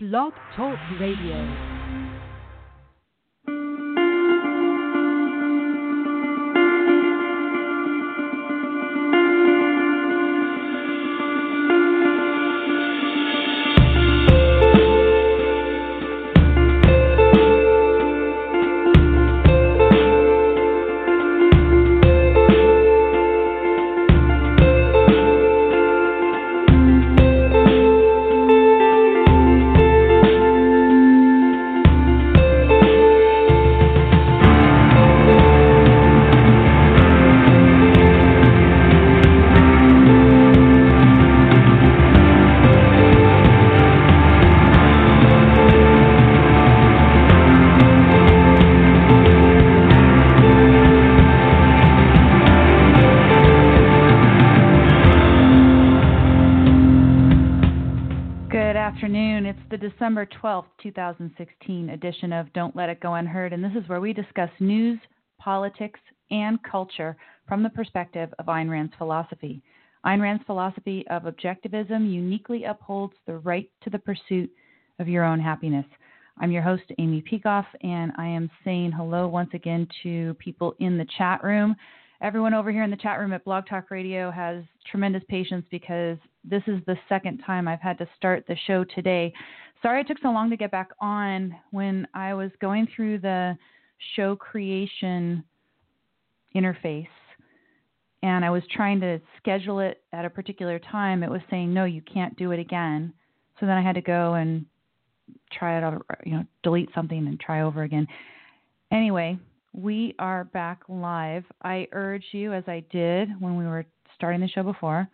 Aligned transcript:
Blog 0.00 0.32
Talk 0.54 0.78
Radio. 1.00 1.77
December 60.18 60.40
12th, 60.42 60.66
2016 60.82 61.90
edition 61.90 62.32
of 62.32 62.52
Don't 62.52 62.74
Let 62.74 62.88
It 62.88 62.98
Go 62.98 63.14
Unheard, 63.14 63.52
and 63.52 63.62
this 63.62 63.80
is 63.80 63.88
where 63.88 64.00
we 64.00 64.12
discuss 64.12 64.50
news, 64.58 64.98
politics, 65.38 66.00
and 66.32 66.60
culture 66.64 67.16
from 67.46 67.62
the 67.62 67.70
perspective 67.70 68.28
of 68.40 68.46
Ayn 68.46 68.68
Rand's 68.68 68.94
philosophy. 68.98 69.62
Ayn 70.04 70.20
Rand's 70.20 70.42
philosophy 70.44 71.04
of 71.08 71.22
objectivism 71.22 72.12
uniquely 72.12 72.64
upholds 72.64 73.14
the 73.26 73.36
right 73.36 73.70
to 73.84 73.90
the 73.90 73.98
pursuit 74.00 74.50
of 74.98 75.06
your 75.06 75.24
own 75.24 75.38
happiness. 75.38 75.86
I'm 76.38 76.50
your 76.50 76.62
host, 76.62 76.82
Amy 76.98 77.22
Peikoff, 77.22 77.66
and 77.82 78.10
I 78.18 78.26
am 78.26 78.50
saying 78.64 78.90
hello 78.90 79.28
once 79.28 79.50
again 79.52 79.86
to 80.02 80.34
people 80.40 80.74
in 80.80 80.98
the 80.98 81.06
chat 81.16 81.44
room. 81.44 81.76
Everyone 82.20 82.54
over 82.54 82.72
here 82.72 82.82
in 82.82 82.90
the 82.90 82.96
chat 82.96 83.20
room 83.20 83.32
at 83.32 83.44
Blog 83.44 83.68
Talk 83.68 83.92
Radio 83.92 84.32
has 84.32 84.64
tremendous 84.90 85.22
patience 85.28 85.64
because 85.70 86.18
this 86.42 86.64
is 86.66 86.80
the 86.86 86.98
second 87.08 87.38
time 87.46 87.68
I've 87.68 87.80
had 87.80 87.96
to 87.98 88.08
start 88.16 88.44
the 88.48 88.56
show 88.66 88.82
today. 88.82 89.32
Sorry 89.82 90.00
it 90.00 90.08
took 90.08 90.18
so 90.20 90.30
long 90.30 90.50
to 90.50 90.56
get 90.56 90.70
back 90.70 90.90
on. 91.00 91.54
When 91.70 92.06
I 92.14 92.34
was 92.34 92.50
going 92.60 92.88
through 92.94 93.18
the 93.18 93.56
show 94.16 94.34
creation 94.36 95.44
interface 96.56 97.06
and 98.22 98.44
I 98.44 98.50
was 98.50 98.62
trying 98.72 99.00
to 99.00 99.20
schedule 99.36 99.78
it 99.80 100.02
at 100.12 100.24
a 100.24 100.30
particular 100.30 100.78
time, 100.78 101.22
it 101.22 101.30
was 101.30 101.40
saying, 101.50 101.72
no, 101.72 101.84
you 101.84 102.02
can't 102.02 102.36
do 102.36 102.50
it 102.50 102.58
again. 102.58 103.12
So 103.60 103.66
then 103.66 103.76
I 103.76 103.82
had 103.82 103.94
to 103.94 104.00
go 104.00 104.34
and 104.34 104.66
try 105.52 105.78
it 105.78 106.02
you 106.24 106.32
know, 106.32 106.44
delete 106.62 106.90
something 106.94 107.26
and 107.26 107.38
try 107.38 107.62
over 107.62 107.82
again. 107.82 108.06
Anyway, 108.90 109.38
we 109.72 110.14
are 110.18 110.44
back 110.44 110.80
live. 110.88 111.44
I 111.62 111.86
urge 111.92 112.24
you, 112.32 112.52
as 112.52 112.64
I 112.66 112.82
did 112.90 113.28
when 113.40 113.56
we 113.56 113.66
were 113.66 113.84
starting 114.14 114.40
the 114.40 114.48
show 114.48 114.62
before, 114.62 115.08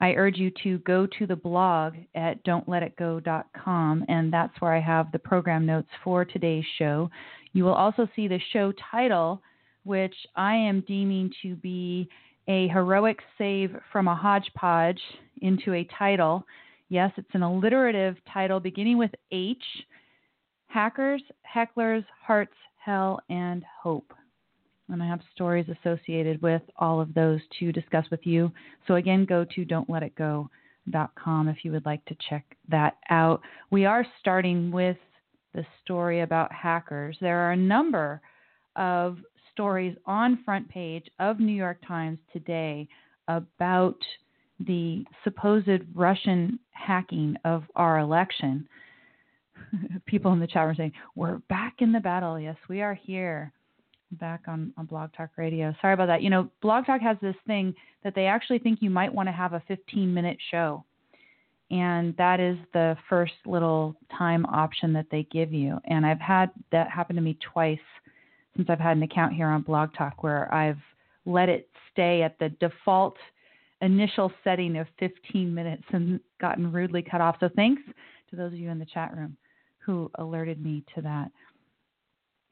I 0.00 0.12
urge 0.14 0.36
you 0.36 0.50
to 0.62 0.78
go 0.78 1.06
to 1.18 1.26
the 1.26 1.36
blog 1.36 1.94
at 2.14 2.44
don'tletitgo.com, 2.44 4.04
and 4.08 4.32
that's 4.32 4.60
where 4.60 4.74
I 4.74 4.80
have 4.80 5.12
the 5.12 5.18
program 5.18 5.64
notes 5.64 5.88
for 6.02 6.24
today's 6.24 6.64
show. 6.78 7.10
You 7.52 7.64
will 7.64 7.74
also 7.74 8.08
see 8.14 8.28
the 8.28 8.40
show 8.52 8.72
title, 8.90 9.40
which 9.84 10.14
I 10.36 10.54
am 10.54 10.84
deeming 10.86 11.32
to 11.42 11.54
be 11.56 12.08
a 12.48 12.68
heroic 12.68 13.20
save 13.38 13.74
from 13.92 14.08
a 14.08 14.14
hodgepodge 14.14 15.00
into 15.40 15.74
a 15.74 15.88
title. 15.98 16.44
Yes, 16.88 17.12
it's 17.16 17.34
an 17.34 17.42
alliterative 17.42 18.16
title 18.32 18.60
beginning 18.60 18.98
with 18.98 19.12
H 19.30 19.62
Hackers, 20.66 21.22
Hecklers, 21.54 22.04
Hearts, 22.26 22.54
Hell, 22.84 23.20
and 23.30 23.64
Hope. 23.82 24.12
And 24.88 25.02
I 25.02 25.06
have 25.06 25.20
stories 25.34 25.66
associated 25.68 26.42
with 26.42 26.62
all 26.76 27.00
of 27.00 27.14
those 27.14 27.40
to 27.58 27.72
discuss 27.72 28.04
with 28.10 28.26
you. 28.26 28.52
So, 28.86 28.96
again, 28.96 29.24
go 29.24 29.44
to 29.54 29.64
don'tletitgo.com 29.64 31.48
if 31.48 31.64
you 31.64 31.72
would 31.72 31.86
like 31.86 32.04
to 32.04 32.16
check 32.28 32.44
that 32.68 32.98
out. 33.08 33.40
We 33.70 33.86
are 33.86 34.06
starting 34.20 34.70
with 34.70 34.98
the 35.54 35.64
story 35.82 36.20
about 36.20 36.52
hackers. 36.52 37.16
There 37.20 37.38
are 37.38 37.52
a 37.52 37.56
number 37.56 38.20
of 38.76 39.18
stories 39.52 39.96
on 40.04 40.42
front 40.44 40.68
page 40.68 41.08
of 41.18 41.40
New 41.40 41.54
York 41.54 41.78
Times 41.86 42.18
today 42.32 42.88
about 43.28 43.96
the 44.60 45.04
supposed 45.22 45.82
Russian 45.94 46.58
hacking 46.72 47.36
of 47.44 47.64
our 47.74 48.00
election. 48.00 48.68
People 50.06 50.32
in 50.32 50.40
the 50.40 50.46
chat 50.46 50.66
room 50.66 50.74
saying, 50.76 50.92
We're 51.14 51.38
back 51.48 51.76
in 51.78 51.92
the 51.92 52.00
battle. 52.00 52.38
Yes, 52.38 52.56
we 52.68 52.82
are 52.82 52.94
here 52.94 53.52
back 54.14 54.42
on, 54.46 54.72
on 54.76 54.86
Blog 54.86 55.10
Talk 55.16 55.30
Radio. 55.36 55.74
Sorry 55.80 55.94
about 55.94 56.06
that. 56.06 56.22
You 56.22 56.30
know, 56.30 56.48
Blog 56.62 56.86
Talk 56.86 57.00
has 57.00 57.16
this 57.20 57.36
thing 57.46 57.74
that 58.02 58.14
they 58.14 58.26
actually 58.26 58.58
think 58.58 58.80
you 58.80 58.90
might 58.90 59.12
want 59.12 59.28
to 59.28 59.32
have 59.32 59.52
a 59.52 59.62
15 59.68 60.12
minute 60.12 60.38
show. 60.50 60.84
And 61.70 62.14
that 62.16 62.40
is 62.40 62.56
the 62.72 62.96
first 63.08 63.32
little 63.46 63.96
time 64.16 64.44
option 64.46 64.92
that 64.92 65.06
they 65.10 65.26
give 65.32 65.52
you. 65.52 65.78
And 65.86 66.04
I've 66.04 66.20
had 66.20 66.50
that 66.72 66.90
happen 66.90 67.16
to 67.16 67.22
me 67.22 67.38
twice 67.52 67.78
since 68.56 68.68
I've 68.70 68.80
had 68.80 68.96
an 68.96 69.02
account 69.02 69.32
here 69.32 69.48
on 69.48 69.62
Blog 69.62 69.94
Talk 69.96 70.22
where 70.22 70.52
I've 70.54 70.78
let 71.24 71.48
it 71.48 71.68
stay 71.90 72.22
at 72.22 72.38
the 72.38 72.50
default 72.60 73.16
initial 73.80 74.32
setting 74.42 74.76
of 74.76 74.86
15 74.98 75.54
minutes 75.54 75.84
and 75.92 76.20
gotten 76.40 76.70
rudely 76.72 77.02
cut 77.02 77.20
off. 77.20 77.36
So 77.40 77.48
thanks 77.54 77.82
to 78.30 78.36
those 78.36 78.52
of 78.52 78.58
you 78.58 78.70
in 78.70 78.78
the 78.78 78.86
chat 78.86 79.16
room 79.16 79.36
who 79.78 80.10
alerted 80.16 80.62
me 80.64 80.84
to 80.94 81.02
that. 81.02 81.30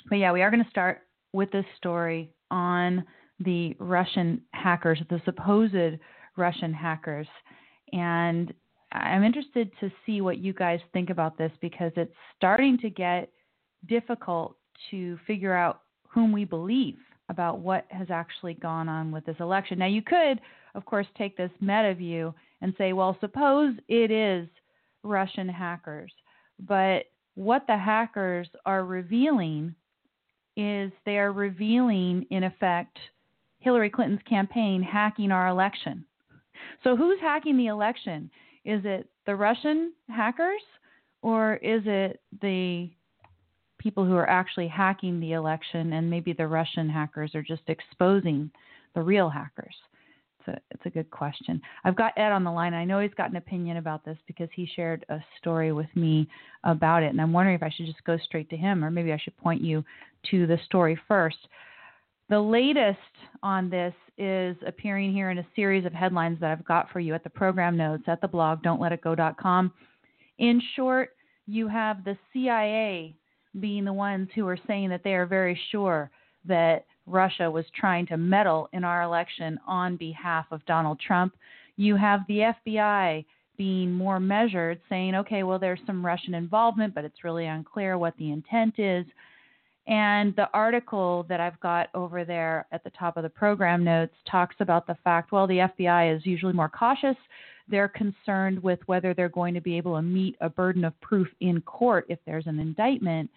But 0.08 0.16
yeah, 0.16 0.32
we 0.32 0.42
are 0.42 0.50
going 0.50 0.64
to 0.64 0.70
start 0.70 1.02
with 1.32 1.50
this 1.50 1.64
story 1.76 2.30
on 2.50 3.04
the 3.40 3.74
Russian 3.78 4.42
hackers, 4.52 5.00
the 5.10 5.20
supposed 5.24 5.98
Russian 6.36 6.72
hackers. 6.72 7.26
And 7.92 8.52
I'm 8.92 9.24
interested 9.24 9.70
to 9.80 9.90
see 10.04 10.20
what 10.20 10.38
you 10.38 10.52
guys 10.52 10.80
think 10.92 11.10
about 11.10 11.38
this 11.38 11.52
because 11.60 11.92
it's 11.96 12.14
starting 12.36 12.78
to 12.78 12.90
get 12.90 13.30
difficult 13.88 14.56
to 14.90 15.18
figure 15.26 15.54
out 15.54 15.82
whom 16.08 16.32
we 16.32 16.44
believe 16.44 16.98
about 17.28 17.60
what 17.60 17.86
has 17.90 18.08
actually 18.10 18.54
gone 18.54 18.88
on 18.88 19.10
with 19.10 19.24
this 19.24 19.36
election. 19.40 19.78
Now, 19.78 19.86
you 19.86 20.02
could, 20.02 20.40
of 20.74 20.84
course, 20.84 21.06
take 21.16 21.36
this 21.36 21.50
meta 21.60 21.94
view 21.94 22.34
and 22.60 22.74
say, 22.76 22.92
well, 22.92 23.16
suppose 23.20 23.74
it 23.88 24.10
is 24.10 24.48
Russian 25.02 25.48
hackers. 25.48 26.12
But 26.60 27.06
what 27.34 27.64
the 27.66 27.78
hackers 27.78 28.48
are 28.66 28.84
revealing 28.84 29.74
is 30.56 30.92
they 31.04 31.18
are 31.18 31.32
revealing, 31.32 32.26
in 32.30 32.44
effect, 32.44 32.98
Hillary 33.58 33.90
Clinton's 33.90 34.22
campaign 34.28 34.82
hacking 34.82 35.30
our 35.30 35.48
election. 35.48 36.04
So, 36.84 36.96
who's 36.96 37.20
hacking 37.20 37.56
the 37.56 37.68
election? 37.68 38.30
Is 38.64 38.82
it 38.84 39.08
the 39.26 39.34
Russian 39.34 39.92
hackers 40.08 40.62
or 41.22 41.56
is 41.56 41.82
it 41.86 42.20
the 42.40 42.90
people 43.78 44.04
who 44.04 44.14
are 44.14 44.28
actually 44.28 44.68
hacking 44.68 45.18
the 45.18 45.32
election 45.32 45.92
and 45.92 46.08
maybe 46.08 46.32
the 46.32 46.46
Russian 46.46 46.88
hackers 46.88 47.34
are 47.34 47.42
just 47.42 47.62
exposing 47.68 48.50
the 48.94 49.02
real 49.02 49.28
hackers? 49.28 49.74
It's 50.46 50.56
a, 50.56 50.60
it's 50.70 50.86
a 50.86 50.90
good 50.90 51.10
question. 51.10 51.60
I've 51.84 51.96
got 51.96 52.12
Ed 52.16 52.32
on 52.32 52.44
the 52.44 52.50
line. 52.50 52.74
I 52.74 52.84
know 52.84 53.00
he's 53.00 53.14
got 53.14 53.30
an 53.30 53.36
opinion 53.36 53.76
about 53.76 54.04
this 54.04 54.18
because 54.26 54.48
he 54.54 54.68
shared 54.74 55.04
a 55.08 55.18
story 55.38 55.72
with 55.72 55.88
me 55.94 56.28
about 56.64 57.02
it. 57.02 57.10
And 57.10 57.20
I'm 57.20 57.32
wondering 57.32 57.56
if 57.56 57.62
I 57.62 57.70
should 57.70 57.86
just 57.86 58.02
go 58.04 58.18
straight 58.18 58.50
to 58.50 58.56
him 58.56 58.84
or 58.84 58.90
maybe 58.90 59.12
I 59.12 59.18
should 59.18 59.36
point 59.36 59.60
you 59.60 59.84
to 60.30 60.46
the 60.46 60.58
story 60.64 60.98
first. 61.08 61.36
The 62.28 62.40
latest 62.40 62.98
on 63.42 63.68
this 63.68 63.94
is 64.16 64.56
appearing 64.66 65.12
here 65.12 65.30
in 65.30 65.38
a 65.38 65.46
series 65.54 65.84
of 65.84 65.92
headlines 65.92 66.38
that 66.40 66.50
I've 66.50 66.64
got 66.64 66.90
for 66.90 67.00
you 67.00 67.14
at 67.14 67.24
the 67.24 67.30
program 67.30 67.76
notes 67.76 68.04
at 68.06 68.20
the 68.20 68.28
blog, 68.28 68.62
don'tletitgo.com. 68.62 69.72
In 70.38 70.62
short, 70.74 71.10
you 71.46 71.68
have 71.68 72.04
the 72.04 72.16
CIA 72.32 73.14
being 73.60 73.84
the 73.84 73.92
ones 73.92 74.28
who 74.34 74.46
are 74.48 74.58
saying 74.66 74.88
that 74.90 75.04
they 75.04 75.14
are 75.14 75.26
very 75.26 75.58
sure 75.70 76.10
that 76.46 76.86
Russia 77.06 77.50
was 77.50 77.64
trying 77.74 78.06
to 78.06 78.16
meddle 78.16 78.68
in 78.72 78.84
our 78.84 79.02
election 79.02 79.58
on 79.66 79.96
behalf 79.96 80.46
of 80.50 80.64
Donald 80.66 81.00
Trump. 81.00 81.34
You 81.76 81.96
have 81.96 82.20
the 82.28 82.52
FBI 82.66 83.24
being 83.56 83.92
more 83.92 84.20
measured, 84.20 84.80
saying, 84.88 85.14
okay, 85.14 85.42
well, 85.42 85.58
there's 85.58 85.80
some 85.86 86.04
Russian 86.04 86.34
involvement, 86.34 86.94
but 86.94 87.04
it's 87.04 87.24
really 87.24 87.46
unclear 87.46 87.98
what 87.98 88.16
the 88.18 88.30
intent 88.30 88.78
is. 88.78 89.04
And 89.86 90.34
the 90.36 90.48
article 90.54 91.26
that 91.28 91.40
I've 91.40 91.58
got 91.60 91.88
over 91.94 92.24
there 92.24 92.66
at 92.72 92.84
the 92.84 92.90
top 92.90 93.16
of 93.16 93.24
the 93.24 93.28
program 93.28 93.82
notes 93.82 94.14
talks 94.30 94.56
about 94.60 94.86
the 94.86 94.96
fact, 95.02 95.32
well, 95.32 95.46
the 95.46 95.68
FBI 95.78 96.16
is 96.16 96.24
usually 96.24 96.52
more 96.52 96.68
cautious 96.68 97.16
they're 97.68 97.88
concerned 97.88 98.62
with 98.62 98.78
whether 98.86 99.14
they're 99.14 99.28
going 99.28 99.54
to 99.54 99.60
be 99.60 99.76
able 99.76 99.96
to 99.96 100.02
meet 100.02 100.36
a 100.40 100.48
burden 100.48 100.84
of 100.84 101.00
proof 101.00 101.28
in 101.40 101.60
court 101.62 102.06
if 102.08 102.18
there's 102.26 102.46
an 102.46 102.58
indictment. 102.58 103.30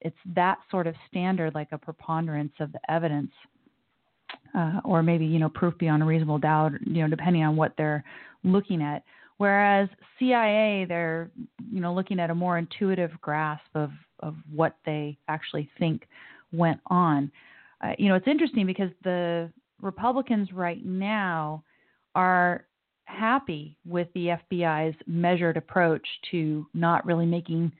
It's 0.00 0.16
that 0.34 0.58
sort 0.70 0.86
of 0.86 0.94
standard, 1.08 1.54
like 1.54 1.68
a 1.72 1.78
preponderance 1.78 2.52
of 2.60 2.72
the 2.72 2.80
evidence, 2.90 3.30
uh, 4.56 4.80
or 4.84 5.02
maybe 5.02 5.24
you 5.24 5.38
know 5.38 5.48
proof 5.48 5.76
beyond 5.78 6.02
a 6.02 6.06
reasonable 6.06 6.38
doubt, 6.38 6.72
you 6.86 7.02
know, 7.02 7.08
depending 7.08 7.42
on 7.42 7.56
what 7.56 7.74
they're 7.76 8.04
looking 8.44 8.82
at. 8.82 9.02
Whereas 9.36 9.88
CIA, 10.18 10.84
they're 10.86 11.30
you 11.70 11.80
know 11.80 11.94
looking 11.94 12.20
at 12.20 12.30
a 12.30 12.34
more 12.34 12.58
intuitive 12.58 13.12
grasp 13.20 13.64
of 13.74 13.90
of 14.20 14.34
what 14.52 14.76
they 14.84 15.18
actually 15.28 15.70
think 15.78 16.06
went 16.52 16.80
on. 16.86 17.30
Uh, 17.82 17.92
you 17.98 18.08
know, 18.08 18.14
it's 18.14 18.28
interesting 18.28 18.66
because 18.66 18.90
the 19.04 19.50
Republicans 19.80 20.52
right 20.52 20.84
now 20.84 21.62
are 22.14 22.66
happy 23.04 23.76
with 23.86 24.08
the 24.14 24.36
FBI's 24.52 24.96
measured 25.06 25.56
approach 25.56 26.06
to 26.30 26.66
not 26.74 27.04
really 27.04 27.26
making 27.26 27.72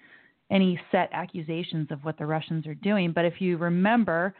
any 0.50 0.80
set 0.90 1.08
accusations 1.12 1.88
of 1.90 2.04
what 2.04 2.18
the 2.18 2.26
Russians 2.26 2.66
are 2.66 2.74
doing. 2.74 3.12
But 3.12 3.24
if 3.24 3.40
you 3.40 3.56
remember, 3.56 4.34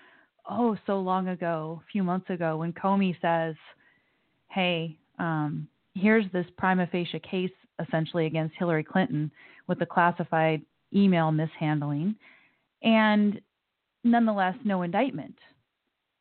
oh, 0.49 0.77
so 0.87 1.01
long 1.01 1.29
ago, 1.29 1.83
a 1.83 1.93
few 1.93 2.03
months 2.03 2.31
ago, 2.31 2.57
when 2.57 2.73
Comey 2.73 3.15
says, 3.21 3.55
hey, 4.49 4.99
um, 5.19 5.69
here's 5.95 6.25
this 6.33 6.47
prima 6.59 6.87
facie 6.91 7.21
case 7.21 7.51
essentially 7.81 8.27
against 8.27 8.57
Hillary 8.59 8.85
Clinton 8.85 9.31
with 9.67 9.79
the 9.79 9.87
classified 9.87 10.63
email 10.95 11.31
mishandling, 11.31 12.17
and 12.83 13.41
nonetheless, 14.03 14.57
no 14.65 14.83
indictment, 14.83 15.37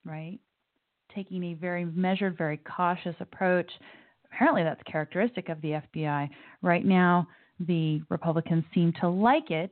right? 0.06 0.40
Taking 1.14 1.44
a 1.46 1.54
very 1.56 1.86
measured, 1.86 2.38
very 2.38 2.58
cautious 2.58 3.16
approach 3.20 3.70
apparently 4.32 4.64
that's 4.64 4.82
characteristic 4.84 5.50
of 5.50 5.62
the 5.62 5.82
FBI. 5.96 6.30
Right 6.62 6.86
now, 6.86 7.28
the 7.60 8.02
Republicans 8.10 8.64
seem 8.74 8.94
to 9.02 9.10
like 9.10 9.52
it 9.52 9.72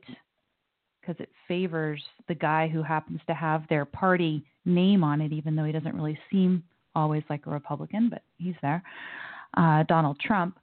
because 1.00 1.16
it 1.20 1.30
favors 1.46 2.02
the 2.28 2.34
guy 2.34 2.68
who 2.68 2.82
happens 2.82 3.20
to 3.26 3.34
have 3.34 3.66
their 3.68 3.84
party 3.84 4.44
name 4.64 5.02
on 5.02 5.20
it, 5.20 5.32
even 5.32 5.56
though 5.56 5.64
he 5.64 5.72
doesn't 5.72 5.94
really 5.94 6.18
seem 6.30 6.62
always 6.94 7.22
like 7.30 7.46
a 7.46 7.50
Republican, 7.50 8.08
but 8.10 8.22
he's 8.36 8.54
there. 8.62 8.82
Uh, 9.56 9.82
Donald 9.84 10.18
Trump. 10.20 10.58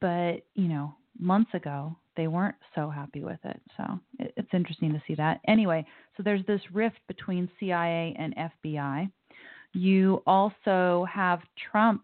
But, 0.00 0.42
you 0.54 0.66
know, 0.66 0.94
months 1.18 1.54
ago, 1.54 1.96
they 2.16 2.26
weren't 2.26 2.56
so 2.74 2.90
happy 2.90 3.22
with 3.22 3.38
it. 3.44 3.60
So 3.76 4.00
it, 4.18 4.34
it's 4.36 4.48
interesting 4.52 4.92
to 4.92 5.02
see 5.06 5.14
that. 5.14 5.40
Anyway, 5.46 5.86
so 6.16 6.22
there's 6.24 6.44
this 6.46 6.60
rift 6.72 6.98
between 7.06 7.48
CIA 7.60 8.16
and 8.18 8.34
FBI. 8.66 9.10
You 9.74 10.22
also 10.26 11.06
have 11.12 11.40
Trump 11.70 12.02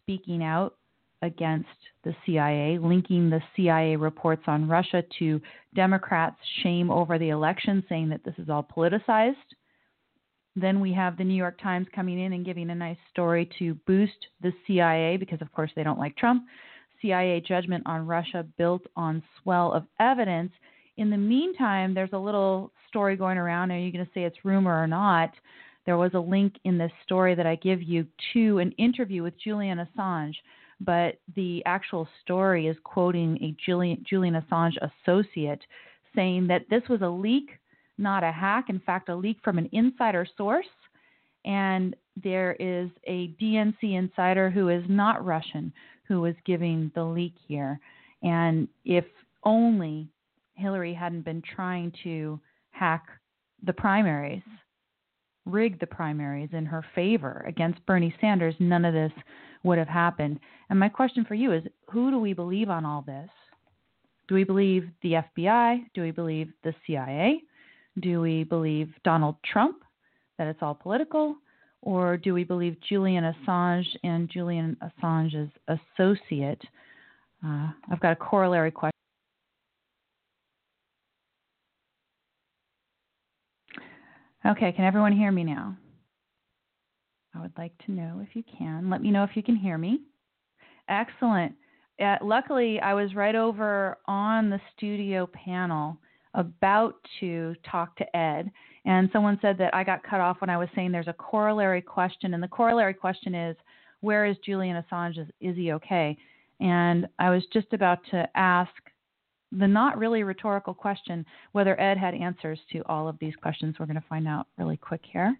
speaking 0.00 0.42
out 0.42 0.76
against 1.22 1.68
the 2.04 2.14
CIA, 2.26 2.78
linking 2.78 3.30
the 3.30 3.40
CIA 3.56 3.96
reports 3.96 4.42
on 4.46 4.68
Russia 4.68 5.04
to 5.18 5.40
Democrats' 5.74 6.36
shame 6.62 6.90
over 6.90 7.18
the 7.18 7.30
election, 7.30 7.84
saying 7.88 8.08
that 8.10 8.24
this 8.24 8.34
is 8.38 8.48
all 8.48 8.66
politicized. 8.76 9.36
Then 10.54 10.80
we 10.80 10.92
have 10.92 11.16
the 11.16 11.24
New 11.24 11.34
York 11.34 11.58
Times 11.62 11.86
coming 11.94 12.20
in 12.20 12.34
and 12.34 12.44
giving 12.44 12.68
a 12.70 12.74
nice 12.74 12.98
story 13.10 13.48
to 13.58 13.74
boost 13.86 14.26
the 14.42 14.52
CIA 14.66 15.16
because, 15.16 15.40
of 15.40 15.50
course, 15.52 15.70
they 15.74 15.84
don't 15.84 15.98
like 15.98 16.16
Trump. 16.16 16.44
CIA 17.00 17.40
judgment 17.40 17.82
on 17.86 18.06
Russia 18.06 18.44
built 18.58 18.82
on 18.96 19.22
swell 19.42 19.72
of 19.72 19.84
evidence. 19.98 20.52
In 20.98 21.08
the 21.08 21.16
meantime, 21.16 21.94
there's 21.94 22.12
a 22.12 22.18
little 22.18 22.70
story 22.88 23.16
going 23.16 23.38
around. 23.38 23.70
Are 23.70 23.78
you 23.78 23.92
going 23.92 24.04
to 24.04 24.10
say 24.12 24.24
it's 24.24 24.44
rumor 24.44 24.82
or 24.82 24.86
not? 24.86 25.32
There 25.86 25.96
was 25.96 26.12
a 26.14 26.20
link 26.20 26.54
in 26.64 26.78
this 26.78 26.92
story 27.02 27.34
that 27.34 27.46
I 27.46 27.56
give 27.56 27.82
you 27.82 28.06
to 28.34 28.58
an 28.58 28.72
interview 28.72 29.22
with 29.22 29.40
Julian 29.42 29.78
Assange, 29.78 30.34
but 30.84 31.18
the 31.36 31.62
actual 31.66 32.08
story 32.22 32.66
is 32.66 32.76
quoting 32.84 33.38
a 33.42 33.54
Julian, 33.64 34.04
Julian 34.08 34.40
Assange 34.40 34.76
associate 34.80 35.60
saying 36.14 36.46
that 36.48 36.68
this 36.70 36.82
was 36.88 37.02
a 37.02 37.08
leak, 37.08 37.50
not 37.98 38.22
a 38.24 38.32
hack. 38.32 38.66
In 38.68 38.80
fact, 38.80 39.08
a 39.08 39.14
leak 39.14 39.38
from 39.42 39.58
an 39.58 39.68
insider 39.72 40.26
source. 40.36 40.66
And 41.44 41.96
there 42.22 42.52
is 42.58 42.90
a 43.04 43.28
DNC 43.40 43.82
insider 43.82 44.50
who 44.50 44.68
is 44.68 44.84
not 44.88 45.24
Russian 45.24 45.72
who 46.06 46.24
is 46.26 46.36
giving 46.44 46.90
the 46.94 47.04
leak 47.04 47.34
here. 47.46 47.80
And 48.22 48.68
if 48.84 49.04
only 49.44 50.08
Hillary 50.54 50.92
hadn't 50.92 51.24
been 51.24 51.42
trying 51.42 51.92
to 52.04 52.38
hack 52.70 53.06
the 53.64 53.72
primaries 53.72 54.42
rig 55.44 55.78
the 55.80 55.86
primaries 55.86 56.50
in 56.52 56.64
her 56.64 56.84
favor 56.94 57.44
against 57.46 57.84
Bernie 57.86 58.14
Sanders, 58.20 58.54
none 58.58 58.84
of 58.84 58.94
this 58.94 59.12
would 59.62 59.78
have 59.78 59.88
happened. 59.88 60.40
And 60.70 60.78
my 60.78 60.88
question 60.88 61.24
for 61.24 61.34
you 61.34 61.52
is 61.52 61.62
who 61.90 62.10
do 62.10 62.18
we 62.18 62.32
believe 62.32 62.70
on 62.70 62.84
all 62.84 63.02
this? 63.02 63.30
Do 64.28 64.34
we 64.34 64.44
believe 64.44 64.88
the 65.02 65.22
FBI? 65.36 65.86
Do 65.94 66.02
we 66.02 66.10
believe 66.10 66.48
the 66.64 66.74
CIA? 66.86 67.42
Do 68.00 68.20
we 68.20 68.44
believe 68.44 68.88
Donald 69.04 69.36
Trump, 69.44 69.82
that 70.38 70.46
it's 70.46 70.62
all 70.62 70.74
political? 70.74 71.36
Or 71.82 72.16
do 72.16 72.32
we 72.32 72.44
believe 72.44 72.76
Julian 72.88 73.24
Assange 73.24 73.86
and 74.04 74.30
Julian 74.30 74.76
Assange's 74.82 75.50
associate? 75.68 76.62
Uh, 77.44 77.68
I've 77.90 78.00
got 78.00 78.12
a 78.12 78.16
corollary 78.16 78.70
question. 78.70 78.92
Okay, 84.44 84.72
can 84.72 84.84
everyone 84.84 85.12
hear 85.12 85.30
me 85.30 85.44
now? 85.44 85.76
I 87.34 87.40
would 87.40 87.52
like 87.56 87.72
to 87.86 87.92
know 87.92 88.20
if 88.22 88.34
you 88.34 88.42
can. 88.58 88.90
Let 88.90 89.02
me 89.02 89.10
know 89.10 89.24
if 89.24 89.30
you 89.34 89.42
can 89.42 89.56
hear 89.56 89.78
me. 89.78 90.00
Excellent. 90.88 91.54
Uh, 92.00 92.16
luckily, 92.22 92.80
I 92.80 92.94
was 92.94 93.14
right 93.14 93.34
over 93.34 93.98
on 94.06 94.50
the 94.50 94.60
studio 94.76 95.28
panel 95.32 95.98
about 96.34 96.94
to 97.20 97.54
talk 97.70 97.96
to 97.96 98.16
Ed, 98.16 98.50
and 98.84 99.08
someone 99.12 99.38
said 99.42 99.58
that 99.58 99.74
I 99.74 99.84
got 99.84 100.02
cut 100.02 100.20
off 100.20 100.40
when 100.40 100.50
I 100.50 100.56
was 100.56 100.68
saying 100.74 100.90
there's 100.90 101.08
a 101.08 101.12
corollary 101.12 101.82
question, 101.82 102.34
and 102.34 102.42
the 102.42 102.48
corollary 102.48 102.94
question 102.94 103.34
is, 103.34 103.56
where 104.00 104.24
is 104.26 104.36
Julian 104.44 104.82
Assange? 104.82 105.18
Is, 105.18 105.28
is 105.40 105.56
he 105.56 105.72
okay? 105.72 106.16
And 106.60 107.06
I 107.18 107.30
was 107.30 107.42
just 107.52 107.72
about 107.72 107.98
to 108.10 108.28
ask 108.34 108.70
the 109.52 109.68
not 109.68 109.98
really 109.98 110.22
rhetorical 110.22 110.74
question 110.74 111.24
whether 111.52 111.78
Ed 111.80 111.98
had 111.98 112.14
answers 112.14 112.58
to 112.72 112.82
all 112.86 113.08
of 113.08 113.18
these 113.20 113.36
questions. 113.36 113.76
We're 113.78 113.86
going 113.86 114.00
to 114.00 114.08
find 114.08 114.26
out 114.26 114.46
really 114.58 114.78
quick 114.78 115.02
here. 115.04 115.36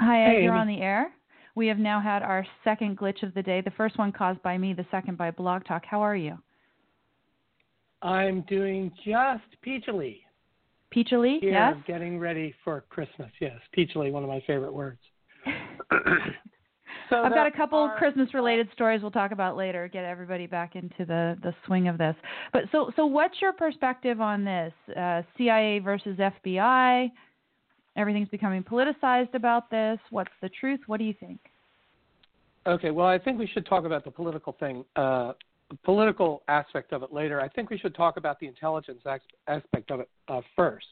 Hi, 0.00 0.22
Ed, 0.22 0.32
hey, 0.36 0.42
you're 0.44 0.54
on 0.54 0.66
the 0.66 0.80
air. 0.80 1.12
We 1.54 1.66
have 1.66 1.76
now 1.78 2.00
had 2.00 2.22
our 2.22 2.46
second 2.64 2.96
glitch 2.96 3.22
of 3.22 3.34
the 3.34 3.42
day. 3.42 3.60
The 3.60 3.70
first 3.72 3.98
one 3.98 4.12
caused 4.12 4.42
by 4.42 4.56
me, 4.56 4.72
the 4.72 4.86
second 4.90 5.18
by 5.18 5.30
Blog 5.30 5.64
Talk. 5.66 5.84
How 5.84 6.00
are 6.00 6.16
you? 6.16 6.38
I'm 8.00 8.40
doing 8.48 8.90
just 9.04 9.44
peachily. 9.64 10.20
Peachily, 10.94 11.38
Here, 11.40 11.50
yes. 11.50 11.76
Getting 11.86 12.18
ready 12.18 12.54
for 12.64 12.84
Christmas. 12.88 13.30
Yes, 13.40 13.58
peachily, 13.76 14.10
one 14.10 14.22
of 14.22 14.28
my 14.30 14.42
favorite 14.46 14.72
words. 14.72 15.00
So 17.08 17.16
I've 17.24 17.34
got 17.34 17.48
a 17.48 17.50
couple 17.50 17.80
are, 17.80 17.98
Christmas 17.98 18.32
related 18.34 18.68
stories 18.72 19.02
we'll 19.02 19.10
talk 19.10 19.32
about 19.32 19.56
later. 19.56 19.88
Get 19.92 20.04
everybody 20.04 20.46
back 20.46 20.76
into 20.76 21.04
the 21.04 21.36
the 21.42 21.52
swing 21.66 21.88
of 21.88 21.98
this. 21.98 22.14
But 22.52 22.66
so 22.70 22.92
so 22.94 23.04
what's 23.04 23.34
your 23.40 23.52
perspective 23.52 24.20
on 24.20 24.44
this? 24.44 24.72
Uh, 24.96 25.22
CIA 25.36 25.80
versus 25.80 26.16
FBI. 26.18 27.10
Everything's 28.00 28.30
becoming 28.30 28.64
politicized 28.64 29.34
about 29.34 29.70
this. 29.70 29.98
What's 30.08 30.30
the 30.40 30.48
truth? 30.48 30.80
What 30.86 30.96
do 30.96 31.04
you 31.04 31.12
think? 31.20 31.38
Okay, 32.66 32.90
well, 32.90 33.06
I 33.06 33.18
think 33.18 33.38
we 33.38 33.46
should 33.46 33.66
talk 33.66 33.84
about 33.84 34.04
the 34.04 34.10
political 34.10 34.56
thing, 34.58 34.86
uh, 34.96 35.32
political 35.84 36.42
aspect 36.48 36.94
of 36.94 37.02
it 37.02 37.12
later. 37.12 37.42
I 37.42 37.48
think 37.48 37.68
we 37.68 37.76
should 37.76 37.94
talk 37.94 38.16
about 38.16 38.40
the 38.40 38.46
intelligence 38.46 39.02
aspect 39.46 39.90
of 39.90 40.00
it 40.00 40.08
uh, 40.28 40.40
first. 40.56 40.86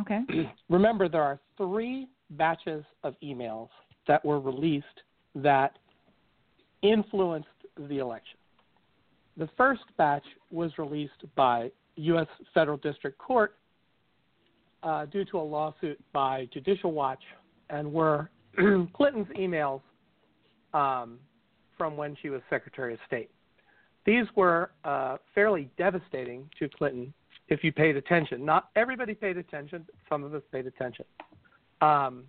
Okay. 0.00 0.20
Remember, 0.68 1.08
there 1.08 1.22
are 1.22 1.40
three 1.56 2.06
batches 2.32 2.84
of 3.02 3.14
emails 3.24 3.68
that 4.06 4.22
were 4.22 4.38
released 4.38 4.84
that 5.36 5.78
influenced 6.82 7.48
the 7.88 7.96
election. 7.96 8.36
The 9.38 9.48
first 9.56 9.84
batch 9.96 10.24
was 10.50 10.70
released 10.76 11.24
by 11.34 11.70
U.S. 11.96 12.26
Federal 12.52 12.76
District 12.76 13.16
Court 13.16 13.54
uh, 14.86 15.04
due 15.06 15.24
to 15.24 15.38
a 15.38 15.42
lawsuit 15.42 15.98
by 16.12 16.48
Judicial 16.52 16.92
Watch 16.92 17.22
and 17.70 17.92
were 17.92 18.30
Clinton's 18.94 19.26
emails 19.36 19.80
um, 20.72 21.18
from 21.76 21.96
when 21.96 22.16
she 22.22 22.30
was 22.30 22.40
Secretary 22.48 22.94
of 22.94 23.00
State. 23.06 23.28
These 24.06 24.26
were 24.36 24.70
uh, 24.84 25.16
fairly 25.34 25.68
devastating 25.76 26.48
to 26.60 26.68
Clinton 26.68 27.12
if 27.48 27.64
you 27.64 27.72
paid 27.72 27.96
attention. 27.96 28.44
Not 28.44 28.70
everybody 28.76 29.14
paid 29.14 29.36
attention, 29.36 29.84
some 30.08 30.22
of 30.22 30.32
us 30.32 30.42
paid 30.52 30.68
attention. 30.68 31.04
Um, 31.80 32.24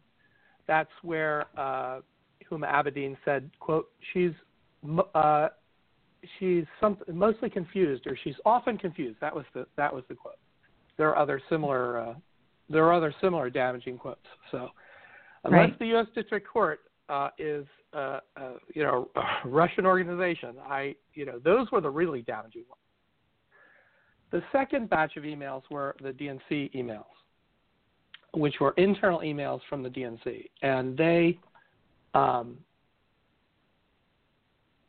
that's 0.65 0.89
where 1.03 1.45
uh, 1.55 2.01
Huma 2.51 2.71
Abedin 2.73 3.15
said, 3.23 3.51
"quote 3.59 3.89
She's 4.13 4.31
uh, 5.13 5.49
she's 6.39 6.65
some, 6.81 6.97
mostly 7.13 7.49
confused, 7.49 8.07
or 8.07 8.17
she's 8.23 8.35
often 8.45 8.77
confused." 8.77 9.17
That 9.21 9.33
was 9.33 9.45
the 9.53 9.67
that 9.77 9.93
was 9.93 10.03
the 10.09 10.15
quote. 10.15 10.35
There 10.97 11.07
are 11.09 11.17
other 11.17 11.39
similar 11.49 11.99
uh, 11.99 12.13
there 12.69 12.85
are 12.85 12.93
other 12.93 13.13
similar 13.21 13.49
damaging 13.49 13.97
quotes. 13.97 14.19
So, 14.51 14.69
unless 15.43 15.69
right. 15.69 15.79
the 15.79 15.87
U.S. 15.87 16.07
District 16.15 16.47
Court 16.47 16.81
uh, 17.09 17.29
is 17.37 17.65
uh, 17.93 18.19
uh, 18.35 18.53
you 18.73 18.83
know 18.83 19.09
a 19.15 19.47
Russian 19.47 19.85
organization. 19.85 20.55
I 20.67 20.95
you 21.13 21.25
know 21.25 21.39
those 21.39 21.71
were 21.71 21.81
the 21.81 21.89
really 21.89 22.21
damaging 22.21 22.65
ones. 22.69 22.81
The 24.31 24.41
second 24.51 24.89
batch 24.89 25.15
of 25.15 25.23
emails 25.23 25.63
were 25.71 25.95
the 26.01 26.11
DNC 26.11 26.75
emails, 26.75 27.05
which 28.33 28.55
were 28.59 28.73
internal 28.77 29.19
emails 29.19 29.61
from 29.69 29.83
the 29.83 29.89
DNC, 29.89 30.49
and 30.61 30.97
they 30.97 31.39
um, 32.13 32.57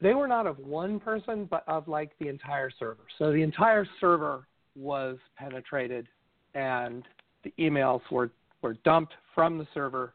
they 0.01 0.15
were 0.15 0.29
not 0.29 0.47
of 0.47 0.59
one 0.59 0.99
person, 0.99 1.47
but 1.51 1.65
of 1.69 1.87
like 1.89 2.11
the 2.19 2.29
entire 2.29 2.71
server. 2.79 3.07
So 3.19 3.33
the 3.33 3.43
entire 3.43 3.87
server 4.01 4.47
was 4.77 5.19
penetrated, 5.37 6.09
and 6.55 7.05
the 7.45 7.53
emails 7.59 8.01
were 8.11 8.31
were 8.63 8.75
dumped 8.85 9.15
from 9.35 9.59
the 9.59 9.67
server 9.73 10.15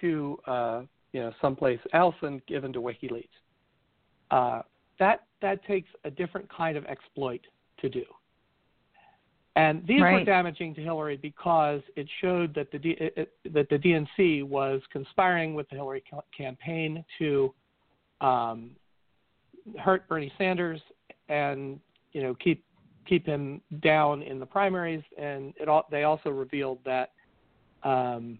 to 0.00 0.38
uh, 0.46 0.82
you 1.12 1.20
know 1.20 1.32
someplace 1.40 1.80
else 1.92 2.14
and 2.22 2.44
given 2.46 2.72
to 2.72 2.80
WikiLeaks. 2.80 3.28
Uh, 4.30 4.62
that 4.98 5.24
that 5.40 5.64
takes 5.64 5.88
a 6.04 6.10
different 6.10 6.48
kind 6.52 6.76
of 6.76 6.84
exploit 6.86 7.40
to 7.80 7.88
do. 7.88 8.04
And 9.56 9.84
these 9.88 10.00
right. 10.00 10.12
were 10.12 10.24
damaging 10.24 10.72
to 10.76 10.80
Hillary 10.80 11.16
because 11.16 11.80
it 11.96 12.06
showed 12.20 12.54
that 12.54 12.70
the 12.70 12.78
D, 12.78 12.96
it, 13.00 13.32
that 13.52 13.68
the 13.68 13.76
DNC 13.76 14.44
was 14.44 14.80
conspiring 14.92 15.54
with 15.54 15.68
the 15.68 15.74
Hillary 15.74 16.04
campaign 16.36 17.04
to 17.18 17.52
um, 18.20 18.70
hurt 19.78 20.08
Bernie 20.08 20.32
Sanders 20.38 20.80
and 21.28 21.80
you 22.12 22.22
know 22.22 22.34
keep 22.34 22.64
keep 23.08 23.26
him 23.26 23.60
down 23.80 24.22
in 24.22 24.38
the 24.38 24.46
primaries. 24.46 25.02
And 25.16 25.54
it 25.60 25.68
all, 25.68 25.86
they 25.90 26.04
also 26.04 26.30
revealed 26.30 26.78
that 26.84 27.12
um, 27.82 28.38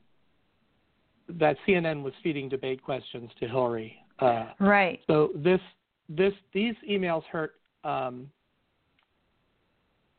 that 1.28 1.56
CNN 1.66 2.02
was 2.02 2.12
feeding 2.22 2.48
debate 2.48 2.82
questions 2.82 3.30
to 3.38 3.46
Hillary. 3.46 3.96
Uh, 4.18 4.46
right. 4.58 5.00
So 5.06 5.30
this 5.34 5.60
this 6.08 6.32
these 6.52 6.74
emails 6.88 7.22
hurt 7.24 7.54
um, 7.84 8.30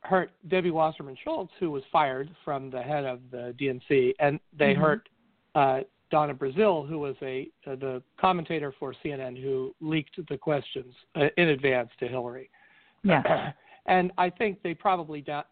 hurt 0.00 0.30
Debbie 0.48 0.70
Wasserman 0.70 1.16
Schultz, 1.22 1.52
who 1.58 1.70
was 1.70 1.82
fired 1.92 2.30
from 2.44 2.70
the 2.70 2.80
head 2.80 3.04
of 3.04 3.20
the 3.30 3.54
DNC, 3.60 4.14
and 4.18 4.40
they 4.56 4.72
mm-hmm. 4.72 4.80
hurt 4.80 5.08
uh, 5.54 5.80
Donna 6.10 6.34
Brazile, 6.34 6.88
who 6.88 6.98
was 6.98 7.16
a 7.22 7.48
uh, 7.66 7.76
the 7.76 8.02
commentator 8.18 8.72
for 8.78 8.94
CNN, 9.04 9.40
who 9.40 9.74
leaked 9.80 10.18
the 10.28 10.38
questions 10.38 10.94
uh, 11.16 11.26
in 11.36 11.48
advance 11.48 11.90
to 11.98 12.08
Hillary. 12.08 12.50
Yeah. 13.02 13.52
and 13.86 14.12
I 14.18 14.30
think 14.30 14.62
they 14.62 14.74
probably 14.74 15.20
da- 15.20 15.42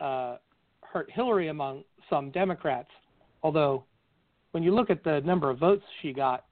uh, 0.00 0.38
hurt 0.82 1.10
Hillary 1.10 1.48
among 1.48 1.84
some 2.10 2.30
Democrats, 2.30 2.90
although 3.42 3.84
when 4.52 4.62
you 4.62 4.74
look 4.74 4.90
at 4.90 5.02
the 5.02 5.20
number 5.24 5.50
of 5.50 5.58
votes 5.58 5.82
she 6.00 6.12
got 6.12 6.44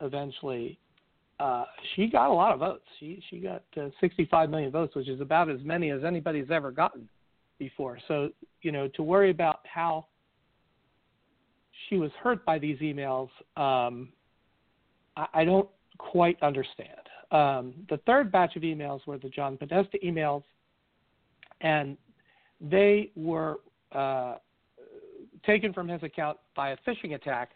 eventually, 0.00 0.78
uh, 1.40 1.64
she 1.94 2.06
got 2.06 2.28
a 2.28 2.32
lot 2.32 2.52
of 2.52 2.60
votes. 2.60 2.84
She 3.00 3.22
she 3.30 3.38
got 3.38 3.62
uh, 3.76 3.88
65 4.00 4.50
million 4.50 4.70
votes, 4.70 4.94
which 4.94 5.08
is 5.08 5.20
about 5.20 5.50
as 5.50 5.60
many 5.62 5.90
as 5.90 6.04
anybody's 6.04 6.50
ever 6.50 6.70
gotten 6.70 7.08
before. 7.58 7.98
So 8.08 8.30
you 8.62 8.72
know 8.72 8.88
to 8.88 9.02
worry 9.02 9.30
about 9.30 9.60
how 9.64 10.06
she 11.88 11.96
was 11.96 12.10
hurt 12.22 12.44
by 12.44 12.58
these 12.58 12.78
emails, 12.78 13.28
um, 13.56 14.08
I, 15.16 15.26
I 15.34 15.44
don't 15.44 15.68
quite 15.98 16.42
understand. 16.42 17.05
Um, 17.30 17.74
the 17.88 17.98
third 18.06 18.30
batch 18.30 18.56
of 18.56 18.62
emails 18.62 19.06
were 19.06 19.18
the 19.18 19.28
John 19.28 19.56
Podesta 19.56 19.98
emails, 20.04 20.42
and 21.60 21.96
they 22.60 23.10
were 23.16 23.56
uh, 23.92 24.36
taken 25.44 25.72
from 25.72 25.88
his 25.88 26.02
account 26.02 26.38
by 26.54 26.70
a 26.70 26.76
phishing 26.86 27.14
attack. 27.14 27.50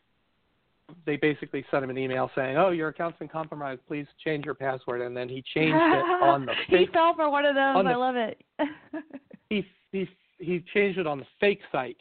They 1.06 1.16
basically 1.16 1.64
sent 1.70 1.84
him 1.84 1.90
an 1.90 1.98
email 1.98 2.30
saying, 2.34 2.56
"Oh, 2.56 2.70
your 2.70 2.88
account's 2.88 3.18
been 3.18 3.28
compromised. 3.28 3.80
Please 3.86 4.06
change 4.24 4.44
your 4.44 4.54
password." 4.54 5.02
And 5.02 5.16
then 5.16 5.28
he 5.28 5.42
changed 5.54 5.76
it 5.76 6.22
on 6.22 6.46
the 6.46 6.52
he 6.66 6.86
fell 6.92 7.14
for 7.14 7.30
one 7.30 7.44
of 7.44 7.54
those. 7.54 7.84
the, 7.84 7.90
I 7.90 7.94
love 7.94 8.16
it. 8.16 8.40
he 9.50 9.64
he 9.92 10.08
he 10.38 10.64
changed 10.74 10.98
it 10.98 11.06
on 11.06 11.20
the 11.20 11.26
fake 11.38 11.60
site, 11.70 11.98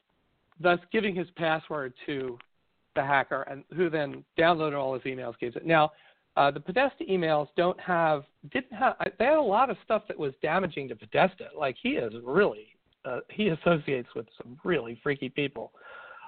thus 0.59 0.79
giving 0.91 1.13
his 1.13 1.27
password 1.35 1.93
to 2.07 2.39
the 2.95 3.03
hacker, 3.03 3.43
and 3.43 3.63
who 3.75 3.91
then 3.91 4.23
downloaded 4.37 4.77
all 4.77 4.93
his 4.95 5.03
emails, 5.03 5.37
gave 5.39 5.55
it. 5.55 5.65
Now, 5.65 5.91
uh, 6.37 6.51
the 6.51 6.59
Podesta 6.59 7.03
emails 7.09 7.47
don't 7.57 7.79
have 7.79 8.23
didn't 8.51 8.73
have 8.77 8.95
they 9.17 9.25
had 9.25 9.37
a 9.37 9.41
lot 9.41 9.69
of 9.69 9.77
stuff 9.83 10.03
that 10.07 10.17
was 10.17 10.33
damaging 10.41 10.87
to 10.89 10.95
Podesta. 10.95 11.47
Like 11.57 11.75
he 11.81 11.89
is 11.89 12.13
really 12.23 12.67
uh, 13.05 13.19
he 13.29 13.49
associates 13.49 14.09
with 14.15 14.27
some 14.41 14.57
really 14.63 14.99
freaky 15.01 15.29
people. 15.29 15.71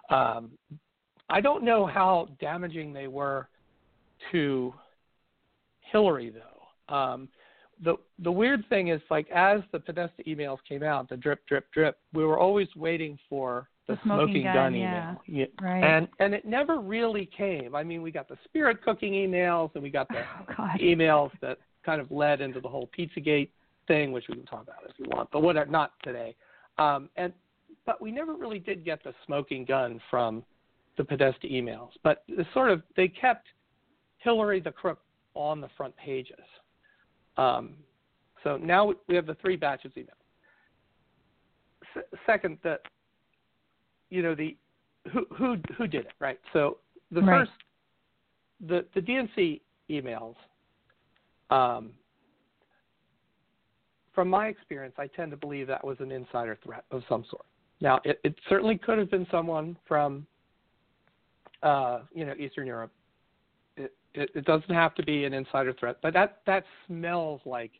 Um, 0.10 0.52
I 1.30 1.40
don't 1.40 1.64
know 1.64 1.86
how 1.86 2.28
damaging 2.40 2.92
they 2.94 3.08
were 3.08 3.48
to 4.32 4.74
Hillary, 5.80 6.32
though. 6.32 6.94
Um, 6.94 7.30
the 7.84 7.96
the 8.20 8.32
weird 8.32 8.68
thing 8.70 8.90
is, 8.90 9.02
like, 9.10 9.30
as 9.30 9.62
the 9.72 9.80
Podesta 9.80 10.24
emails 10.28 10.58
came 10.68 10.84
out, 10.84 11.10
the 11.10 11.18
drip, 11.18 11.46
drip, 11.48 11.72
drip, 11.72 11.98
we 12.14 12.26
were 12.26 12.38
always 12.38 12.68
waiting 12.76 13.18
for 13.30 13.70
the, 13.92 14.00
smoking, 14.04 14.28
smoking 14.28 14.44
gun, 14.44 14.54
gun, 14.54 14.74
yeah. 14.76 15.04
email. 15.04 15.22
Yeah. 15.28 15.46
Right. 15.62 15.84
And 15.84 16.08
and 16.20 16.34
it 16.34 16.46
never 16.46 16.80
really 16.80 17.30
came. 17.38 17.76
I 17.76 17.84
mean, 17.84 18.02
we 18.02 18.12
got 18.12 18.28
the 18.28 18.38
spirit 18.46 18.84
cooking 18.84 19.14
emails, 19.14 19.72
and 19.74 19.84
we 19.84 19.90
got 19.90 20.08
the 20.10 20.24
oh, 20.60 20.68
emails 20.80 21.32
that 21.42 21.58
kind 21.86 22.02
of 22.02 22.12
led 22.12 22.42
into 22.42 22.60
the 22.60 22.68
whole 22.68 22.90
Pizzagate 22.98 23.50
thing, 23.88 24.12
which 24.12 24.26
we 24.30 24.36
can 24.36 24.46
talk 24.46 24.64
about 24.64 24.78
if 24.88 24.94
you 24.98 25.06
want, 25.10 25.30
but 25.32 25.42
whatever, 25.42 25.70
not 25.70 25.94
today. 26.04 26.36
Um, 26.78 27.10
and 27.16 27.34
but 27.86 28.02
we 28.02 28.12
never 28.12 28.36
really 28.36 28.60
did 28.60 28.86
get 28.86 29.04
the 29.04 29.14
smoking 29.26 29.66
gun 29.66 30.00
from 30.10 30.44
the 30.98 31.04
Podesta 31.04 31.48
emails. 31.48 31.90
But 32.04 32.24
the 32.28 32.46
sort 32.54 32.72
of 32.72 32.84
they 32.96 33.08
kept 33.08 33.48
Hillary 34.20 34.60
the 34.60 34.72
crook 34.72 35.00
on 35.34 35.62
the 35.62 35.70
front 35.78 35.96
pages. 35.98 36.36
Um, 37.38 37.76
so 38.44 38.58
now 38.58 38.94
we 39.08 39.16
have 39.16 39.26
the 39.26 39.36
three 39.36 39.56
batches 39.56 39.92
email. 39.96 40.10
S- 41.96 42.20
second, 42.26 42.58
the 42.64 42.80
you 44.12 44.22
know 44.22 44.36
the 44.36 44.56
who 45.12 45.26
who 45.36 45.58
who 45.76 45.88
did 45.88 46.06
it 46.06 46.14
right. 46.20 46.40
So 46.54 46.78
the 47.12 47.22
right. 47.22 47.40
first 47.40 47.52
the 48.68 48.86
the 48.94 49.02
DNC 49.02 49.62
emails. 49.90 50.36
Um, 51.50 51.92
from 54.14 54.30
my 54.30 54.48
experience, 54.48 54.96
I 54.98 55.08
tend 55.08 55.32
to 55.32 55.38
believe 55.38 55.68
that 55.68 55.84
was 55.84 55.98
an 56.00 56.12
insider 56.12 56.58
threat 56.64 56.84
of 56.92 57.02
some 57.08 57.26
sort. 57.30 57.46
Now, 57.80 58.00
it, 58.04 58.20
it 58.24 58.36
certainly 58.48 58.78
could 58.78 58.98
have 58.98 59.10
been 59.10 59.26
someone 59.32 59.78
from, 59.88 60.28
uh, 61.64 62.02
you 62.14 62.26
know, 62.26 62.34
Eastern 62.38 62.68
Europe. 62.68 62.92
It, 63.78 63.94
it, 64.14 64.30
it 64.36 64.46
doesn't 64.46 64.70
have 64.70 64.94
to 64.96 65.04
be 65.04 65.24
an 65.24 65.34
insider 65.34 65.74
threat, 65.74 65.98
but 66.02 66.14
that 66.14 66.42
that 66.46 66.66
smells 66.88 67.42
like 67.46 67.72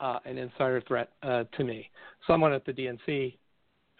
uh, 0.00 0.18
an 0.24 0.38
insider 0.38 0.82
threat 0.86 1.10
uh, 1.22 1.44
to 1.56 1.64
me. 1.64 1.90
Someone 2.26 2.52
at 2.52 2.64
the 2.64 2.72
DNC 2.72 3.36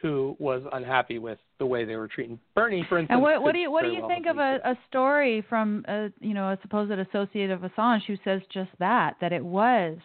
who 0.05 0.37
was 0.39 0.61
unhappy 0.75 1.19
with 1.19 1.39
the 1.59 1.65
way 1.65 1.87
they 1.87 1.97
were 1.97 2.07
treating 2.07 2.39
Bernie, 2.55 2.85
for 2.91 2.99
instance. 2.99 3.17
And 3.17 3.23
what, 3.23 3.43
what 3.43 3.53
do 3.53 3.59
you 3.59 3.71
what 3.71 3.85
do 3.85 3.89
you 3.89 4.01
well 4.01 4.09
think 4.09 4.27
of 4.27 4.37
a, 4.37 4.59
a 4.63 4.79
story 4.87 5.43
from 5.49 5.83
a 5.89 6.11
you 6.21 6.35
know 6.35 6.51
a 6.51 6.59
supposed 6.61 6.93
associate 6.93 7.49
of 7.49 7.61
Assange 7.61 8.03
who 8.07 8.17
says 8.23 8.43
just 8.53 8.69
that 8.81 9.17
that 9.23 9.33
it 9.33 9.43
was 9.43 9.97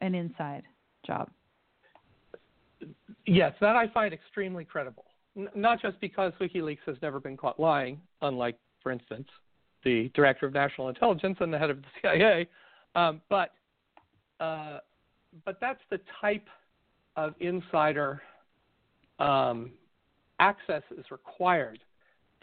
an 0.00 0.16
inside 0.16 0.64
job? 1.06 1.30
Yes, 3.26 3.52
that 3.60 3.76
I 3.76 3.86
find 3.86 4.12
extremely 4.12 4.64
credible. 4.64 5.04
N- 5.36 5.50
not 5.54 5.80
just 5.80 6.00
because 6.00 6.32
WikiLeaks 6.40 6.78
has 6.86 6.96
never 7.00 7.20
been 7.20 7.36
caught 7.36 7.60
lying, 7.60 8.00
unlike, 8.22 8.58
for 8.82 8.90
instance, 8.90 9.28
the 9.84 10.10
director 10.16 10.46
of 10.46 10.52
national 10.52 10.88
intelligence 10.88 11.36
and 11.38 11.54
the 11.54 11.58
head 11.60 11.70
of 11.70 11.78
the 11.80 11.86
CIA, 12.02 12.48
um, 12.96 13.20
but 13.30 13.52
uh, 14.40 14.78
but 15.44 15.58
that's 15.60 15.80
the 15.90 16.00
type 16.20 16.48
of 17.14 17.34
insider 17.38 18.20
um, 19.18 19.72
access 20.38 20.82
is 20.96 21.04
required 21.10 21.80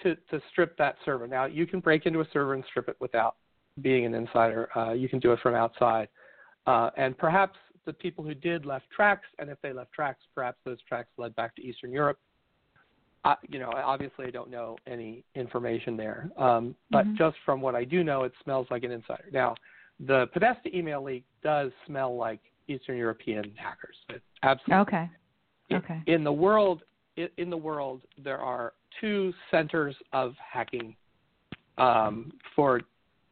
to, 0.01 0.15
to 0.15 0.41
strip 0.51 0.77
that 0.77 0.95
server. 1.05 1.27
Now, 1.27 1.45
you 1.45 1.67
can 1.67 1.79
break 1.79 2.05
into 2.05 2.21
a 2.21 2.27
server 2.33 2.53
and 2.53 2.63
strip 2.69 2.89
it 2.89 2.97
without 2.99 3.35
being 3.81 4.05
an 4.05 4.13
insider. 4.13 4.69
Uh, 4.77 4.93
you 4.93 5.07
can 5.07 5.19
do 5.19 5.31
it 5.31 5.39
from 5.39 5.55
outside. 5.55 6.07
Uh, 6.65 6.89
and 6.97 7.17
perhaps 7.17 7.57
the 7.85 7.93
people 7.93 8.23
who 8.23 8.33
did 8.33 8.65
left 8.65 8.85
tracks, 8.95 9.27
and 9.39 9.49
if 9.49 9.57
they 9.61 9.73
left 9.73 9.91
tracks, 9.91 10.21
perhaps 10.33 10.57
those 10.65 10.81
tracks 10.87 11.09
led 11.17 11.35
back 11.35 11.55
to 11.55 11.61
Eastern 11.63 11.91
Europe. 11.91 12.17
Uh, 13.25 13.35
you 13.47 13.59
know, 13.59 13.71
obviously 13.73 14.25
I 14.25 14.31
don't 14.31 14.49
know 14.49 14.75
any 14.85 15.23
information 15.35 15.95
there, 15.95 16.29
um, 16.37 16.75
but 16.89 17.05
Mhm. 17.05 17.17
just 17.17 17.37
from 17.45 17.61
what 17.61 17.73
I 17.73 17.85
do 17.85 18.03
know, 18.03 18.23
it 18.23 18.33
smells 18.43 18.69
like 18.69 18.83
an 18.83 18.91
insider. 18.91 19.29
Now, 19.31 19.55
the 19.99 20.27
Podesta 20.33 20.75
email 20.75 21.01
leak 21.01 21.23
does 21.41 21.71
smell 21.85 22.17
like 22.17 22.41
Eastern 22.67 22.97
European 22.97 23.55
hackers. 23.55 23.97
It 24.09 24.21
absolutely. 24.41 24.81
Okay. 24.81 25.09
In- 25.69 25.77
Okay. 25.77 26.01
In 26.07 26.23
the 26.23 26.31
world, 26.31 26.83
in, 27.15 27.49
the 27.49 27.57
world, 27.57 28.01
there 28.23 28.39
are 28.39 28.73
two 28.99 29.33
centers 29.51 29.95
of 30.11 30.35
hacking 30.37 30.95
um, 31.77 32.31
for 32.55 32.81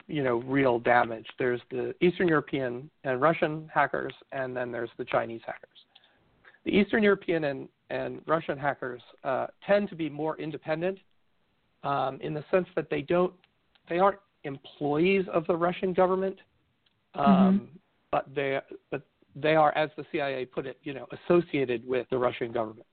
you 0.08 0.24
know 0.24 0.38
real 0.42 0.80
damage. 0.80 1.26
There's 1.38 1.62
the 1.70 1.94
Eastern 2.02 2.28
European 2.28 2.90
and 3.04 3.22
Russian 3.22 3.70
hackers, 3.74 4.14
and 4.32 4.56
then 4.56 4.72
there's 4.72 4.90
the 4.98 5.06
Chinese 5.06 5.42
hackers. 5.46 5.70
The 6.66 6.72
Eastern 6.72 7.02
European 7.02 7.46
and, 7.46 7.68
and 7.90 8.22
Russian 8.28 8.58
hackers 8.58 9.02
uh, 9.24 9.48
tend 9.66 9.90
to 9.90 9.96
be 9.96 10.10
more 10.10 10.38
independent 10.40 11.00
um, 11.84 12.20
in 12.22 12.34
the 12.34 12.44
sense 12.52 12.68
that 12.76 12.90
they 12.90 13.02
don't 13.02 13.34
they 13.90 14.00
aren't 14.00 14.20
employees 14.44 15.26
of 15.34 15.46
the 15.48 15.56
Russian 15.56 15.94
government, 15.94 16.38
um, 17.16 17.26
Mhm. 17.26 17.68
but 18.12 18.36
they 18.36 18.60
but 18.90 19.02
they 19.36 19.56
are, 19.56 19.76
as 19.78 19.90
the 19.98 20.06
CIA 20.12 20.46
put 20.46 20.66
it, 20.66 20.78
you 20.84 20.94
know, 20.94 21.08
associated 21.26 21.88
with 21.88 22.08
the 22.10 22.18
Russian 22.18 22.52
government. 22.52 22.86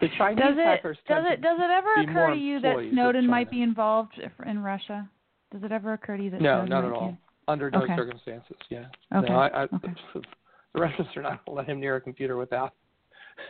The 0.00 0.08
Chinese 0.16 0.42
Does 0.44 0.54
it 0.56 0.64
hackers 0.64 0.96
does 1.08 1.24
it 1.26 1.42
does 1.42 1.58
it 1.58 1.70
ever 1.70 1.94
occur 2.02 2.32
to 2.34 2.38
you 2.38 2.60
that 2.60 2.76
Snowden 2.92 3.26
might 3.26 3.50
be 3.50 3.62
involved 3.62 4.12
in 4.46 4.60
Russia? 4.60 5.08
Does 5.52 5.64
it 5.64 5.72
ever 5.72 5.94
occur 5.94 6.16
to 6.16 6.22
you 6.22 6.30
that 6.30 6.40
No, 6.40 6.64
Snowden 6.66 6.70
not 6.70 6.84
at 6.84 6.90
be- 6.90 6.96
all. 6.96 7.18
under 7.48 7.70
no 7.70 7.82
Okay. 7.82 7.96
circumstances. 7.96 8.56
Yeah. 8.70 8.86
Okay, 9.12 9.28
No, 9.28 9.38
I, 9.40 9.48
I, 9.48 9.62
okay. 9.64 9.94
the 10.14 10.80
Russians 10.80 11.08
are 11.16 11.22
not 11.22 11.44
going 11.44 11.56
to 11.56 11.60
let 11.60 11.68
him 11.68 11.80
near 11.80 11.96
a 11.96 12.00
computer 12.00 12.36
without 12.36 12.74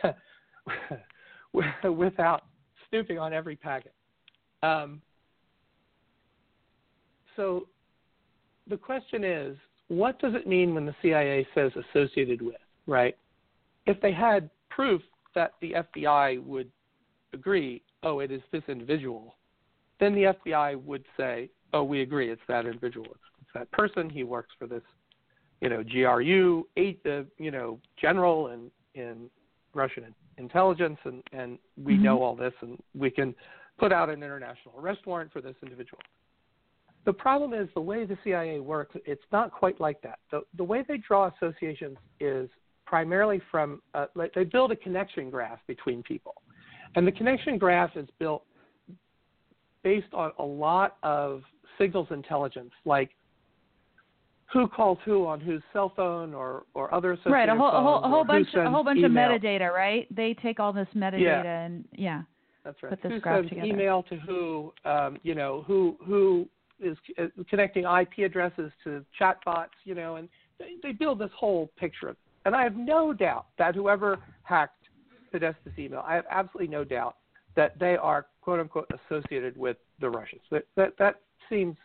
without 1.83 2.43
snooping 2.89 3.19
on 3.19 3.33
every 3.33 3.55
packet. 3.55 3.93
Um, 4.63 5.01
so 7.35 7.67
the 8.67 8.77
question 8.77 9.23
is, 9.23 9.55
what 9.89 10.19
does 10.19 10.33
it 10.35 10.47
mean 10.47 10.73
when 10.73 10.85
the 10.85 10.95
CIA 11.01 11.45
says 11.53 11.71
associated 11.75 12.41
with, 12.41 12.55
right? 12.87 13.17
If 13.85 13.99
they 14.01 14.13
had 14.13 14.49
proof 14.69 15.01
that 15.35 15.53
the 15.61 15.73
FBI 15.73 16.43
would 16.43 16.71
agree, 17.33 17.81
oh, 18.03 18.19
it 18.19 18.31
is 18.31 18.41
this 18.51 18.63
individual, 18.67 19.35
then 19.99 20.15
the 20.15 20.35
FBI 20.45 20.81
would 20.83 21.03
say, 21.17 21.49
oh, 21.73 21.83
we 21.83 22.01
agree, 22.01 22.31
it's 22.31 22.41
that 22.47 22.65
individual, 22.65 23.05
it's, 23.07 23.19
it's 23.41 23.49
that 23.53 23.71
person, 23.71 24.09
he 24.09 24.23
works 24.23 24.49
for 24.57 24.67
this, 24.67 24.83
you 25.61 25.69
know, 25.69 25.83
GRU, 25.83 26.65
eight, 26.77 27.01
uh, 27.05 27.23
you 27.37 27.51
know, 27.51 27.79
general 27.99 28.47
in 28.47 28.71
in 28.95 29.29
Russian 29.73 30.15
intelligence, 30.37 30.97
and 31.03 31.21
and 31.31 31.59
we 31.83 31.95
Mhm. 31.95 32.03
know 32.03 32.23
all 32.23 32.35
this, 32.35 32.53
and 32.61 32.81
we 32.95 33.11
can 33.11 33.35
put 33.77 33.91
out 33.91 34.09
an 34.09 34.23
international 34.23 34.73
arrest 34.79 35.05
warrant 35.05 35.31
for 35.31 35.41
this 35.41 35.55
individual. 35.61 36.01
The 37.05 37.13
problem 37.13 37.53
is 37.53 37.67
the 37.73 37.81
way 37.81 38.05
the 38.05 38.17
CIA 38.23 38.59
works. 38.59 38.95
It's 39.05 39.23
not 39.31 39.51
quite 39.51 39.79
like 39.79 40.01
that. 40.01 40.19
The 40.31 40.41
the 40.57 40.63
way 40.63 40.83
they 40.87 40.97
draw 40.97 41.29
associations 41.35 41.97
is 42.19 42.49
primarily 42.85 43.41
from 43.49 43.81
uh, 43.93 44.07
like 44.15 44.33
they 44.33 44.43
build 44.43 44.71
a 44.71 44.75
connection 44.75 45.29
graph 45.29 45.59
between 45.67 46.03
people, 46.03 46.35
and 46.95 47.07
the 47.07 47.11
connection 47.11 47.57
graph 47.57 47.95
is 47.95 48.07
built 48.19 48.43
based 49.83 50.13
on 50.13 50.31
a 50.39 50.43
lot 50.43 50.97
of 51.03 51.41
signals 51.77 52.07
intelligence, 52.11 52.71
like 52.85 53.11
who 54.51 54.67
calls 54.67 54.97
who 55.05 55.25
on 55.25 55.39
whose 55.39 55.61
cell 55.71 55.93
phone 55.95 56.33
or 56.33 56.63
or 56.73 56.93
other 56.93 57.13
associated 57.13 57.31
right 57.33 57.49
a 57.49 57.55
whole 57.55 57.69
a 57.69 57.81
whole, 57.81 58.03
a 58.03 58.09
whole 58.09 58.23
bunch 58.25 58.47
a 58.55 58.69
whole 58.69 58.83
bunch 58.83 58.97
email. 58.99 59.35
of 59.35 59.41
metadata 59.41 59.71
right 59.71 60.07
they 60.13 60.33
take 60.41 60.59
all 60.59 60.73
this 60.73 60.87
metadata 60.95 61.65
and 61.65 61.85
yeah 61.95 62.23
That's 62.63 62.81
right. 62.81 62.89
put 62.89 63.01
this 63.03 63.11
who 63.11 63.19
graph 63.19 63.37
sends 63.37 63.49
together. 63.49 63.67
email 63.67 64.03
to 64.03 64.15
who? 64.17 64.73
Um, 64.85 65.17
you 65.23 65.35
know 65.35 65.63
who 65.67 65.97
who 66.03 66.47
is 66.81 66.97
connecting 67.49 67.83
IP 67.83 68.25
addresses 68.25 68.71
to 68.83 69.05
chatbots? 69.19 69.69
You 69.83 69.95
know, 69.95 70.15
and 70.15 70.29
they, 70.59 70.75
they 70.81 70.91
build 70.91 71.19
this 71.19 71.31
whole 71.37 71.71
picture. 71.77 72.15
And 72.45 72.55
I 72.55 72.63
have 72.63 72.75
no 72.75 73.13
doubt 73.13 73.47
that 73.57 73.75
whoever 73.75 74.17
hacked 74.43 74.89
Podesta's 75.33 75.77
email, 75.77 76.03
I 76.05 76.15
have 76.15 76.25
absolutely 76.29 76.71
no 76.71 76.83
doubt 76.83 77.17
that 77.55 77.77
they 77.79 77.97
are 77.97 78.27
quote 78.41 78.59
unquote 78.59 78.89
associated 79.09 79.57
with 79.57 79.77
the 79.99 80.09
Russians. 80.09 80.41
That 80.51 80.65
that, 80.75 80.93
that 80.97 81.15
seems 81.49 81.75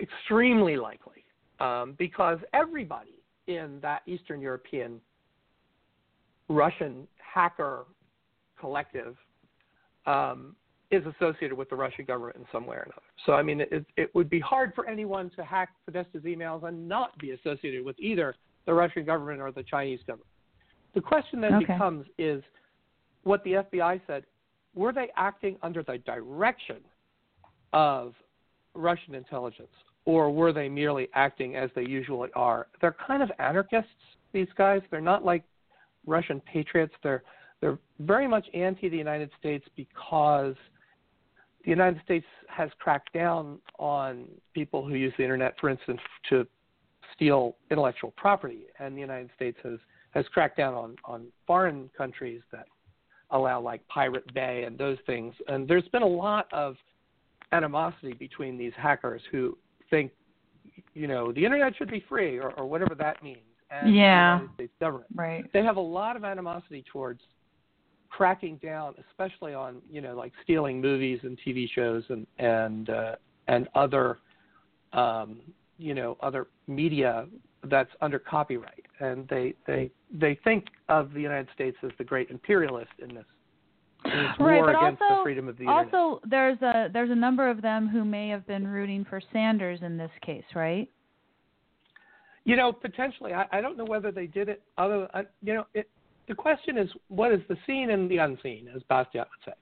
extremely 0.00 0.76
likely 0.76 1.24
um, 1.60 1.94
because 1.98 2.38
everybody 2.52 3.22
in 3.46 3.78
that 3.82 4.02
Eastern 4.06 4.40
European 4.40 5.00
Russian 6.48 7.06
hacker 7.16 7.84
collective 8.58 9.16
um, 10.06 10.54
is 10.92 11.02
associated 11.06 11.56
with 11.56 11.70
the 11.70 11.74
Russian 11.74 12.04
government 12.04 12.36
in 12.36 12.44
some 12.52 12.66
way 12.66 12.76
or 12.76 12.82
another. 12.82 13.02
So, 13.24 13.32
I 13.32 13.42
mean, 13.42 13.62
it, 13.62 13.84
it 13.96 14.14
would 14.14 14.28
be 14.28 14.38
hard 14.38 14.72
for 14.74 14.86
anyone 14.86 15.30
to 15.36 15.42
hack 15.44 15.70
Podesta's 15.90 16.22
emails 16.24 16.64
and 16.68 16.86
not 16.86 17.18
be 17.18 17.30
associated 17.30 17.84
with 17.84 17.98
either 17.98 18.36
the 18.66 18.74
Russian 18.74 19.04
government 19.04 19.40
or 19.40 19.50
the 19.50 19.62
Chinese 19.62 20.00
government. 20.06 20.28
The 20.94 21.00
question 21.00 21.40
then 21.40 21.54
Okay. 21.54 21.64
becomes 21.64 22.06
is 22.18 22.42
what 23.22 23.42
the 23.44 23.52
FBI 23.52 24.02
said, 24.06 24.24
were 24.74 24.92
they 24.92 25.08
acting 25.16 25.56
under 25.62 25.82
the 25.82 25.98
direction 25.98 26.76
of 27.72 28.14
Russian 28.74 29.14
intelligence, 29.14 29.72
or 30.04 30.30
were 30.30 30.52
they 30.52 30.68
merely 30.68 31.08
acting 31.14 31.56
as 31.56 31.70
they 31.74 31.86
usually 31.86 32.30
are? 32.34 32.66
They're 32.80 32.96
kind 33.06 33.22
of 33.22 33.30
anarchists, 33.38 33.90
these 34.32 34.48
guys. 34.56 34.82
They're 34.90 35.00
not 35.00 35.24
like 35.24 35.44
Russian 36.06 36.40
patriots. 36.40 36.92
They're 37.02 37.22
they're 37.60 37.78
very 38.00 38.26
much 38.26 38.44
anti 38.54 38.88
the 38.88 38.96
United 38.96 39.30
States 39.38 39.64
because 39.76 40.56
the 41.64 41.70
United 41.70 42.00
States 42.04 42.26
has 42.48 42.70
cracked 42.78 43.12
down 43.12 43.58
on 43.78 44.26
people 44.54 44.86
who 44.86 44.94
use 44.94 45.12
the 45.16 45.22
internet, 45.22 45.54
for 45.60 45.68
instance, 45.68 46.00
to 46.28 46.46
steal 47.14 47.56
intellectual 47.70 48.12
property, 48.16 48.66
and 48.78 48.96
the 48.96 49.00
United 49.00 49.30
States 49.36 49.58
has 49.62 49.78
has 50.10 50.26
cracked 50.28 50.56
down 50.56 50.74
on 50.74 50.96
on 51.04 51.26
foreign 51.46 51.88
countries 51.96 52.42
that 52.52 52.66
allow 53.30 53.60
like 53.60 53.86
Pirate 53.88 54.32
Bay 54.34 54.64
and 54.64 54.76
those 54.76 54.98
things. 55.06 55.34
And 55.48 55.66
there's 55.66 55.88
been 55.88 56.02
a 56.02 56.06
lot 56.06 56.46
of 56.52 56.76
animosity 57.52 58.12
between 58.12 58.58
these 58.58 58.72
hackers 58.76 59.22
who 59.30 59.56
think, 59.88 60.10
you 60.94 61.06
know, 61.06 61.32
the 61.32 61.44
internet 61.44 61.74
should 61.76 61.90
be 61.90 62.04
free 62.08 62.38
or, 62.38 62.50
or 62.52 62.66
whatever 62.66 62.94
that 62.94 63.22
means, 63.22 63.38
and 63.70 63.94
Yeah. 63.94 64.36
the 64.36 64.42
United 64.42 64.54
States 64.54 64.72
government 64.80 65.10
right 65.14 65.50
they 65.52 65.62
have 65.62 65.76
a 65.76 65.80
lot 65.80 66.16
of 66.16 66.24
animosity 66.24 66.84
towards 66.92 67.20
cracking 68.16 68.56
down, 68.62 68.94
especially 69.10 69.54
on 69.54 69.80
you 69.90 70.00
know 70.00 70.14
like 70.14 70.32
stealing 70.44 70.80
movies 70.80 71.18
and 71.22 71.38
TV 71.46 71.66
shows 71.74 72.04
and 72.10 72.26
and 72.38 72.90
uh, 72.90 73.14
and 73.48 73.68
other 73.74 74.18
um, 74.92 75.40
you 75.78 75.94
know 75.94 76.16
other 76.20 76.46
media 76.66 77.26
that's 77.70 77.90
under 78.00 78.18
copyright, 78.18 78.84
and 79.00 79.26
they 79.28 79.54
they 79.66 79.90
they 80.12 80.38
think 80.44 80.66
of 80.88 81.12
the 81.14 81.20
United 81.20 81.48
States 81.54 81.76
as 81.82 81.90
the 81.98 82.04
great 82.04 82.28
imperialist 82.30 82.90
in 82.98 83.14
this, 83.14 83.24
in 84.04 84.10
this 84.10 84.30
Right, 84.38 84.56
war 84.56 84.66
but 84.66 84.76
against 84.76 85.00
also- 85.02 85.16
the 85.16 85.22
freedom 85.24 85.48
of 85.48 85.56
the 85.56 85.64
internet. 85.64 85.94
also 85.94 86.20
there's 86.28 86.60
a 86.60 86.90
there's 86.92 87.10
a 87.10 87.14
number 87.14 87.48
of 87.48 87.62
them 87.62 87.88
who 87.88 88.04
may 88.04 88.28
have 88.28 88.46
been 88.46 88.66
rooting 88.68 89.04
for 89.08 89.20
Sanders 89.32 89.80
in 89.82 89.96
this 89.96 90.10
case 90.20 90.44
right 90.54 90.88
You 92.44 92.56
know, 92.56 92.72
potentially. 92.72 93.32
I, 93.32 93.46
I 93.52 93.60
don't 93.60 93.76
know 93.78 93.84
whether 93.84 94.10
they 94.10 94.26
did 94.26 94.48
it. 94.48 94.60
Other, 94.76 95.08
uh, 95.14 95.22
you 95.42 95.54
know, 95.54 95.64
it, 95.74 95.88
the 96.28 96.34
question 96.34 96.78
is, 96.78 96.88
what 97.08 97.32
is 97.32 97.40
the 97.48 97.56
seen 97.66 97.90
and 97.90 98.10
the 98.10 98.18
unseen, 98.18 98.68
as 98.74 98.82
Bastiat 98.90 99.26
would 99.26 99.44
say. 99.44 99.52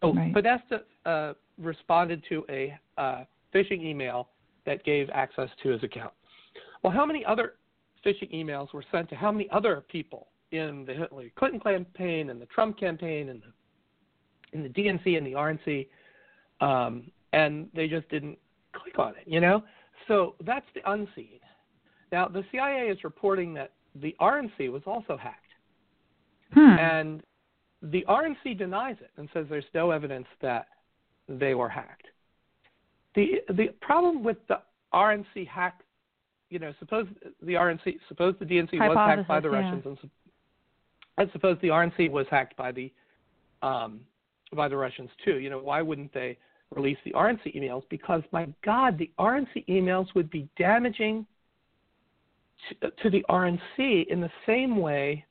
So 0.00 0.12
Right. 0.12 0.32
Podesta 0.32 0.82
uh, 1.06 1.32
responded 1.58 2.22
to 2.28 2.44
a 2.48 2.78
uh, 2.98 3.24
phishing 3.54 3.82
email 3.82 4.28
that 4.66 4.84
gave 4.84 5.08
access 5.10 5.48
to 5.62 5.70
his 5.70 5.82
account. 5.82 6.12
Well, 6.82 6.92
how 6.92 7.06
many 7.06 7.24
other 7.24 7.54
phishing 8.04 8.32
emails 8.34 8.72
were 8.72 8.84
sent 8.90 9.08
to 9.10 9.16
how 9.16 9.30
many 9.32 9.48
other 9.50 9.82
people 9.88 10.28
in 10.50 10.84
the 10.84 10.92
Hillary 10.92 11.32
Clinton 11.36 11.60
campaign 11.60 12.30
and 12.30 12.40
the 12.40 12.46
Trump 12.46 12.78
campaign 12.78 13.28
and 13.28 13.42
the 13.42 13.52
in 14.52 14.62
the 14.62 14.68
DNC 14.68 15.16
and 15.16 15.26
the 15.26 15.32
RNC, 15.32 15.88
um, 16.60 17.10
and 17.32 17.68
they 17.74 17.88
just 17.88 18.06
didn't 18.10 18.36
click 18.74 18.98
on 18.98 19.14
it, 19.16 19.24
you 19.26 19.40
know. 19.40 19.62
So 20.08 20.34
that's 20.44 20.66
the 20.74 20.82
unseen. 20.90 21.40
Now 22.10 22.28
the 22.28 22.44
CIA 22.52 22.88
is 22.88 23.02
reporting 23.02 23.54
that 23.54 23.72
the 23.94 24.14
RNC 24.20 24.70
was 24.70 24.82
also 24.86 25.16
hacked, 25.16 25.51
hmm. 26.52 26.60
and 26.60 27.22
the 27.82 28.04
RNC 28.08 28.58
denies 28.58 28.96
it 29.00 29.10
and 29.16 29.28
says 29.32 29.46
there's 29.48 29.64
no 29.74 29.90
evidence 29.90 30.26
that 30.40 30.66
they 31.28 31.54
were 31.54 31.68
hacked. 31.68 32.06
The 33.14 33.42
the 33.48 33.68
problem 33.80 34.22
with 34.22 34.38
the 34.48 34.60
RNC 34.94 35.46
hack, 35.48 35.80
you 36.50 36.58
know, 36.58 36.72
suppose 36.78 37.06
the 37.42 37.54
RNC, 37.54 37.96
suppose 38.08 38.34
the 38.38 38.46
DNC 38.46 38.72
was 38.74 38.96
hacked 38.96 39.28
by 39.28 39.40
the 39.40 39.48
Hypothesis, 39.48 39.52
yeah. 39.52 39.58
Russians, 39.58 39.98
and, 40.02 40.10
and 41.18 41.30
suppose 41.32 41.58
the 41.60 41.68
RNC 41.68 42.10
was 42.10 42.26
hacked 42.30 42.56
by 42.56 42.72
the 42.72 42.92
um, 43.62 44.00
by 44.54 44.68
the 44.68 44.76
Russians 44.76 45.10
too. 45.24 45.38
You 45.38 45.50
know, 45.50 45.58
why 45.58 45.82
wouldn't 45.82 46.12
they 46.14 46.38
release 46.74 46.98
the 47.04 47.12
RNC 47.12 47.56
emails? 47.56 47.82
Because 47.90 48.22
my 48.32 48.48
God, 48.64 48.98
the 48.98 49.10
RNC 49.18 49.66
emails 49.68 50.06
would 50.14 50.30
be 50.30 50.48
damaging 50.58 51.26
to, 52.80 52.90
to 52.90 53.10
the 53.10 53.24
RNC 53.28 54.06
in 54.08 54.20
the 54.20 54.30
same 54.46 54.76
way 54.76 55.24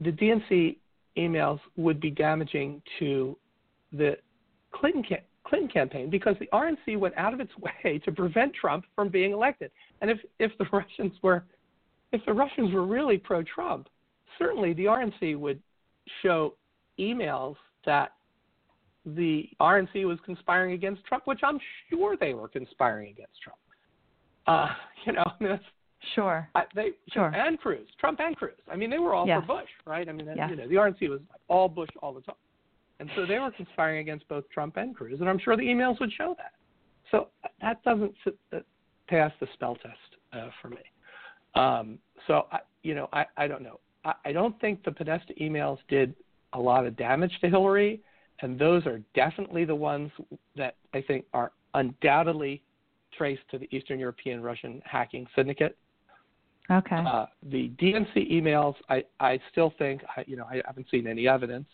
the 0.00 0.10
DNC 0.10 0.76
emails 1.16 1.60
would 1.76 2.00
be 2.00 2.10
damaging 2.10 2.82
to 2.98 3.36
the 3.92 4.16
Clinton 4.72 5.04
ca- 5.08 5.24
Clinton 5.46 5.68
campaign 5.68 6.10
because 6.10 6.36
the 6.40 6.48
RNC 6.52 6.98
went 6.98 7.16
out 7.16 7.32
of 7.34 7.40
its 7.40 7.52
way 7.84 7.98
to 8.04 8.12
prevent 8.12 8.54
Trump 8.54 8.84
from 8.94 9.08
being 9.08 9.32
elected. 9.32 9.70
And 10.00 10.10
if 10.10 10.18
if 10.38 10.52
the 10.58 10.66
Russians 10.72 11.12
were 11.22 11.44
if 12.12 12.24
the 12.26 12.32
Russians 12.32 12.72
were 12.72 12.86
really 12.86 13.18
pro-Trump, 13.18 13.88
certainly 14.38 14.72
the 14.74 14.84
RNC 14.84 15.38
would 15.38 15.60
show 16.22 16.54
emails 16.98 17.56
that 17.84 18.12
the 19.04 19.48
RNC 19.60 20.06
was 20.06 20.18
conspiring 20.24 20.72
against 20.72 21.04
Trump, 21.04 21.26
which 21.26 21.40
I'm 21.42 21.58
sure 21.90 22.16
they 22.16 22.34
were 22.34 22.48
conspiring 22.48 23.10
against 23.10 23.34
Trump. 23.42 23.58
Uh, 24.46 24.68
you 25.06 25.12
know, 25.12 25.24
that's 25.40 25.64
sure 26.14 26.48
I, 26.54 26.64
they 26.74 26.90
Sure. 27.12 27.28
and 27.34 27.58
Cruz, 27.58 27.86
Trump 27.98 28.20
and 28.20 28.36
Cruz. 28.36 28.54
I 28.70 28.76
mean, 28.76 28.90
they 28.90 28.98
were 28.98 29.14
all 29.14 29.26
Yes. 29.26 29.40
for 29.46 29.60
Bush, 29.60 29.68
right? 29.86 30.08
I 30.08 30.12
mean, 30.12 30.26
Yes. 30.36 30.50
you 30.50 30.56
know, 30.56 30.68
the 30.68 30.74
RNC 30.76 31.08
was 31.08 31.20
all 31.48 31.68
Bush 31.68 31.90
all 32.02 32.12
the 32.12 32.20
time, 32.22 32.34
and 33.00 33.10
so 33.16 33.26
they 33.26 33.38
were 33.38 33.50
conspiring 33.50 33.98
against 33.98 34.26
both 34.28 34.48
Trump 34.50 34.76
and 34.76 34.94
Cruz, 34.96 35.20
and 35.20 35.28
I'm 35.28 35.38
sure 35.38 35.56
the 35.56 35.62
emails 35.62 35.98
would 36.00 36.12
show 36.12 36.34
that. 36.38 36.52
so 37.10 37.28
that 37.60 37.82
doesn't 37.84 38.14
uh, 38.52 38.58
pass 39.08 39.30
the 39.40 39.46
spell 39.54 39.76
test 39.76 40.16
uh, 40.32 40.48
for 40.60 40.68
me. 40.70 40.78
Um, 41.54 41.98
so 42.26 42.46
I, 42.50 42.60
you 42.82 42.94
know, 42.94 43.08
I, 43.12 43.26
I 43.36 43.46
don't 43.46 43.62
know. 43.62 43.78
I, 44.04 44.14
I 44.26 44.32
don't 44.32 44.58
think 44.60 44.82
the 44.84 44.90
Podesta 44.92 45.32
emails 45.40 45.78
did 45.88 46.14
a 46.54 46.58
lot 46.58 46.86
of 46.86 46.96
damage 46.96 47.32
to 47.42 47.48
Hillary, 47.48 48.00
and 48.40 48.58
those 48.58 48.84
are 48.86 49.00
definitely 49.14 49.64
the 49.64 49.74
ones 49.74 50.10
that 50.56 50.76
I 50.92 51.02
think 51.02 51.24
are 51.32 51.52
undoubtedly 51.74 52.62
traced 53.16 53.42
to 53.50 53.58
the 53.58 53.68
Eastern 53.74 53.98
European 54.00 54.42
Russian 54.42 54.82
hacking 54.84 55.26
syndicate. 55.36 55.76
Okay. 56.70 56.96
Uh, 56.96 57.26
the 57.50 57.70
DNC 57.80 58.32
emails, 58.32 58.74
I, 58.88 59.04
I 59.20 59.38
still 59.52 59.74
think, 59.78 60.02
I, 60.16 60.24
you 60.26 60.36
know, 60.36 60.44
I 60.44 60.62
haven't 60.64 60.86
seen 60.90 61.06
any 61.06 61.28
evidence. 61.28 61.66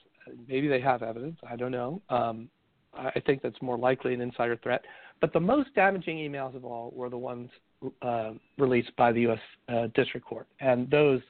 Maybe 0.49 0.69
they 0.69 0.81
have 0.81 1.03
evidence. 1.03 1.39
I 1.49 1.57
don't 1.57 1.71
know. 1.71 2.03
Um, 2.11 2.49
I 2.95 3.21
think 3.25 3.43
that's 3.43 3.61
more 3.63 3.79
likely 3.79 4.15
an 4.15 4.21
insider 4.21 4.57
threat. 4.57 4.83
But 5.21 5.33
the 5.33 5.41
most 5.41 5.75
damaging 5.75 6.17
emails 6.17 6.57
of 6.57 6.65
all 6.65 6.93
were 6.95 7.09
the 7.09 7.19
ones 7.19 7.51
uh, 8.03 8.33
released 8.59 8.95
by 8.97 9.13
the 9.13 9.21
U.S. 9.23 9.39
Uh, 9.69 9.87
District 9.95 10.27
Court, 10.27 10.47
and 10.61 10.91
those. 10.91 11.21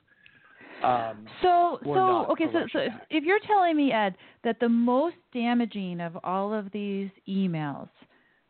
Um, 0.82 1.26
so, 1.42 1.78
so 1.84 2.26
okay, 2.30 2.46
so, 2.52 2.60
so 2.72 2.86
if 3.10 3.24
you're 3.24 3.40
telling 3.46 3.76
me, 3.76 3.92
Ed, 3.92 4.16
that 4.44 4.58
the 4.60 4.68
most 4.68 5.16
damaging 5.34 6.00
of 6.00 6.16
all 6.24 6.54
of 6.54 6.72
these 6.72 7.10
emails 7.28 7.88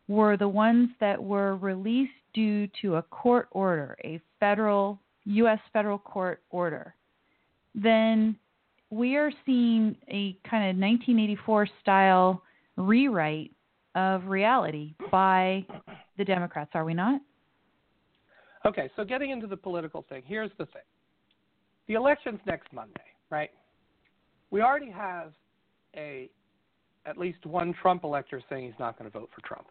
were 0.07 0.37
the 0.37 0.49
ones 0.49 0.91
that 1.01 1.21
were 1.21 1.57
released 1.57 2.13
due 2.35 2.69
to 2.83 2.97
a 2.97 3.03
court 3.03 3.49
order, 3.51 3.97
a 4.05 4.21
federal 4.39 5.01
U.S. 5.25 5.59
federal 5.73 5.99
court 5.99 6.43
order, 6.51 6.95
then 7.75 8.37
we 8.91 9.17
are 9.17 9.31
seeing 9.47 9.97
a 10.09 10.37
kind 10.49 10.65
of 10.65 10.77
1984 10.77 11.69
style 11.81 12.43
rewrite 12.77 13.53
of 13.95 14.27
reality 14.27 14.95
by 15.11 15.65
the 16.19 16.25
Democrats, 16.25 16.71
are 16.75 16.85
we 16.85 16.95
not? 16.95 17.21
Okay, 18.67 18.91
so 18.97 19.05
getting 19.05 19.31
into 19.31 19.47
the 19.47 19.57
political 19.57 20.05
thing, 20.09 20.23
here's 20.27 20.51
the 20.59 20.67
thing. 20.67 20.83
The 21.89 21.95
election's 21.95 22.41
next 22.47 22.73
Monday, 22.73 23.01
right? 23.31 23.51
We 24.51 24.63
already 24.63 24.91
have 24.91 25.33
a 25.97 26.29
at 27.07 27.17
least 27.17 27.47
one 27.47 27.75
Trump 27.81 28.05
elector 28.05 28.43
saying 28.51 28.67
he's 28.67 28.79
not 28.79 28.99
going 28.99 29.11
to 29.11 29.19
vote 29.19 29.31
for 29.35 29.47
Trump. 29.47 29.67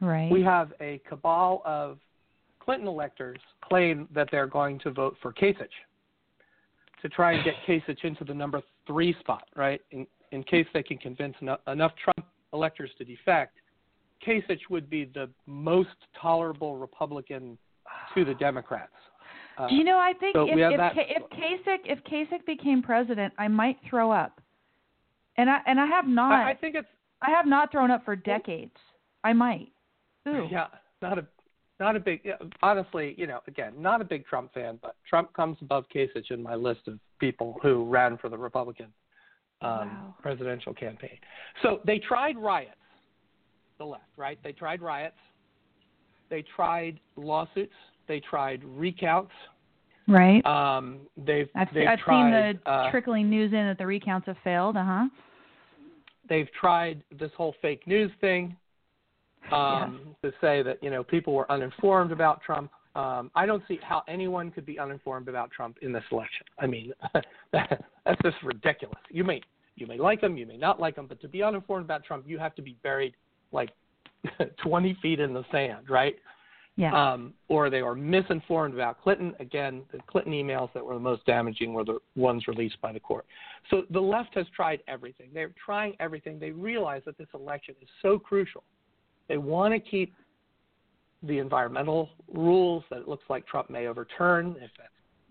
Right. 0.00 0.30
We 0.30 0.42
have 0.42 0.72
a 0.80 1.00
cabal 1.08 1.62
of 1.64 1.98
Clinton 2.60 2.86
electors 2.86 3.38
claim 3.62 4.08
that 4.14 4.28
they're 4.30 4.46
going 4.46 4.78
to 4.80 4.90
vote 4.90 5.16
for 5.22 5.32
Kasich 5.32 5.66
to 7.02 7.08
try 7.08 7.32
and 7.32 7.44
get 7.44 7.54
Kasich 7.66 8.04
into 8.04 8.24
the 8.24 8.34
number 8.34 8.60
three 8.86 9.14
spot, 9.20 9.44
right? 9.56 9.80
In, 9.90 10.06
in 10.32 10.42
case 10.44 10.66
they 10.74 10.82
can 10.82 10.98
convince 10.98 11.34
enough, 11.40 11.60
enough 11.66 11.92
Trump 12.02 12.28
electors 12.52 12.90
to 12.98 13.04
defect, 13.04 13.56
Kasich 14.26 14.60
would 14.70 14.90
be 14.90 15.04
the 15.14 15.28
most 15.46 15.88
tolerable 16.20 16.76
Republican 16.76 17.56
to 18.14 18.24
the 18.24 18.34
Democrats. 18.34 18.92
Uh, 19.58 19.66
you 19.70 19.84
know? 19.84 19.98
I 19.98 20.12
think 20.20 20.34
so 20.34 20.46
if 20.48 20.56
if, 20.56 20.76
that, 20.76 20.92
if 20.96 21.22
Kasich 21.30 21.78
if 21.84 21.98
Kasich 22.04 22.44
became 22.46 22.82
president, 22.82 23.32
I 23.38 23.48
might 23.48 23.76
throw 23.88 24.10
up. 24.10 24.40
And 25.36 25.48
I 25.48 25.58
and 25.66 25.80
I 25.80 25.86
have 25.86 26.06
not. 26.06 26.32
I, 26.32 26.50
I 26.50 26.54
think 26.54 26.74
it's. 26.74 26.88
I 27.22 27.30
have 27.30 27.46
not 27.46 27.72
thrown 27.72 27.90
up 27.90 28.04
for 28.04 28.14
decades. 28.14 28.76
I 29.24 29.32
might. 29.32 29.68
Ooh. 30.36 30.48
Yeah, 30.50 30.66
not 31.02 31.18
a 31.18 31.26
not 31.80 31.96
a 31.96 32.00
big. 32.00 32.28
Honestly, 32.62 33.14
you 33.16 33.26
know, 33.26 33.40
again, 33.46 33.72
not 33.78 34.00
a 34.00 34.04
big 34.04 34.26
Trump 34.26 34.52
fan, 34.52 34.78
but 34.82 34.96
Trump 35.08 35.32
comes 35.34 35.56
above 35.60 35.84
Kasich 35.94 36.30
in 36.30 36.42
my 36.42 36.54
list 36.54 36.80
of 36.88 36.98
people 37.20 37.56
who 37.62 37.84
ran 37.84 38.18
for 38.18 38.28
the 38.28 38.38
Republican 38.38 38.86
um, 39.62 39.70
wow. 39.70 40.14
presidential 40.20 40.74
campaign. 40.74 41.18
So 41.62 41.80
they 41.84 41.98
tried 41.98 42.36
riots, 42.36 42.74
the 43.78 43.84
left, 43.84 44.04
right? 44.16 44.38
They 44.42 44.52
tried 44.52 44.82
riots. 44.82 45.16
They 46.30 46.44
tried 46.54 47.00
lawsuits. 47.16 47.74
They 48.06 48.20
tried 48.20 48.62
recounts. 48.64 49.32
Right. 50.08 50.44
Um, 50.46 51.00
they've 51.16 51.48
I've, 51.54 51.68
they've 51.74 51.86
I've 51.86 51.98
tried, 52.00 52.54
seen 52.54 52.60
the 52.64 52.70
uh, 52.70 52.90
trickling 52.90 53.28
news 53.30 53.52
in 53.52 53.66
that 53.66 53.78
the 53.78 53.86
recounts 53.86 54.26
have 54.26 54.36
failed. 54.42 54.76
Uh 54.76 54.84
huh. 54.84 55.08
They've 56.28 56.48
tried 56.58 57.02
this 57.18 57.30
whole 57.36 57.54
fake 57.62 57.86
news 57.86 58.10
thing 58.20 58.56
um, 59.52 60.00
yes. 60.22 60.32
to 60.32 60.38
say 60.40 60.62
that 60.62 60.82
you 60.82 60.90
know 60.90 61.02
people 61.02 61.34
were 61.34 61.50
uninformed 61.50 62.12
about 62.12 62.42
Trump. 62.42 62.70
Um, 62.94 63.30
I 63.34 63.46
don't 63.46 63.62
see 63.68 63.78
how 63.82 64.02
anyone 64.08 64.50
could 64.50 64.66
be 64.66 64.78
uninformed 64.78 65.28
about 65.28 65.50
Trump 65.50 65.76
in 65.82 65.92
this 65.92 66.02
election. 66.10 66.46
I 66.58 66.66
mean, 66.66 66.92
that, 67.52 67.84
that's 68.04 68.20
just 68.22 68.36
ridiculous. 68.42 68.98
You 69.10 69.24
may 69.24 69.40
you 69.76 69.86
may 69.86 69.98
like 69.98 70.22
him, 70.22 70.36
you 70.36 70.46
may 70.46 70.56
not 70.56 70.80
like 70.80 70.96
him, 70.96 71.06
but 71.06 71.20
to 71.20 71.28
be 71.28 71.42
uninformed 71.42 71.84
about 71.84 72.04
Trump, 72.04 72.24
you 72.26 72.38
have 72.38 72.54
to 72.56 72.62
be 72.62 72.76
buried 72.82 73.14
like 73.52 73.70
20 74.62 74.98
feet 75.00 75.20
in 75.20 75.32
the 75.32 75.44
sand, 75.52 75.88
right? 75.88 76.16
Yeah. 76.78 77.12
Um, 77.12 77.34
or 77.48 77.70
they 77.70 77.82
were 77.82 77.96
misinformed 77.96 78.72
about 78.72 79.02
Clinton. 79.02 79.34
Again, 79.40 79.82
the 79.90 79.98
Clinton 80.06 80.32
emails 80.32 80.72
that 80.74 80.84
were 80.84 80.94
the 80.94 81.00
most 81.00 81.26
damaging 81.26 81.72
were 81.72 81.84
the 81.84 81.98
ones 82.14 82.46
released 82.46 82.80
by 82.80 82.92
the 82.92 83.00
court. 83.00 83.26
So 83.68 83.82
the 83.90 84.00
left 84.00 84.36
has 84.36 84.46
tried 84.54 84.80
everything. 84.86 85.30
They're 85.34 85.52
trying 85.64 85.94
everything. 85.98 86.38
They 86.38 86.52
realize 86.52 87.02
that 87.06 87.18
this 87.18 87.26
election 87.34 87.74
is 87.82 87.88
so 88.00 88.16
crucial. 88.16 88.62
They 89.28 89.38
want 89.38 89.74
to 89.74 89.80
keep 89.80 90.14
the 91.22 91.38
environmental 91.38 92.10
rules 92.32 92.84
that 92.90 93.00
it 93.00 93.08
looks 93.08 93.24
like 93.28 93.46
Trump 93.46 93.70
may 93.70 93.86
overturn. 93.86 94.56
If 94.60 94.70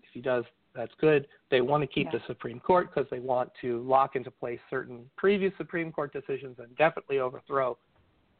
if 0.02 0.10
he 0.12 0.20
does, 0.20 0.44
that's 0.74 0.92
good. 1.00 1.26
They 1.50 1.60
want 1.60 1.82
to 1.82 1.86
keep 1.86 2.06
yeah. 2.06 2.18
the 2.18 2.20
Supreme 2.26 2.60
Court 2.60 2.92
because 2.92 3.08
they 3.10 3.20
want 3.20 3.50
to 3.62 3.82
lock 3.82 4.16
into 4.16 4.30
place 4.30 4.60
certain 4.70 5.04
previous 5.16 5.52
Supreme 5.56 5.90
Court 5.92 6.12
decisions 6.12 6.58
and 6.58 6.74
definitely 6.76 7.18
overthrow 7.18 7.76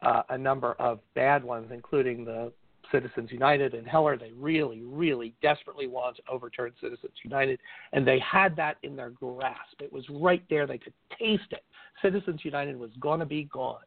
uh, 0.02 0.22
a 0.28 0.38
number 0.38 0.72
of 0.74 1.00
bad 1.14 1.42
ones, 1.42 1.70
including 1.72 2.24
the 2.24 2.52
Citizens 2.92 3.30
United 3.32 3.74
and 3.74 3.86
Heller. 3.86 4.16
They 4.16 4.32
really, 4.32 4.82
really 4.82 5.34
desperately 5.42 5.86
want 5.86 6.16
to 6.16 6.22
overturn 6.30 6.72
Citizens 6.80 7.12
United, 7.24 7.60
and 7.92 8.06
they 8.06 8.18
had 8.20 8.56
that 8.56 8.76
in 8.82 8.96
their 8.96 9.10
grasp. 9.10 9.80
It 9.80 9.92
was 9.92 10.04
right 10.08 10.42
there. 10.48 10.66
They 10.66 10.78
could 10.78 10.94
taste 11.18 11.50
it. 11.50 11.64
Citizens 12.02 12.40
United 12.44 12.78
was 12.78 12.90
going 13.00 13.20
to 13.20 13.26
be 13.26 13.44
gone, 13.44 13.82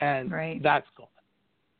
and 0.00 0.30
right. 0.30 0.62
that's 0.62 0.86
gone. 0.96 1.08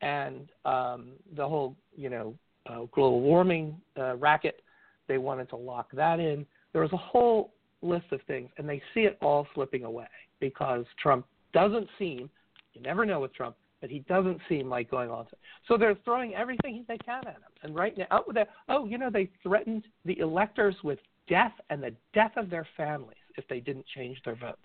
And 0.01 0.49
um, 0.65 1.09
the 1.35 1.47
whole, 1.47 1.75
you 1.95 2.09
know, 2.09 2.35
uh, 2.67 2.81
global 2.91 3.21
warming 3.21 3.75
uh, 3.97 4.15
racket, 4.17 4.61
they 5.07 5.17
wanted 5.17 5.49
to 5.49 5.55
lock 5.55 5.89
that 5.93 6.19
in. 6.19 6.45
There 6.73 6.81
was 6.81 6.93
a 6.93 6.97
whole 6.97 7.53
list 7.81 8.05
of 8.11 8.21
things, 8.27 8.49
and 8.57 8.67
they 8.67 8.81
see 8.93 9.01
it 9.01 9.17
all 9.21 9.47
slipping 9.53 9.83
away 9.83 10.07
because 10.39 10.85
Trump 11.01 11.25
doesn't 11.53 11.87
seem, 11.97 12.29
you 12.73 12.81
never 12.81 13.05
know 13.05 13.19
with 13.19 13.33
Trump, 13.33 13.55
but 13.81 13.89
he 13.89 13.99
doesn't 13.99 14.39
seem 14.49 14.69
like 14.69 14.89
going 14.89 15.09
on. 15.09 15.25
So 15.67 15.77
they're 15.77 15.97
throwing 16.03 16.33
everything 16.35 16.83
they 16.87 16.97
can 16.97 17.25
at 17.27 17.35
him. 17.35 17.41
And 17.63 17.75
right 17.75 17.97
now, 17.97 18.05
oh, 18.11 18.23
oh, 18.69 18.85
you 18.85 18.97
know, 18.97 19.09
they 19.09 19.29
threatened 19.43 19.83
the 20.05 20.19
electors 20.19 20.75
with 20.83 20.99
death 21.29 21.53
and 21.69 21.81
the 21.81 21.93
death 22.13 22.31
of 22.37 22.49
their 22.49 22.67
families 22.75 23.17
if 23.37 23.47
they 23.47 23.59
didn't 23.59 23.85
change 23.95 24.19
their 24.25 24.35
votes. 24.35 24.57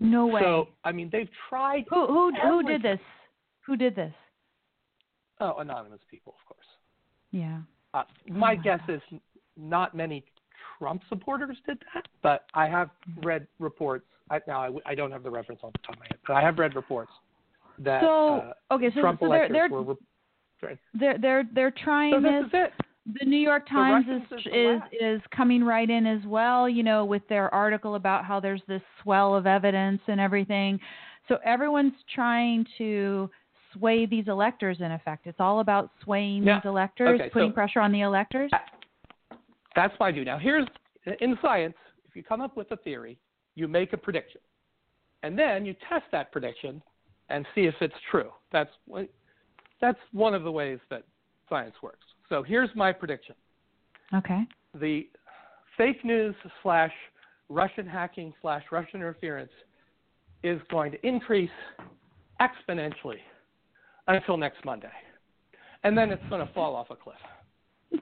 No 0.00 0.26
way. 0.26 0.40
So 0.42 0.68
I 0.84 0.92
mean, 0.92 1.08
they've 1.12 1.28
tried. 1.48 1.84
Who 1.90 2.06
who 2.06 2.32
who 2.42 2.62
did 2.62 2.82
this? 2.82 3.00
Who 3.66 3.76
did 3.76 3.94
this? 3.94 4.12
Oh, 5.40 5.56
anonymous 5.58 6.00
people, 6.10 6.34
of 6.40 6.46
course. 6.54 6.66
Yeah. 7.30 7.60
Uh, 7.94 8.02
my 8.28 8.54
Oh, 8.54 8.62
guess 8.62 8.80
is 8.88 9.00
not 9.56 9.94
many 9.96 10.24
Trump 10.78 11.02
supporters 11.08 11.56
did 11.66 11.78
that, 11.94 12.06
but 12.22 12.44
I 12.54 12.66
have 12.68 12.90
read 13.22 13.46
reports. 13.58 14.04
I, 14.30 14.40
now 14.46 14.62
I, 14.62 14.70
I 14.90 14.94
don't 14.94 15.10
have 15.10 15.22
the 15.22 15.30
reference 15.30 15.60
off 15.64 15.72
the 15.72 15.78
top 15.86 15.94
of 15.94 16.00
my 16.00 16.06
head, 16.06 16.18
but 16.26 16.34
I 16.34 16.40
have 16.42 16.58
read 16.58 16.74
reports 16.74 17.12
that 17.78 18.02
So 18.02 18.52
uh, 18.70 18.74
okay, 18.74 18.90
so, 18.94 19.00
Trump 19.00 19.20
so 19.20 19.28
they're 19.28 19.46
electors 19.46 19.56
they're, 19.56 19.68
were. 19.70 19.82
Re- 20.62 20.78
they're 20.94 21.18
they're 21.18 21.44
they're 21.54 21.74
trying 21.84 22.12
So 22.14 22.20
this. 22.20 22.32
this 22.42 22.46
is 22.46 22.50
it. 22.54 23.18
The 23.20 23.24
New 23.24 23.38
York 23.38 23.66
Times 23.68 24.04
is 24.06 24.22
is 24.38 24.44
the 24.44 24.58
is 24.74 24.80
left. 24.80 24.94
is 25.00 25.20
coming 25.34 25.64
right 25.64 25.88
in 25.88 26.06
as 26.06 26.20
well, 26.26 26.68
you 26.68 26.82
know, 26.82 27.04
with 27.04 27.22
their 27.28 27.52
article 27.54 27.94
about 27.94 28.24
how 28.24 28.38
there's 28.38 28.60
this 28.68 28.82
swell 29.02 29.34
of 29.34 29.46
evidence 29.46 30.00
and 30.08 30.20
everything. 30.20 30.78
So 31.28 31.38
everyone's 31.44 31.94
trying 32.14 32.66
to 32.78 33.30
sway 33.72 34.06
these 34.06 34.28
electors 34.28 34.78
in 34.80 34.92
effect. 34.92 35.26
It's 35.26 35.40
all 35.40 35.60
about 35.60 35.90
swaying 36.02 36.44
these 36.44 36.64
electors, 36.64 37.20
Okay, 37.20 37.30
putting 37.30 37.50
so- 37.50 37.54
pressure 37.54 37.80
on 37.80 37.92
the 37.92 38.00
electors. 38.02 38.50
That's 39.76 39.98
what 39.98 40.06
I 40.06 40.12
do. 40.12 40.24
Now, 40.24 40.38
here's 40.38 40.66
in 41.20 41.38
science, 41.40 41.76
if 42.08 42.16
you 42.16 42.22
come 42.22 42.40
up 42.40 42.56
with 42.56 42.70
a 42.72 42.76
theory, 42.78 43.18
you 43.54 43.68
make 43.68 43.92
a 43.92 43.96
prediction, 43.96 44.40
and 45.22 45.38
then 45.38 45.64
you 45.64 45.74
test 45.88 46.04
that 46.12 46.32
prediction 46.32 46.82
and 47.28 47.46
see 47.54 47.66
if 47.66 47.74
it's 47.80 47.94
true. 48.10 48.32
That's 48.50 48.74
what- 48.86 49.08
that's 49.80 50.00
one 50.12 50.34
of 50.34 50.42
the 50.42 50.50
ways 50.52 50.80
that 50.88 51.04
science 51.48 51.80
works. 51.82 52.06
So 52.28 52.42
here's 52.42 52.74
my 52.74 52.92
prediction: 52.92 53.36
Okay. 54.12 54.46
the 54.74 55.08
fake 55.76 56.04
news 56.04 56.34
slash 56.62 56.94
Russian 57.48 57.86
hacking 57.86 58.34
slash 58.40 58.64
Russian 58.72 59.00
interference 59.00 59.52
is 60.42 60.60
going 60.64 60.92
to 60.92 61.06
increase 61.06 61.50
exponentially 62.40 63.20
until 64.08 64.36
next 64.36 64.64
Monday, 64.64 64.90
and 65.84 65.96
then 65.96 66.10
it's 66.10 66.22
going 66.28 66.44
to 66.46 66.52
fall 66.52 66.74
off 66.74 66.88
a 66.90 66.96
cliff. 66.96 67.16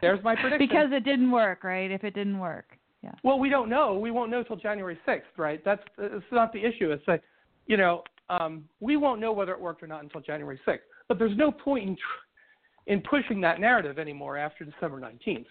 There's 0.00 0.22
my 0.22 0.34
prediction. 0.36 0.68
because 0.68 0.88
it 0.92 1.04
didn't 1.04 1.30
work, 1.30 1.64
right? 1.64 1.90
If 1.90 2.04
it 2.04 2.14
didn't 2.14 2.38
work. 2.38 2.76
Yeah. 3.02 3.12
Well, 3.24 3.38
we 3.38 3.48
don't 3.48 3.68
know. 3.68 3.98
We 3.98 4.10
won't 4.10 4.30
know 4.30 4.42
till 4.42 4.56
January 4.56 4.98
6th, 5.06 5.22
right? 5.36 5.64
That's 5.64 5.82
it's 5.98 6.24
not 6.32 6.52
the 6.52 6.58
issue. 6.64 6.90
It's 6.90 7.06
like, 7.08 7.22
you 7.66 7.76
know, 7.76 8.02
um, 8.28 8.64
we 8.80 8.96
won't 8.96 9.20
know 9.20 9.32
whether 9.32 9.52
it 9.52 9.60
worked 9.60 9.82
or 9.82 9.86
not 9.86 10.02
until 10.02 10.20
January 10.20 10.60
6th. 10.66 10.78
But 11.08 11.18
there's 11.18 11.36
no 11.36 11.50
point 11.50 11.88
in 11.88 11.94
tr- 11.94 12.90
in 12.92 13.00
pushing 13.02 13.40
that 13.42 13.60
narrative 13.60 13.98
anymore 13.98 14.36
after 14.36 14.64
December 14.64 15.00
19th. 15.00 15.46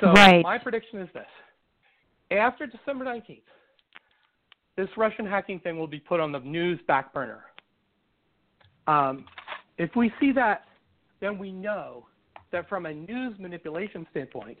So 0.00 0.12
Right. 0.12 0.42
my 0.42 0.58
prediction 0.58 1.00
is 1.00 1.08
this: 1.14 1.26
after 2.30 2.66
December 2.66 3.04
19th, 3.04 3.42
this 4.76 4.88
Russian 4.96 5.26
hacking 5.26 5.60
thing 5.60 5.78
will 5.78 5.86
be 5.86 5.98
put 6.00 6.20
on 6.20 6.30
the 6.32 6.40
news 6.40 6.78
back 6.86 7.12
burner. 7.12 7.44
Um, 8.90 9.24
if 9.78 9.90
we 9.94 10.12
see 10.20 10.32
that, 10.32 10.64
then 11.20 11.38
we 11.38 11.52
know 11.52 12.06
that 12.52 12.68
from 12.68 12.86
a 12.86 12.92
news 12.92 13.34
manipulation 13.38 14.06
standpoint, 14.10 14.58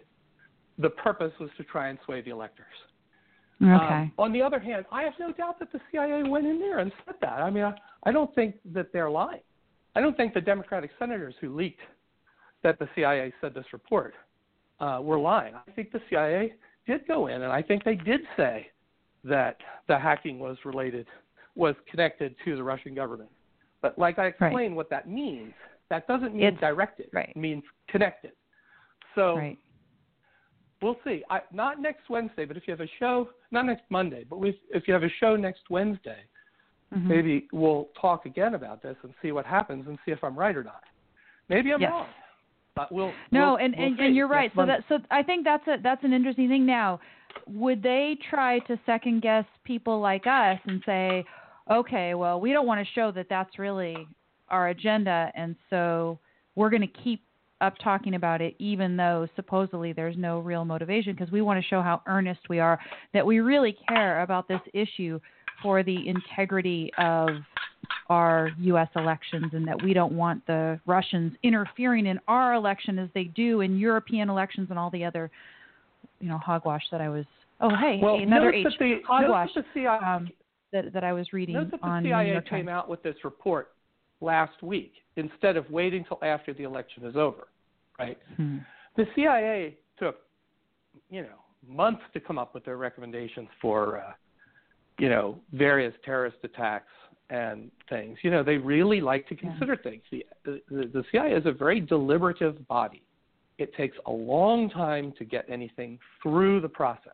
the 0.78 0.90
purpose 0.90 1.32
was 1.40 1.50
to 1.56 1.64
try 1.64 1.88
and 1.88 1.98
sway 2.04 2.20
the 2.20 2.30
electors. 2.30 2.66
Okay. 3.62 3.72
Um, 3.72 4.12
on 4.18 4.32
the 4.32 4.40
other 4.40 4.58
hand, 4.58 4.86
I 4.90 5.02
have 5.02 5.12
no 5.18 5.32
doubt 5.32 5.58
that 5.58 5.70
the 5.72 5.80
CIA 5.90 6.22
went 6.22 6.46
in 6.46 6.58
there 6.58 6.78
and 6.78 6.92
said 7.04 7.16
that. 7.20 7.40
I 7.40 7.50
mean, 7.50 7.64
I, 7.64 7.74
I 8.04 8.12
don't 8.12 8.34
think 8.34 8.54
that 8.72 8.92
they're 8.92 9.10
lying. 9.10 9.42
I 9.94 10.00
don't 10.00 10.16
think 10.16 10.32
the 10.32 10.40
Democratic 10.40 10.90
senators 10.98 11.34
who 11.40 11.54
leaked 11.54 11.80
that 12.62 12.78
the 12.78 12.88
CIA 12.94 13.32
said 13.40 13.52
this 13.52 13.66
report 13.72 14.14
uh, 14.78 15.00
were 15.02 15.18
lying. 15.18 15.54
I 15.54 15.70
think 15.72 15.92
the 15.92 16.00
CIA 16.08 16.54
did 16.86 17.06
go 17.06 17.26
in, 17.26 17.42
and 17.42 17.52
I 17.52 17.60
think 17.60 17.84
they 17.84 17.96
did 17.96 18.20
say 18.36 18.68
that 19.24 19.58
the 19.88 19.98
hacking 19.98 20.38
was 20.38 20.56
related, 20.64 21.06
was 21.54 21.74
connected 21.90 22.34
to 22.44 22.56
the 22.56 22.62
Russian 22.62 22.94
government. 22.94 23.30
But 23.82 23.98
like 23.98 24.18
I 24.18 24.26
explained, 24.26 24.76
what 24.76 24.90
that 24.90 25.08
means, 25.08 25.52
that 25.88 26.06
doesn't 26.06 26.34
mean 26.34 26.44
It's- 26.44 26.60
directed. 26.60 27.08
right. 27.12 27.30
It 27.30 27.36
means 27.36 27.64
connected. 27.88 28.32
So 29.14 29.36
right. 29.36 29.58
we'll 30.82 30.98
see. 31.04 31.22
I, 31.30 31.40
not 31.52 31.80
next 31.80 32.08
Wednesday, 32.08 32.44
but 32.44 32.56
if 32.56 32.66
you 32.66 32.72
have 32.72 32.80
a 32.80 32.90
show, 32.98 33.28
not 33.50 33.66
next 33.66 33.84
Monday, 33.90 34.24
but 34.28 34.38
if 34.70 34.86
you 34.86 34.94
have 34.94 35.02
a 35.02 35.08
show 35.20 35.36
next 35.36 35.68
Wednesday, 35.70 36.20
Mhm. 36.94 37.04
maybe 37.06 37.48
we'll 37.52 37.88
talk 38.00 38.26
again 38.26 38.54
about 38.54 38.82
this 38.82 38.96
and 39.02 39.14
see 39.22 39.32
what 39.32 39.46
happens 39.46 39.86
and 39.86 39.98
see 40.04 40.10
if 40.10 40.22
I'm 40.24 40.36
right 40.38 40.56
or 40.56 40.64
not. 40.64 40.82
Maybe 41.48 41.72
I'm 41.72 41.80
Yes. 41.80 41.90
wrong. 41.92 42.06
But 42.74 42.92
we'll 42.92 43.12
No, 43.30 43.48
we'll- 43.52 43.56
and, 43.56 43.76
we'll 43.76 43.86
and, 43.86 44.00
and 44.00 44.16
you're 44.16 44.26
right. 44.28 44.50
So 44.52 44.56
Monday. 44.64 44.76
that 44.88 44.88
so 44.88 45.04
I 45.10 45.22
think 45.22 45.44
that's 45.44 45.66
a 45.68 45.78
that's 45.78 46.02
an 46.04 46.12
interesting 46.12 46.48
thing. 46.48 46.64
Now, 46.66 47.00
would 47.46 47.82
they 47.82 48.16
try 48.16 48.60
to 48.60 48.78
second 48.86 49.20
guess 49.20 49.44
people 49.64 50.00
like 50.00 50.26
us 50.26 50.58
and 50.66 50.82
say, 50.84 51.24
okay, 51.70 52.14
well, 52.14 52.40
we 52.40 52.52
don't 52.52 52.66
want 52.66 52.84
to 52.86 52.92
show 52.94 53.10
that 53.12 53.26
that's 53.28 53.58
really 53.58 53.96
our 54.48 54.68
agenda, 54.68 55.30
and 55.34 55.54
so 55.68 56.18
we're 56.56 56.70
going 56.70 56.82
to 56.82 57.02
keep 57.02 57.22
up 57.60 57.74
talking 57.82 58.14
about 58.14 58.40
it, 58.40 58.54
even 58.58 58.96
though 58.96 59.28
supposedly 59.36 59.92
there's 59.92 60.16
no 60.16 60.40
real 60.40 60.64
motivation, 60.64 61.12
because 61.12 61.30
we 61.30 61.42
want 61.42 61.62
to 61.62 61.68
show 61.68 61.82
how 61.82 62.02
earnest 62.06 62.40
we 62.48 62.58
are, 62.58 62.78
that 63.12 63.24
we 63.24 63.40
really 63.40 63.76
care 63.88 64.22
about 64.22 64.48
this 64.48 64.60
issue 64.72 65.20
for 65.62 65.82
the 65.82 66.08
integrity 66.08 66.90
of 66.98 67.28
our 68.08 68.50
U.S. 68.60 68.88
elections 68.96 69.46
and 69.52 69.66
that 69.68 69.80
we 69.82 69.92
don't 69.92 70.12
want 70.12 70.44
the 70.46 70.80
Russians 70.86 71.32
interfering 71.42 72.06
in 72.06 72.18
our 72.28 72.54
election 72.54 72.98
as 72.98 73.08
they 73.14 73.24
do 73.24 73.60
in 73.60 73.78
European 73.78 74.30
elections 74.30 74.68
and 74.70 74.78
all 74.78 74.90
the 74.90 75.04
other, 75.04 75.30
you 76.20 76.28
know, 76.28 76.38
hogwash 76.38 76.82
that 76.90 77.00
I 77.00 77.08
was. 77.08 77.24
Oh, 77.60 77.70
hey, 77.78 78.00
well, 78.02 78.16
hey, 78.16 78.22
another 78.22 78.52
H 78.52 78.64
that 78.64 78.72
the, 78.78 78.96
hogwash 79.06 79.50
that 79.54 79.64
the 79.74 79.82
CIA, 79.82 79.98
um, 79.98 80.30
that 80.72 80.92
that 80.92 81.04
I 81.04 81.12
was 81.12 81.32
reading 81.32 81.54
notice 81.54 81.72
that 81.72 81.80
the 81.82 82.00
CIA 82.02 82.34
came 82.48 82.66
Times. 82.66 82.68
out 82.68 82.88
with 82.88 83.02
this 83.02 83.16
report 83.24 83.72
last 84.20 84.62
week 84.62 84.92
instead 85.16 85.56
of 85.56 85.68
waiting 85.70 86.04
till 86.06 86.18
after 86.22 86.52
the 86.52 86.62
election 86.64 87.04
is 87.04 87.16
over, 87.16 87.48
right? 87.98 88.18
Hmm. 88.36 88.58
The 88.96 89.06
CIA 89.14 89.76
took, 89.98 90.16
you 91.10 91.22
know, 91.22 91.38
months 91.68 92.02
to 92.14 92.20
come 92.20 92.38
up 92.38 92.54
with 92.54 92.64
their 92.64 92.76
recommendations 92.76 93.48
for, 93.60 93.98
uh, 93.98 94.12
you 94.98 95.08
know, 95.08 95.38
various 95.52 95.94
terrorist 96.04 96.36
attacks 96.44 96.90
and 97.30 97.70
things. 97.88 98.18
You 98.22 98.30
know, 98.30 98.42
they 98.42 98.56
really 98.56 99.00
like 99.00 99.26
to 99.28 99.34
Yeah. 99.34 99.50
consider 99.50 99.76
things. 99.76 100.02
The, 100.10 100.24
the, 100.44 100.60
the 100.70 101.04
CIA 101.12 101.32
is 101.34 101.46
a 101.46 101.52
very 101.52 101.80
deliberative 101.80 102.66
body. 102.68 103.02
It 103.58 103.74
takes 103.74 103.96
a 104.06 104.10
long 104.10 104.68
time 104.70 105.12
to 105.18 105.24
get 105.24 105.44
anything 105.48 105.98
through 106.22 106.60
the 106.60 106.68
process. 106.68 107.12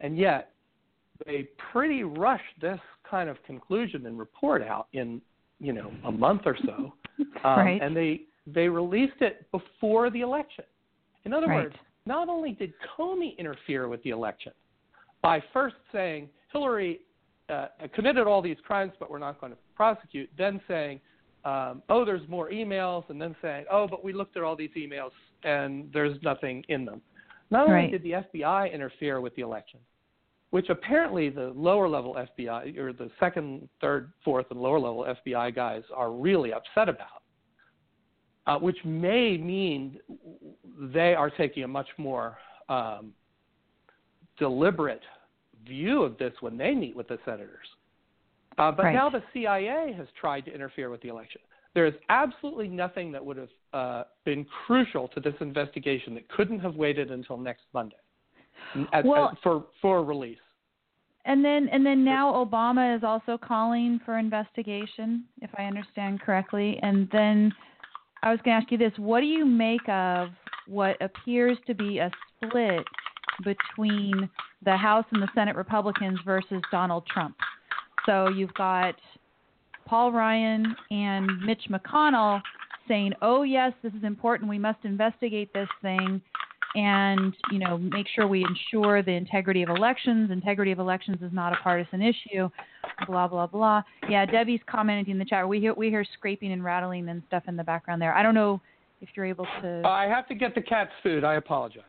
And 0.00 0.18
yet, 0.18 0.50
they 1.26 1.48
pretty 1.72 2.02
rushed 2.02 2.60
this 2.60 2.80
kind 3.08 3.28
of 3.28 3.36
conclusion 3.44 4.06
and 4.06 4.18
report 4.18 4.62
out 4.62 4.88
in, 4.92 5.20
you 5.60 5.72
know, 5.72 5.92
a 6.04 6.12
month 6.12 6.42
or 6.46 6.56
so. 6.66 6.92
Um, 7.44 7.58
Right. 7.58 7.80
And 7.82 7.94
they, 7.96 8.22
they 8.46 8.68
released 8.68 9.20
it 9.20 9.46
before 9.52 10.10
the 10.10 10.22
election. 10.22 10.64
In 11.24 11.32
other 11.32 11.46
Right. 11.46 11.64
words, 11.64 11.76
not 12.06 12.28
only 12.28 12.52
did 12.52 12.72
Comey 12.96 13.36
interfere 13.38 13.86
with 13.86 14.02
the 14.02 14.10
election 14.10 14.52
by 15.22 15.40
first 15.52 15.76
saying 15.92 16.28
Hillary 16.52 17.00
uh, 17.48 17.68
committed 17.94 18.26
all 18.26 18.42
these 18.42 18.56
crimes, 18.66 18.92
but 18.98 19.10
we're 19.10 19.18
not 19.18 19.40
going 19.40 19.52
to 19.52 19.58
prosecute, 19.76 20.28
then 20.36 20.60
saying, 20.66 21.00
um, 21.44 21.82
oh, 21.88 22.04
there's 22.04 22.26
more 22.28 22.50
emails, 22.50 23.08
and 23.10 23.20
then 23.20 23.36
saying, 23.42 23.66
oh, 23.70 23.86
but 23.86 24.02
we 24.02 24.12
looked 24.12 24.36
at 24.36 24.42
all 24.42 24.56
these 24.56 24.70
emails 24.76 25.10
and 25.44 25.90
there's 25.92 26.16
nothing 26.22 26.64
in 26.68 26.84
them. 26.84 27.00
Not 27.50 27.66
only 27.66 27.74
Right. 27.74 27.90
did 27.90 28.02
the 28.02 28.12
FBI 28.12 28.72
interfere 28.72 29.20
with 29.20 29.34
the 29.36 29.42
election, 29.42 29.78
which 30.54 30.68
apparently 30.68 31.30
the 31.30 31.52
lower 31.56 31.88
level 31.88 32.14
FBI 32.14 32.78
or 32.78 32.92
the 32.92 33.10
second, 33.18 33.68
third, 33.80 34.12
fourth, 34.24 34.46
and 34.52 34.60
lower 34.60 34.78
level 34.78 35.04
FBI 35.26 35.52
guys 35.52 35.82
are 35.92 36.12
really 36.12 36.52
upset 36.52 36.88
about, 36.88 37.24
uh, 38.46 38.56
which 38.60 38.76
may 38.84 39.36
mean 39.36 39.98
they 40.78 41.12
are 41.12 41.28
taking 41.28 41.64
a 41.64 41.66
much 41.66 41.88
more 41.98 42.38
um, 42.68 43.12
deliberate 44.38 45.02
view 45.66 46.04
of 46.04 46.16
this 46.18 46.32
when 46.38 46.56
they 46.56 46.72
meet 46.72 46.94
with 46.94 47.08
the 47.08 47.18
senators. 47.24 47.66
Uh, 48.56 48.70
but 48.70 48.84
Right. 48.84 48.94
now 48.94 49.10
the 49.10 49.24
CIA 49.32 49.92
has 49.98 50.06
tried 50.20 50.44
to 50.44 50.54
interfere 50.54 50.88
with 50.88 51.00
the 51.00 51.08
election. 51.08 51.40
There 51.74 51.84
is 51.84 51.94
absolutely 52.10 52.68
nothing 52.68 53.10
that 53.10 53.26
would 53.26 53.38
have 53.38 53.48
uh, 53.72 54.04
been 54.24 54.46
crucial 54.66 55.08
to 55.08 55.18
this 55.18 55.34
investigation 55.40 56.14
that 56.14 56.28
couldn't 56.28 56.60
have 56.60 56.76
waited 56.76 57.10
until 57.10 57.38
next 57.38 57.64
Monday 57.72 57.96
at, 58.92 59.04
Well- 59.04 59.30
at- 59.30 59.38
for 59.42 59.66
for 59.82 60.04
release. 60.04 60.38
And 61.26 61.44
then 61.44 61.68
and 61.72 61.84
then 61.86 62.04
now 62.04 62.32
Obama 62.32 62.96
is 62.96 63.02
also 63.02 63.38
calling 63.38 63.98
for 64.04 64.18
investigation, 64.18 65.24
if 65.40 65.50
I 65.56 65.64
understand 65.64 66.20
correctly. 66.20 66.78
And 66.82 67.08
then 67.12 67.52
I 68.22 68.30
was 68.30 68.40
going 68.44 68.58
to 68.58 68.62
ask 68.62 68.70
you 68.70 68.78
this: 68.78 68.92
What 68.98 69.20
do 69.20 69.26
you 69.26 69.46
make 69.46 69.88
of 69.88 70.28
what 70.66 70.96
appears 71.00 71.56
to 71.66 71.74
be 71.74 71.98
a 71.98 72.10
split 72.42 72.84
between 73.42 74.28
the 74.64 74.76
House 74.76 75.06
and 75.12 75.22
the 75.22 75.28
Senate 75.34 75.56
Republicans 75.56 76.18
versus 76.26 76.60
Donald 76.70 77.06
Trump? 77.06 77.36
So 78.04 78.28
you've 78.28 78.54
got 78.54 78.94
Paul 79.86 80.12
Ryan 80.12 80.76
and 80.90 81.30
Mitch 81.40 81.68
McConnell 81.70 82.42
saying, 82.86 83.14
"Oh 83.22 83.44
yes, 83.44 83.72
this 83.82 83.94
is 83.94 84.04
important. 84.04 84.50
We 84.50 84.58
must 84.58 84.84
investigate 84.84 85.54
this 85.54 85.68
thing." 85.80 86.20
And 86.74 87.34
you 87.50 87.58
know 87.58 87.78
make 87.78 88.06
sure 88.14 88.26
we 88.26 88.44
ensure 88.44 89.02
the 89.02 89.12
integrity 89.12 89.62
of 89.62 89.68
elections. 89.68 90.30
Integrity 90.30 90.72
of 90.72 90.78
elections 90.78 91.18
is 91.22 91.32
not 91.32 91.52
a 91.52 91.56
partisan 91.56 92.02
issue. 92.02 92.48
Blah 93.06 93.28
blah 93.28 93.46
blah. 93.46 93.82
Yeah, 94.08 94.26
Debbie's 94.26 94.60
commenting 94.66 95.12
in 95.12 95.18
the 95.18 95.24
chat. 95.24 95.48
We 95.48 95.60
hear 95.60 95.74
we 95.74 95.88
hear 95.88 96.04
scraping 96.14 96.52
and 96.52 96.64
rattling 96.64 97.08
and 97.08 97.22
stuff 97.26 97.44
in 97.46 97.56
the 97.56 97.64
background 97.64 98.02
there. 98.02 98.14
I 98.14 98.22
don't 98.22 98.34
know 98.34 98.60
if 99.00 99.08
you're 99.14 99.26
able 99.26 99.46
to. 99.62 99.82
Uh, 99.84 99.88
I 99.88 100.06
have 100.06 100.26
to 100.28 100.34
get 100.34 100.54
the 100.54 100.62
cat's 100.62 100.92
food. 101.02 101.24
I 101.24 101.34
apologize. 101.34 101.82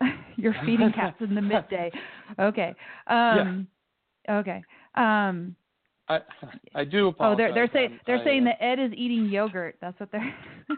you're 0.36 0.56
feeding 0.66 0.92
cats 0.92 1.16
in 1.20 1.34
the 1.34 1.42
midday. 1.42 1.90
Okay. 2.40 2.74
Um, 3.06 3.68
Okay. 4.28 4.62
Um, 4.94 5.54
I 6.08 6.20
I 6.74 6.84
do 6.84 7.08
apologize. 7.08 7.34
oh, 7.34 7.36
they're 7.36 7.54
they're 7.54 7.70
saying 7.72 7.98
they're 8.06 8.18
I, 8.18 8.24
saying 8.24 8.42
uh, 8.46 8.50
that 8.50 8.64
Ed 8.64 8.78
is 8.78 8.92
eating 8.94 9.26
yogurt. 9.26 9.76
That's 9.80 9.98
what 10.00 10.10
they're. 10.12 10.34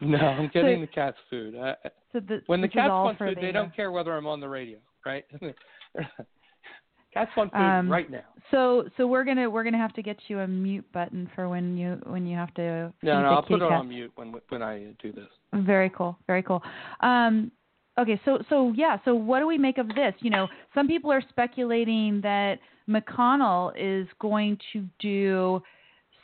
No, 0.00 0.18
I'm 0.18 0.50
getting 0.52 0.78
So- 0.78 0.80
the 0.80 0.86
cat's 0.88 1.16
food. 1.30 1.54
I, 1.56 1.76
so 2.12 2.18
the, 2.18 2.42
when 2.46 2.60
the 2.60 2.66
cats 2.66 2.90
want 2.90 3.18
food, 3.18 3.36
the, 3.36 3.40
they 3.40 3.48
uh, 3.50 3.52
don't 3.52 3.74
care 3.74 3.92
whether 3.92 4.16
I'm 4.16 4.26
on 4.26 4.40
the 4.40 4.48
radio, 4.48 4.78
right? 5.06 5.24
cats 7.14 7.30
want 7.36 7.52
food 7.52 7.58
Um, 7.58 7.88
right 7.90 8.10
now. 8.10 8.24
So 8.50 8.88
so 8.96 9.06
we're 9.06 9.22
gonna 9.22 9.48
we're 9.48 9.62
gonna 9.62 9.78
have 9.78 9.92
to 9.94 10.02
get 10.02 10.16
you 10.26 10.40
a 10.40 10.46
mute 10.48 10.84
button 10.92 11.30
for 11.36 11.48
when 11.48 11.76
you 11.76 12.00
when 12.06 12.26
you 12.26 12.36
have 12.36 12.52
to. 12.54 12.92
No, 13.02 13.22
no, 13.22 13.28
I'll 13.28 13.42
put 13.42 13.62
it 13.62 13.70
on 13.70 13.88
mute 13.88 14.10
when 14.16 14.34
when 14.48 14.62
I 14.62 14.92
do 15.00 15.12
this. 15.12 15.28
Very 15.54 15.90
cool, 15.90 16.18
very 16.26 16.42
cool. 16.42 16.62
Um, 17.00 17.52
okay, 17.98 18.20
so 18.24 18.42
so 18.48 18.72
yeah, 18.76 18.98
so 19.04 19.14
what 19.14 19.40
do 19.40 19.46
we 19.46 19.58
make 19.58 19.78
of 19.78 19.88
this? 19.88 20.14
You 20.20 20.30
know, 20.30 20.48
some 20.74 20.86
people 20.86 21.10
are 21.12 21.22
speculating 21.28 22.20
that 22.22 22.58
McConnell 22.88 23.72
is 23.76 24.08
going 24.18 24.58
to 24.72 24.86
do 24.98 25.62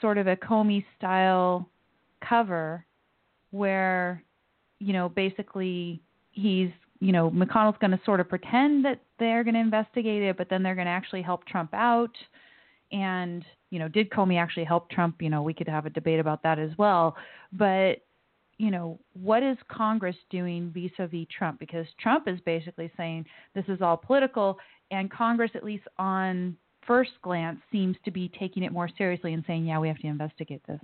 sort 0.00 0.18
of 0.18 0.26
a 0.26 0.36
Comey 0.36 0.84
style 0.96 1.68
cover, 2.26 2.84
where 3.50 4.22
you 4.78 4.92
know 4.92 5.08
basically 5.08 6.00
he's 6.32 6.70
you 7.00 7.12
know 7.12 7.30
McConnell's 7.30 7.78
going 7.80 7.90
to 7.92 8.00
sort 8.04 8.20
of 8.20 8.28
pretend 8.28 8.84
that 8.84 9.00
they're 9.18 9.44
going 9.44 9.54
to 9.54 9.60
investigate 9.60 10.22
it, 10.22 10.36
but 10.36 10.48
then 10.48 10.62
they're 10.62 10.74
going 10.74 10.86
to 10.86 10.92
actually 10.92 11.22
help 11.22 11.44
Trump 11.46 11.70
out. 11.74 12.16
And 12.90 13.44
you 13.70 13.78
know, 13.78 13.88
did 13.88 14.08
Comey 14.10 14.40
actually 14.40 14.64
help 14.64 14.90
Trump? 14.90 15.16
You 15.20 15.28
know, 15.28 15.42
we 15.42 15.52
could 15.52 15.68
have 15.68 15.84
a 15.84 15.90
debate 15.90 16.20
about 16.20 16.42
that 16.42 16.58
as 16.58 16.70
well. 16.78 17.16
But 17.52 17.98
you 18.58 18.70
know, 18.70 18.98
what 19.20 19.42
is 19.42 19.56
Congress 19.68 20.16
doing 20.30 20.70
vis-a-vis 20.74 21.26
Trump? 21.36 21.58
Because 21.60 21.86
Trump 22.00 22.26
is 22.26 22.40
basically 22.40 22.90
saying 22.96 23.24
this 23.54 23.64
is 23.68 23.80
all 23.80 23.96
political, 23.96 24.58
and 24.90 25.10
Congress, 25.10 25.50
at 25.54 25.64
least 25.64 25.84
on 25.98 26.56
first 26.86 27.12
glance, 27.22 27.60
seems 27.70 27.96
to 28.04 28.10
be 28.10 28.30
taking 28.38 28.64
it 28.64 28.72
more 28.72 28.88
seriously 28.98 29.32
and 29.32 29.44
saying, 29.46 29.66
yeah, 29.66 29.78
we 29.78 29.86
have 29.88 29.98
to 29.98 30.06
investigate 30.06 30.62
this. 30.66 30.80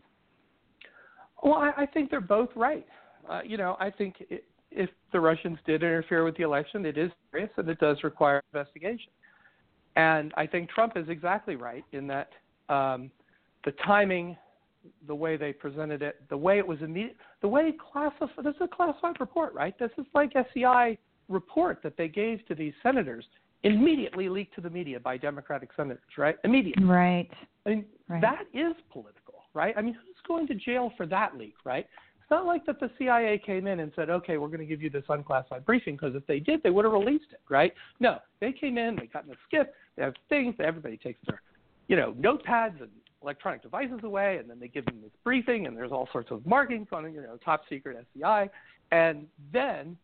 Well, 1.42 1.54
I, 1.54 1.72
I 1.78 1.86
think 1.86 2.10
they're 2.10 2.20
both 2.20 2.50
right. 2.54 2.86
Uh, 3.28 3.40
you 3.44 3.56
know, 3.56 3.76
I 3.80 3.90
think 3.90 4.16
it, 4.30 4.44
if 4.70 4.90
the 5.12 5.20
Russians 5.20 5.58
did 5.66 5.82
interfere 5.82 6.24
with 6.24 6.36
the 6.36 6.42
election, 6.42 6.86
it 6.86 6.96
is 6.96 7.10
serious 7.30 7.50
and 7.56 7.68
it 7.68 7.78
does 7.80 7.96
require 8.04 8.42
investigation. 8.52 9.10
And 9.96 10.32
I 10.36 10.46
think 10.46 10.70
Trump 10.70 10.96
is 10.96 11.08
exactly 11.08 11.56
right 11.56 11.84
in 11.92 12.06
that 12.08 12.30
um, 12.68 13.10
the 13.64 13.72
timing, 13.84 14.36
the 15.06 15.14
way 15.14 15.36
they 15.36 15.52
presented 15.52 16.02
it, 16.02 16.22
the 16.28 16.36
way 16.36 16.58
it 16.58 16.66
was 16.66 16.80
immediate, 16.82 17.16
the 17.40 17.48
way 17.48 17.72
classified. 17.92 18.44
This 18.44 18.54
is 18.56 18.62
a 18.62 18.68
classified 18.68 19.16
report, 19.20 19.54
right? 19.54 19.78
This 19.78 19.90
is 19.98 20.06
like 20.14 20.32
SEI 20.54 20.98
report 21.28 21.80
that 21.82 21.96
they 21.96 22.08
gave 22.08 22.46
to 22.46 22.54
these 22.54 22.72
senators 22.82 23.24
immediately 23.62 24.28
leaked 24.28 24.54
to 24.54 24.60
the 24.60 24.70
media 24.70 25.00
by 25.00 25.16
Democratic 25.16 25.70
senators, 25.76 26.02
right? 26.18 26.36
Immediately. 26.44 26.84
Right. 26.84 27.30
I 27.64 27.70
mean, 27.70 27.84
right. 28.08 28.20
that 28.20 28.44
is 28.52 28.74
political, 28.92 29.44
right? 29.54 29.74
I 29.76 29.82
mean, 29.82 29.94
who's 29.94 30.16
going 30.28 30.46
to 30.48 30.54
jail 30.54 30.92
for 30.96 31.06
that 31.06 31.36
leak, 31.36 31.54
right? 31.64 31.86
It's 32.20 32.30
not 32.30 32.46
like 32.46 32.64
that 32.66 32.80
the 32.80 32.90
CIA 32.98 33.38
came 33.44 33.66
in 33.66 33.80
and 33.80 33.92
said, 33.96 34.10
okay, 34.10 34.38
we're 34.38 34.48
going 34.48 34.60
to 34.60 34.66
give 34.66 34.82
you 34.82 34.90
this 34.90 35.04
unclassified 35.08 35.64
briefing, 35.64 35.94
because 35.96 36.14
if 36.14 36.26
they 36.26 36.40
did, 36.40 36.62
they 36.62 36.70
would 36.70 36.84
have 36.84 36.92
released 36.92 37.32
it, 37.32 37.40
right? 37.50 37.72
No, 38.00 38.18
they 38.40 38.52
came 38.52 38.78
in, 38.78 38.96
they 38.96 39.06
got 39.06 39.24
in 39.24 39.30
a 39.30 39.54
SCIF, 39.54 39.66
they 39.96 40.02
have 40.02 40.14
things, 40.28 40.54
everybody 40.58 40.96
takes 40.96 41.20
their, 41.26 41.42
you 41.88 41.96
know, 41.96 42.14
notepads 42.14 42.80
and 42.80 42.90
electronic 43.24 43.62
devices 43.62 44.00
away, 44.02 44.36
and 44.38 44.48
then 44.48 44.60
they 44.60 44.68
give 44.68 44.84
them 44.84 45.00
this 45.02 45.10
briefing, 45.24 45.66
and 45.66 45.76
there's 45.76 45.92
all 45.92 46.08
sorts 46.12 46.30
of 46.30 46.44
markings 46.46 46.88
on 46.92 47.06
it, 47.06 47.14
you 47.14 47.22
know, 47.22 47.38
top 47.44 47.62
secret 47.68 47.96
SCI, 48.14 48.48
and 48.92 49.26
then, 49.52 49.96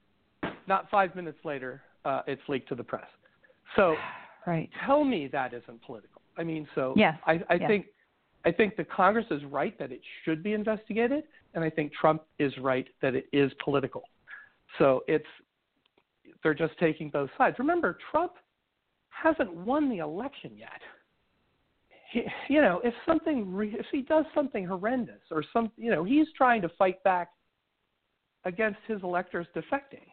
not 0.66 0.90
five 0.90 1.14
minutes 1.14 1.38
later, 1.44 1.82
uh, 2.04 2.22
it's 2.26 2.42
leaked 2.48 2.68
to 2.70 2.74
the 2.74 2.84
press. 2.84 3.06
So, 3.76 3.94
right. 4.46 4.68
tell 4.86 5.04
me 5.04 5.28
that 5.28 5.52
isn't 5.52 5.82
political. 5.84 6.22
I 6.36 6.44
mean, 6.44 6.66
so 6.74 6.94
yes. 6.96 7.16
I, 7.26 7.42
I 7.50 7.54
yes. 7.54 7.68
think 7.68 7.86
I 8.44 8.52
think 8.52 8.76
the 8.76 8.84
Congress 8.84 9.26
is 9.30 9.42
right 9.44 9.78
that 9.78 9.92
it 9.92 10.00
should 10.24 10.42
be 10.42 10.54
investigated, 10.54 11.24
and 11.54 11.62
I 11.62 11.68
think 11.68 11.92
Trump 11.92 12.22
is 12.38 12.52
right 12.58 12.86
that 13.02 13.14
it 13.14 13.26
is 13.32 13.52
political. 13.62 14.02
So 14.78 15.02
it's 15.06 15.26
they're 16.42 16.54
just 16.54 16.78
taking 16.78 17.10
both 17.10 17.28
sides. 17.36 17.58
Remember, 17.58 17.98
Trump 18.10 18.32
hasn't 19.10 19.52
won 19.54 19.90
the 19.90 19.98
election 19.98 20.52
yet. 20.56 20.80
He, 22.10 22.22
you 22.48 22.60
know, 22.60 22.80
if 22.82 22.94
something 23.06 23.52
re- 23.52 23.76
if 23.78 23.86
he 23.92 24.02
does 24.02 24.24
something 24.34 24.66
horrendous 24.66 25.20
or 25.30 25.44
some, 25.52 25.70
you 25.76 25.90
know, 25.90 26.04
he's 26.04 26.26
trying 26.36 26.62
to 26.62 26.68
fight 26.78 27.02
back 27.04 27.30
against 28.44 28.78
his 28.86 29.02
electors 29.02 29.46
defecting. 29.54 30.06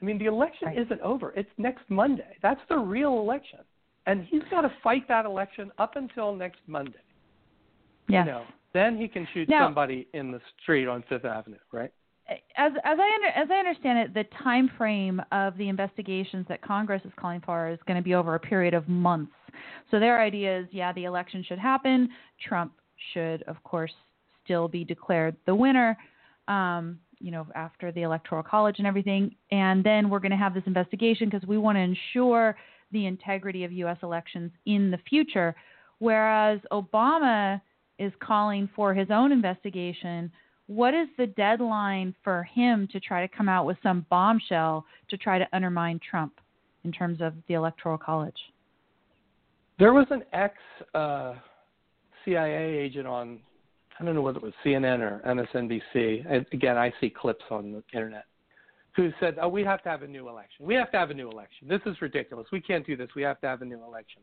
I 0.00 0.04
mean, 0.04 0.18
the 0.18 0.26
election 0.26 0.68
right. 0.68 0.78
isn't 0.78 1.00
over. 1.00 1.32
It's 1.32 1.48
next 1.58 1.82
Monday. 1.88 2.36
That's 2.42 2.60
the 2.68 2.76
real 2.76 3.18
election. 3.18 3.60
And 4.06 4.24
he's 4.24 4.42
got 4.50 4.60
to 4.60 4.72
fight 4.84 5.08
that 5.08 5.24
election 5.24 5.72
up 5.78 5.96
until 5.96 6.34
next 6.34 6.60
Monday. 6.66 6.92
Yes. 8.08 8.24
You 8.26 8.32
know, 8.32 8.44
then 8.72 8.96
he 8.96 9.08
can 9.08 9.26
shoot 9.34 9.48
now, 9.48 9.66
somebody 9.66 10.06
in 10.14 10.30
the 10.30 10.40
street 10.62 10.86
on 10.86 11.02
Fifth 11.08 11.24
Avenue, 11.24 11.56
right? 11.72 11.92
As 12.28 12.72
as 12.84 12.98
I 12.98 13.14
under, 13.14 13.28
as 13.28 13.48
I 13.50 13.54
understand 13.54 13.98
it, 13.98 14.14
the 14.14 14.24
time 14.42 14.70
frame 14.76 15.22
of 15.30 15.56
the 15.56 15.68
investigations 15.68 16.46
that 16.48 16.60
Congress 16.62 17.02
is 17.04 17.12
calling 17.16 17.40
for 17.40 17.68
is 17.68 17.78
going 17.86 17.96
to 17.96 18.02
be 18.02 18.14
over 18.14 18.34
a 18.34 18.40
period 18.40 18.74
of 18.74 18.88
months. 18.88 19.32
So 19.90 20.00
their 20.00 20.20
idea 20.20 20.60
is, 20.60 20.66
yeah, 20.72 20.92
the 20.92 21.04
election 21.04 21.44
should 21.46 21.58
happen. 21.58 22.08
Trump 22.46 22.72
should, 23.12 23.42
of 23.44 23.62
course, 23.62 23.92
still 24.44 24.66
be 24.68 24.84
declared 24.84 25.36
the 25.46 25.54
winner. 25.54 25.96
Um, 26.48 26.98
you 27.18 27.30
know, 27.30 27.46
after 27.54 27.90
the 27.92 28.02
electoral 28.02 28.42
college 28.42 28.76
and 28.78 28.86
everything, 28.86 29.34
and 29.50 29.82
then 29.82 30.10
we're 30.10 30.18
going 30.18 30.30
to 30.30 30.36
have 30.36 30.52
this 30.52 30.62
investigation 30.66 31.30
because 31.30 31.46
we 31.48 31.56
want 31.56 31.76
to 31.76 31.80
ensure 31.80 32.56
the 32.92 33.06
integrity 33.06 33.64
of 33.64 33.72
U.S. 33.72 33.96
elections 34.02 34.50
in 34.66 34.90
the 34.90 34.98
future. 35.08 35.54
Whereas 35.98 36.60
Obama 36.72 37.60
is 37.98 38.12
calling 38.20 38.68
for 38.76 38.92
his 38.92 39.08
own 39.10 39.32
investigation. 39.32 40.30
What 40.68 40.94
is 40.94 41.08
the 41.16 41.26
deadline 41.26 42.14
for 42.24 42.42
him 42.42 42.88
to 42.92 42.98
try 42.98 43.24
to 43.26 43.36
come 43.36 43.48
out 43.48 43.66
with 43.66 43.76
some 43.82 44.04
bombshell 44.10 44.84
to 45.10 45.16
try 45.16 45.38
to 45.38 45.46
undermine 45.52 46.00
Trump 46.08 46.40
in 46.84 46.92
terms 46.92 47.20
of 47.20 47.34
the 47.48 47.54
Electoral 47.54 47.98
College? 47.98 48.36
There 49.78 49.92
was 49.92 50.06
an 50.10 50.22
ex 50.32 50.54
uh, 50.94 51.34
CIA 52.24 52.78
agent 52.78 53.06
on, 53.06 53.38
I 54.00 54.04
don't 54.04 54.14
know 54.14 54.22
whether 54.22 54.38
it 54.38 54.42
was 54.42 54.54
CNN 54.64 55.00
or 55.00 55.20
MSNBC. 55.26 56.24
And 56.28 56.46
again, 56.52 56.76
I 56.76 56.92
see 57.00 57.10
clips 57.10 57.44
on 57.50 57.72
the 57.72 57.82
internet 57.92 58.24
who 58.96 59.12
said, 59.20 59.36
"Oh, 59.40 59.48
we 59.48 59.62
have 59.62 59.82
to 59.82 59.90
have 59.90 60.02
a 60.02 60.06
new 60.06 60.28
election. 60.28 60.64
We 60.64 60.74
have 60.74 60.90
to 60.92 60.98
have 60.98 61.10
a 61.10 61.14
new 61.14 61.30
election. 61.30 61.68
This 61.68 61.82
is 61.84 62.00
ridiculous. 62.00 62.46
We 62.50 62.60
can't 62.60 62.84
do 62.86 62.96
this. 62.96 63.08
We 63.14 63.22
have 63.22 63.40
to 63.42 63.46
have 63.46 63.62
a 63.62 63.64
new 63.64 63.84
election." 63.84 64.22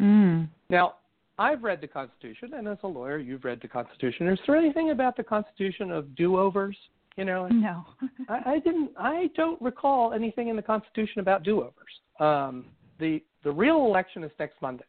Mm. 0.00 0.48
Now, 0.70 0.94
I've 1.38 1.64
read 1.64 1.80
the 1.80 1.88
Constitution, 1.88 2.54
and 2.54 2.68
as 2.68 2.78
a 2.84 2.86
lawyer, 2.86 3.18
you've 3.18 3.44
read 3.44 3.60
the 3.60 3.68
Constitution. 3.68 4.28
Is 4.28 4.38
there 4.46 4.56
anything 4.56 4.90
about 4.90 5.16
the 5.16 5.24
Constitution 5.24 5.90
of 5.90 6.14
do-overs? 6.14 6.76
You 7.16 7.24
know, 7.24 7.48
no. 7.48 7.84
I, 8.28 8.52
I 8.52 8.58
didn't. 8.60 8.90
I 8.96 9.30
don't 9.36 9.60
recall 9.60 10.12
anything 10.12 10.48
in 10.48 10.56
the 10.56 10.62
Constitution 10.62 11.20
about 11.20 11.42
do-overs. 11.42 11.72
Um, 12.20 12.66
the 12.98 13.22
the 13.42 13.50
real 13.50 13.84
election 13.84 14.24
is 14.24 14.30
next 14.38 14.60
Monday. 14.62 14.84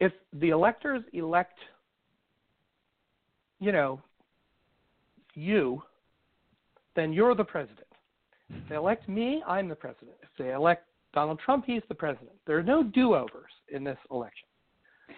If 0.00 0.12
the 0.34 0.50
electors 0.50 1.02
elect, 1.12 1.58
you 3.60 3.72
know, 3.72 4.00
you, 5.34 5.82
then 6.96 7.12
you're 7.12 7.34
the 7.34 7.44
president. 7.44 7.86
If 8.50 8.68
they 8.68 8.74
elect 8.74 9.08
me, 9.08 9.42
I'm 9.46 9.68
the 9.68 9.74
president. 9.74 10.16
If 10.22 10.28
they 10.38 10.52
elect 10.52 10.86
Donald 11.14 11.40
Trump, 11.44 11.64
he's 11.66 11.82
the 11.88 11.94
president. 11.94 12.32
There 12.46 12.58
are 12.58 12.62
no 12.62 12.82
do-overs 12.82 13.52
in 13.72 13.84
this 13.84 13.98
election. 14.10 14.48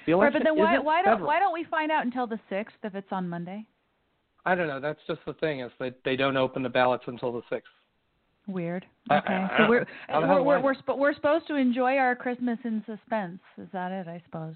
The 0.06 0.12
election 0.12 0.34
right, 0.34 0.44
but 0.44 0.48
then 0.48 0.58
why, 0.58 0.78
why 0.78 1.02
don't 1.02 1.14
federal. 1.14 1.26
why 1.26 1.38
don't 1.38 1.52
we 1.52 1.64
find 1.64 1.90
out 1.90 2.04
until 2.04 2.26
the 2.26 2.38
sixth 2.48 2.76
if 2.82 2.94
it's 2.94 3.10
on 3.10 3.28
Monday? 3.28 3.66
I 4.44 4.54
don't 4.54 4.68
know. 4.68 4.80
That's 4.80 5.00
just 5.06 5.20
the 5.26 5.34
thing 5.34 5.60
is 5.60 5.72
that 5.80 5.96
they 6.04 6.16
don't 6.16 6.36
open 6.36 6.62
the 6.62 6.68
ballots 6.68 7.04
until 7.06 7.32
the 7.32 7.42
sixth. 7.50 7.70
Weird. 8.46 8.84
Okay, 9.10 9.46
so 9.56 9.68
we're 9.68 9.86
how 10.08 10.20
the 10.20 10.26
hell 10.26 10.44
we're 10.44 10.58
we're 10.58 10.62
we're, 10.62 10.74
sp- 10.76 10.98
we're 10.98 11.14
supposed 11.14 11.46
to 11.48 11.54
enjoy 11.54 11.96
our 11.96 12.14
Christmas 12.14 12.58
in 12.64 12.84
suspense. 12.84 13.40
Is 13.56 13.68
that 13.72 13.90
it? 13.90 14.06
I 14.06 14.22
suppose. 14.26 14.54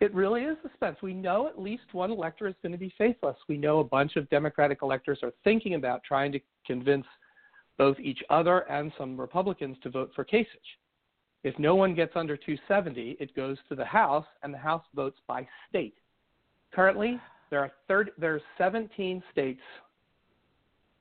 It 0.00 0.14
really 0.14 0.42
is 0.42 0.56
suspense. 0.62 0.98
We 1.02 1.14
know 1.14 1.48
at 1.48 1.60
least 1.60 1.84
one 1.92 2.10
elector 2.10 2.46
is 2.46 2.54
going 2.62 2.72
to 2.72 2.78
be 2.78 2.92
faithless. 2.98 3.36
We 3.48 3.56
know 3.56 3.80
a 3.80 3.84
bunch 3.84 4.16
of 4.16 4.28
Democratic 4.28 4.78
electors 4.82 5.18
are 5.22 5.32
thinking 5.42 5.74
about 5.74 6.02
trying 6.04 6.32
to 6.32 6.40
convince 6.66 7.06
both 7.78 7.98
each 7.98 8.22
other 8.30 8.70
and 8.70 8.92
some 8.98 9.18
Republicans 9.18 9.76
to 9.82 9.90
vote 9.90 10.10
for 10.14 10.24
Kasich. 10.24 10.46
If 11.44 11.58
no 11.58 11.74
one 11.74 11.94
gets 11.94 12.12
under 12.16 12.36
270, 12.36 13.16
it 13.20 13.34
goes 13.36 13.56
to 13.68 13.74
the 13.74 13.84
House, 13.84 14.26
and 14.42 14.52
the 14.52 14.58
House 14.58 14.82
votes 14.94 15.18
by 15.26 15.46
state. 15.68 15.94
Currently, 16.74 17.20
there 17.50 17.60
are 17.60 17.72
30, 17.88 18.12
there 18.18 18.34
are 18.34 18.40
17 18.58 19.22
states, 19.30 19.60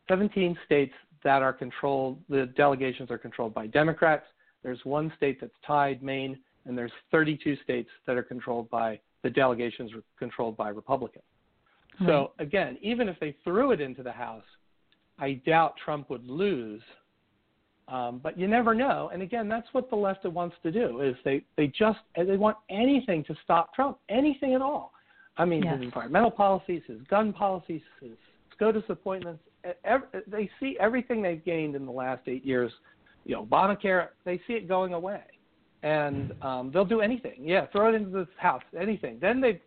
17 0.08 0.58
states 0.66 0.94
that 1.24 1.42
are 1.42 1.54
controlled. 1.54 2.20
The 2.30 2.46
delegations 2.56 3.10
are 3.10 3.18
controlled 3.18 3.54
by 3.54 3.68
Democrats. 3.68 4.26
There's 4.64 4.84
one 4.84 5.12
state 5.18 5.42
that's 5.42 5.54
tied, 5.66 6.04
Maine, 6.04 6.38
and 6.66 6.78
there's 6.78 6.92
32 7.12 7.58
states 7.64 7.90
that 8.08 8.16
are 8.16 8.24
controlled 8.24 8.70
by 8.70 9.00
the 9.24 9.30
delegations 9.32 9.92
are 9.94 10.04
controlled 10.20 10.56
by 10.56 10.70
Republicans. 10.70 11.24
Hmm. 11.98 12.06
So 12.06 12.32
again, 12.38 12.78
even 12.82 13.10
if 13.10 13.20
they 13.20 13.36
threw 13.44 13.72
it 13.72 13.82
into 13.82 14.04
the 14.04 14.12
House, 14.12 14.44
I 15.18 15.42
doubt 15.46 15.74
Trump 15.84 16.10
would 16.12 16.28
lose. 16.28 16.82
Um, 17.88 18.20
but 18.24 18.38
you 18.38 18.48
never 18.48 18.74
know. 18.74 19.12
And 19.14 19.22
again, 19.22 19.48
that's 19.48 19.68
what 19.72 19.90
the 19.92 19.96
left 19.96 20.26
wants 20.26 20.56
to 20.64 20.72
do 20.72 21.02
is 21.02 21.16
they, 21.24 21.44
they 21.56 21.68
just 21.68 22.00
they 22.16 22.36
want 22.38 22.58
anything 22.70 23.24
to 23.26 23.36
stop 23.44 23.74
Trump, 23.76 24.00
anything 24.10 24.56
at 24.56 24.62
all. 24.62 24.92
I 25.38 25.46
mean, 25.46 25.62
his 25.78 25.82
environmental 25.84 26.32
policies, 26.32 26.82
his 26.88 27.00
gun 27.10 27.32
policies, 27.32 27.82
his 28.02 28.12
SCOTUS 28.56 28.84
appointments. 28.90 29.44
e- 29.68 29.72
ev- 29.84 30.08
They 30.28 30.50
see 30.60 30.78
everything 30.80 31.22
they've 31.22 31.44
gained 31.44 31.76
in 31.76 31.86
the 31.86 31.92
last 31.92 32.22
eight 32.28 32.44
years. 32.46 32.72
You 33.26 33.36
know, 33.36 33.46
Obamacare. 33.46 34.08
They 34.24 34.40
see 34.48 34.54
it 34.54 34.68
going 34.68 34.94
away, 34.94 35.22
and 35.84 36.34
um, 36.42 36.72
they'll 36.72 36.86
do 36.86 37.02
anything. 37.02 37.40
Yeah, 37.44 37.68
throw 37.68 37.90
it 37.90 37.96
into 37.96 38.10
this 38.10 38.28
house, 38.38 38.64
anything. 38.80 39.20
Then 39.20 39.42
they 39.42 39.62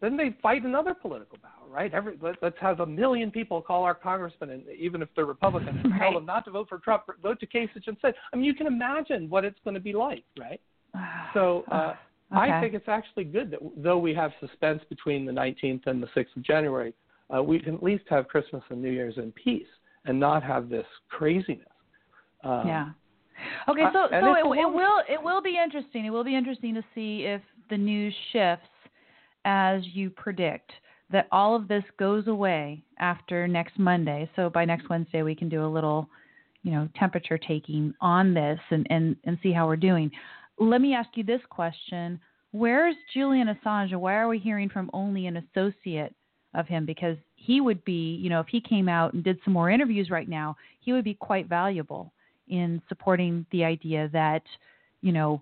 then 0.00 0.16
they 0.16 0.34
fight 0.42 0.64
another 0.64 0.94
political 0.94 1.38
battle, 1.38 1.68
right? 1.68 1.92
Every 1.92 2.16
let, 2.20 2.36
let's 2.42 2.56
have 2.60 2.80
a 2.80 2.86
million 2.86 3.30
people 3.30 3.60
call 3.60 3.84
our 3.84 3.94
congressmen, 3.94 4.50
and 4.50 4.62
even 4.78 5.02
if 5.02 5.08
they're 5.14 5.26
Republicans, 5.26 5.78
and 5.84 5.92
tell 5.98 6.14
them 6.14 6.26
not 6.26 6.44
to 6.46 6.50
vote 6.50 6.68
for 6.68 6.78
Trump, 6.78 7.04
vote 7.22 7.40
to 7.40 7.46
Kasich 7.46 7.86
instead. 7.86 8.14
I 8.32 8.36
mean, 8.36 8.44
you 8.44 8.54
can 8.54 8.66
imagine 8.66 9.28
what 9.28 9.44
it's 9.44 9.58
going 9.64 9.74
to 9.74 9.80
be 9.80 9.92
like, 9.92 10.24
right? 10.38 10.60
So 11.32 11.62
uh, 11.70 11.94
I 12.32 12.60
think 12.60 12.74
it's 12.74 12.88
actually 12.88 13.22
good 13.24 13.52
that 13.52 13.60
though 13.76 13.98
we 13.98 14.12
have 14.14 14.32
suspense 14.40 14.82
between 14.88 15.24
the 15.24 15.32
19th 15.32 15.86
and 15.86 16.02
the 16.02 16.08
6th 16.08 16.36
of 16.36 16.42
January, 16.42 16.92
uh, 17.32 17.40
we 17.40 17.60
can 17.60 17.74
at 17.74 17.82
least 17.84 18.04
have 18.10 18.26
Christmas 18.26 18.62
and 18.70 18.82
New 18.82 18.90
Year's 18.90 19.16
in 19.16 19.30
peace 19.32 19.66
and 20.06 20.18
not 20.18 20.42
have 20.42 20.68
this 20.68 20.86
craziness. 21.08 21.66
Um, 22.42 22.66
yeah. 22.66 22.88
Okay, 23.68 23.82
uh, 23.82 23.92
so 23.92 24.08
and 24.12 24.24
so 24.24 24.34
it, 24.34 24.58
it 24.58 24.66
will 24.66 25.00
it 25.08 25.22
will 25.22 25.40
be 25.40 25.58
interesting. 25.62 26.04
It 26.04 26.10
will 26.10 26.24
be 26.24 26.36
interesting 26.36 26.74
to 26.74 26.82
see 26.94 27.24
if 27.26 27.40
the 27.70 27.76
news 27.76 28.14
shifts 28.32 28.66
as 29.44 29.82
you 29.92 30.10
predict 30.10 30.70
that 31.10 31.26
all 31.32 31.56
of 31.56 31.68
this 31.68 31.82
goes 31.98 32.28
away 32.28 32.82
after 32.98 33.48
next 33.48 33.78
Monday. 33.78 34.30
So 34.36 34.48
by 34.48 34.64
next 34.64 34.88
Wednesday 34.88 35.22
we 35.22 35.34
can 35.34 35.48
do 35.48 35.64
a 35.64 35.66
little, 35.66 36.08
you 36.62 36.70
know, 36.70 36.88
temperature 36.96 37.38
taking 37.38 37.92
on 38.00 38.32
this 38.34 38.58
and 38.70 38.86
and 38.90 39.16
and 39.24 39.38
see 39.42 39.52
how 39.52 39.66
we're 39.66 39.76
doing. 39.76 40.10
Let 40.58 40.80
me 40.80 40.94
ask 40.94 41.08
you 41.14 41.24
this 41.24 41.40
question. 41.48 42.20
Where's 42.52 42.96
Julian 43.14 43.48
Assange? 43.48 43.94
Why 43.96 44.14
are 44.14 44.28
we 44.28 44.38
hearing 44.38 44.68
from 44.68 44.90
only 44.92 45.26
an 45.26 45.36
associate 45.36 46.14
of 46.54 46.66
him 46.66 46.84
because 46.84 47.16
he 47.36 47.60
would 47.60 47.84
be, 47.84 48.16
you 48.16 48.28
know, 48.28 48.40
if 48.40 48.48
he 48.48 48.60
came 48.60 48.88
out 48.88 49.12
and 49.12 49.22
did 49.22 49.38
some 49.44 49.54
more 49.54 49.70
interviews 49.70 50.10
right 50.10 50.28
now, 50.28 50.56
he 50.80 50.92
would 50.92 51.04
be 51.04 51.14
quite 51.14 51.48
valuable 51.48 52.12
in 52.48 52.82
supporting 52.88 53.46
the 53.52 53.64
idea 53.64 54.10
that, 54.12 54.42
you 55.00 55.12
know, 55.12 55.40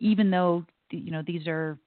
even 0.00 0.30
though 0.30 0.64
you 0.90 1.10
know 1.10 1.22
these 1.26 1.46
are 1.46 1.78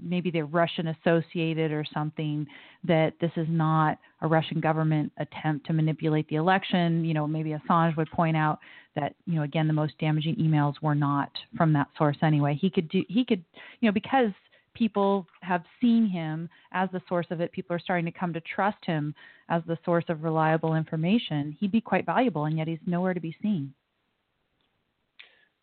maybe 0.00 0.30
they're 0.30 0.46
Russian 0.46 0.88
associated 0.88 1.72
or 1.72 1.84
something, 1.92 2.46
that 2.84 3.14
this 3.20 3.32
is 3.36 3.46
not 3.48 3.98
a 4.20 4.26
Russian 4.26 4.60
government 4.60 5.12
attempt 5.18 5.66
to 5.66 5.72
manipulate 5.72 6.28
the 6.28 6.36
election. 6.36 7.04
You 7.04 7.14
know, 7.14 7.26
maybe 7.26 7.50
Assange 7.50 7.96
would 7.96 8.10
point 8.10 8.36
out 8.36 8.58
that, 8.94 9.14
you 9.26 9.34
know, 9.34 9.42
again, 9.42 9.66
the 9.66 9.72
most 9.72 9.94
damaging 9.98 10.36
emails 10.36 10.74
were 10.82 10.94
not 10.94 11.30
from 11.56 11.72
that 11.72 11.88
source 11.96 12.16
anyway. 12.22 12.58
He 12.60 12.70
could 12.70 12.88
do, 12.88 13.04
he 13.08 13.24
could, 13.24 13.44
you 13.80 13.88
know, 13.88 13.92
because 13.92 14.30
people 14.74 15.26
have 15.40 15.64
seen 15.80 16.06
him 16.06 16.48
as 16.72 16.88
the 16.92 17.02
source 17.08 17.26
of 17.30 17.40
it, 17.40 17.50
people 17.52 17.74
are 17.74 17.80
starting 17.80 18.04
to 18.04 18.16
come 18.16 18.32
to 18.32 18.40
trust 18.42 18.78
him 18.84 19.14
as 19.48 19.62
the 19.66 19.78
source 19.84 20.04
of 20.08 20.22
reliable 20.22 20.76
information. 20.76 21.56
He'd 21.58 21.72
be 21.72 21.80
quite 21.80 22.06
valuable, 22.06 22.44
and 22.44 22.56
yet 22.56 22.68
he's 22.68 22.78
nowhere 22.86 23.14
to 23.14 23.20
be 23.20 23.36
seen. 23.42 23.72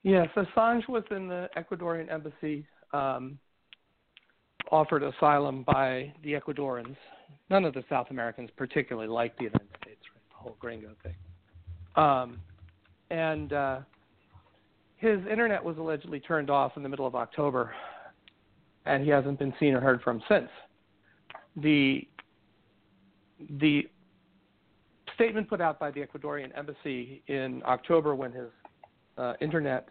Yes, 0.03 0.27
Assange 0.35 0.87
was 0.87 1.03
in 1.11 1.27
the 1.27 1.49
Ecuadorian 1.57 2.11
embassy 2.11 2.67
um, 2.93 3.39
offered 4.71 5.03
asylum 5.03 5.63
by 5.63 6.13
the 6.23 6.33
Ecuadorians. 6.33 6.95
None 7.49 7.65
of 7.65 7.73
the 7.73 7.83
South 7.89 8.07
Americans 8.09 8.49
particularly 8.55 9.07
liked 9.07 9.37
the 9.37 9.45
United 9.45 9.67
States, 9.81 10.01
right? 10.13 10.29
the 10.29 10.35
whole 10.35 10.55
gringo 10.59 10.89
thing. 11.03 11.15
Um, 11.95 12.39
and 13.09 13.53
uh, 13.53 13.79
his 14.97 15.19
internet 15.29 15.63
was 15.63 15.77
allegedly 15.77 16.19
turned 16.19 16.49
off 16.49 16.73
in 16.77 16.83
the 16.83 16.89
middle 16.89 17.05
of 17.05 17.15
October, 17.15 17.73
and 18.85 19.03
he 19.03 19.09
hasn't 19.09 19.39
been 19.39 19.53
seen 19.59 19.73
or 19.73 19.79
heard 19.79 20.01
from 20.01 20.21
since. 20.29 20.49
The 21.57 22.07
the 23.59 23.87
statement 25.13 25.49
put 25.49 25.61
out 25.61 25.79
by 25.79 25.91
the 25.91 26.01
Ecuadorian 26.01 26.57
embassy 26.57 27.21
in 27.27 27.61
October 27.65 28.15
when 28.15 28.31
his 28.31 28.49
uh, 29.17 29.33
internet 29.41 29.87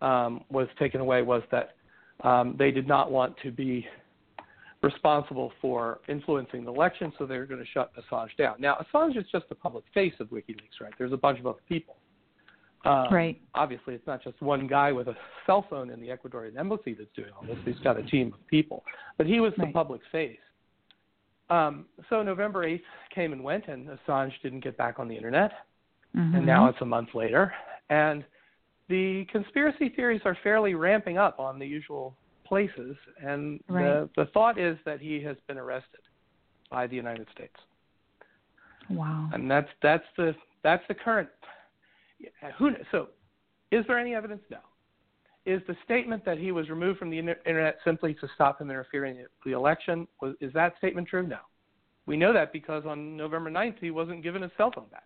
um, 0.00 0.44
was 0.50 0.66
taken 0.78 1.00
away 1.00 1.22
was 1.22 1.42
that 1.50 1.76
um, 2.24 2.56
they 2.58 2.70
did 2.70 2.86
not 2.86 3.10
want 3.10 3.34
to 3.42 3.50
be 3.50 3.86
responsible 4.82 5.52
for 5.60 6.00
influencing 6.08 6.64
the 6.64 6.72
election, 6.72 7.12
so 7.18 7.26
they 7.26 7.36
were 7.36 7.46
going 7.46 7.60
to 7.60 7.70
shut 7.72 7.92
Assange 7.96 8.34
down. 8.38 8.56
Now, 8.58 8.76
Assange 8.94 9.16
is 9.16 9.24
just 9.30 9.48
the 9.48 9.54
public 9.54 9.84
face 9.92 10.14
of 10.20 10.28
WikiLeaks, 10.28 10.80
right? 10.80 10.92
There's 10.98 11.12
a 11.12 11.18
bunch 11.18 11.38
of 11.38 11.46
other 11.46 11.60
people. 11.68 11.96
Um, 12.86 13.12
right. 13.12 13.38
Obviously, 13.54 13.94
it's 13.94 14.06
not 14.06 14.22
just 14.22 14.40
one 14.40 14.66
guy 14.66 14.90
with 14.90 15.08
a 15.08 15.14
cell 15.44 15.66
phone 15.68 15.90
in 15.90 16.00
the 16.00 16.08
Ecuadorian 16.08 16.58
embassy 16.58 16.94
that's 16.94 17.10
doing 17.14 17.28
all 17.36 17.46
this. 17.46 17.58
He's 17.64 17.78
got 17.84 17.98
a 17.98 18.02
team 18.02 18.32
of 18.32 18.46
people, 18.46 18.84
but 19.18 19.26
he 19.26 19.40
was 19.40 19.52
the 19.58 19.64
right. 19.64 19.74
public 19.74 20.00
face. 20.10 20.38
Um, 21.50 21.86
so 22.08 22.22
November 22.22 22.66
8th 22.66 22.80
came 23.14 23.32
and 23.32 23.44
went, 23.44 23.66
and 23.68 23.88
Assange 23.88 24.32
didn't 24.42 24.60
get 24.64 24.78
back 24.78 24.98
on 24.98 25.08
the 25.08 25.16
internet. 25.16 25.50
Mm-hmm. 26.16 26.36
And 26.36 26.46
now 26.46 26.68
it's 26.68 26.80
a 26.80 26.86
month 26.86 27.10
later, 27.14 27.52
and 27.90 28.24
the 28.90 29.24
conspiracy 29.30 29.88
theories 29.88 30.20
are 30.24 30.36
fairly 30.42 30.74
ramping 30.74 31.16
up 31.16 31.38
on 31.38 31.58
the 31.58 31.66
usual 31.66 32.14
places, 32.44 32.96
and 33.22 33.60
right. 33.68 33.84
the, 33.84 34.10
the 34.16 34.26
thought 34.32 34.58
is 34.58 34.76
that 34.84 35.00
he 35.00 35.22
has 35.22 35.36
been 35.46 35.56
arrested 35.56 36.00
by 36.70 36.86
the 36.86 36.96
United 36.96 37.26
States. 37.32 37.54
Wow. 38.90 39.30
And 39.32 39.48
that's 39.48 39.68
that's 39.82 40.04
the 40.16 40.34
that's 40.64 40.82
the 40.88 40.94
current. 40.94 41.28
Who 42.58 42.72
so? 42.90 43.08
Is 43.70 43.84
there 43.86 43.98
any 43.98 44.14
evidence? 44.14 44.42
No. 44.50 44.58
Is 45.46 45.62
the 45.68 45.76
statement 45.84 46.24
that 46.24 46.38
he 46.38 46.52
was 46.52 46.68
removed 46.68 46.98
from 46.98 47.08
the 47.08 47.18
internet 47.18 47.78
simply 47.84 48.12
to 48.14 48.28
stop 48.34 48.60
him 48.60 48.68
interfering 48.68 49.16
in 49.16 49.26
the 49.46 49.52
election? 49.52 50.06
Was, 50.20 50.34
is 50.40 50.52
that 50.52 50.74
statement 50.78 51.08
true? 51.08 51.26
No. 51.26 51.38
We 52.06 52.16
know 52.16 52.32
that 52.32 52.52
because 52.52 52.84
on 52.84 53.16
November 53.16 53.50
9th 53.50 53.76
he 53.80 53.90
wasn't 53.90 54.22
given 54.22 54.42
his 54.42 54.50
cell 54.56 54.72
phone 54.74 54.86
back. 54.90 55.04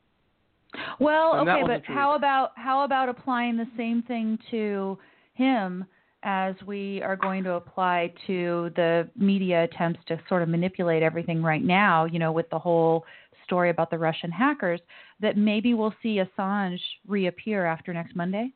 Well, 0.98 1.34
and 1.34 1.48
okay, 1.48 1.62
but 1.66 1.82
how 1.86 2.14
about 2.14 2.52
how 2.56 2.84
about 2.84 3.08
applying 3.08 3.56
the 3.56 3.68
same 3.76 4.02
thing 4.02 4.38
to 4.50 4.98
him 5.34 5.84
as 6.24 6.54
we 6.66 7.02
are 7.02 7.16
going 7.16 7.44
to 7.44 7.52
apply 7.52 8.12
to 8.26 8.70
the 8.76 9.08
media 9.14 9.64
attempts 9.64 10.00
to 10.08 10.18
sort 10.28 10.42
of 10.42 10.48
manipulate 10.48 11.02
everything 11.02 11.42
right 11.42 11.62
now, 11.62 12.06
you 12.06 12.18
know, 12.18 12.32
with 12.32 12.48
the 12.50 12.58
whole 12.58 13.04
story 13.44 13.68
about 13.68 13.90
the 13.90 13.98
Russian 13.98 14.30
hackers, 14.30 14.80
that 15.20 15.36
maybe 15.36 15.74
we'll 15.74 15.94
see 16.02 16.20
Assange 16.20 16.80
reappear 17.06 17.66
after 17.66 17.92
next 17.92 18.16
Monday? 18.16 18.52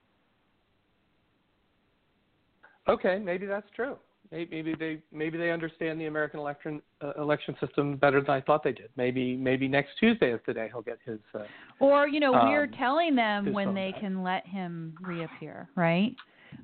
Okay, 2.88 3.18
maybe 3.18 3.44
that's 3.44 3.68
true. 3.76 3.98
Maybe 4.30 4.74
they 4.78 5.00
maybe 5.10 5.38
they 5.38 5.50
understand 5.50 5.98
the 5.98 6.06
American 6.06 6.38
election 6.38 6.82
uh, 7.00 7.12
election 7.18 7.56
system 7.60 7.96
better 7.96 8.20
than 8.20 8.30
I 8.30 8.42
thought 8.42 8.62
they 8.62 8.72
did. 8.72 8.90
Maybe 8.96 9.36
maybe 9.36 9.68
next 9.68 9.90
Tuesday 9.98 10.32
is 10.32 10.40
the 10.46 10.52
day 10.52 10.68
he'll 10.70 10.82
get 10.82 10.98
his. 11.04 11.18
Uh, 11.34 11.44
or 11.80 12.06
you 12.06 12.20
know, 12.20 12.34
um, 12.34 12.48
we're 12.48 12.66
telling 12.66 13.14
them 13.14 13.54
when 13.54 13.74
they 13.74 13.90
back. 13.92 14.00
can 14.00 14.22
let 14.22 14.46
him 14.46 14.94
reappear, 15.00 15.68
right? 15.76 16.14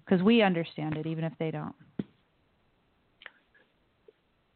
Because 0.05 0.23
we 0.23 0.43
understand 0.43 0.99
it, 0.99 1.07
even 1.07 1.25
if 1.25 1.33
they 1.39 1.51
don't. 1.51 1.75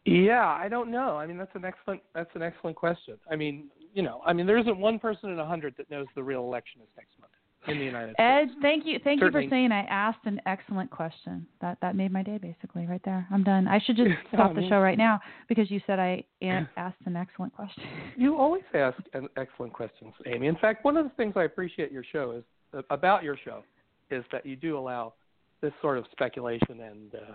Yeah, 0.04 0.46
I 0.46 0.68
don't 0.68 0.90
know. 0.90 1.16
I 1.16 1.26
mean, 1.26 1.38
that's 1.38 1.54
an 1.54 1.64
excellent 1.64 2.02
that's 2.14 2.30
an 2.34 2.42
excellent 2.42 2.76
question. 2.76 3.16
I 3.30 3.36
mean, 3.36 3.68
you 3.94 4.02
know, 4.02 4.20
I 4.26 4.34
mean, 4.34 4.46
there 4.46 4.58
isn't 4.58 4.78
one 4.78 4.98
person 4.98 5.30
in 5.30 5.38
a 5.38 5.46
hundred 5.46 5.74
that 5.78 5.90
knows 5.90 6.06
the 6.14 6.22
real 6.22 6.42
election 6.42 6.82
is 6.82 6.88
next 6.94 7.18
month 7.18 7.32
in 7.68 7.78
the 7.78 7.84
United 7.84 8.14
Ed, 8.18 8.44
States. 8.46 8.58
thank 8.62 8.86
you, 8.86 8.98
thank 9.04 9.20
Certainly. 9.20 9.44
you 9.44 9.48
for 9.48 9.54
saying 9.54 9.72
I 9.72 9.82
asked 9.82 10.24
an 10.24 10.40
excellent 10.46 10.90
question. 10.90 11.46
That 11.60 11.78
that 11.82 11.96
made 11.96 12.12
my 12.12 12.22
day, 12.22 12.38
basically, 12.38 12.86
right 12.86 13.00
there. 13.04 13.26
I'm 13.30 13.44
done. 13.44 13.68
I 13.68 13.80
should 13.84 13.96
just 13.96 14.10
stop 14.32 14.54
the 14.54 14.66
show 14.68 14.80
right 14.80 14.98
now 14.98 15.20
because 15.48 15.70
you 15.70 15.80
said 15.86 15.98
I 15.98 16.24
asked 16.76 16.96
an 17.04 17.16
excellent 17.16 17.54
question. 17.54 17.84
You 18.16 18.36
always 18.36 18.64
ask 18.74 18.98
an 19.12 19.28
excellent 19.36 19.72
questions, 19.72 20.12
Amy. 20.26 20.48
In 20.48 20.56
fact, 20.56 20.84
one 20.84 20.96
of 20.96 21.04
the 21.04 21.10
things 21.10 21.34
I 21.36 21.44
appreciate 21.44 21.92
your 21.92 22.02
show 22.10 22.32
is 22.32 22.84
about 22.90 23.22
your 23.22 23.36
show 23.44 23.62
is 24.10 24.24
that 24.32 24.44
you 24.44 24.56
do 24.56 24.76
allow 24.76 25.14
this 25.60 25.72
sort 25.80 25.98
of 25.98 26.04
speculation 26.10 26.80
and 26.80 27.14
uh, 27.14 27.34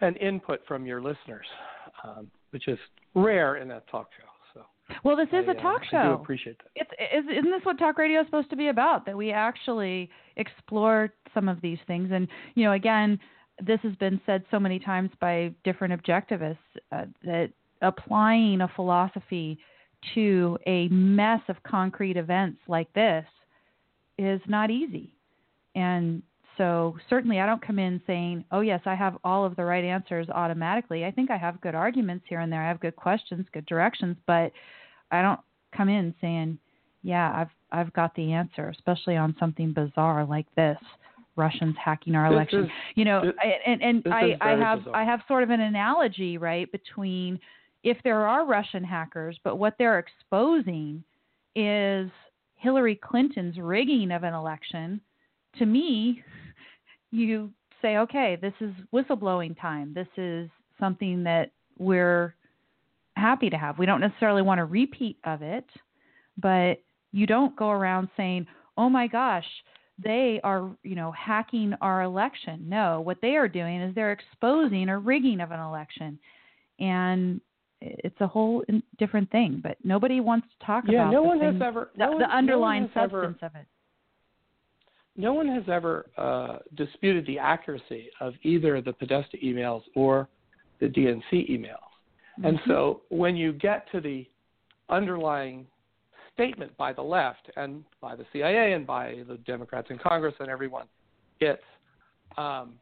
and 0.00 0.16
input 0.18 0.60
from 0.66 0.86
your 0.86 1.00
listeners, 1.00 1.46
um, 2.04 2.30
which 2.50 2.68
is 2.68 2.78
rare 3.14 3.56
in 3.56 3.70
a 3.70 3.80
talk 3.90 4.08
show. 4.18 4.27
Well, 5.04 5.16
this 5.16 5.28
is 5.28 5.44
I, 5.48 5.52
a 5.52 5.54
talk 5.54 5.82
uh, 5.92 5.96
I 5.96 6.02
do 6.04 6.12
appreciate 6.12 6.58
that. 6.58 6.68
It's 6.74 6.90
is, 7.14 7.38
isn't 7.38 7.50
this 7.50 7.64
what 7.64 7.78
talk 7.78 7.98
radio 7.98 8.20
is 8.20 8.26
supposed 8.26 8.50
to 8.50 8.56
be 8.56 8.68
about? 8.68 9.06
That 9.06 9.16
we 9.16 9.32
actually 9.32 10.10
explore 10.36 11.12
some 11.34 11.48
of 11.48 11.60
these 11.60 11.78
things, 11.86 12.10
and 12.12 12.28
you 12.54 12.64
know, 12.64 12.72
again, 12.72 13.18
this 13.64 13.80
has 13.82 13.94
been 13.96 14.20
said 14.26 14.44
so 14.50 14.58
many 14.58 14.78
times 14.78 15.10
by 15.20 15.52
different 15.64 16.00
objectivists 16.00 16.56
uh, 16.92 17.04
that 17.24 17.50
applying 17.82 18.60
a 18.60 18.68
philosophy 18.74 19.58
to 20.14 20.58
a 20.66 20.88
mess 20.88 21.40
of 21.48 21.56
concrete 21.64 22.16
events 22.16 22.58
like 22.68 22.92
this 22.92 23.24
is 24.16 24.40
not 24.46 24.70
easy, 24.70 25.12
and 25.74 26.22
so 26.56 26.96
certainly 27.08 27.40
I 27.40 27.46
don't 27.46 27.64
come 27.64 27.78
in 27.78 28.00
saying, 28.06 28.44
"Oh 28.50 28.60
yes, 28.60 28.80
I 28.84 28.94
have 28.94 29.16
all 29.22 29.44
of 29.44 29.54
the 29.56 29.64
right 29.64 29.84
answers 29.84 30.28
automatically." 30.28 31.04
I 31.04 31.10
think 31.10 31.30
I 31.30 31.36
have 31.36 31.60
good 31.60 31.74
arguments 31.74 32.24
here 32.28 32.40
and 32.40 32.52
there. 32.52 32.62
I 32.62 32.68
have 32.68 32.80
good 32.80 32.96
questions, 32.96 33.46
good 33.52 33.66
directions, 33.66 34.16
but 34.26 34.52
I 35.10 35.22
don't 35.22 35.40
come 35.76 35.88
in 35.88 36.14
saying, 36.20 36.58
"Yeah, 37.02 37.32
I've 37.34 37.50
I've 37.70 37.92
got 37.92 38.14
the 38.14 38.32
answer," 38.32 38.68
especially 38.68 39.16
on 39.16 39.34
something 39.38 39.72
bizarre 39.72 40.24
like 40.24 40.46
this. 40.54 40.78
Russians 41.36 41.76
hacking 41.82 42.16
our 42.16 42.26
election. 42.26 42.64
is- 42.64 42.70
you 42.96 43.04
know, 43.04 43.26
this- 43.26 43.34
I, 43.40 43.46
and 43.64 43.82
and 43.82 44.02
I 44.12 44.36
I 44.40 44.50
have 44.56 44.80
bizarre. 44.80 44.96
I 44.96 45.04
have 45.04 45.22
sort 45.28 45.42
of 45.44 45.50
an 45.50 45.60
analogy, 45.60 46.36
right, 46.36 46.70
between 46.72 47.38
if 47.84 47.96
there 48.02 48.26
are 48.26 48.44
Russian 48.44 48.82
hackers, 48.82 49.38
but 49.44 49.56
what 49.56 49.76
they're 49.78 49.98
exposing 50.00 51.04
is 51.54 52.10
Hillary 52.56 52.96
Clinton's 52.96 53.58
rigging 53.58 54.10
of 54.10 54.24
an 54.24 54.34
election. 54.34 55.00
To 55.58 55.66
me, 55.66 56.24
you 57.12 57.52
say, 57.80 57.98
okay, 57.98 58.36
this 58.36 58.54
is 58.60 58.72
whistleblowing 58.92 59.58
time. 59.60 59.94
This 59.94 60.08
is 60.16 60.50
something 60.80 61.22
that 61.22 61.52
we're 61.78 62.34
happy 63.18 63.50
to 63.50 63.58
have. 63.58 63.78
We 63.78 63.86
don't 63.86 64.00
necessarily 64.00 64.42
want 64.42 64.60
a 64.60 64.64
repeat 64.64 65.18
of 65.24 65.42
it, 65.42 65.66
but 66.36 66.80
you 67.12 67.26
don't 67.26 67.54
go 67.56 67.70
around 67.70 68.08
saying, 68.16 68.46
"Oh 68.76 68.88
my 68.88 69.06
gosh, 69.06 69.46
they 69.98 70.40
are, 70.44 70.70
you 70.82 70.94
know, 70.94 71.10
hacking 71.12 71.74
our 71.80 72.02
election." 72.02 72.68
No, 72.68 73.00
what 73.00 73.18
they 73.20 73.36
are 73.36 73.48
doing 73.48 73.80
is 73.80 73.94
they're 73.94 74.12
exposing 74.12 74.88
a 74.88 74.98
rigging 74.98 75.40
of 75.40 75.50
an 75.50 75.60
election. 75.60 76.18
And 76.80 77.40
it's 77.80 78.20
a 78.20 78.26
whole 78.26 78.64
different 78.98 79.30
thing, 79.30 79.60
but 79.62 79.76
nobody 79.84 80.20
wants 80.20 80.46
to 80.58 80.66
talk 80.66 80.84
Yeah, 80.86 81.02
about 81.02 81.12
no 81.12 81.22
the 81.22 81.28
one 81.28 81.40
has 81.40 81.52
thing- 81.54 81.62
ever 81.62 81.90
the, 81.96 82.06
one- 82.06 82.12
the 82.12 82.18
no 82.18 82.28
one 82.28 82.30
underlying 82.38 82.82
has 82.88 82.90
ever- 82.96 83.22
substance 83.24 83.42
of 83.42 83.60
it. 83.60 83.66
no 85.16 85.32
one 85.32 85.48
has 85.48 85.64
ever 85.68 86.06
uh, 86.16 86.58
disputed 86.76 87.26
the 87.26 87.38
accuracy 87.38 88.10
of 88.20 88.34
either 88.42 88.80
the 88.80 88.92
Podesta 88.92 89.36
emails 89.38 89.82
or 89.96 90.28
the 90.80 90.86
DNC 90.86 91.50
emails. 91.50 91.87
And 92.44 92.56
Mm-hmm. 92.58 92.70
so 92.70 93.02
when 93.08 93.36
you 93.36 93.52
get 93.52 93.90
to 93.92 94.00
the 94.00 94.26
underlying 94.88 95.66
statement 96.32 96.76
by 96.76 96.92
the 96.92 97.02
left 97.02 97.50
and 97.56 97.84
by 98.00 98.14
the 98.14 98.24
CIA 98.32 98.72
and 98.72 98.86
by 98.86 99.22
the 99.28 99.38
Democrats 99.38 99.88
in 99.90 99.98
Congress 99.98 100.34
and 100.38 100.48
everyone, 100.48 100.86
it's 101.40 101.62
um, 102.36 102.74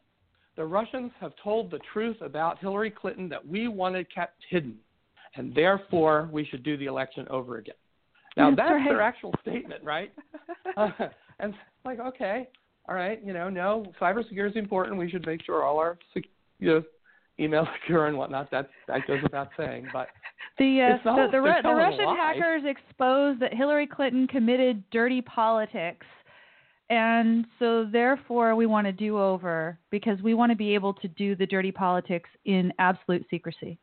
the 0.56 0.64
Russians 0.64 1.10
have 1.20 1.32
told 1.42 1.70
the 1.70 1.80
truth 1.92 2.16
about 2.20 2.58
Hillary 2.58 2.90
Clinton 2.90 3.28
that 3.28 3.46
we 3.46 3.68
wanted 3.68 4.12
kept 4.14 4.42
hidden, 4.48 4.76
and 5.36 5.54
therefore 5.54 6.28
we 6.32 6.44
should 6.44 6.62
do 6.62 6.76
the 6.76 6.86
election 6.86 7.26
over 7.28 7.58
again. 7.58 7.74
Now 8.36 8.50
that's, 8.50 8.58
that's 8.58 8.70
right. 8.72 8.88
their 8.88 9.00
actual 9.00 9.34
statement, 9.42 9.82
right? 9.82 10.12
uh, 10.76 10.90
and 11.38 11.54
like, 11.84 12.00
okay, 12.00 12.48
all 12.88 12.94
right, 12.94 13.24
you 13.24 13.32
know, 13.32 13.48
no, 13.48 13.86
cybersecurity 14.00 14.50
is 14.50 14.56
important. 14.56 14.98
We 14.98 15.10
should 15.10 15.26
make 15.26 15.44
sure 15.44 15.64
all 15.64 15.78
our 15.78 15.98
you 16.58 16.68
know, 16.68 16.82
email 17.38 17.66
secure 17.80 18.06
and 18.06 18.16
whatnot. 18.16 18.50
That 18.50 18.68
that 18.88 19.06
goes 19.06 19.22
without 19.22 19.48
saying, 19.56 19.88
but 19.92 20.08
the 20.58 20.80
uh, 20.80 21.04
not, 21.04 21.30
the, 21.30 21.38
the, 21.38 21.54
the 21.62 21.74
Russian 21.74 22.16
hackers 22.16 22.62
exposed 22.66 23.40
that 23.40 23.54
Hillary 23.54 23.86
Clinton 23.86 24.26
committed 24.26 24.82
dirty 24.90 25.20
politics 25.22 26.06
and 26.88 27.46
so, 27.58 27.84
therefore, 27.84 28.54
we 28.54 28.66
want 28.66 28.86
a 28.86 28.92
do 28.92 29.18
over 29.18 29.78
because 29.90 30.20
we 30.22 30.34
want 30.34 30.50
to 30.50 30.56
be 30.56 30.74
able 30.74 30.94
to 30.94 31.08
do 31.08 31.34
the 31.34 31.46
dirty 31.46 31.72
politics 31.72 32.30
in 32.44 32.72
absolute 32.78 33.26
secrecy. 33.28 33.76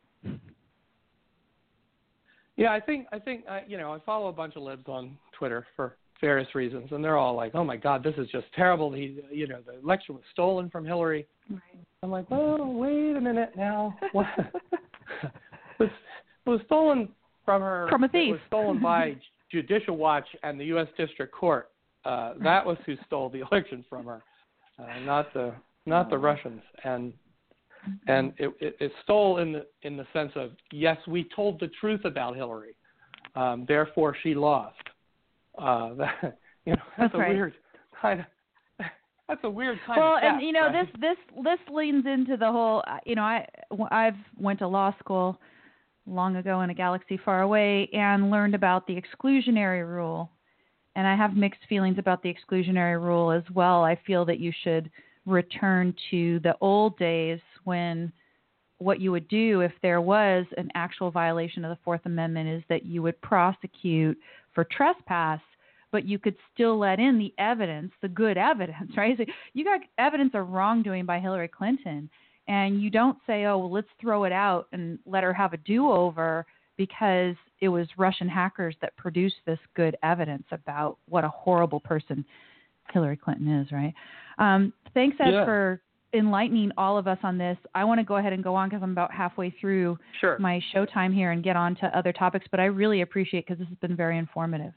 Yeah, 2.56 2.72
I 2.72 2.80
think 2.80 3.08
I 3.12 3.20
think 3.20 3.44
uh, 3.50 3.60
you 3.68 3.78
know 3.78 3.94
I 3.94 4.00
follow 4.06 4.28
a 4.28 4.34
bunch 4.34 4.56
of 4.56 4.64
libs 4.64 4.84
on 4.88 5.18
Twitter 5.38 5.66
for 5.76 5.98
various 6.24 6.56
reasons, 6.56 6.92
and 6.92 7.04
they're 7.04 7.18
all 7.18 7.36
like, 7.36 7.54
"Oh 7.54 7.64
my 7.64 7.78
God, 7.78 8.04
this 8.04 8.16
is 8.18 8.28
just 8.30 8.46
terrible." 8.56 8.92
He, 8.92 9.20
you 9.32 9.48
know, 9.48 9.60
the 9.66 9.80
election 9.80 10.16
was 10.16 10.24
stolen 10.32 10.70
from 10.70 10.86
Hillary. 10.86 11.28
Right. 11.50 11.62
I'm 12.02 12.12
like, 12.12 12.30
"Well, 12.32 12.74
wait 12.74 13.16
a 13.16 13.22
minute 13.22 13.52
now. 13.56 13.96
What? 14.12 14.28
it, 14.38 15.32
was, 15.80 15.90
was 16.46 16.62
stolen 16.66 17.10
from 17.46 17.62
her. 17.62 17.88
From 17.90 18.04
a 18.04 18.08
thief. 18.08 18.30
It 18.30 18.32
was 18.32 18.42
stolen 18.48 18.82
by 18.82 19.18
Judicial 19.52 19.98
Watch 19.98 20.28
and 20.44 20.60
the 20.60 20.66
U.S. 20.66 20.88
District 20.98 21.34
Court 21.34 21.70
uh, 22.06 22.34
that 22.44 22.66
was 22.66 22.78
who 22.86 22.96
stole 23.06 23.30
the 23.30 23.42
election 23.52 23.86
from 23.90 24.06
her, 24.06 24.24
uh, 24.80 25.00
not 25.06 25.34
the 25.34 25.54
not 25.86 26.10
the 26.10 26.18
Russians. 26.18 26.62
And 26.84 27.14
and 28.08 28.34
it, 28.38 28.54
it, 28.60 28.78
it 28.80 28.92
stole 29.04 29.40
in 29.40 29.54
the 29.54 29.66
in 29.84 29.98
the 29.98 30.06
sense 30.14 30.32
of 30.36 30.52
yes, 30.72 30.98
we 31.08 31.28
told 31.36 31.60
the 31.60 31.70
truth 31.80 32.02
about 32.06 32.36
Hillary, 32.36 32.76
um, 33.36 33.66
therefore 33.68 34.16
she 34.24 34.36
lost. 34.36 34.76
Uh, 35.58 35.94
that, 35.96 36.38
you 36.66 36.74
know, 36.74 36.82
that's, 36.98 37.14
that's 37.14 37.16
a 37.16 37.18
right. 37.18 37.34
weird 37.34 37.54
kind 38.02 38.20
of. 38.22 38.26
That's 39.30 39.40
a 39.46 39.50
weird 39.50 39.80
kind 39.88 40.02
well, 40.02 40.18
of. 40.18 40.22
Well, 40.22 40.34
and 40.34 40.42
you 40.46 40.52
know 40.52 40.68
right? 40.68 40.86
this 40.86 41.02
this 41.02 41.44
this 41.46 41.60
leans 41.74 42.06
into 42.06 42.36
the 42.36 42.52
whole. 42.52 42.84
uh, 42.86 42.98
You 43.06 43.16
know, 43.16 43.22
I 43.22 43.48
I've 43.90 44.18
went 44.38 44.60
to 44.60 44.68
law 44.68 44.94
school 45.00 45.40
long 46.06 46.36
ago 46.36 46.60
in 46.60 46.70
a 46.70 46.74
galaxy 46.74 47.18
far 47.24 47.42
away 47.42 47.90
and 47.94 48.30
learned 48.30 48.54
about 48.54 48.86
the 48.86 49.02
exclusionary 49.02 49.88
rule 49.88 50.30
and 50.96 51.08
I 51.08 51.16
have 51.16 51.36
mixed 51.36 51.62
feelings 51.68 51.98
about 51.98 52.22
the 52.22 52.34
exclusionary 52.34 53.02
rule 53.02 53.32
as 53.32 53.44
well. 53.54 53.84
I 53.84 54.00
feel 54.06 54.26
that 54.26 54.40
you 54.40 54.52
should 54.64 54.92
return 55.26 55.96
to 56.12 56.40
the 56.40 56.56
old 56.62 56.98
days 56.98 57.40
when 57.64 58.12
what 58.78 59.00
you 59.00 59.12
would 59.12 59.28
do 59.30 59.62
if 59.62 59.72
there 59.82 60.02
was 60.02 60.46
an 60.58 60.70
actual 60.76 61.10
violation 61.10 61.64
of 61.64 61.70
the 61.70 61.82
Fourth 61.84 62.02
Amendment 62.06 62.50
is 62.50 62.64
that 62.70 62.86
you 62.86 63.02
would 63.02 63.20
prosecute 63.22 64.18
for 64.54 64.64
trespass, 64.66 65.42
but 65.92 66.06
you 66.06 66.18
could 66.20 66.36
still 66.54 66.78
let 66.78 67.00
in 67.00 67.18
the 67.18 67.34
evidence, 67.38 67.92
the 68.02 68.08
good 68.08 68.38
evidence, 68.38 68.92
right? 68.98 69.18
So 69.18 69.26
you 69.54 69.64
got 69.64 69.82
evidence 69.98 70.32
of 70.34 70.50
wrongdoing 70.50 71.06
by 71.06 71.20
Hillary 71.20 71.48
Clinton, 71.48 72.10
and 72.48 72.82
you 72.82 72.90
don't 72.90 73.18
say, 73.26 73.46
oh, 73.46 73.58
well, 73.58 73.72
let's 73.72 73.88
throw 74.02 74.26
it 74.26 74.34
out 74.34 74.68
and 74.74 75.00
let 75.06 75.24
her 75.24 75.34
have 75.34 75.54
a 75.54 75.58
do 75.58 75.90
over 75.90 76.46
because 76.76 77.36
it 77.62 77.70
was 77.70 77.88
Russian 77.98 78.28
hackers 78.28 78.76
that 78.82 78.96
produced 78.98 79.36
this 79.46 79.60
good 79.76 79.96
evidence 80.04 80.44
about 80.52 80.98
what 81.08 81.24
a 81.24 81.30
horrible 81.30 81.80
person 81.80 82.26
Hillary 82.92 83.16
Clinton 83.16 83.62
is, 83.62 83.72
right? 83.72 83.94
Um, 84.40 84.74
thanks, 84.94 85.16
Ed, 85.20 85.32
yeah. 85.32 85.46
for 85.46 85.82
enlightening 86.14 86.72
all 86.78 86.98
of 86.98 87.08
us 87.08 87.18
on 87.24 87.38
this. 87.38 87.58
I 87.74 87.84
want 87.84 88.00
to 88.00 88.04
go 88.04 88.18
ahead 88.18 88.34
and 88.34 88.44
go 88.44 88.56
on 88.56 88.70
because 88.70 88.84
I'm 88.84 88.92
about 88.92 89.12
halfway 89.12 89.50
through 89.50 89.98
sure. 90.22 90.38
my 90.40 90.62
show 90.72 90.86
time 90.86 91.12
here 91.12 91.32
and 91.32 91.44
get 91.44 91.56
on 91.56 91.76
to 91.78 91.98
other 91.98 92.14
topics, 92.14 92.46
but 92.52 92.60
I 92.60 92.66
really 92.66 93.02
appreciate 93.02 93.46
because 93.48 93.60
this 93.60 93.68
has 93.68 93.78
been 93.80 93.96
very 93.96 94.18
informative. 94.18 94.74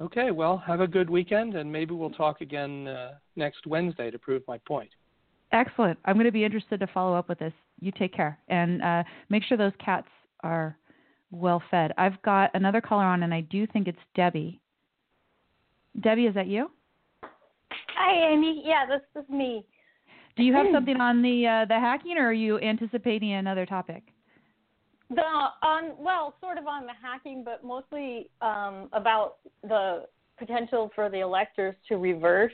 Okay, 0.00 0.30
well, 0.30 0.58
have 0.58 0.80
a 0.80 0.86
good 0.86 1.10
weekend, 1.10 1.56
and 1.56 1.70
maybe 1.70 1.92
we'll 1.92 2.10
talk 2.10 2.40
again 2.40 2.86
uh, 2.86 3.12
next 3.34 3.66
Wednesday 3.66 4.10
to 4.10 4.18
prove 4.18 4.42
my 4.46 4.58
point. 4.58 4.90
Excellent. 5.50 5.98
I'm 6.04 6.14
going 6.14 6.26
to 6.26 6.32
be 6.32 6.44
interested 6.44 6.78
to 6.80 6.86
follow 6.88 7.16
up 7.16 7.28
with 7.28 7.38
this. 7.38 7.52
You 7.80 7.90
take 7.98 8.14
care 8.14 8.38
and 8.48 8.82
uh, 8.82 9.02
make 9.28 9.42
sure 9.42 9.56
those 9.56 9.72
cats 9.84 10.08
are 10.44 10.76
well 11.30 11.62
fed. 11.70 11.92
I've 11.98 12.20
got 12.22 12.50
another 12.54 12.80
caller 12.80 13.04
on, 13.04 13.22
and 13.22 13.34
I 13.34 13.40
do 13.40 13.66
think 13.66 13.88
it's 13.88 13.98
Debbie. 14.14 14.60
Debbie, 16.00 16.26
is 16.26 16.34
that 16.34 16.46
you? 16.46 16.70
Hi, 17.96 18.32
Amy. 18.32 18.62
Yeah, 18.64 18.86
this 18.86 19.22
is 19.22 19.28
me. 19.28 19.64
Do 20.38 20.44
you 20.44 20.54
have 20.54 20.66
something 20.72 21.00
on 21.00 21.20
the 21.20 21.46
uh, 21.46 21.64
the 21.64 21.74
hacking, 21.74 22.16
or 22.16 22.28
are 22.28 22.32
you 22.32 22.60
anticipating 22.60 23.32
another 23.32 23.66
topic? 23.66 24.04
The 25.10 25.20
on 25.20 25.94
well, 25.98 26.34
sort 26.40 26.58
of 26.58 26.68
on 26.68 26.86
the 26.86 26.92
hacking, 27.02 27.42
but 27.44 27.64
mostly 27.64 28.30
um, 28.40 28.88
about 28.92 29.38
the 29.64 30.06
potential 30.38 30.92
for 30.94 31.10
the 31.10 31.20
electors 31.20 31.74
to 31.88 31.96
reverse 31.96 32.52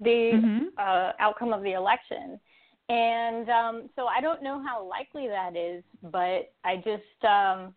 the 0.00 0.32
mm-hmm. 0.34 0.64
uh, 0.78 1.12
outcome 1.20 1.52
of 1.52 1.62
the 1.62 1.72
election. 1.72 2.40
And 2.88 3.50
um, 3.50 3.90
so 3.96 4.06
I 4.06 4.22
don't 4.22 4.42
know 4.42 4.62
how 4.64 4.88
likely 4.88 5.28
that 5.28 5.56
is, 5.56 5.84
but 6.04 6.52
I 6.64 6.76
just 6.76 7.24
um, 7.24 7.74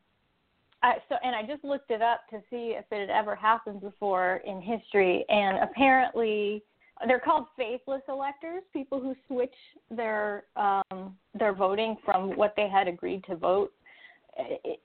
I, 0.84 0.96
so 1.10 1.16
and 1.22 1.36
I 1.36 1.44
just 1.46 1.66
looked 1.66 1.92
it 1.92 2.02
up 2.02 2.22
to 2.30 2.40
see 2.50 2.78
if 2.78 2.86
it 2.92 3.00
had 3.02 3.10
ever 3.10 3.36
happened 3.36 3.82
before 3.82 4.42
in 4.46 4.62
history, 4.62 5.26
and 5.28 5.58
apparently 5.58 6.64
they're 7.08 7.20
called 7.20 7.46
faithless 7.58 8.02
electors, 8.10 8.64
people 8.74 9.00
who 9.00 9.16
switch 9.28 9.54
their 9.90 10.44
um, 10.56 11.16
their 11.38 11.54
voting 11.54 11.96
from 12.04 12.36
what 12.36 12.54
they 12.56 12.68
had 12.68 12.88
agreed 12.88 13.24
to 13.26 13.36
vote 13.36 13.72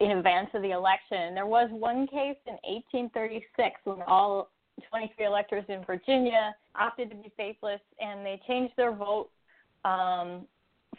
in 0.01 0.13
advance 0.13 0.49
of 0.55 0.63
the 0.63 0.71
election. 0.71 1.35
There 1.35 1.47
was 1.47 1.69
one 1.71 2.07
case 2.07 2.37
in 2.47 2.55
1836 2.65 3.81
when 3.85 4.03
all 4.07 4.51
23 4.89 5.27
electors 5.27 5.65
in 5.69 5.85
Virginia 5.85 6.55
opted 6.79 7.11
to 7.11 7.17
be 7.17 7.33
faithless, 7.37 7.81
and 8.01 8.25
they 8.25 8.41
changed 8.47 8.75
their 8.77 8.93
vote 8.93 9.31
um, 9.85 10.47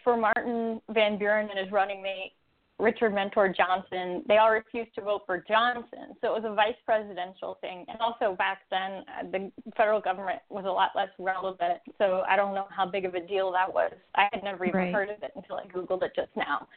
for 0.03 0.15
Martin 0.15 0.81
Van 0.89 1.17
Buren 1.17 1.49
and 1.49 1.59
his 1.59 1.71
running 1.71 2.01
mate 2.01 2.33
Richard 2.77 3.13
Mentor 3.13 3.47
Johnson. 3.49 4.23
They 4.27 4.37
all 4.37 4.51
refused 4.51 4.93
to 4.95 5.01
vote 5.01 5.21
for 5.25 5.43
Johnson, 5.47 6.13
so 6.19 6.35
it 6.35 6.41
was 6.41 6.43
a 6.45 6.53
vice 6.53 6.75
presidential 6.85 7.57
thing. 7.61 7.85
And 7.87 7.97
also 8.01 8.35
back 8.35 8.59
then, 8.69 9.03
uh, 9.07 9.31
the 9.31 9.51
federal 9.77 10.01
government 10.01 10.39
was 10.49 10.65
a 10.65 10.69
lot 10.69 10.91
less 10.93 11.09
relevant, 11.17 11.79
so 11.97 12.23
I 12.27 12.35
don't 12.35 12.53
know 12.53 12.67
how 12.69 12.85
big 12.85 13.05
of 13.05 13.15
a 13.15 13.25
deal 13.25 13.51
that 13.53 13.73
was. 13.73 13.93
I 14.15 14.27
had 14.33 14.43
never 14.43 14.65
even 14.65 14.79
right. 14.79 14.93
heard 14.93 15.09
of 15.09 15.23
it 15.23 15.31
until 15.35 15.55
I 15.55 15.65
googled 15.67 16.03
it 16.03 16.11
just 16.15 16.35
now. 16.35 16.67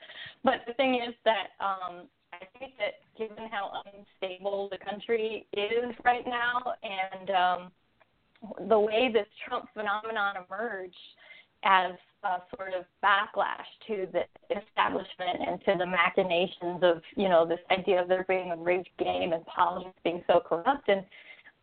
But 0.44 0.60
the 0.68 0.74
thing 0.74 0.94
is 0.94 1.14
that 1.24 1.48
um, 1.58 2.06
I 2.32 2.44
think 2.58 2.74
that 2.78 3.00
given 3.18 3.48
how 3.50 3.82
unstable 3.84 4.68
the 4.70 4.78
country 4.78 5.46
is 5.52 5.94
right 6.04 6.24
now, 6.26 6.74
and 6.84 7.30
um, 7.30 8.68
the 8.68 8.78
way 8.78 9.10
this 9.12 9.26
Trump 9.46 9.68
phenomenon 9.74 10.36
emerged 10.48 10.94
as 11.64 11.92
a 12.24 12.38
sort 12.56 12.74
of 12.74 12.84
backlash 13.02 13.66
to 13.86 14.06
the 14.12 14.22
establishment 14.56 15.38
and 15.46 15.60
to 15.64 15.74
the 15.78 15.86
machinations 15.86 16.82
of, 16.82 17.00
you 17.16 17.28
know, 17.28 17.46
this 17.46 17.60
idea 17.70 18.02
of 18.02 18.08
there 18.08 18.24
being 18.28 18.50
a 18.50 18.56
rigged 18.56 18.88
game 18.98 19.32
and 19.32 19.44
politics 19.46 19.94
being 20.02 20.22
so 20.26 20.40
corrupt. 20.40 20.88
And 20.88 21.04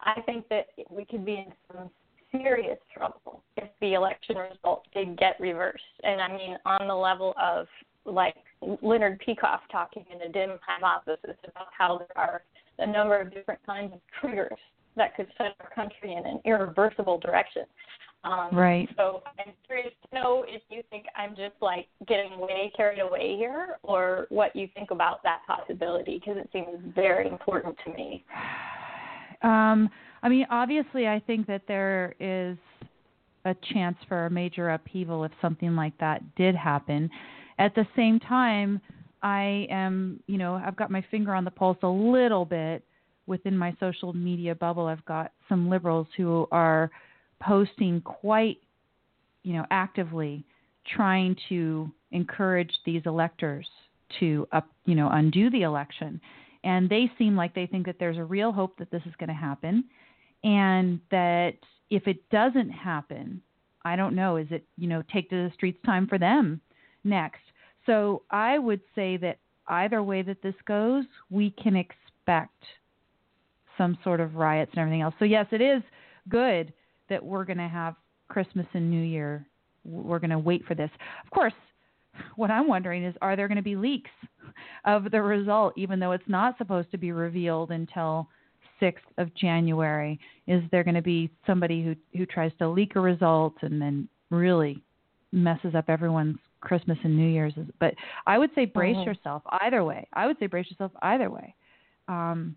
I 0.01 0.21
think 0.21 0.47
that 0.49 0.67
we 0.89 1.05
could 1.05 1.25
be 1.25 1.35
in 1.35 1.53
some 1.71 1.89
serious 2.31 2.79
trouble 2.95 3.41
if 3.57 3.69
the 3.81 3.93
election 3.93 4.37
results 4.37 4.87
did 4.93 5.17
get 5.17 5.39
reversed. 5.39 5.83
And 6.03 6.21
I 6.21 6.35
mean, 6.35 6.57
on 6.65 6.87
the 6.87 6.95
level 6.95 7.33
of 7.41 7.67
like 8.05 8.35
Leonard 8.81 9.21
Peikoff 9.25 9.59
talking 9.71 10.05
in 10.13 10.21
a 10.21 10.31
DIM 10.31 10.57
Hypothesis 10.65 11.37
about 11.43 11.67
how 11.77 11.97
there 11.97 12.17
are 12.17 12.43
a 12.79 12.85
number 12.85 13.19
of 13.19 13.33
different 13.33 13.59
kinds 13.65 13.93
of 13.93 13.99
triggers 14.19 14.59
that 14.95 15.15
could 15.15 15.27
set 15.37 15.55
our 15.59 15.69
country 15.73 16.13
in 16.13 16.25
an 16.25 16.39
irreversible 16.45 17.19
direction. 17.19 17.63
Um, 18.25 18.49
right. 18.57 18.89
So 18.97 19.21
I'm 19.37 19.53
curious 19.67 19.93
to 20.09 20.15
know 20.19 20.45
if 20.47 20.63
you 20.69 20.81
think 20.89 21.05
I'm 21.15 21.35
just 21.35 21.53
like 21.61 21.87
getting 22.07 22.39
way 22.39 22.71
carried 22.75 22.99
away 22.99 23.35
here, 23.37 23.77
or 23.83 24.25
what 24.29 24.55
you 24.55 24.67
think 24.73 24.89
about 24.89 25.21
that 25.23 25.41
possibility, 25.45 26.19
because 26.19 26.37
it 26.37 26.49
seems 26.51 26.93
very 26.95 27.27
important 27.27 27.75
to 27.85 27.93
me. 27.93 28.25
Um, 29.43 29.89
I 30.23 30.29
mean, 30.29 30.47
obviously, 30.49 31.07
I 31.07 31.21
think 31.27 31.45
that 31.45 31.61
there 31.67 32.15
is 32.19 32.57
a 33.45 33.55
chance 33.73 33.97
for 34.07 34.25
a 34.25 34.29
major 34.29 34.71
upheaval 34.71 35.23
if 35.23 35.31
something 35.39 35.75
like 35.75 35.95
that 35.99 36.23
did 36.35 36.55
happen. 36.55 37.11
At 37.59 37.75
the 37.75 37.85
same 37.95 38.19
time, 38.19 38.81
I 39.21 39.67
am, 39.69 40.19
you 40.25 40.39
know, 40.39 40.55
I've 40.55 40.75
got 40.75 40.89
my 40.89 41.05
finger 41.11 41.35
on 41.35 41.45
the 41.45 41.51
pulse 41.51 41.77
a 41.83 41.87
little 41.87 42.43
bit 42.45 42.83
within 43.27 43.55
my 43.55 43.75
social 43.79 44.13
media 44.13 44.55
bubble. 44.55 44.87
I've 44.87 45.05
got 45.05 45.31
some 45.47 45.69
liberals 45.69 46.07
who 46.17 46.47
are 46.51 46.89
posting 47.41 48.01
quite, 48.01 48.57
you 49.43 49.53
know, 49.53 49.65
actively 49.71 50.45
trying 50.95 51.35
to 51.49 51.91
encourage 52.11 52.71
these 52.85 53.01
electors 53.05 53.67
to 54.19 54.47
up, 54.51 54.67
you 54.85 54.95
know, 54.95 55.09
undo 55.11 55.49
the 55.49 55.63
election. 55.63 56.19
And 56.63 56.89
they 56.89 57.11
seem 57.17 57.35
like 57.35 57.53
they 57.53 57.67
think 57.67 57.85
that 57.85 57.97
there's 57.99 58.17
a 58.17 58.23
real 58.23 58.51
hope 58.51 58.77
that 58.79 58.91
this 58.91 59.01
is 59.05 59.13
going 59.19 59.29
to 59.29 59.35
happen 59.35 59.83
and 60.43 60.99
that 61.11 61.53
if 61.89 62.07
it 62.07 62.27
doesn't 62.29 62.69
happen, 62.69 63.41
I 63.83 63.95
don't 63.95 64.15
know. 64.15 64.37
Is 64.37 64.47
it 64.51 64.65
you 64.77 64.87
know 64.87 65.03
take 65.11 65.29
to 65.29 65.35
the 65.35 65.53
streets 65.53 65.79
time 65.85 66.07
for 66.07 66.17
them 66.17 66.61
next? 67.03 67.41
So 67.85 68.23
I 68.31 68.57
would 68.57 68.81
say 68.95 69.17
that 69.17 69.37
either 69.67 70.01
way 70.01 70.21
that 70.23 70.41
this 70.41 70.55
goes, 70.65 71.05
we 71.29 71.51
can 71.51 71.75
expect 71.75 72.63
some 73.77 73.97
sort 74.03 74.19
of 74.19 74.35
riots 74.35 74.71
and 74.73 74.79
everything 74.79 75.01
else. 75.01 75.13
So 75.19 75.25
yes, 75.25 75.47
it 75.51 75.61
is 75.61 75.83
good 76.29 76.73
that 77.09 77.23
we're 77.23 77.45
going 77.45 77.57
to 77.57 77.67
have 77.67 77.95
Christmas 78.27 78.65
and 78.73 78.89
New 78.89 79.03
Year. 79.03 79.45
We're 79.83 80.19
going 80.19 80.31
to 80.31 80.39
wait 80.39 80.65
for 80.65 80.75
this. 80.75 80.89
Of 81.23 81.31
course, 81.31 81.53
what 82.35 82.49
I'm 82.49 82.67
wondering 82.67 83.03
is 83.03 83.13
are 83.21 83.35
there 83.35 83.47
going 83.47 83.57
to 83.57 83.61
be 83.61 83.75
leaks 83.75 84.09
of 84.85 85.11
the 85.11 85.21
result 85.21 85.73
even 85.77 85.99
though 85.99 86.11
it's 86.13 86.27
not 86.27 86.57
supposed 86.57 86.89
to 86.91 86.97
be 86.97 87.11
revealed 87.11 87.71
until 87.71 88.27
6th 88.81 88.95
of 89.17 89.33
January? 89.35 90.19
Is 90.47 90.63
there 90.71 90.83
going 90.83 90.95
to 90.95 91.01
be 91.01 91.29
somebody 91.45 91.83
who 91.83 91.95
who 92.17 92.25
tries 92.25 92.51
to 92.59 92.67
leak 92.67 92.95
a 92.95 92.99
result 92.99 93.53
and 93.61 93.81
then 93.81 94.07
really 94.31 94.81
messes 95.31 95.75
up 95.75 95.85
everyone's 95.89 96.37
Christmas 96.61 96.97
and 97.03 97.15
New 97.15 97.27
Year's? 97.27 97.53
But 97.79 97.93
I 98.25 98.37
would 98.37 98.49
say 98.55 98.65
brace 98.65 98.97
Mhm. 98.97 99.05
yourself 99.05 99.43
either 99.61 99.83
way. 99.83 100.07
I 100.13 100.25
would 100.25 100.39
say 100.39 100.47
brace 100.47 100.69
yourself 100.69 100.91
either 101.01 101.29
way. 101.29 101.53
Um, 102.07 102.55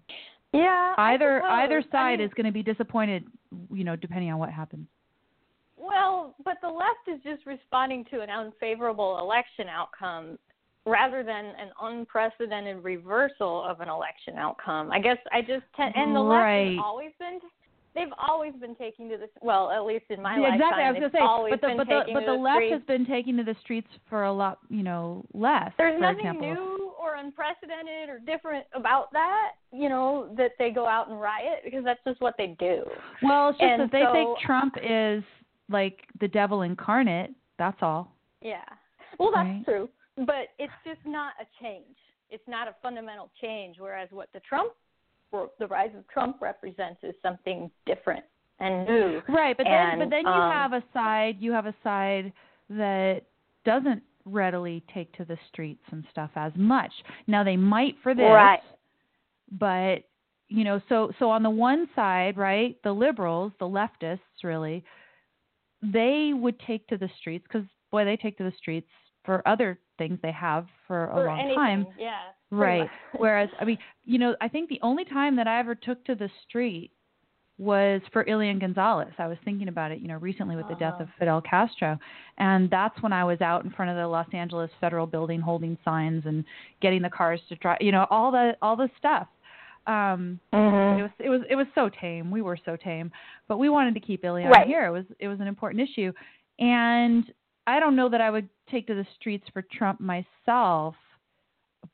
Yeah. 0.53 0.94
I 0.96 1.12
either 1.14 1.42
either 1.44 1.78
I 1.78 1.90
side 1.92 2.18
mean, 2.20 2.28
is 2.28 2.34
going 2.34 2.46
to 2.46 2.53
be 2.53 2.62
disappointed, 2.62 3.24
you 3.72 3.84
know, 3.84 3.96
depending 3.96 4.30
on 4.32 4.38
what 4.38 4.51
happens. 4.51 4.86
Well, 5.76 6.34
but 6.44 6.59
the 6.61 6.68
left 6.68 7.07
is 7.07 7.20
just 7.22 7.46
responding 7.46 8.05
to 8.11 8.20
an 8.20 8.30
unfavorable 8.30 9.18
election 9.20 9.68
outcome 9.68 10.38
rather 10.86 11.22
than 11.22 11.44
an 11.46 11.70
unprecedented 11.82 12.82
reversal 12.82 13.62
of 13.64 13.80
an 13.80 13.88
election 13.88 14.34
outcome. 14.36 14.90
I 14.90 15.01
guess 15.01 15.18
I 15.32 15.40
just 15.40 15.64
tend, 15.76 15.94
and 15.96 16.14
the 16.14 16.20
left 16.20 16.44
Right. 16.44 16.70
has 16.72 16.78
always 16.82 17.12
been 17.18 17.38
they've 17.94 18.12
always 18.18 18.53
been 18.61 18.74
taking 18.76 19.09
to 19.11 19.16
this 19.16 19.30
well, 19.40 19.70
at 19.70 19.84
least 19.84 20.05
in 20.11 20.20
my 20.22 20.36
Yeah, 20.36 20.51
lifetime. 20.51 20.61
exactly. 20.61 20.84
I 20.84 20.90
was 20.90 20.94
they've 20.94 21.01
going 21.01 21.12
to 21.12 21.16
say, 21.16 21.22
always 21.22 21.51
but 21.53 21.61
the 21.61 21.74
but 21.76 21.86
the 21.88 22.03
but 22.14 22.20
to 22.20 22.26
the 22.26 22.32
left 22.32 22.57
streets. 22.57 22.72
has 22.72 22.82
been 22.86 23.07
taking 23.07 23.36
to 23.36 23.44
the 23.44 23.57
streets 23.62 23.88
for 24.09 24.24
a 24.24 24.32
lot, 24.32 24.59
you 24.68 24.82
know, 24.82 25.24
less. 25.32 25.72
There's 25.78 26.01
nothing 26.01 26.18
example. 26.18 26.55
new 26.55 26.88
or 27.09 27.17
unprecedented 27.17 28.09
or 28.09 28.19
different 28.19 28.65
about 28.75 29.13
that, 29.13 29.53
you 29.73 29.89
know, 29.89 30.33
that 30.37 30.53
they 30.59 30.71
go 30.71 30.87
out 30.87 31.09
and 31.09 31.21
riot 31.21 31.61
because 31.65 31.85
that's 31.85 32.01
just 32.07 32.21
what 32.21 32.35
they 32.37 32.57
do. 32.59 32.83
Well, 33.23 33.51
it's 33.51 33.59
just 33.59 33.71
And 33.71 33.83
that 33.83 33.93
they 33.93 34.05
think 34.13 34.39
Trump 34.41 34.75
is 34.83 35.23
like 35.69 36.01
the 36.21 36.29
devil 36.29 36.63
incarnate. 36.63 37.31
That's 37.59 37.79
all. 37.83 38.13
Yeah. 38.41 38.65
Well, 39.19 39.33
that's 39.35 39.49
Right. 39.49 39.65
true, 39.65 39.89
but 40.19 40.51
it's 40.59 40.73
just 40.85 41.05
not 41.05 41.33
a 41.41 41.47
change. 41.63 41.97
It's 42.31 42.47
not 42.47 42.69
a 42.69 42.75
fundamental 42.83 43.31
change. 43.41 43.77
Whereas 43.81 44.09
what 44.13 44.29
the 44.33 44.41
Trump, 44.41 44.73
or 45.33 45.51
the 45.59 45.67
rise 45.67 45.95
of 45.97 46.07
Trump 46.09 46.41
represents 46.41 47.03
is 47.03 47.15
something 47.23 47.71
different 47.87 48.25
and 48.61 48.87
new. 48.87 49.23
Right, 49.29 49.57
but 49.57 49.65
then 49.65 49.99
but 49.99 50.11
then 50.11 50.23
you 50.25 50.31
um, 50.31 50.53
have 50.53 50.73
a 50.73 50.83
side 50.93 51.37
you 51.41 51.53
have 51.53 51.67
a 51.67 51.75
side 51.83 52.33
that 52.71 53.23
doesn't 53.65 54.03
readily 54.33 54.83
take 54.93 55.12
to 55.16 55.24
the 55.24 55.39
streets 55.49 55.83
and 55.91 56.05
stuff 56.11 56.31
as 56.37 56.53
much. 56.57 56.93
Now 57.26 57.45
they 57.45 57.57
might 57.57 57.97
for 58.03 58.14
this, 58.14 58.24
Right. 58.24 58.61
but 59.51 60.05
you 60.49 60.64
know, 60.64 60.81
so 60.89 61.12
so 61.18 61.31
on 61.31 61.43
the 61.43 61.51
one 61.51 61.89
side, 61.95 62.37
right, 62.37 62.76
the 62.83 62.93
liberals, 62.93 63.53
the 63.59 63.66
leftists, 63.66 64.43
really, 64.43 64.83
they 65.83 66.33
would 66.35 66.59
take 66.61 66.87
to 66.89 66.97
the 66.97 67.09
streets 67.18 67.45
because 67.51 67.66
boy, 67.91 68.05
they 68.05 68.16
take 68.16 68.37
to 68.39 68.45
the 68.45 68.53
streets 68.57 68.89
for 69.24 69.47
other 69.47 69.79
things 69.99 70.18
they 70.22 70.33
have 70.33 70.66
for 70.87 71.11
a 71.11 71.14
For 71.14 71.26
long 71.26 71.39
anything, 71.39 71.57
time. 71.57 71.87
Yeah. 71.99 72.20
Right. 72.51 72.89
Whereas, 73.16 73.51
I 73.61 73.64
mean, 73.64 73.79
you 74.05 74.18
know, 74.18 74.35
I 74.41 74.49
think 74.49 74.68
the 74.68 74.81
only 74.83 75.05
time 75.05 75.37
that 75.37 75.47
I 75.47 75.59
ever 75.59 75.74
took 75.74 76.03
to 76.07 76.14
the 76.14 76.31
street 76.49 76.93
was 77.59 78.01
for 78.13 78.29
Elian 78.29 78.59
Gonzalez. 78.61 79.13
I 79.19 79.27
was 79.27 79.37
thinking 79.45 79.67
about 79.69 79.91
it, 79.91 79.99
you 79.99 80.07
know, 80.09 80.19
recently 80.19 80.55
with 80.55 80.69
the 80.69 80.77
death 80.77 80.95
Uh-huh. 80.95 81.03
of 81.05 81.09
Fidel 81.19 81.41
Castro. 81.41 81.99
And 82.39 82.71
that's 82.71 83.01
when 83.03 83.13
I 83.13 83.25
was 83.25 83.41
out 83.41 83.65
in 83.65 83.71
front 83.71 83.91
of 83.91 83.97
the 83.97 84.07
Los 84.07 84.33
Angeles 84.33 84.71
Federal 84.81 85.07
Building 85.07 85.41
holding 85.41 85.77
signs 85.85 86.25
and 86.27 86.45
getting 86.81 87.03
the 87.03 87.11
cars 87.11 87.41
to 87.49 87.57
drive, 87.57 87.79
you 87.81 87.91
know, 87.91 88.07
all 88.11 88.31
the 88.31 88.57
all 88.63 88.77
the 88.77 88.89
stuff. 88.97 89.27
Um 89.89 90.39
Mhm. 90.53 90.99
it 90.99 91.03
was 91.03 91.11
it 91.19 91.29
was 91.31 91.43
it 91.51 91.57
was 91.57 91.67
so 91.75 91.89
tame. 91.89 92.31
We 92.31 92.43
were 92.43 92.57
so 92.65 92.77
tame, 92.77 93.11
but 93.49 93.59
we 93.59 93.69
wanted 93.69 93.95
to 93.95 94.01
keep 94.01 94.25
Ilian 94.25 94.51
Right. 94.51 94.67
here. 94.67 94.87
It 94.87 94.91
was 94.93 95.07
it 95.19 95.27
was 95.29 95.41
an 95.41 95.49
important 95.49 95.81
issue, 95.89 96.13
and 96.61 97.25
I 97.67 97.81
don't 97.81 97.97
know 97.97 98.09
that 98.09 98.21
I 98.21 98.31
would 98.31 98.49
take 98.71 98.87
to 98.87 98.95
the 98.95 99.07
streets 99.17 99.49
for 99.53 99.63
Trump 99.63 99.99
myself, 100.01 100.95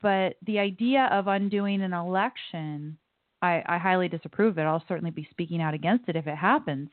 but 0.01 0.35
the 0.45 0.59
idea 0.59 1.05
of 1.11 1.27
undoing 1.27 1.81
an 1.81 1.93
election, 1.93 2.97
I, 3.45 3.63
I 3.75 3.77
highly 3.77 4.07
disapprove 4.07 4.57
it. 4.57 4.63
I'll 4.63 4.83
certainly 4.87 5.11
be 5.11 5.27
speaking 5.31 5.61
out 5.61 5.73
against 5.73 6.09
it 6.09 6.15
if 6.15 6.27
it 6.27 6.35
happens. 6.35 6.89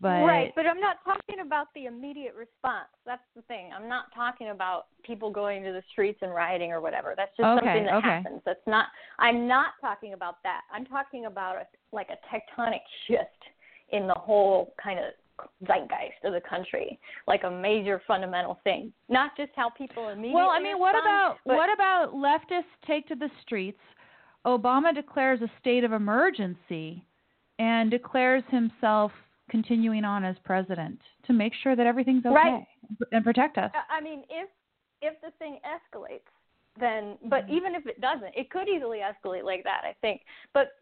But 0.00 0.24
right, 0.24 0.52
but 0.56 0.66
I'm 0.66 0.80
not 0.80 0.96
talking 1.04 1.46
about 1.46 1.68
the 1.76 1.84
immediate 1.84 2.34
response. 2.34 2.88
That's 3.06 3.22
the 3.36 3.42
thing. 3.42 3.70
I'm 3.72 3.88
not 3.88 4.06
talking 4.12 4.48
about 4.48 4.86
people 5.04 5.30
going 5.30 5.62
to 5.62 5.70
the 5.70 5.82
streets 5.92 6.18
and 6.22 6.34
rioting 6.34 6.72
or 6.72 6.80
whatever. 6.80 7.14
That's 7.16 7.30
just 7.36 7.46
Okay, 7.46 7.64
something 7.64 7.84
that 7.84 7.94
okay. 7.94 8.08
happens. 8.08 8.40
That's 8.44 8.66
not. 8.66 8.86
I'm 9.20 9.46
not 9.46 9.74
talking 9.80 10.12
about 10.14 10.42
that. 10.42 10.62
I'm 10.74 10.84
talking 10.86 11.26
about 11.26 11.54
a, 11.56 11.66
like 11.92 12.08
a 12.10 12.18
tectonic 12.34 12.82
shift 13.06 13.42
in 13.90 14.08
the 14.08 14.14
whole 14.14 14.74
kind 14.82 14.98
of 14.98 15.04
zeitgeist 15.68 16.24
of 16.24 16.32
the 16.32 16.42
country, 16.48 16.98
like 17.28 17.44
a 17.44 17.50
major 17.50 18.02
fundamental 18.08 18.58
thing. 18.64 18.92
Not 19.08 19.36
just 19.36 19.52
how 19.54 19.70
people 19.70 20.08
immediately. 20.08 20.34
well, 20.34 20.50
I 20.50 20.60
mean, 20.60 20.80
what 20.80 20.94
respond, 20.94 21.36
about 21.44 21.56
what 21.56 21.72
about 21.72 22.12
leftists 22.12 22.74
take 22.88 23.06
to 23.06 23.14
the 23.14 23.30
streets? 23.42 23.78
Obama 24.46 24.94
declares 24.94 25.40
a 25.42 25.50
state 25.60 25.84
of 25.84 25.92
emergency 25.92 27.04
and 27.58 27.90
declares 27.90 28.42
himself 28.50 29.12
continuing 29.50 30.04
on 30.04 30.24
as 30.24 30.36
president 30.44 30.98
to 31.26 31.32
make 31.32 31.52
sure 31.62 31.76
that 31.76 31.86
everything's 31.86 32.24
okay 32.26 32.34
Right. 32.34 32.66
and 33.12 33.24
protect 33.24 33.58
us. 33.58 33.70
I 33.90 34.00
mean, 34.00 34.24
if 34.30 34.48
if 35.02 35.20
the 35.20 35.32
thing 35.38 35.58
escalates, 35.66 36.20
then 36.78 37.18
but 37.24 37.44
Mm-hmm. 37.44 37.54
even 37.54 37.74
if 37.74 37.86
it 37.86 38.00
doesn't, 38.00 38.34
it 38.36 38.50
could 38.50 38.68
easily 38.68 39.00
escalate 39.00 39.44
like 39.44 39.64
that. 39.64 39.82
I 39.84 39.94
think, 40.00 40.22
but 40.54 40.72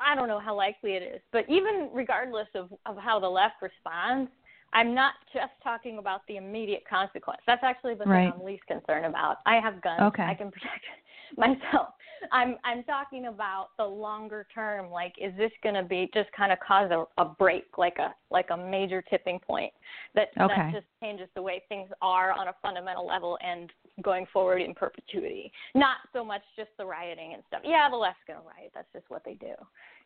I- 0.00 0.14
don't 0.14 0.28
know 0.28 0.38
how 0.38 0.54
likely 0.54 0.92
it 0.92 1.02
is. 1.02 1.20
But 1.32 1.48
even 1.48 1.90
regardless 1.92 2.48
of 2.54 2.72
of 2.86 2.96
how 2.98 3.18
the 3.18 3.28
left 3.28 3.60
responds, 3.62 4.30
I'm 4.72 4.94
not 4.94 5.14
just 5.34 5.52
talking 5.62 5.98
about 5.98 6.26
the 6.28 6.36
immediate 6.36 6.84
consequence. 6.88 7.40
That's 7.46 7.64
actually 7.64 7.94
the 7.94 8.04
Right. 8.04 8.30
thing 8.30 8.40
I'm 8.40 8.44
least 8.46 8.64
concerned 8.66 9.04
about. 9.06 9.38
I 9.46 9.56
have 9.60 9.80
guns. 9.82 10.02
Okay. 10.02 10.22
I 10.24 10.34
can 10.34 10.50
protect 10.50 10.84
myself. 11.36 11.88
I'm 12.30 12.56
I'm 12.64 12.84
talking 12.84 13.26
about 13.26 13.68
the 13.78 13.84
longer 13.84 14.46
term. 14.54 14.90
Like, 14.90 15.14
is 15.20 15.36
this 15.36 15.50
going 15.62 15.74
to 15.74 15.82
be 15.82 16.10
just 16.14 16.30
kind 16.32 16.52
of 16.52 16.58
cause 16.60 16.90
a, 16.90 17.04
a 17.20 17.24
break, 17.24 17.64
like 17.78 17.98
a 17.98 18.14
like 18.30 18.48
a 18.50 18.56
major 18.56 19.02
tipping 19.02 19.40
point 19.40 19.72
that 20.14 20.28
Okay. 20.40 20.54
that 20.54 20.72
just 20.72 20.86
changes 21.02 21.28
the 21.34 21.42
way 21.42 21.62
things 21.68 21.90
are 22.00 22.32
on 22.32 22.48
a 22.48 22.54
fundamental 22.62 23.06
level 23.06 23.38
and 23.44 23.70
going 24.02 24.26
forward 24.32 24.62
in 24.62 24.74
perpetuity. 24.74 25.52
Not 25.74 25.96
so 26.12 26.24
much 26.24 26.42
just 26.56 26.70
the 26.78 26.86
rioting 26.86 27.34
and 27.34 27.42
stuff. 27.48 27.62
Yeah, 27.64 27.88
the 27.90 27.96
left's 27.96 28.20
going 28.26 28.38
to 28.38 28.46
riot. 28.46 28.72
That's 28.74 28.88
just 28.92 29.04
what 29.08 29.22
they 29.24 29.34
do. 29.34 29.52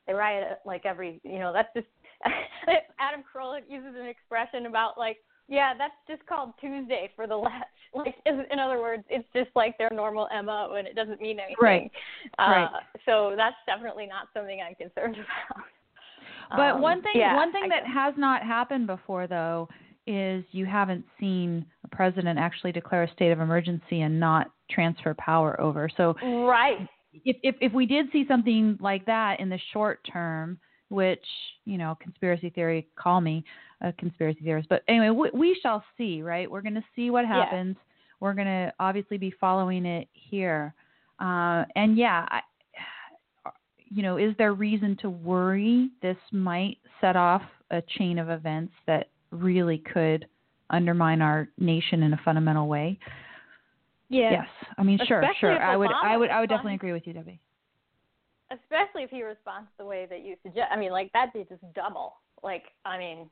They 0.07 0.13
riot 0.13 0.59
like 0.65 0.87
every, 0.87 1.21
you 1.23 1.39
know, 1.39 1.53
that's 1.53 1.73
just 1.75 1.87
Adam 2.99 3.23
Krolik 3.23 3.63
uses 3.69 3.95
an 3.99 4.07
expression 4.07 4.67
about 4.67 4.99
like, 4.99 5.19
yeah, 5.49 5.73
that's 5.77 5.95
just 6.09 6.27
called 6.27 6.53
Tuesday 6.61 7.11
for 7.17 7.27
the 7.27 7.37
left. 7.37 7.55
Like, 7.95 8.17
in 8.27 8.59
other 8.59 8.79
words, 8.79 9.05
it's 9.09 9.27
just 9.33 9.49
like 9.57 9.79
their 9.79 9.89
normal 9.91 10.29
mo, 10.45 10.75
and 10.77 10.87
it 10.87 10.95
doesn't 10.95 11.19
mean 11.19 11.39
anything. 11.41 11.57
Right. 11.63 11.91
Uh, 12.39 12.51
Right. 12.51 12.71
So 13.07 13.33
that's 13.39 13.57
definitely 13.65 14.07
not 14.07 14.29
something 14.35 14.61
I'm 14.61 14.75
concerned 14.75 15.17
about. 15.51 15.65
But 16.51 16.75
Um, 16.77 16.83
one 16.83 17.01
thing 17.01 17.13
yeah, 17.15 17.35
one 17.37 17.53
thing 17.53 17.65
I 17.65 17.69
that 17.69 17.85
guess. 17.85 17.95
has 17.95 18.15
not 18.19 18.43
happened 18.43 18.87
before 18.87 19.27
though 19.27 19.69
is 20.07 20.45
you 20.53 20.67
haven't 20.67 21.05
seen 21.19 21.65
a 21.85 21.89
president 21.89 22.39
actually 22.39 22.73
declare 22.73 23.05
a 23.05 23.13
state 23.13 23.31
of 23.33 23.41
emergency 23.41 24.03
and 24.03 24.21
not 24.21 24.51
transfer 24.71 25.15
power 25.15 25.59
over. 25.61 25.89
So 25.97 26.15
right. 26.47 26.87
if 27.25 27.37
if 27.43 27.55
if 27.61 27.73
we 27.73 27.87
did 27.87 28.07
see 28.13 28.27
something 28.29 28.77
like 28.81 29.07
that 29.07 29.41
in 29.41 29.49
the 29.49 29.59
short 29.73 30.01
term, 30.13 30.59
which 30.89 31.25
you 31.65 31.79
know, 31.79 31.97
conspiracy 32.01 32.51
theory, 32.51 32.89
call 32.97 33.21
me 33.21 33.45
a 33.81 33.93
conspiracy 33.93 34.41
theorist, 34.43 34.69
but 34.69 34.83
anyway, 34.89 35.11
we, 35.11 35.31
we 35.39 35.59
shall 35.63 35.85
see. 35.97 36.23
Right? 36.23 36.51
We're 36.51 36.63
going 36.63 36.75
to 36.75 36.85
see 36.95 37.11
what 37.11 37.23
Yeah. 37.23 37.45
happens. 37.45 37.77
We're 38.21 38.35
going 38.35 38.47
to 38.47 38.73
obviously 38.81 39.19
be 39.19 39.31
following 39.39 39.85
it 39.85 40.09
here, 40.13 40.75
uh, 41.21 41.65
and 41.75 41.97
yeah. 41.99 42.27
I, 42.31 42.41
you 43.89 44.03
know, 44.03 44.17
is 44.17 44.35
there 44.37 44.53
reason 44.53 44.97
to 45.01 45.09
worry 45.11 45.91
this 46.03 46.17
might 46.33 46.79
set 47.01 47.15
off 47.15 47.43
a 47.71 47.81
chain 47.99 48.19
of 48.19 48.29
events 48.31 48.73
that 48.87 49.11
really 49.31 49.79
could 49.79 50.27
undermine 50.71 51.23
our 51.23 51.49
nation 51.59 52.03
in 52.03 52.13
a 52.13 52.21
fundamental 52.25 52.67
way? 52.67 52.99
Yeah. 54.09 54.31
Yes. 54.31 54.49
I 54.77 54.83
mean, 54.83 54.99
sure, 55.07 55.21
Especially 55.21 55.39
sure. 55.41 55.57
if 55.57 55.61
I 55.63 55.77
would, 55.77 55.91
I 56.03 56.17
would, 56.17 56.31
I 56.31 56.41
would 56.41 56.49
definitely 56.49 56.75
agree 56.75 56.93
with 56.93 57.07
you, 57.07 57.13
Debbie. 57.13 57.39
especially 58.51 59.03
if 59.05 59.11
he 59.11 59.23
responds 59.23 59.69
the 59.79 59.85
way 59.85 60.07
that 60.11 60.25
you 60.25 60.35
suggest. 60.43 60.67
I 60.73 60.77
mean, 60.77 60.91
like 60.91 61.13
that'd 61.13 61.33
be 61.33 61.47
just 61.49 61.63
double. 61.75 62.15
Like, 62.43 62.65
I 62.85 62.99
mean, 62.99 63.31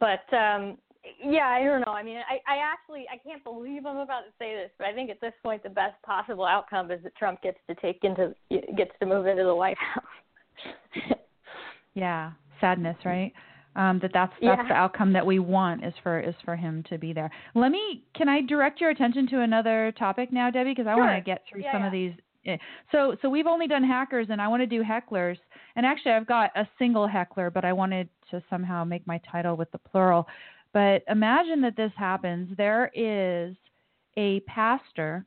but 0.00 0.36
um 0.36 0.78
yeah, 1.22 1.48
I 1.48 1.62
don't 1.62 1.82
know. 1.82 1.92
I 1.92 2.02
mean, 2.02 2.16
I 2.16 2.40
I 2.50 2.58
actually 2.58 3.06
I 3.12 3.18
can't 3.18 3.44
believe 3.44 3.84
I'm 3.84 3.98
about 3.98 4.20
to 4.20 4.32
say 4.38 4.54
this, 4.54 4.70
but 4.78 4.86
I 4.86 4.94
think 4.94 5.10
at 5.10 5.20
this 5.20 5.34
point 5.42 5.62
the 5.62 5.68
best 5.68 6.00
possible 6.02 6.46
outcome 6.46 6.90
is 6.90 7.02
that 7.02 7.14
Trump 7.16 7.42
gets 7.42 7.58
to 7.68 7.74
take 7.76 8.04
into 8.04 8.34
gets 8.76 8.92
to 9.00 9.06
move 9.06 9.26
into 9.26 9.44
the 9.44 9.54
White 9.54 9.76
House. 9.78 10.04
Yeah, 11.94 12.32
sadness, 12.60 12.96
right? 13.04 13.32
Um, 13.76 13.98
that 14.00 14.10
that's 14.12 14.32
that's 14.40 14.62
Yeah. 14.62 14.68
the 14.68 14.74
outcome 14.74 15.12
that 15.12 15.24
we 15.24 15.38
want 15.38 15.84
is 15.84 15.94
for 16.02 16.20
is 16.20 16.34
for 16.44 16.56
him 16.56 16.82
to 16.88 16.98
be 16.98 17.12
there. 17.12 17.30
Let 17.54 17.70
me 17.70 18.04
can 18.14 18.28
I 18.28 18.40
direct 18.40 18.80
your 18.80 18.90
attention 18.90 19.26
to 19.28 19.40
another 19.40 19.92
topic 19.98 20.32
now, 20.32 20.50
Debbie, 20.50 20.70
because 20.70 20.86
I 20.86 20.94
want 20.94 21.16
to 21.16 21.20
get 21.20 21.44
through 21.48 21.62
Yeah, 21.62 21.72
some 21.72 21.82
yeah. 21.82 21.86
of 21.86 21.92
these. 21.92 22.12
Eh, 22.46 22.56
So 22.92 23.16
so 23.22 23.28
we've 23.28 23.46
only 23.46 23.66
done 23.66 23.84
hackers, 23.84 24.28
and 24.30 24.40
I 24.40 24.48
want 24.48 24.62
to 24.62 24.66
do 24.66 24.82
hecklers. 24.82 25.38
And 25.76 25.84
actually, 25.84 26.12
I've 26.12 26.26
got 26.26 26.50
a 26.56 26.68
single 26.78 27.06
heckler, 27.06 27.50
but 27.50 27.64
I 27.64 27.72
wanted 27.72 28.08
to 28.30 28.42
somehow 28.50 28.84
make 28.84 29.06
my 29.06 29.20
title 29.30 29.56
with 29.56 29.70
the 29.72 29.78
plural. 29.78 30.26
But 30.72 31.02
imagine 31.08 31.60
that 31.62 31.76
this 31.76 31.92
happens. 31.96 32.54
There 32.56 32.90
is 32.94 33.54
a 34.16 34.40
pastor, 34.40 35.24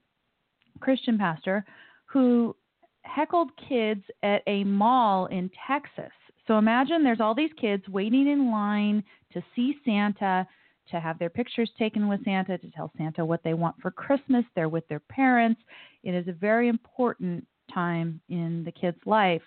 Christian 0.80 1.18
pastor, 1.18 1.66
who 2.06 2.56
heckled 3.04 3.52
kids 3.70 4.04
at 4.24 4.42
a 4.48 4.64
mall 4.66 5.28
in 5.28 5.50
Texas. 5.68 6.12
So 6.48 6.58
imagine 6.58 7.04
there's 7.04 7.22
all 7.22 7.36
these 7.36 7.52
kids 7.60 7.88
waiting 7.90 8.28
in 8.28 8.52
line 8.52 9.04
to 9.34 9.42
see 9.56 9.76
Santa, 9.86 10.48
to 10.92 11.00
have 11.00 11.20
their 11.20 11.30
pictures 11.30 11.70
taken 11.78 12.08
with 12.08 12.24
Santa, 12.24 12.58
to 12.58 12.72
tell 12.72 12.92
Santa 12.98 13.26
what 13.26 13.44
they 13.44 13.54
want 13.54 13.76
for 13.82 13.92
Christmas. 13.92 14.46
They're 14.56 14.70
with 14.70 14.88
their 14.88 15.00
parents. 15.00 15.62
It 16.04 16.14
is 16.14 16.28
a 16.28 16.34
very 16.34 16.68
important 16.68 17.46
time 17.74 18.22
in 18.30 18.64
the 18.64 18.72
kid's 18.72 19.00
life. 19.06 19.42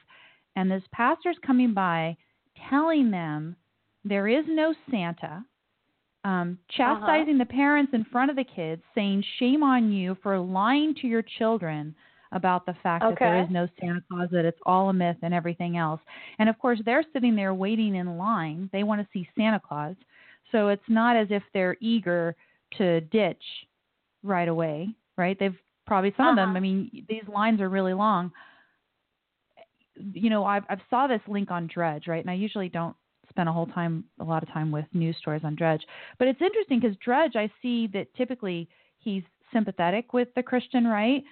And 0.56 0.70
this 0.70 0.82
pastor's 0.92 1.38
coming 1.46 1.72
by 1.72 2.16
telling 2.68 3.10
them 3.10 3.56
there 4.04 4.28
is 4.28 4.44
no 4.48 4.74
Santa, 4.90 5.44
um, 6.24 6.58
chastising 6.70 7.38
the 7.38 7.46
parents 7.46 7.92
in 7.94 8.04
front 8.04 8.30
of 8.30 8.36
the 8.36 8.44
kids, 8.44 8.82
saying, 8.94 9.24
Shame 9.38 9.62
on 9.62 9.90
you 9.92 10.16
for 10.22 10.38
lying 10.38 10.94
to 10.96 11.06
your 11.06 11.22
children 11.38 11.94
about 12.32 12.64
the 12.66 12.74
fact 12.82 13.02
that 13.02 13.18
there 13.18 13.42
is 13.42 13.50
no 13.50 13.66
Santa 13.80 14.00
Claus, 14.10 14.28
that 14.30 14.44
it's 14.44 14.60
all 14.64 14.88
a 14.88 14.92
myth 14.92 15.16
and 15.22 15.34
everything 15.34 15.76
else. 15.76 16.00
And 16.38 16.48
of 16.48 16.58
course, 16.58 16.80
they're 16.84 17.04
sitting 17.12 17.34
there 17.34 17.54
waiting 17.54 17.96
in 17.96 18.16
line. 18.16 18.70
They 18.72 18.82
want 18.84 19.00
to 19.00 19.08
see 19.12 19.28
Santa 19.36 19.60
Claus. 19.60 19.96
So 20.52 20.68
it's 20.68 20.82
not 20.88 21.16
as 21.16 21.28
if 21.30 21.42
they're 21.54 21.76
eager 21.80 22.34
to 22.78 23.00
ditch 23.02 23.42
right 24.22 24.48
away, 24.48 24.88
right? 25.16 25.38
They've 25.38 25.56
probably, 25.86 26.14
some 26.16 26.28
of 26.28 26.36
them, 26.36 26.50
Uh-huh. 26.50 26.58
I 26.58 26.60
mean, 26.60 27.06
these 27.08 27.24
lines 27.32 27.60
are 27.60 27.68
really 27.68 27.94
long. 27.94 28.32
You 29.96 30.30
know, 30.30 30.44
I've, 30.44 30.64
I've 30.68 30.80
saw 30.88 31.06
this 31.06 31.20
link 31.26 31.50
on 31.50 31.68
Drudge, 31.72 32.06
right? 32.06 32.22
And 32.22 32.30
I 32.30 32.34
usually 32.34 32.68
don't 32.68 32.96
spend 33.28 33.48
a 33.48 33.52
whole 33.52 33.66
time, 33.66 34.04
a 34.18 34.24
lot 34.24 34.42
of 34.42 34.48
time 34.52 34.70
with 34.70 34.84
news 34.92 35.16
stories 35.18 35.42
on 35.44 35.54
Drudge. 35.54 35.82
But 36.18 36.28
it's 36.28 36.40
interesting 36.40 36.80
because 36.80 36.96
Drudge, 36.98 37.36
I 37.36 37.50
see 37.62 37.86
that 37.88 38.12
typically 38.14 38.68
he's 38.98 39.22
sympathetic 39.52 40.12
with 40.12 40.28
the 40.34 40.42
Christian 40.42 40.86
right. 40.86 41.22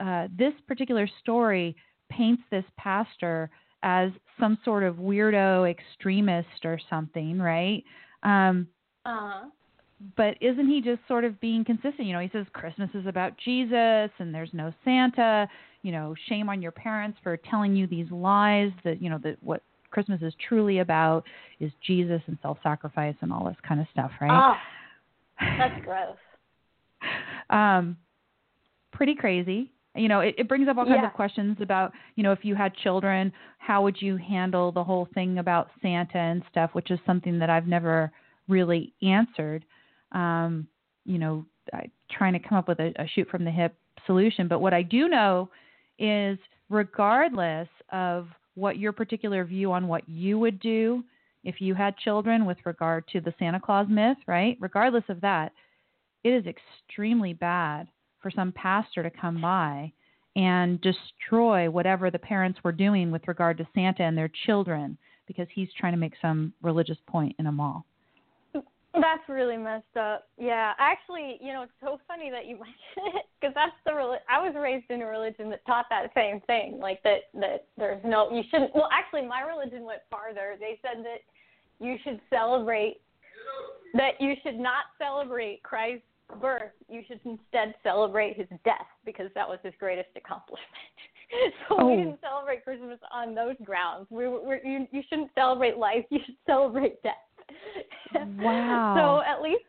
Uh, 0.00 0.28
this 0.36 0.52
particular 0.66 1.08
story 1.20 1.76
paints 2.10 2.42
this 2.50 2.64
pastor 2.76 3.50
as 3.82 4.10
some 4.38 4.58
sort 4.64 4.82
of 4.82 4.96
weirdo 4.96 5.68
extremist 5.68 6.64
or 6.64 6.78
something, 6.88 7.38
right? 7.38 7.82
Um, 8.22 8.68
Uh-huh. 9.04 9.48
but 10.16 10.36
isn't 10.40 10.68
he 10.68 10.80
just 10.80 11.00
sort 11.08 11.24
of 11.24 11.40
being 11.40 11.64
consistent? 11.64 12.06
You 12.06 12.12
know, 12.12 12.20
he 12.20 12.28
says 12.32 12.46
Christmas 12.52 12.90
is 12.94 13.06
about 13.06 13.36
Jesus 13.38 14.10
and 14.18 14.34
there's 14.34 14.52
no 14.52 14.72
Santa. 14.84 15.48
You 15.82 15.92
know, 15.92 16.14
shame 16.28 16.48
on 16.48 16.62
your 16.62 16.72
parents 16.72 17.18
for 17.22 17.36
telling 17.36 17.74
you 17.74 17.86
these 17.88 18.10
lies 18.10 18.70
that, 18.84 19.02
you 19.02 19.10
know, 19.10 19.18
that 19.18 19.36
what 19.42 19.62
Christmas 19.90 20.22
is 20.22 20.32
truly 20.48 20.78
about 20.78 21.24
is 21.60 21.72
Jesus 21.84 22.22
and 22.26 22.38
self 22.42 22.58
sacrifice 22.62 23.16
and 23.20 23.32
all 23.32 23.44
this 23.44 23.56
kind 23.66 23.80
of 23.80 23.86
stuff, 23.92 24.10
right? 24.20 24.54
Oh, 25.40 25.46
that's 25.58 25.80
gross. 25.84 26.16
um, 27.50 27.96
pretty 28.92 29.14
crazy. 29.16 29.71
You 29.94 30.08
know, 30.08 30.20
it, 30.20 30.34
it 30.38 30.48
brings 30.48 30.68
up 30.68 30.78
all 30.78 30.86
kinds 30.86 31.00
Yeah. 31.02 31.08
of 31.08 31.12
questions 31.12 31.58
about, 31.60 31.92
you 32.16 32.22
know, 32.22 32.32
if 32.32 32.44
you 32.44 32.54
had 32.54 32.74
children, 32.76 33.32
how 33.58 33.82
would 33.82 34.00
you 34.00 34.16
handle 34.16 34.72
the 34.72 34.82
whole 34.82 35.06
thing 35.14 35.38
about 35.38 35.70
Santa 35.82 36.18
and 36.18 36.42
stuff, 36.50 36.70
which 36.72 36.90
is 36.90 36.98
something 37.04 37.38
that 37.38 37.50
I've 37.50 37.66
never 37.66 38.10
really 38.48 38.92
answered. 39.02 39.64
Um, 40.12 40.66
you 41.04 41.18
know, 41.18 41.44
I, 41.72 41.90
trying 42.10 42.32
to 42.32 42.38
come 42.38 42.58
up 42.58 42.68
with 42.68 42.80
a, 42.80 42.92
a 42.96 43.06
shoot 43.08 43.28
from 43.28 43.44
the 43.44 43.50
hip 43.50 43.74
solution. 44.06 44.48
But 44.48 44.60
what 44.60 44.74
I 44.74 44.82
do 44.82 45.08
know 45.08 45.50
is, 45.98 46.38
regardless 46.70 47.68
of 47.92 48.28
what 48.54 48.78
your 48.78 48.92
particular 48.92 49.44
view 49.44 49.72
on 49.72 49.88
what 49.88 50.08
you 50.08 50.38
would 50.38 50.58
do 50.60 51.04
if 51.44 51.60
you 51.60 51.74
had 51.74 51.96
children 51.98 52.44
with 52.44 52.58
regard 52.64 53.06
to 53.08 53.20
the 53.20 53.34
Santa 53.38 53.60
Claus 53.60 53.86
myth, 53.88 54.18
right? 54.26 54.56
Regardless 54.60 55.04
of 55.08 55.20
that, 55.20 55.52
it 56.24 56.30
is 56.30 56.44
extremely 56.46 57.32
bad 57.32 57.88
for 58.22 58.30
some 58.30 58.52
pastor 58.52 59.02
to 59.02 59.10
come 59.10 59.40
by 59.40 59.92
and 60.36 60.80
destroy 60.80 61.68
whatever 61.68 62.10
the 62.10 62.18
parents 62.18 62.58
were 62.64 62.72
doing 62.72 63.10
with 63.10 63.26
regard 63.28 63.58
to 63.58 63.68
Santa 63.74 64.02
and 64.02 64.16
their 64.16 64.30
children 64.46 64.96
because 65.26 65.46
he's 65.54 65.68
trying 65.78 65.92
to 65.92 65.98
make 65.98 66.14
some 66.22 66.52
religious 66.62 66.98
point 67.06 67.34
in 67.38 67.46
a 67.46 67.52
mall. 67.52 67.84
That's 68.94 69.26
really 69.26 69.56
messed 69.56 69.96
up. 69.98 70.28
Yeah, 70.36 70.72
actually, 70.78 71.38
you 71.40 71.54
know, 71.54 71.62
it's 71.62 71.72
so 71.80 71.98
funny 72.06 72.30
that 72.30 72.44
you 72.44 72.56
mention 72.60 73.16
it 73.18 73.24
because 73.40 73.54
that's 73.54 73.72
the 73.86 73.92
I 74.28 74.42
was 74.42 74.54
raised 74.54 74.90
in 74.90 75.00
a 75.00 75.06
religion 75.06 75.48
that 75.50 75.64
taught 75.66 75.86
that 75.88 76.10
same 76.14 76.40
thing, 76.46 76.78
like 76.78 77.02
that 77.02 77.32
that 77.40 77.66
there's 77.78 78.02
no 78.04 78.30
you 78.30 78.42
shouldn't. 78.50 78.74
Well, 78.74 78.90
actually, 78.92 79.26
my 79.26 79.40
religion 79.40 79.84
went 79.84 80.00
farther. 80.10 80.56
They 80.60 80.78
said 80.82 81.04
that 81.04 81.24
you 81.82 81.96
should 82.04 82.20
celebrate 82.28 83.00
that 83.94 84.20
you 84.20 84.34
should 84.42 84.58
not 84.58 84.84
celebrate 84.98 85.62
Christ's 85.62 86.04
birth. 86.40 86.72
You 86.88 87.02
should 87.06 87.20
instead 87.24 87.74
celebrate 87.82 88.36
his 88.36 88.48
death 88.64 88.86
because 89.04 89.30
that 89.34 89.48
was 89.48 89.58
his 89.62 89.74
greatest 89.78 90.08
accomplishment. 90.16 90.66
so 91.68 91.76
Oh. 91.80 91.86
we 91.90 91.96
didn't 91.96 92.20
celebrate 92.20 92.64
Christmas 92.64 92.98
on 93.12 93.34
those 93.34 93.56
grounds. 93.64 94.06
We 94.10 94.28
were, 94.28 94.40
we're, 94.44 94.64
you, 94.64 94.86
you 94.90 95.02
shouldn't 95.08 95.30
celebrate 95.34 95.76
life. 95.76 96.04
You 96.10 96.20
should 96.26 96.36
celebrate 96.46 97.02
death. 97.02 97.14
Wow. 98.38 98.94
so 99.24 99.30
at 99.30 99.42
least 99.42 99.64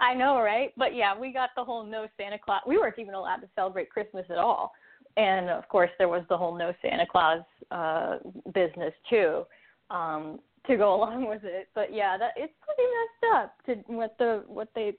I 0.00 0.14
know, 0.14 0.40
right? 0.40 0.72
But 0.76 0.94
yeah, 0.94 1.18
we 1.18 1.32
got 1.32 1.50
the 1.56 1.62
whole 1.64 1.84
no 1.84 2.06
Santa 2.16 2.38
Claus. 2.38 2.62
We 2.66 2.76
weren't 2.76 2.98
even 2.98 3.14
allowed 3.14 3.36
to 3.36 3.48
celebrate 3.54 3.90
Christmas 3.90 4.26
at 4.30 4.38
all. 4.38 4.72
And 5.16 5.48
of 5.48 5.68
course, 5.68 5.90
there 5.98 6.08
was 6.08 6.24
the 6.28 6.36
whole 6.36 6.56
no 6.56 6.72
Santa 6.82 7.06
Claus 7.06 7.42
uh 7.70 8.18
business 8.52 8.92
too, 9.08 9.44
um, 9.90 10.40
to 10.66 10.76
go 10.76 10.94
along 10.94 11.28
with 11.28 11.44
it. 11.44 11.68
But 11.74 11.94
yeah, 11.94 12.18
that 12.18 12.32
it's 12.36 12.52
pretty 12.66 12.90
messed 12.90 13.34
up 13.36 13.54
to 13.66 13.92
what 13.94 14.16
the 14.18 14.42
what 14.48 14.68
they. 14.74 14.94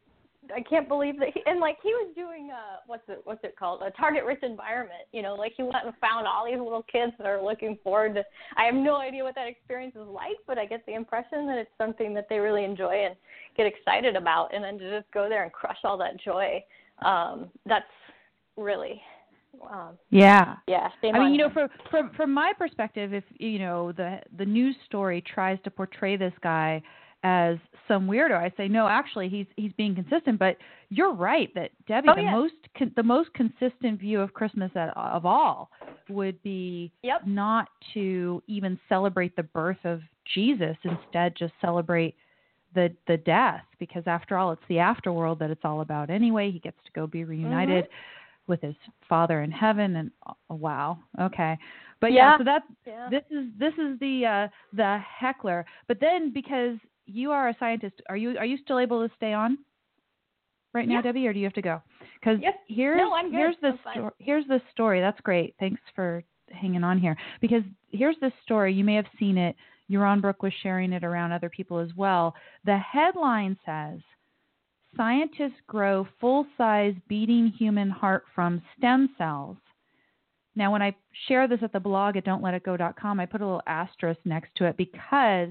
I 0.54 0.62
can't 0.62 0.88
believe 0.88 1.20
that 1.20 1.30
he 1.34 1.42
and 1.46 1.60
like 1.60 1.78
he 1.82 1.90
was 1.90 2.14
doing 2.16 2.50
uh 2.52 2.78
what's 2.88 3.08
it 3.08 3.22
what's 3.24 3.44
it 3.44 3.56
called 3.58 3.82
a 3.82 3.92
target 3.92 4.24
rich 4.26 4.44
environment 4.44 5.04
you 5.12 5.22
know 5.22 5.36
like 5.36 5.54
he 5.56 5.64
went 5.64 5.86
and 5.86 5.94
found 6.02 6.28
all 6.28 6.46
these 6.46 6.60
little 6.60 6.84
kids 6.84 7.14
that 7.18 7.28
are 7.28 7.42
looking 7.42 7.78
forward 7.84 8.16
to 8.16 8.24
I 8.58 8.66
have 8.66 8.76
no 8.76 8.98
idea 8.98 9.24
what 9.24 9.36
that 9.36 9.48
experience 9.48 9.96
is 9.96 10.08
like 10.08 10.38
but 10.48 10.58
I 10.58 10.66
get 10.66 10.86
the 10.86 10.94
impression 10.94 11.48
that 11.48 11.58
it's 11.58 11.72
something 11.78 12.14
that 12.14 12.28
they 12.30 12.40
really 12.40 12.64
enjoy 12.64 13.06
and 13.06 13.16
get 13.56 13.66
excited 13.66 14.16
about 14.16 14.54
and 14.54 14.64
then 14.64 14.78
to 14.80 15.00
just 15.00 15.12
go 15.12 15.30
there 15.30 15.44
and 15.44 15.52
crush 15.52 15.80
all 15.84 15.98
that 15.98 16.20
joy 16.22 16.64
um 17.04 17.50
that's 17.66 17.86
really 18.58 19.02
um 19.72 19.98
Yeah. 20.10 20.56
yeah 20.68 20.90
I 21.04 21.20
mean, 21.20 21.34
you 21.34 21.38
know, 21.38 21.50
from 21.50 21.70
from 21.90 22.12
from 22.16 22.34
my 22.34 22.52
perspective, 22.58 23.14
if 23.14 23.24
you 23.38 23.60
know 23.60 23.92
the 23.92 24.20
the 24.38 24.46
news 24.46 24.76
story 24.86 25.22
tries 25.22 25.58
to 25.64 25.72
portray 25.72 26.18
this 26.18 26.34
guy 26.42 26.82
as 27.26 27.58
some 27.88 28.08
weirdo, 28.08 28.38
I 28.38 28.54
say 28.56 28.68
no. 28.68 28.88
Actually, 28.88 29.30
he's 29.30 29.48
he's 29.58 29.72
being 29.74 29.96
consistent. 29.96 30.38
But 30.38 30.58
you're 30.90 31.14
right 31.14 31.52
that 31.56 31.72
Debbie, 31.88 32.10
Oh, 32.12 32.16
the 32.16 32.22
yeah. 32.22 32.32
most 32.32 32.54
con- 32.78 32.92
the 32.96 33.04
most 33.04 33.34
consistent 33.34 34.00
view 34.00 34.22
of 34.22 34.34
Christmas 34.34 34.72
at, 34.76 34.96
of 34.96 35.26
all 35.26 35.72
would 36.08 36.42
be 36.44 36.92
Yep. 37.02 37.22
not 37.26 37.68
to 37.96 38.44
even 38.48 38.80
celebrate 38.88 39.36
the 39.36 39.44
birth 39.44 39.84
of 39.86 40.02
Jesus. 40.36 40.78
Instead, 40.84 41.36
just 41.36 41.54
celebrate 41.60 42.16
the 42.76 42.94
the 43.08 43.18
death, 43.18 43.64
because 43.80 44.04
after 44.06 44.38
all, 44.38 44.52
it's 44.52 44.62
the 44.70 44.76
afterworld 44.76 45.40
that 45.40 45.50
it's 45.50 45.66
all 45.66 45.82
about 45.82 46.12
anyway. 46.12 46.52
He 46.52 46.60
gets 46.60 46.78
to 46.86 46.92
go 46.92 47.08
be 47.08 47.24
reunited 47.24 47.88
with 48.48 48.62
his 48.62 48.76
father 49.10 49.42
in 49.42 49.50
heaven, 49.50 49.96
and 49.96 50.12
oh, 50.28 50.56
wow, 50.56 51.00
okay. 51.20 51.58
But 52.02 52.12
yeah, 52.12 52.34
Yeah. 52.34 52.38
so 52.38 52.44
that's 52.44 52.66
yeah 52.86 53.10
this 53.10 53.24
is 53.32 53.46
this 53.58 53.74
is 53.80 53.98
the 54.00 54.26
uh, 54.28 54.48
the 54.74 55.00
heckler. 55.00 55.66
But 55.88 56.00
then 56.00 56.32
because 56.32 56.78
you 57.06 57.32
are 57.32 57.50
a 57.50 57.56
scientist, 57.60 58.02
are 58.10 58.18
you 58.18 58.38
are 58.38 58.46
you 58.46 58.58
still 58.58 58.80
able 58.80 59.08
to 59.08 59.14
stay 59.16 59.34
on 59.34 59.58
right 60.74 60.88
now, 60.88 60.96
Yeah. 60.96 61.02
Debbie, 61.04 61.28
or 61.28 61.34
do 61.34 61.40
you 61.40 61.46
have 61.46 61.54
to 61.54 61.62
go? 61.62 61.82
Because 62.20 62.40
Yep. 62.40 62.56
here's 62.68 62.98
No, 62.98 63.16
here's 63.32 63.58
the 63.62 63.78
story. 63.92 64.12
Here's 64.20 64.48
the 64.48 64.62
story. 64.72 65.00
That's 65.00 65.20
great. 65.22 65.56
Thanks 65.60 65.82
for 65.94 66.24
hanging 66.52 66.84
on 66.84 66.98
here. 66.98 67.16
Because 67.42 67.64
here's 67.92 68.18
the 68.20 68.32
story. 68.44 68.74
You 68.74 68.84
may 68.84 68.96
have 68.96 69.08
seen 69.20 69.38
it. 69.38 69.56
Yaron 69.90 70.20
Brook 70.22 70.42
was 70.42 70.54
sharing 70.54 70.94
it 70.94 71.04
around 71.04 71.32
other 71.32 71.50
people 71.50 71.78
as 71.78 71.94
well. 71.96 72.36
The 72.64 72.78
headline 72.78 73.58
says. 73.66 74.00
Scientists 74.98 75.60
grow 75.68 76.08
full 76.22 76.48
size 76.58 76.96
beating 77.10 77.48
human 77.48 77.90
heart 77.90 78.24
from 78.34 78.62
stem 78.78 79.14
cells. 79.18 79.58
Now, 80.56 80.72
when 80.72 80.82
I 80.82 80.96
share 81.28 81.48
this 81.50 81.62
at 81.64 81.74
the 81.74 81.82
blog 81.82 82.16
at 82.16 82.24
don'tletitgo.com, 82.24 83.20
I 83.20 83.26
put 83.26 83.42
a 83.42 83.46
little 83.46 83.62
asterisk 83.68 84.22
next 84.24 84.56
to 84.56 84.66
it 84.66 84.78
because 84.78 85.50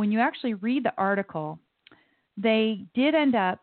when 0.00 0.10
you 0.10 0.18
actually 0.18 0.54
read 0.54 0.82
the 0.82 0.94
article, 0.96 1.58
they 2.38 2.86
did 2.94 3.14
end 3.14 3.34
up 3.34 3.60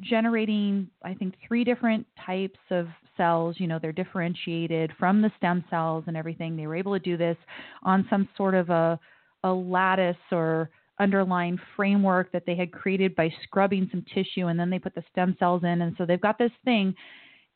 generating, 0.00 0.88
I 1.04 1.12
think, 1.12 1.34
three 1.46 1.64
different 1.64 2.06
types 2.24 2.58
of 2.70 2.86
cells. 3.16 3.56
You 3.58 3.66
know, 3.66 3.80
they're 3.82 3.90
differentiated 3.90 4.92
from 4.96 5.20
the 5.20 5.32
stem 5.38 5.64
cells 5.68 6.04
and 6.06 6.16
everything. 6.16 6.56
They 6.56 6.68
were 6.68 6.76
able 6.76 6.92
to 6.92 7.00
do 7.00 7.16
this 7.16 7.36
on 7.82 8.06
some 8.08 8.28
sort 8.36 8.54
of 8.54 8.70
a, 8.70 8.96
a 9.42 9.52
lattice 9.52 10.16
or 10.30 10.70
underlying 11.00 11.58
framework 11.74 12.30
that 12.30 12.44
they 12.46 12.54
had 12.54 12.70
created 12.70 13.16
by 13.16 13.28
scrubbing 13.42 13.88
some 13.90 14.04
tissue 14.14 14.46
and 14.46 14.60
then 14.60 14.70
they 14.70 14.78
put 14.78 14.94
the 14.94 15.02
stem 15.10 15.34
cells 15.40 15.64
in. 15.64 15.82
And 15.82 15.96
so 15.98 16.06
they've 16.06 16.20
got 16.20 16.38
this 16.38 16.52
thing. 16.64 16.94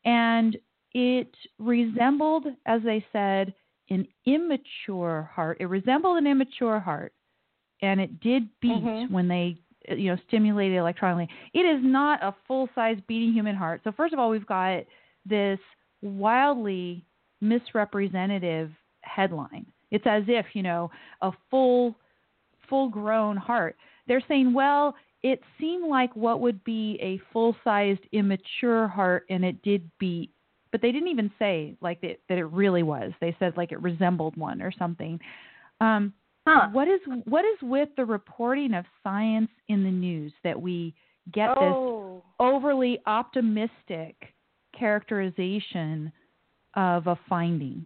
And 0.03 0.57
it 0.93 1.33
resembled, 1.59 2.45
as 2.65 2.81
they 2.83 3.05
said, 3.13 3.53
an 3.89 4.05
immature 4.25 5.31
heart. 5.33 5.57
It 5.61 5.69
resembled 5.69 6.17
an 6.17 6.27
immature 6.27 6.81
heart. 6.81 7.13
And 7.81 7.99
it 8.01 8.19
did 8.19 8.49
beat 8.59 8.83
Mhm. 8.83 9.11
when 9.11 9.27
they 9.27 9.57
you 9.89 10.11
know 10.11 10.17
stimulated 10.27 10.77
electronically. 10.77 11.29
It 11.53 11.65
is 11.65 11.81
not 11.83 12.21
a 12.21 12.33
full 12.47 12.69
size 12.75 12.99
beating 13.07 13.33
human 13.33 13.55
heart. 13.55 13.81
So 13.83 13.91
first 13.91 14.13
of 14.13 14.19
all, 14.19 14.29
we've 14.29 14.45
got 14.45 14.83
this 15.25 15.59
wildly 16.01 17.05
misrepresentative 17.41 18.71
headline. 19.01 19.65
It's 19.91 20.05
as 20.05 20.23
if, 20.27 20.45
you 20.53 20.63
know, 20.63 20.91
a 21.21 21.31
full 21.49 21.95
full 22.67 22.89
grown 22.89 23.37
heart. 23.37 23.77
They're 24.07 24.23
saying, 24.27 24.53
well, 24.53 24.95
it 25.23 25.41
seemed 25.59 25.87
like 25.87 26.13
what 26.15 26.41
would 26.41 26.61
be 26.65 26.97
a 27.01 27.17
full 27.31 27.55
sized 27.63 28.01
immature 28.11 28.87
heart 28.87 29.25
and 29.29 29.45
it 29.45 29.61
did 29.61 29.89
beat. 29.99 30.31
But 30.71 30.81
they 30.81 30.91
didn't 30.91 31.07
even 31.07 31.31
say 31.39 31.75
like 31.81 32.01
that, 32.01 32.19
that 32.27 32.37
it 32.37 32.45
really 32.45 32.83
was. 32.83 33.13
They 33.21 33.35
said 33.39 33.55
like 33.55 33.71
it 33.71 33.81
resembled 33.81 34.35
one 34.35 34.61
or 34.61 34.71
something. 34.71 35.19
Um, 35.79 36.13
Huh. 36.47 36.69
what 36.71 36.87
is 36.87 37.01
what 37.25 37.43
is 37.43 37.57
with 37.61 37.89
the 37.97 38.05
reporting 38.05 38.73
of 38.73 38.85
science 39.03 39.49
in 39.67 39.83
the 39.83 39.91
news 39.91 40.31
that 40.43 40.59
we 40.59 40.95
get 41.33 41.49
this 41.49 41.57
oh. 41.59 42.23
overly 42.39 42.99
optimistic 43.05 44.15
characterization 44.77 46.11
of 46.75 47.07
a 47.07 47.19
finding 47.27 47.85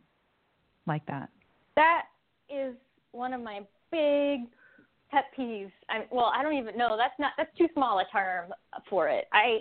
like 0.85 1.03
that? 1.07 1.29
That 1.75 2.03
is 2.49 2.75
one 3.13 3.33
of 3.33 3.41
my 3.41 3.61
big 3.91 4.41
pet 5.09 5.25
peeves. 5.37 5.71
I 5.89 6.05
well, 6.11 6.31
I 6.35 6.43
don't 6.43 6.55
even 6.55 6.77
know. 6.77 6.95
That's 6.97 7.17
not 7.17 7.31
that's 7.37 7.55
too 7.57 7.67
small 7.73 7.99
a 7.99 8.05
term 8.11 8.51
for 8.89 9.07
it. 9.07 9.25
I 9.33 9.59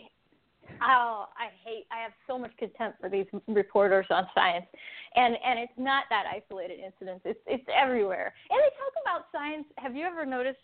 oh, 0.82 1.26
I 1.36 1.48
hate 1.64 1.86
I 1.90 2.02
have 2.02 2.12
so 2.26 2.38
much 2.38 2.52
contempt 2.58 3.00
for 3.00 3.08
these 3.08 3.26
reporters 3.48 4.06
on 4.10 4.26
science. 4.34 4.66
And 5.14 5.36
and 5.44 5.58
it's 5.58 5.72
not 5.76 6.04
that 6.10 6.24
isolated 6.32 6.78
incidents. 6.80 7.22
It's 7.24 7.40
it's 7.46 7.66
everywhere. 7.74 8.32
And 8.50 8.58
they 8.58 8.70
talk 8.78 8.94
about 9.02 9.26
science. 9.32 9.66
Have 9.78 9.94
you 9.94 10.06
ever 10.06 10.24
noticed 10.24 10.58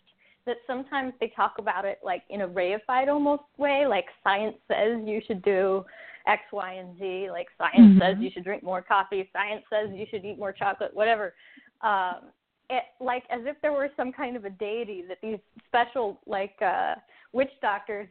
that 0.45 0.57
sometimes 0.65 1.13
they 1.19 1.31
talk 1.35 1.55
about 1.59 1.85
it 1.85 1.99
like 2.03 2.23
in 2.29 2.41
a 2.41 2.47
reified 2.47 3.09
almost 3.09 3.43
way, 3.57 3.85
like 3.85 4.05
science 4.23 4.55
says 4.67 4.97
you 5.03 5.21
should 5.27 5.41
do 5.43 5.83
X, 6.25 6.41
Y, 6.51 6.73
and 6.73 6.97
Z. 6.99 7.29
Like 7.31 7.47
science 7.57 7.99
says 7.99 8.17
Mhm. 8.17 8.21
you 8.21 8.31
should 8.31 8.43
drink 8.43 8.63
more 8.63 8.81
coffee. 8.81 9.29
Science 9.33 9.63
says 9.69 9.89
you 9.91 10.05
should 10.09 10.25
eat 10.25 10.37
more 10.37 10.51
chocolate. 10.51 10.93
Whatever. 10.93 11.35
Um, 11.81 12.31
it, 12.69 12.83
like 12.99 13.23
as 13.29 13.45
if 13.45 13.59
there 13.61 13.71
were 13.71 13.89
some 13.95 14.11
kind 14.11 14.35
of 14.35 14.43
a 14.43 14.49
deity 14.49 15.01
that 15.03 15.19
these 15.21 15.39
special 15.67 16.19
like 16.25 16.61
uh, 16.61 16.95
witch 17.31 17.51
doctors 17.61 18.09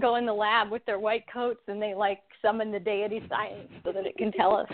go 0.00 0.16
in 0.16 0.26
the 0.26 0.32
lab 0.32 0.70
with 0.70 0.84
their 0.86 0.98
white 0.98 1.24
coats 1.32 1.60
and 1.68 1.80
they 1.80 1.94
like 1.94 2.20
summon 2.42 2.70
the 2.72 2.78
deity 2.80 3.22
science 3.28 3.68
so 3.84 3.92
that 3.92 4.06
it 4.06 4.16
can 4.16 4.32
tell 4.32 4.54
us 4.56 4.68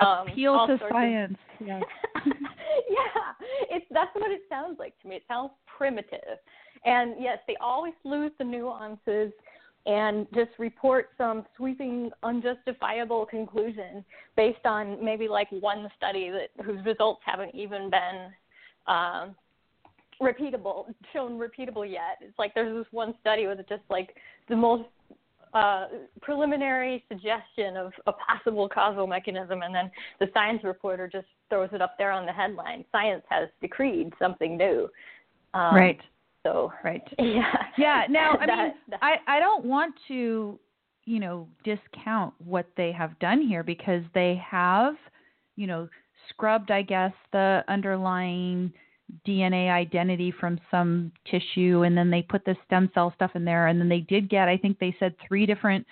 um, 0.00 0.28
Appeal 0.28 0.66
to 0.66 0.78
sorts 0.78 0.82
of- 0.84 0.88
science. 0.90 1.36
Yes. 1.62 1.82
yeah, 2.24 3.46
it's 3.70 3.84
that's 3.90 4.14
what 4.14 4.30
it 4.30 4.40
sounds 4.48 4.78
like 4.78 4.94
to 5.02 5.08
me. 5.08 5.16
It 5.16 5.24
sounds 5.28 5.50
primitive, 5.76 6.38
and 6.86 7.16
yes, 7.18 7.36
they 7.46 7.54
always 7.60 7.92
lose 8.04 8.32
the 8.38 8.44
nuances 8.44 9.30
and 9.84 10.26
just 10.34 10.50
report 10.58 11.10
some 11.18 11.44
sweeping, 11.56 12.10
unjustifiable 12.22 13.26
conclusion 13.26 14.02
based 14.36 14.64
on 14.64 15.02
maybe 15.04 15.28
like 15.28 15.48
one 15.50 15.86
study 15.98 16.30
that 16.30 16.64
whose 16.64 16.82
results 16.86 17.20
haven't 17.26 17.54
even 17.54 17.90
been 17.90 18.32
um, 18.86 19.34
repeatable, 20.20 20.86
shown 21.12 21.38
repeatable 21.38 21.90
yet. 21.90 22.18
It's 22.20 22.38
like 22.38 22.54
there's 22.54 22.76
this 22.76 22.92
one 22.92 23.14
study 23.20 23.46
with 23.46 23.58
just 23.68 23.82
like 23.90 24.14
the 24.48 24.56
most 24.56 24.84
uh, 25.54 25.86
preliminary 26.20 27.04
suggestion 27.08 27.76
of 27.76 27.92
a 28.06 28.12
possible 28.12 28.68
causal 28.68 29.06
mechanism, 29.06 29.62
and 29.62 29.74
then 29.74 29.90
the 30.20 30.26
science 30.32 30.62
reporter 30.62 31.08
just 31.08 31.26
throws 31.48 31.70
it 31.72 31.82
up 31.82 31.96
there 31.98 32.12
on 32.12 32.24
the 32.26 32.32
headline. 32.32 32.84
Science 32.92 33.24
has 33.28 33.48
decreed 33.60 34.12
something 34.18 34.56
new. 34.56 34.88
Um, 35.54 35.74
right. 35.74 36.00
So 36.44 36.72
Right. 36.84 37.02
yeah. 37.18 37.52
Yeah. 37.76 38.04
Now, 38.08 38.36
I 38.40 38.46
That- 38.46 38.58
mean, 38.58 38.72
that- 38.90 39.00
I 39.02 39.16
I 39.26 39.40
don't 39.40 39.64
want 39.64 39.94
to, 40.08 40.58
you 41.04 41.18
know, 41.18 41.48
discount 41.64 42.32
what 42.44 42.66
they 42.76 42.92
have 42.92 43.18
done 43.18 43.42
here 43.42 43.62
because 43.64 44.02
they 44.14 44.40
have, 44.48 44.94
you 45.56 45.66
know, 45.66 45.88
scrubbed, 46.28 46.70
I 46.70 46.82
guess, 46.82 47.12
the 47.32 47.64
underlying 47.66 48.72
DNA 49.26 49.70
identity 49.70 50.32
from 50.38 50.58
some 50.70 51.12
tissue, 51.30 51.82
and 51.82 51.96
then 51.96 52.10
they 52.10 52.22
put 52.22 52.44
the 52.44 52.56
stem 52.66 52.90
cell 52.94 53.12
stuff 53.14 53.32
in 53.34 53.44
there, 53.44 53.68
and 53.68 53.80
then 53.80 53.88
they 53.88 54.00
did 54.00 54.28
get, 54.28 54.48
I 54.48 54.56
think 54.56 54.78
they 54.78 54.94
said 54.98 55.14
three 55.26 55.46
different 55.46 55.86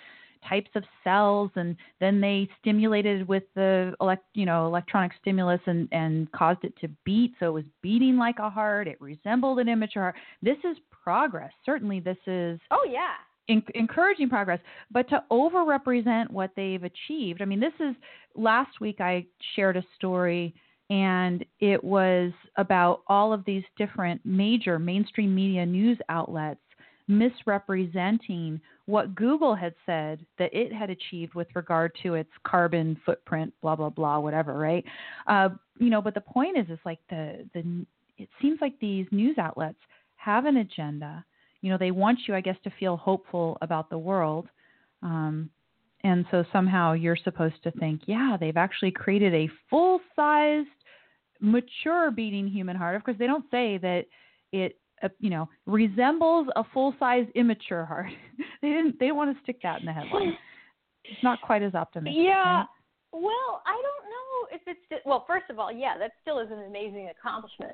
types 0.48 0.70
of 0.76 0.84
cells, 1.02 1.50
and 1.56 1.76
then 2.00 2.20
they 2.20 2.48
stimulated 2.60 3.26
with 3.26 3.42
the 3.54 3.94
elect, 4.00 4.24
you 4.34 4.46
know, 4.46 4.66
electronic 4.66 5.12
stimulus 5.20 5.60
and 5.66 5.88
and 5.90 6.30
caused 6.32 6.62
it 6.62 6.74
to 6.80 6.88
beat, 7.04 7.34
so 7.40 7.46
it 7.46 7.52
was 7.52 7.64
beating 7.82 8.16
like 8.16 8.38
a 8.38 8.48
heart. 8.48 8.86
It 8.86 9.00
resembled 9.00 9.58
an 9.58 9.68
immature 9.68 10.02
heart. 10.02 10.14
This 10.40 10.58
is 10.64 10.76
progress. 10.90 11.52
Certainly, 11.66 12.00
this 12.00 12.18
is 12.26 12.60
oh 12.70 12.86
yeah. 12.88 13.14
en- 13.48 13.62
encouraging 13.74 14.28
progress, 14.28 14.60
but 14.90 15.08
to 15.08 15.24
overrepresent 15.30 16.30
what 16.30 16.50
they've 16.54 16.84
achieved. 16.84 17.42
I 17.42 17.44
mean, 17.44 17.60
this 17.60 17.72
is 17.80 17.96
last 18.36 18.80
week 18.80 19.00
I 19.00 19.26
shared 19.56 19.76
a 19.76 19.84
story 19.96 20.54
and 20.90 21.44
it 21.60 21.82
was 21.82 22.32
about 22.56 23.02
all 23.08 23.32
of 23.32 23.44
these 23.44 23.64
different 23.76 24.20
major 24.24 24.78
mainstream 24.78 25.34
media 25.34 25.64
news 25.66 25.98
outlets 26.08 26.60
misrepresenting 27.08 28.60
what 28.86 29.14
Google 29.14 29.54
had 29.54 29.74
said 29.86 30.24
that 30.38 30.52
it 30.52 30.72
had 30.72 30.90
achieved 30.90 31.34
with 31.34 31.46
regard 31.54 31.92
to 32.02 32.14
its 32.14 32.30
carbon 32.46 32.98
footprint, 33.04 33.52
blah 33.62 33.76
blah 33.76 33.90
blah, 33.90 34.18
whatever, 34.18 34.54
right? 34.54 34.84
Uh, 35.26 35.50
you 35.78 35.90
know, 35.90 36.02
but 36.02 36.14
the 36.14 36.20
point 36.20 36.56
is, 36.58 36.66
it's 36.68 36.84
like 36.84 37.00
the 37.10 37.46
the 37.54 37.86
it 38.18 38.28
seems 38.42 38.58
like 38.60 38.78
these 38.80 39.06
news 39.10 39.38
outlets 39.38 39.78
have 40.16 40.44
an 40.44 40.58
agenda 40.58 41.24
you 41.60 41.70
know 41.70 41.78
they 41.78 41.90
want 41.90 42.18
you 42.26 42.34
i 42.34 42.40
guess 42.40 42.56
to 42.64 42.70
feel 42.78 42.96
hopeful 42.96 43.56
about 43.62 43.90
the 43.90 43.98
world 43.98 44.48
um, 45.02 45.48
and 46.04 46.24
so 46.30 46.44
somehow 46.52 46.92
you're 46.92 47.16
supposed 47.16 47.62
to 47.62 47.70
think 47.72 48.02
yeah 48.06 48.36
they've 48.38 48.56
actually 48.56 48.90
created 48.90 49.34
a 49.34 49.48
full 49.70 50.00
sized 50.14 50.68
mature 51.40 52.10
beating 52.10 52.46
human 52.48 52.76
heart 52.76 52.96
of 52.96 53.04
course 53.04 53.16
they 53.18 53.26
don't 53.26 53.44
say 53.50 53.78
that 53.78 54.04
it 54.52 54.78
uh, 55.02 55.08
you 55.20 55.30
know 55.30 55.48
resembles 55.66 56.48
a 56.56 56.64
full 56.72 56.94
size 56.98 57.26
immature 57.34 57.84
heart 57.84 58.10
they 58.62 58.68
didn't 58.68 58.98
they 58.98 59.06
didn't 59.06 59.16
want 59.16 59.34
to 59.36 59.42
stick 59.42 59.60
that 59.62 59.80
in 59.80 59.86
the 59.86 59.92
headline 59.92 60.36
it's 61.04 61.22
not 61.22 61.40
quite 61.40 61.62
as 61.62 61.74
optimistic 61.74 62.22
Yeah. 62.22 62.58
right? 62.58 62.66
Well, 63.10 63.62
I 63.66 63.72
don't 63.72 64.04
know 64.10 64.56
if 64.56 64.60
it's 64.66 64.80
just, 64.90 65.06
well. 65.06 65.24
First 65.26 65.46
of 65.48 65.58
all, 65.58 65.72
yeah, 65.72 65.96
that 65.96 66.12
still 66.20 66.40
is 66.40 66.48
an 66.52 66.64
amazing 66.68 67.08
accomplishment 67.08 67.72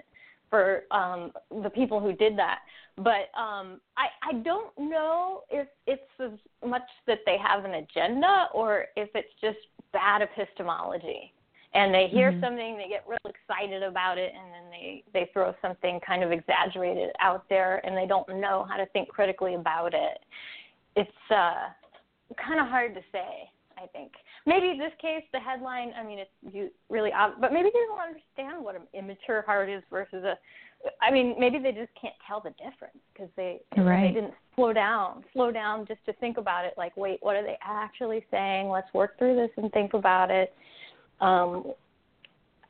for 0.48 0.84
um, 0.92 1.32
the 1.62 1.70
people 1.70 1.98
who 1.98 2.12
did 2.12 2.38
that. 2.38 2.60
But 2.96 3.36
um, 3.36 3.80
I 3.96 4.06
I 4.22 4.34
don't 4.44 4.70
know 4.78 5.40
if 5.50 5.66
it's 5.88 6.02
as 6.20 6.38
much 6.64 6.82
that 7.08 7.18
they 7.26 7.36
have 7.36 7.64
an 7.64 7.74
agenda 7.74 8.46
or 8.54 8.84
if 8.94 9.08
it's 9.16 9.32
just 9.40 9.58
bad 9.92 10.22
epistemology. 10.22 11.32
And 11.74 11.92
they 11.92 12.06
hear 12.06 12.30
Mhm. 12.32 12.40
something, 12.40 12.76
they 12.76 12.88
get 12.88 13.06
real 13.06 13.18
excited 13.24 13.82
about 13.82 14.16
it, 14.16 14.32
and 14.32 14.52
then 14.54 14.70
they 14.70 15.02
they 15.12 15.26
throw 15.32 15.54
something 15.60 16.00
kind 16.00 16.22
of 16.22 16.30
exaggerated 16.30 17.10
out 17.18 17.48
there, 17.48 17.80
and 17.84 17.96
they 17.96 18.06
don't 18.06 18.28
know 18.28 18.62
how 18.64 18.76
to 18.76 18.86
think 18.86 19.08
critically 19.08 19.54
about 19.54 19.92
it. 19.92 20.22
It's 20.94 21.30
uh, 21.30 21.70
kind 22.36 22.60
of 22.60 22.68
hard 22.68 22.94
to 22.94 23.02
say. 23.10 23.50
I 23.76 23.88
think 23.88 24.12
maybe 24.46 24.70
in 24.70 24.78
this 24.78 24.92
case 25.02 25.24
the 25.32 25.40
headline. 25.40 25.92
I 25.98 26.04
mean, 26.04 26.20
it's 26.20 26.30
you 26.52 26.70
really, 26.88 27.12
ob- 27.12 27.40
but 27.40 27.52
maybe 27.52 27.70
they 27.74 27.80
don't 27.88 28.00
understand 28.00 28.64
what 28.64 28.76
an 28.76 28.86
immature 28.92 29.42
heart 29.42 29.68
is 29.68 29.82
versus 29.90 30.22
a. 30.24 30.38
I 31.02 31.10
mean, 31.10 31.34
maybe 31.40 31.58
they 31.58 31.72
just 31.72 31.90
can't 32.00 32.14
tell 32.26 32.40
the 32.40 32.50
difference 32.50 32.98
because 33.12 33.30
they 33.36 33.60
Right. 33.76 34.14
they 34.14 34.20
didn't 34.20 34.34
slow 34.54 34.72
down, 34.72 35.24
slow 35.32 35.50
down 35.50 35.86
just 35.86 36.04
to 36.06 36.12
think 36.14 36.36
about 36.36 36.66
it. 36.66 36.74
Like, 36.76 36.96
wait, 36.96 37.18
what 37.22 37.34
are 37.34 37.42
they 37.42 37.58
actually 37.62 38.24
saying? 38.30 38.68
Let's 38.68 38.92
work 38.94 39.18
through 39.18 39.34
this 39.34 39.50
and 39.56 39.72
think 39.72 39.94
about 39.94 40.30
it. 40.30 40.54
Um, 41.24 41.72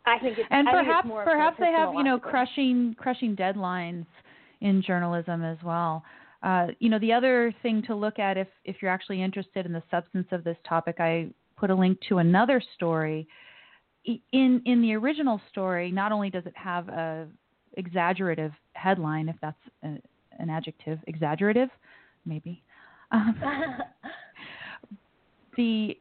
I 0.07 0.19
think 0.19 0.39
it's 0.39 0.49
and 0.51 0.69
I 0.69 0.73
think 0.73 0.83
it's 0.83 1.09
perhaps 1.09 1.09
perhaps 1.25 1.57
they 1.59 1.73
have 1.73 1.95
you 1.95 2.05
know 2.05 2.19
crushing 2.19 2.95
crushing 2.99 3.35
deadlines 3.35 4.07
in 4.61 4.83
journalism 4.83 5.43
as 5.43 5.59
well. 5.65 6.05
Uh, 6.43 6.69
you 6.79 6.91
know, 6.91 6.99
the 6.99 7.13
other 7.13 7.55
thing 7.63 7.83
to 7.87 7.95
look 7.95 8.19
at 8.19 8.37
if 8.37 8.49
if 8.65 8.77
you're 8.81 8.91
actually 8.91 9.23
interested 9.23 9.67
in 9.67 9.73
the 9.73 9.83
substance 9.91 10.29
of 10.31 10.45
this 10.45 10.57
topic, 10.69 10.97
I 10.99 11.29
put 11.57 11.71
a 11.71 11.75
link 11.75 11.99
to 12.09 12.19
another 12.19 12.63
story. 12.77 13.27
In 14.33 14.63
in 14.67 14.83
the 14.83 14.95
original 14.95 15.41
story, 15.51 15.91
not 15.91 16.13
only 16.13 16.31
does 16.31 16.45
it 16.47 16.57
have 16.57 16.89
a 16.91 17.27
exaggerative 17.77 18.53
headline, 18.75 19.29
if 19.29 19.37
that's 19.41 19.57
a, 19.83 19.99
an 20.39 20.51
adjective, 20.51 20.99
exaggerative, 21.07 21.71
maybe. 22.25 22.63
Um, 23.11 23.35
the 25.57 25.97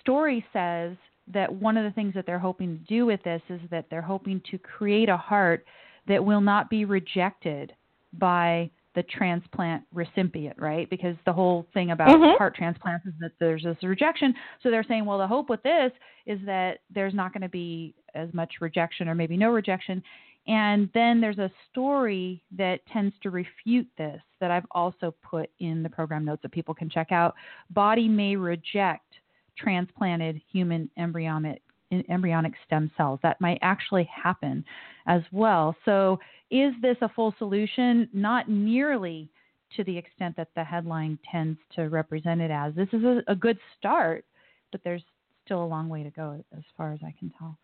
story 0.00 0.44
says 0.52 0.96
that 1.32 1.52
one 1.52 1.76
of 1.76 1.84
the 1.84 1.90
things 1.90 2.14
that 2.14 2.26
they're 2.26 2.38
hoping 2.38 2.78
to 2.78 2.84
do 2.84 3.06
with 3.06 3.22
this 3.22 3.42
is 3.48 3.60
that 3.70 3.86
they're 3.90 4.02
hoping 4.02 4.40
to 4.50 4.58
create 4.58 5.08
a 5.08 5.16
heart 5.16 5.64
that 6.06 6.24
will 6.24 6.40
not 6.40 6.70
be 6.70 6.84
rejected 6.84 7.72
by 8.14 8.70
the 8.94 9.02
transplant 9.04 9.84
recipient, 9.92 10.56
right? 10.58 10.88
Because 10.90 11.14
the 11.24 11.32
whole 11.32 11.66
thing 11.74 11.90
about 11.90 12.08
Mhm. 12.08 12.36
heart 12.38 12.54
transplants 12.54 13.06
is 13.06 13.14
that 13.20 13.32
there's 13.38 13.62
this 13.62 13.82
rejection. 13.82 14.34
So 14.60 14.70
they're 14.70 14.82
saying, 14.82 15.04
well, 15.04 15.18
the 15.18 15.26
hope 15.26 15.48
with 15.50 15.62
this 15.62 15.92
is 16.26 16.40
that 16.42 16.80
there's 16.90 17.14
not 17.14 17.32
going 17.32 17.42
to 17.42 17.48
be 17.48 17.94
as 18.14 18.32
much 18.34 18.60
rejection 18.60 19.08
or 19.08 19.14
maybe 19.14 19.36
no 19.36 19.50
rejection. 19.50 20.02
And 20.46 20.90
then 20.94 21.20
there's 21.20 21.38
a 21.38 21.50
story 21.70 22.42
that 22.52 22.84
tends 22.86 23.16
to 23.18 23.30
refute 23.30 23.86
this 23.98 24.22
that 24.40 24.50
I've 24.50 24.66
also 24.70 25.14
put 25.22 25.50
in 25.58 25.82
the 25.82 25.90
program 25.90 26.24
notes 26.24 26.42
that 26.42 26.52
people 26.52 26.74
can 26.74 26.88
check 26.88 27.12
out. 27.12 27.34
Body 27.70 28.08
may 28.08 28.34
reject 28.34 29.20
transplanted 29.58 30.40
human 30.50 30.90
embryonic 30.96 31.62
embryonic 32.10 32.52
stem 32.66 32.90
cells. 32.96 33.18
That 33.22 33.40
might 33.40 33.58
actually 33.62 34.08
happen 34.14 34.64
as 35.06 35.22
well. 35.32 35.74
So, 35.84 36.18
is 36.50 36.72
this 36.82 36.96
a 37.00 37.08
full 37.08 37.34
solution? 37.38 38.08
Not 38.12 38.48
nearly 38.48 39.30
to 39.76 39.84
the 39.84 39.96
extent 39.96 40.36
that 40.36 40.48
the 40.54 40.64
headline 40.64 41.18
tends 41.30 41.58
to 41.76 41.88
represent 41.88 42.40
it 42.40 42.50
as. 42.50 42.74
This 42.74 42.88
is 42.92 43.04
a, 43.04 43.22
a 43.26 43.34
good 43.34 43.58
start, 43.78 44.24
but 44.72 44.80
there's 44.84 45.02
still 45.44 45.62
a 45.62 45.66
long 45.66 45.88
way 45.88 46.02
to 46.02 46.10
go 46.10 46.42
as 46.56 46.62
far 46.76 46.92
as 46.92 47.00
I 47.04 47.14
can 47.18 47.32
tell. 47.38 47.56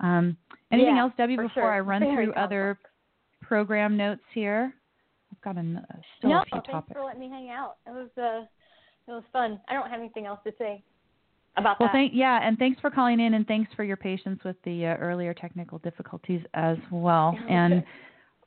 Um, 0.00 0.36
anything 0.72 0.96
Yeah, 0.96 1.02
else, 1.02 1.12
Debbie, 1.16 1.36
before 1.36 1.50
sure. 1.54 1.72
I 1.72 1.80
run 1.80 2.00
Very 2.00 2.26
through 2.26 2.34
other 2.34 2.78
program 3.42 3.96
notes 3.96 4.22
here? 4.34 4.72
I've 5.32 5.40
got 5.42 5.56
an, 5.56 5.76
uh, 5.78 5.96
still 6.18 6.30
no, 6.30 6.38
a 6.38 6.44
few 6.44 6.50
thanks 6.52 6.68
topics. 6.70 6.92
for 6.96 7.04
letting 7.04 7.20
me 7.20 7.28
hang 7.28 7.50
out. 7.50 7.76
It 7.86 7.90
was 7.90 8.08
uh, 8.16 8.44
it 9.06 9.12
was 9.12 9.24
fun. 9.32 9.60
I 9.68 9.74
don't 9.74 9.88
have 9.90 10.00
anything 10.00 10.26
else 10.26 10.40
to 10.44 10.52
say 10.58 10.82
about 11.58 11.80
Well, 11.80 11.88
that. 11.88 11.92
thank 11.92 12.12
yeah, 12.14 12.40
and 12.42 12.58
thanks 12.58 12.80
for 12.80 12.90
calling 12.90 13.20
in, 13.20 13.34
and 13.34 13.46
thanks 13.46 13.72
for 13.74 13.84
your 13.84 13.96
patience 13.96 14.40
with 14.44 14.56
the 14.64 14.86
uh, 14.86 14.96
earlier 14.96 15.34
technical 15.34 15.78
difficulties 15.78 16.42
as 16.54 16.76
well. 16.90 17.36
And 17.48 17.84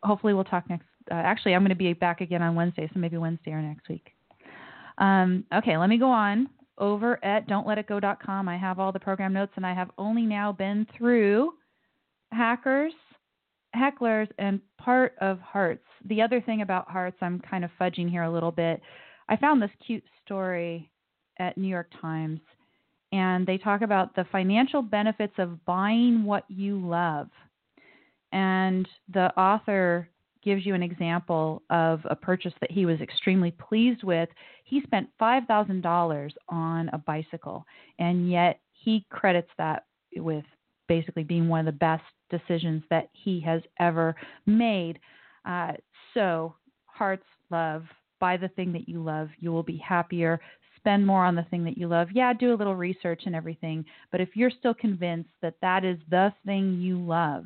hopefully, 0.03 0.33
we'll 0.33 0.43
talk 0.43 0.69
next. 0.69 0.85
Uh, 1.09 1.15
actually, 1.15 1.53
I'm 1.53 1.61
going 1.61 1.69
to 1.69 1.75
be 1.75 1.93
back 1.93 2.21
again 2.21 2.41
on 2.41 2.55
Wednesday, 2.55 2.89
so 2.93 2.99
maybe 2.99 3.17
Wednesday 3.17 3.51
or 3.51 3.61
next 3.61 3.89
week. 3.89 4.13
Um, 4.97 5.45
okay, 5.53 5.77
let 5.77 5.89
me 5.89 5.97
go 5.97 6.09
on 6.09 6.49
over 6.77 7.23
at 7.23 7.47
don'tletitgo.com. 7.47 8.47
I 8.47 8.57
have 8.57 8.79
all 8.79 8.91
the 8.91 8.99
program 8.99 9.33
notes, 9.33 9.53
and 9.55 9.65
I 9.65 9.73
have 9.73 9.89
only 9.97 10.23
now 10.23 10.51
been 10.51 10.87
through 10.97 11.53
hackers, 12.31 12.93
hecklers, 13.75 14.27
and 14.37 14.59
part 14.77 15.15
of 15.21 15.39
hearts. 15.39 15.85
The 16.05 16.21
other 16.21 16.41
thing 16.41 16.61
about 16.61 16.89
hearts, 16.89 17.17
I'm 17.21 17.39
kind 17.39 17.63
of 17.63 17.71
fudging 17.79 18.09
here 18.09 18.23
a 18.23 18.31
little 18.31 18.51
bit. 18.51 18.81
I 19.29 19.37
found 19.37 19.61
this 19.61 19.71
cute 19.85 20.03
story 20.25 20.91
at 21.39 21.57
New 21.57 21.67
York 21.67 21.91
Times 22.01 22.39
and 23.11 23.45
they 23.45 23.57
talk 23.57 23.81
about 23.81 24.15
the 24.15 24.25
financial 24.31 24.81
benefits 24.81 25.33
of 25.37 25.63
buying 25.65 26.23
what 26.23 26.45
you 26.49 26.79
love. 26.79 27.27
And 28.31 28.87
the 29.13 29.37
author 29.37 30.07
gives 30.43 30.65
you 30.65 30.73
an 30.73 30.83
example 30.83 31.61
of 31.69 32.01
a 32.09 32.15
purchase 32.15 32.53
that 32.61 32.71
he 32.71 32.85
was 32.85 32.99
extremely 33.01 33.51
pleased 33.51 34.03
with. 34.03 34.29
He 34.63 34.81
spent 34.81 35.09
$5,000 35.21 36.31
on 36.49 36.89
a 36.89 36.97
bicycle, 36.97 37.65
and 37.99 38.29
yet 38.29 38.59
he 38.71 39.05
credits 39.09 39.49
that 39.57 39.85
with 40.15 40.45
basically 40.87 41.23
being 41.23 41.47
one 41.47 41.59
of 41.59 41.65
the 41.65 41.71
best 41.71 42.03
decisions 42.29 42.83
that 42.89 43.09
he 43.13 43.39
has 43.41 43.61
ever 43.79 44.15
made. 44.45 44.99
Uh, 45.45 45.73
so, 46.13 46.55
hearts, 46.85 47.25
love, 47.49 47.83
buy 48.19 48.37
the 48.37 48.49
thing 48.49 48.73
that 48.73 48.89
you 48.89 49.03
love. 49.03 49.29
You 49.39 49.51
will 49.51 49.63
be 49.63 49.77
happier, 49.77 50.39
spend 50.81 51.05
more 51.05 51.23
on 51.23 51.35
the 51.35 51.43
thing 51.43 51.63
that 51.63 51.77
you 51.77 51.87
love. 51.87 52.09
Yeah, 52.11 52.33
do 52.33 52.53
a 52.53 52.55
little 52.55 52.75
research 52.75 53.23
and 53.25 53.35
everything, 53.35 53.85
but 54.11 54.19
if 54.19 54.29
you're 54.35 54.51
still 54.51 54.73
convinced 54.73 55.29
that 55.41 55.55
that 55.61 55.85
is 55.85 55.97
the 56.09 56.33
thing 56.45 56.79
you 56.81 56.99
love, 56.99 57.45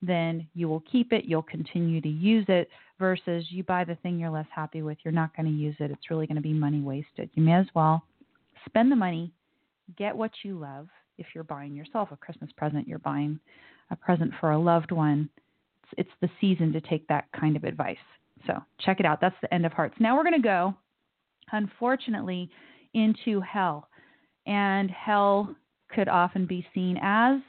then 0.00 0.48
you 0.54 0.68
will 0.68 0.82
keep 0.90 1.12
it, 1.12 1.26
you'll 1.26 1.42
continue 1.42 2.00
to 2.00 2.08
use 2.08 2.44
it 2.48 2.68
versus 2.98 3.44
you 3.50 3.62
buy 3.62 3.84
the 3.84 3.94
thing 3.96 4.18
you're 4.18 4.30
less 4.30 4.46
happy 4.54 4.82
with, 4.82 4.98
you're 5.04 5.12
not 5.12 5.34
going 5.36 5.46
to 5.46 5.52
use 5.52 5.76
it. 5.78 5.90
It's 5.90 6.10
really 6.10 6.26
going 6.26 6.36
to 6.36 6.42
be 6.42 6.52
money 6.52 6.80
wasted. 6.80 7.30
You 7.34 7.42
may 7.42 7.54
as 7.54 7.66
well 7.74 8.04
spend 8.66 8.90
the 8.90 8.96
money, 8.96 9.32
get 9.96 10.16
what 10.16 10.32
you 10.42 10.58
love. 10.58 10.88
If 11.18 11.26
you're 11.34 11.44
buying 11.44 11.74
yourself 11.74 12.08
a 12.10 12.16
Christmas 12.16 12.50
present, 12.56 12.88
you're 12.88 12.98
buying 12.98 13.38
a 13.90 13.96
present 13.96 14.32
for 14.40 14.52
a 14.52 14.58
loved 14.58 14.90
one. 14.90 15.28
It's, 15.84 16.08
it's 16.08 16.20
the 16.20 16.30
season 16.40 16.72
to 16.72 16.80
take 16.80 17.06
that 17.08 17.26
kind 17.38 17.54
of 17.54 17.64
advice. 17.64 17.96
So 18.46 18.54
check 18.80 18.98
it 18.98 19.06
out. 19.06 19.20
That's 19.20 19.36
the 19.42 19.52
end 19.52 19.66
of 19.66 19.72
hearts. 19.72 19.94
Now 20.00 20.16
we're 20.16 20.24
going 20.24 20.40
to 20.40 20.42
go 20.42 20.74
unfortunately, 21.52 22.50
into 22.94 23.40
hell. 23.40 23.88
And 24.46 24.90
hell 24.90 25.54
could 25.94 26.08
often 26.08 26.46
be 26.46 26.66
seen 26.74 26.98
as 27.02 27.40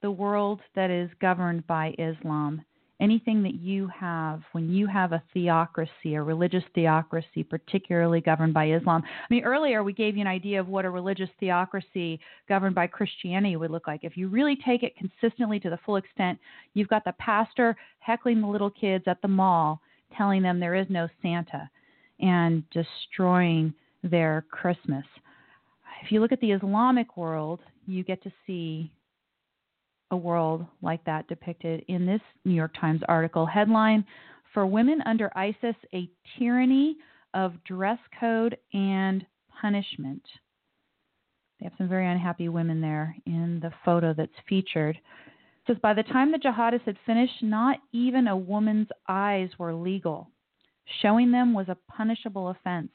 the 0.00 0.10
world 0.10 0.60
that 0.74 0.90
is 0.90 1.10
governed 1.20 1.66
by 1.66 1.94
Islam. 1.98 2.64
Anything 3.00 3.42
that 3.42 3.54
you 3.54 3.88
have, 3.88 4.42
when 4.52 4.70
you 4.70 4.86
have 4.86 5.12
a 5.12 5.22
theocracy, 5.34 6.14
a 6.14 6.22
religious 6.22 6.62
theocracy, 6.72 7.42
particularly 7.42 8.20
governed 8.20 8.54
by 8.54 8.70
Islam. 8.70 9.02
I 9.04 9.26
mean, 9.28 9.42
earlier 9.42 9.82
we 9.82 9.92
gave 9.92 10.14
you 10.14 10.20
an 10.20 10.28
idea 10.28 10.60
of 10.60 10.68
what 10.68 10.84
a 10.84 10.90
religious 10.90 11.30
theocracy 11.40 12.20
governed 12.48 12.76
by 12.76 12.86
Christianity 12.86 13.56
would 13.56 13.72
look 13.72 13.88
like. 13.88 14.04
If 14.04 14.16
you 14.16 14.28
really 14.28 14.56
take 14.64 14.84
it 14.84 14.96
consistently 14.96 15.58
to 15.60 15.70
the 15.70 15.80
full 15.84 15.96
extent, 15.96 16.38
you've 16.74 16.88
got 16.88 17.04
the 17.04 17.14
pastor 17.18 17.76
heckling 17.98 18.40
the 18.40 18.46
little 18.46 18.70
kids 18.70 19.04
at 19.08 19.20
the 19.20 19.28
mall, 19.28 19.80
telling 20.16 20.42
them 20.42 20.60
there 20.60 20.76
is 20.76 20.86
no 20.88 21.08
Santa 21.22 21.68
and 22.20 22.62
destroying 22.70 23.74
their 24.02 24.44
Christmas. 24.50 25.04
If 26.02 26.10
you 26.10 26.20
look 26.20 26.32
at 26.32 26.40
the 26.40 26.52
Islamic 26.52 27.16
world, 27.16 27.60
you 27.86 28.04
get 28.04 28.22
to 28.24 28.32
see 28.46 28.92
a 30.10 30.16
world 30.16 30.66
like 30.82 31.04
that 31.04 31.26
depicted 31.28 31.84
in 31.88 32.06
this 32.06 32.20
New 32.44 32.54
York 32.54 32.74
Times 32.80 33.00
article. 33.08 33.46
Headline 33.46 34.04
For 34.52 34.66
Women 34.66 35.00
Under 35.06 35.30
ISIS 35.36 35.76
A 35.94 36.08
Tyranny 36.38 36.96
of 37.34 37.54
Dress 37.64 37.98
Code 38.20 38.56
and 38.74 39.24
Punishment. 39.60 40.22
They 41.58 41.66
have 41.66 41.72
some 41.78 41.88
very 41.88 42.10
unhappy 42.10 42.48
women 42.48 42.80
there 42.80 43.16
in 43.24 43.60
the 43.60 43.72
photo 43.84 44.12
that's 44.12 44.32
featured. 44.48 44.96
It 44.96 45.66
says 45.66 45.76
by 45.80 45.94
the 45.94 46.02
time 46.02 46.32
the 46.32 46.38
jihadists 46.38 46.86
had 46.86 46.96
finished, 47.06 47.42
not 47.42 47.78
even 47.92 48.26
a 48.26 48.36
woman's 48.36 48.88
eyes 49.08 49.48
were 49.58 49.72
legal. 49.72 50.28
Showing 51.00 51.30
them 51.30 51.54
was 51.54 51.68
a 51.68 51.78
punishable 51.88 52.48
offense. 52.48 52.90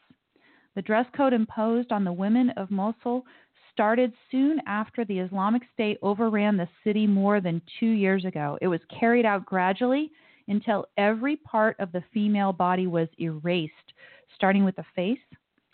The 0.75 0.81
dress 0.81 1.07
code 1.15 1.33
imposed 1.33 1.91
on 1.91 2.03
the 2.03 2.13
women 2.13 2.51
of 2.51 2.69
Mosul 2.69 3.25
started 3.71 4.13
soon 4.31 4.61
after 4.67 5.05
the 5.05 5.19
Islamic 5.19 5.63
State 5.73 5.97
overran 6.01 6.57
the 6.57 6.69
city 6.83 7.07
more 7.07 7.41
than 7.41 7.61
two 7.79 7.89
years 7.89 8.25
ago. 8.25 8.57
It 8.61 8.67
was 8.67 8.81
carried 8.99 9.25
out 9.25 9.45
gradually 9.45 10.11
until 10.47 10.85
every 10.97 11.35
part 11.37 11.75
of 11.79 11.91
the 11.91 12.03
female 12.13 12.53
body 12.53 12.87
was 12.87 13.07
erased, 13.19 13.93
starting 14.35 14.63
with 14.63 14.75
the 14.75 14.85
face, 14.95 15.19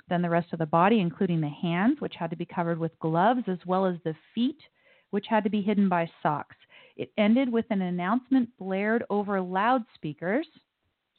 then 0.09 0.21
the 0.21 0.30
rest 0.30 0.51
of 0.53 0.59
the 0.59 0.65
body, 0.65 0.99
including 0.99 1.41
the 1.41 1.49
hands, 1.49 2.01
which 2.01 2.15
had 2.15 2.30
to 2.30 2.36
be 2.36 2.45
covered 2.45 2.78
with 2.80 2.97
gloves, 2.99 3.43
as 3.47 3.59
well 3.65 3.86
as 3.86 3.97
the 4.03 4.15
feet, 4.34 4.61
which 5.11 5.28
had 5.28 5.43
to 5.43 5.49
be 5.49 5.61
hidden 5.61 5.88
by 5.88 6.09
socks. 6.21 6.55
It 6.95 7.11
ended 7.17 7.51
with 7.51 7.65
an 7.69 7.82
announcement 7.82 8.49
blared 8.57 9.03
over 9.09 9.41
loudspeakers 9.41 10.47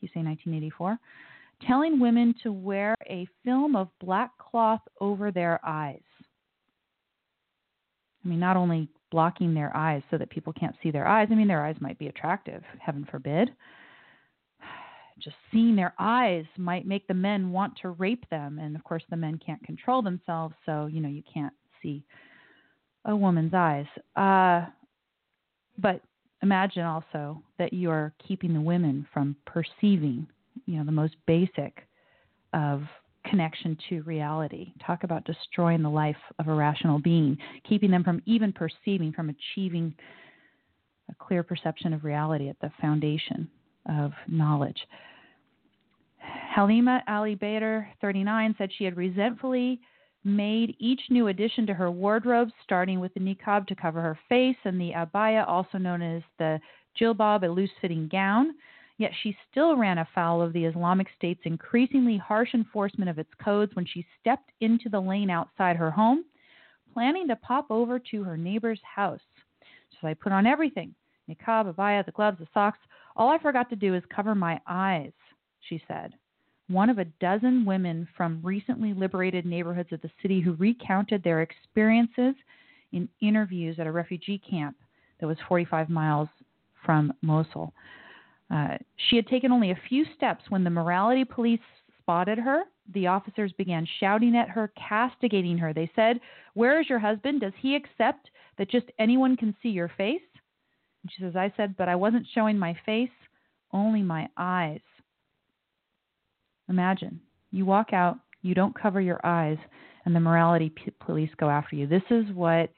you 0.04 0.08
say 0.14 0.24
1984, 0.24 0.98
telling 1.66 1.98
women 1.98 2.34
to 2.42 2.52
wear 2.52 2.94
a 3.08 3.26
film 3.44 3.74
of 3.74 3.88
black 4.00 4.30
cloth 4.38 4.82
over 5.00 5.30
their 5.30 5.60
eyes. 5.64 6.00
I 8.24 8.28
mean, 8.28 8.40
not 8.40 8.56
only 8.56 8.88
blocking 9.10 9.54
their 9.54 9.74
eyes 9.76 10.02
so 10.10 10.18
that 10.18 10.30
people 10.30 10.52
can't 10.52 10.76
see 10.82 10.90
their 10.90 11.06
eyes, 11.06 11.28
I 11.30 11.34
mean, 11.34 11.48
their 11.48 11.64
eyes 11.64 11.76
might 11.80 11.98
be 11.98 12.08
attractive, 12.08 12.62
heaven 12.80 13.06
forbid. 13.10 13.50
Just 15.18 15.36
seeing 15.52 15.76
their 15.76 15.94
eyes 15.98 16.44
might 16.56 16.86
make 16.86 17.06
the 17.06 17.14
men 17.14 17.50
want 17.50 17.74
to 17.82 17.90
rape 17.90 18.28
them. 18.30 18.58
And 18.58 18.76
of 18.76 18.84
course, 18.84 19.04
the 19.10 19.16
men 19.16 19.38
can't 19.44 19.62
control 19.64 20.02
themselves, 20.02 20.54
so, 20.66 20.86
you 20.86 21.00
know, 21.00 21.08
you 21.08 21.22
can't 21.32 21.52
see 21.82 22.04
a 23.04 23.14
woman's 23.14 23.54
eyes. 23.54 23.86
Uh, 24.16 24.66
but 25.78 26.00
imagine 26.44 26.84
also 26.84 27.42
that 27.58 27.72
you 27.72 27.90
are 27.90 28.12
keeping 28.28 28.52
the 28.52 28.60
women 28.60 29.06
from 29.12 29.34
perceiving, 29.46 30.26
you 30.66 30.76
know, 30.78 30.84
the 30.84 30.92
most 30.92 31.16
basic 31.26 31.88
of 32.52 32.82
connection 33.24 33.76
to 33.88 34.02
reality. 34.02 34.72
Talk 34.86 35.04
about 35.04 35.24
destroying 35.24 35.82
the 35.82 35.88
life 35.88 36.16
of 36.38 36.48
a 36.48 36.54
rational 36.54 36.98
being, 36.98 37.38
keeping 37.66 37.90
them 37.90 38.04
from 38.04 38.22
even 38.26 38.52
perceiving, 38.52 39.10
from 39.10 39.30
achieving 39.30 39.94
a 41.10 41.14
clear 41.14 41.42
perception 41.42 41.94
of 41.94 42.04
reality 42.04 42.50
at 42.50 42.60
the 42.60 42.70
foundation 42.78 43.48
of 43.88 44.12
knowledge. 44.28 44.78
Halima 46.54 47.02
Ali 47.08 47.34
Bader, 47.34 47.88
39, 48.02 48.54
said 48.58 48.70
she 48.76 48.84
had 48.84 48.98
resentfully 48.98 49.80
made 50.24 50.74
each 50.78 51.00
new 51.10 51.28
addition 51.28 51.66
to 51.66 51.74
her 51.74 51.90
wardrobe, 51.90 52.48
starting 52.62 52.98
with 52.98 53.12
the 53.14 53.20
niqab 53.20 53.66
to 53.66 53.74
cover 53.74 54.00
her 54.00 54.18
face 54.28 54.56
and 54.64 54.80
the 54.80 54.92
abaya, 54.92 55.46
also 55.46 55.78
known 55.78 56.02
as 56.02 56.22
the 56.38 56.58
jilbab, 56.98 57.44
a 57.44 57.46
loose 57.46 57.70
fitting 57.80 58.08
gown. 58.08 58.54
Yet 58.96 59.10
she 59.22 59.36
still 59.50 59.76
ran 59.76 59.98
afoul 59.98 60.40
of 60.40 60.52
the 60.52 60.64
Islamic 60.64 61.08
State's 61.16 61.42
increasingly 61.44 62.16
harsh 62.16 62.54
enforcement 62.54 63.10
of 63.10 63.18
its 63.18 63.30
codes 63.42 63.74
when 63.74 63.84
she 63.84 64.06
stepped 64.20 64.50
into 64.60 64.88
the 64.88 65.00
lane 65.00 65.30
outside 65.30 65.76
her 65.76 65.90
home, 65.90 66.24
planning 66.92 67.26
to 67.28 67.36
pop 67.36 67.66
over 67.70 67.98
to 67.98 68.22
her 68.22 68.36
neighbor's 68.36 68.80
house. 68.82 69.20
So 70.00 70.06
I 70.06 70.14
put 70.14 70.32
on 70.32 70.46
everything 70.46 70.94
niqab, 71.28 71.72
abaya, 71.74 72.04
the 72.04 72.12
gloves, 72.12 72.38
the 72.38 72.46
socks, 72.54 72.78
All 73.16 73.28
I 73.28 73.38
forgot 73.38 73.68
to 73.70 73.76
do 73.76 73.94
is 73.94 74.02
cover 74.14 74.34
my 74.34 74.60
eyes, 74.66 75.12
she 75.68 75.82
said. 75.88 76.14
One 76.68 76.88
of 76.88 76.98
a 76.98 77.04
dozen 77.04 77.64
women 77.64 78.08
from 78.16 78.40
recently 78.42 78.94
liberated 78.94 79.44
neighborhoods 79.44 79.92
of 79.92 80.00
the 80.00 80.10
city 80.22 80.40
who 80.40 80.54
recounted 80.54 81.22
their 81.22 81.42
experiences 81.42 82.34
in 82.92 83.08
interviews 83.20 83.76
at 83.78 83.86
a 83.86 83.92
refugee 83.92 84.38
camp 84.38 84.76
that 85.20 85.26
was 85.26 85.36
45 85.48 85.90
miles 85.90 86.28
from 86.84 87.12
Mosul. 87.22 87.72
Uh, 88.50 88.78
she 89.08 89.16
had 89.16 89.26
taken 89.26 89.52
only 89.52 89.70
a 89.70 89.80
few 89.88 90.04
steps 90.16 90.44
when 90.48 90.64
the 90.64 90.70
morality 90.70 91.24
police 91.24 91.60
spotted 91.98 92.38
her. 92.38 92.62
The 92.92 93.06
officers 93.06 93.52
began 93.52 93.86
shouting 94.00 94.36
at 94.36 94.48
her, 94.50 94.70
castigating 94.88 95.58
her. 95.58 95.72
They 95.72 95.90
said, 95.96 96.20
Where 96.54 96.80
is 96.80 96.88
your 96.88 96.98
husband? 96.98 97.40
Does 97.40 97.54
he 97.60 97.74
accept 97.74 98.30
that 98.58 98.70
just 98.70 98.86
anyone 98.98 99.36
can 99.36 99.56
see 99.62 99.70
your 99.70 99.90
face? 99.96 100.20
And 101.02 101.12
she 101.12 101.22
says, 101.22 101.36
I 101.36 101.52
said, 101.56 101.76
But 101.76 101.88
I 101.88 101.96
wasn't 101.96 102.26
showing 102.34 102.58
my 102.58 102.76
face, 102.84 103.10
only 103.72 104.02
my 104.02 104.28
eyes. 104.36 104.80
Imagine 106.68 107.20
you 107.50 107.64
walk 107.64 107.92
out, 107.92 108.18
you 108.42 108.54
don't 108.54 108.78
cover 108.78 109.00
your 109.00 109.24
eyes, 109.24 109.58
and 110.04 110.14
the 110.14 110.20
morality 110.20 110.72
police 111.00 111.30
go 111.38 111.48
after 111.48 111.76
you. 111.76 111.86
This 111.86 112.02
is 112.10 112.24
what 112.34 112.70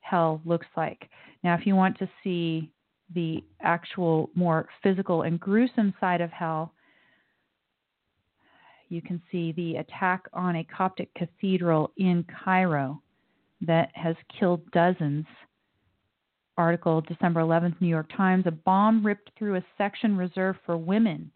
hell 0.00 0.40
looks 0.44 0.66
like. 0.76 1.08
Now, 1.44 1.54
if 1.54 1.66
you 1.66 1.76
want 1.76 1.98
to 1.98 2.08
see 2.22 2.72
the 3.14 3.44
actual 3.62 4.30
more 4.34 4.68
physical 4.82 5.22
and 5.22 5.38
gruesome 5.38 5.94
side 6.00 6.20
of 6.20 6.30
hell, 6.30 6.72
you 8.88 9.00
can 9.00 9.22
see 9.30 9.52
the 9.52 9.76
attack 9.76 10.24
on 10.32 10.56
a 10.56 10.64
Coptic 10.64 11.12
cathedral 11.14 11.92
in 11.96 12.24
Cairo 12.44 13.00
that 13.60 13.90
has 13.94 14.16
killed 14.38 14.70
dozens. 14.70 15.24
Article 16.58 17.00
December 17.02 17.40
11th, 17.40 17.80
New 17.80 17.88
York 17.88 18.10
Times. 18.16 18.44
A 18.46 18.50
bomb 18.50 19.04
ripped 19.04 19.30
through 19.38 19.56
a 19.56 19.64
section 19.76 20.16
reserved 20.16 20.58
for 20.64 20.76
women 20.76 21.30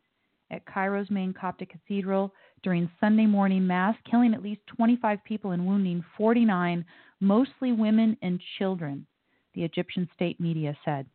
at 0.51 0.67
Cairo's 0.67 1.11
main 1.11 1.33
Coptic 1.33 1.71
cathedral 1.71 2.33
during 2.63 2.91
Sunday 3.01 3.27
morning 3.27 3.67
Mass, 3.67 3.97
killing 4.11 4.35
at 4.35 4.43
least 4.43 4.61
25 4.67 5.23
people 5.25 5.53
and 5.53 5.67
wounding 5.67 6.05
49, 6.17 6.85
mostly 7.21 7.73
women 7.73 8.17
and 8.23 8.41
children, 8.59 9.07
the 9.55 9.63
Egyptian 9.63 10.09
state 10.15 10.41
media 10.41 10.77
said. 10.85 11.07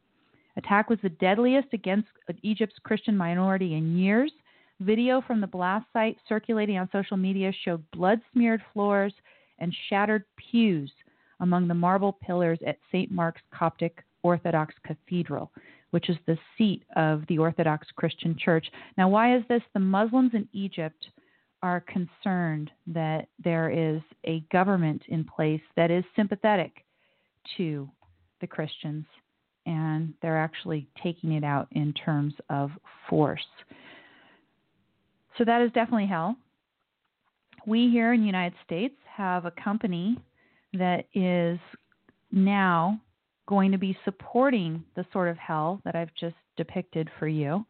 Attack 0.58 0.90
was 0.90 1.00
the 1.04 1.10
deadliest 1.10 1.68
against 1.74 2.08
Egypt's 2.42 2.80
Christian 2.84 3.18
minority 3.18 3.76
in 3.76 3.98
years. 3.98 4.32
Video 4.80 5.22
from 5.22 5.42
the 5.42 5.48
blast 5.48 5.86
site 5.94 6.18
circulating 6.28 6.78
on 6.78 6.90
social 6.92 7.18
media 7.18 7.52
showed 7.64 7.84
blood 7.92 8.20
smeared 8.34 8.62
floors 8.74 9.14
and 9.60 9.76
shattered 9.90 10.24
pews 10.38 10.92
among 11.40 11.68
the 11.68 11.74
marble 11.74 12.14
pillars 12.14 12.60
at 12.66 12.78
St. 12.92 13.12
Mark's 13.12 13.42
Coptic 13.54 14.04
Orthodox 14.24 14.74
Cathedral, 14.86 15.52
which 15.96 16.10
is 16.10 16.18
the 16.28 16.38
seat 16.58 16.84
of 16.98 17.24
the 17.30 17.38
Orthodox 17.38 17.88
Christian 17.96 18.36
Church. 18.38 18.68
Now, 18.98 19.08
why 19.08 19.34
is 19.34 19.44
this? 19.48 19.62
The 19.74 19.80
Muslims 19.80 20.32
in 20.34 20.46
Egypt 20.52 21.08
are 21.64 21.80
concerned 21.80 22.70
that 22.88 23.30
there 23.42 23.70
is 23.70 24.02
a 24.26 24.42
government 24.52 25.04
in 25.08 25.24
place 25.24 25.62
that 25.78 25.92
is 25.92 26.04
sympathetic 26.14 26.84
to 27.56 27.90
the 28.42 28.46
Christians, 28.46 29.06
and 29.66 30.14
they're 30.22 30.38
actually 30.38 30.86
taking 31.02 31.32
it 31.32 31.46
out 31.46 31.70
in 31.72 31.94
terms 31.94 32.34
of 32.50 32.72
force. 33.10 33.48
So 35.38 35.46
that 35.46 35.62
is 35.62 35.72
definitely 35.72 36.08
hell. 36.08 36.36
We 37.66 37.90
here 37.90 38.12
in 38.12 38.20
the 38.20 38.26
United 38.26 38.58
States 38.66 38.96
have 39.16 39.46
a 39.46 39.52
company 39.52 40.18
that 40.74 41.06
is 41.14 41.58
now 42.34 43.00
going 43.48 43.72
to 43.72 43.78
be 43.78 43.98
supporting 44.06 44.84
the 44.96 45.06
sort 45.14 45.28
of 45.28 45.38
hell 45.38 45.82
that 45.86 45.96
I've 45.96 46.14
just 46.20 46.36
depicted 46.58 47.10
for 47.20 47.28
you. 47.28 47.66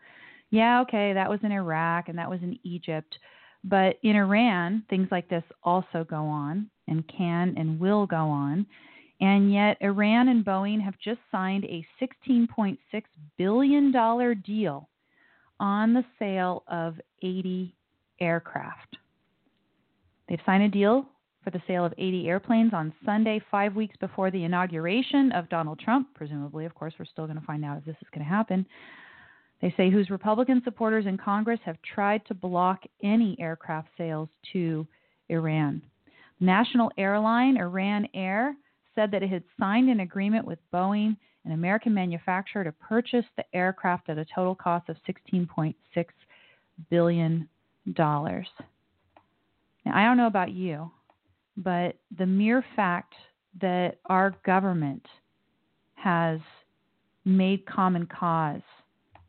Yeah, 0.52 0.82
okay, 0.82 1.14
that 1.14 1.30
was 1.30 1.40
in 1.44 1.52
Iraq 1.52 2.10
and 2.10 2.18
that 2.18 2.30
was 2.30 2.42
in 2.42 2.58
Egypt. 2.64 3.18
But 3.64 3.98
in 4.04 4.16
Iran, 4.16 4.84
things 4.90 5.08
like 5.12 5.28
this 5.28 5.44
also 5.64 6.06
go 6.08 6.24
on 6.26 6.70
and 6.88 7.04
can 7.08 7.56
and 7.58 7.80
will 7.80 8.06
go 8.06 8.18
on. 8.18 8.66
And 9.22 9.52
yet, 9.52 9.78
Iran 9.82 10.28
and 10.28 10.46
Boeing 10.46 10.82
have 10.82 10.96
just 11.04 11.20
signed 11.32 11.66
a 11.66 11.86
$16.6 12.02 12.78
billion 13.38 14.42
deal 14.42 14.90
on 15.60 15.94
the 15.94 16.04
sale 16.20 16.64
of 16.68 16.96
80 17.22 17.74
aircraft. 18.20 18.98
They've 20.28 20.40
signed 20.46 20.64
a 20.64 20.70
deal 20.70 21.06
for 21.46 21.52
the 21.52 21.62
sale 21.68 21.86
of 21.86 21.94
80 21.98 22.28
airplanes 22.28 22.74
on 22.74 22.92
Sunday, 23.06 23.40
five 23.52 23.76
weeks 23.76 23.96
before 24.02 24.32
the 24.32 24.44
inauguration 24.44 25.32
of 25.32 25.48
Donald 25.48 25.80
Trump. 25.80 26.08
Presumably, 26.16 26.66
of 26.66 26.74
course, 26.74 26.96
we're 26.98 27.06
still 27.06 27.28
going 27.28 27.40
to 27.40 27.46
find 27.46 27.64
out 27.64 27.78
if 27.78 27.86
this 27.86 27.96
is 28.02 28.08
going 28.12 28.26
to 28.26 28.30
happen. 28.30 28.66
They 29.62 29.74
say 29.78 29.92
whose 29.92 30.10
Republican 30.10 30.62
supporters 30.66 31.06
in 31.06 31.18
Congress 31.18 31.60
have 31.64 31.78
tried 31.84 32.26
to 32.26 32.34
block 32.34 32.82
any 33.04 33.38
aircraft 33.40 33.90
sales 33.96 34.28
to 34.54 34.88
Iran. 35.30 35.84
National 36.40 36.92
airline 36.98 37.58
Iran 37.58 38.08
Air 38.16 38.56
said 38.96 39.12
that 39.12 39.22
it 39.24 39.30
had 39.30 39.44
signed 39.60 39.90
an 39.90 40.00
agreement 40.00 40.46
with 40.46 40.60
Boeing, 40.74 41.16
an 41.46 41.52
American 41.52 41.94
manufacturer, 41.94 42.64
to 42.64 42.72
purchase 42.72 43.26
the 43.38 43.46
aircraft 43.54 44.10
at 44.10 44.18
a 44.18 44.26
total 44.34 44.56
cost 44.56 44.90
of 44.90 44.98
$16.6 45.08 45.76
billion. 46.90 47.48
Now, 47.86 48.34
I 49.94 50.04
don't 50.04 50.18
know 50.18 50.28
about 50.28 50.52
you, 50.52 50.92
but 51.58 51.96
the 52.18 52.26
mere 52.26 52.64
fact 52.76 53.14
that 53.62 53.98
our 54.08 54.36
government 54.46 55.06
has 55.96 56.40
made 57.24 57.66
common 57.66 58.08
cause 58.08 58.62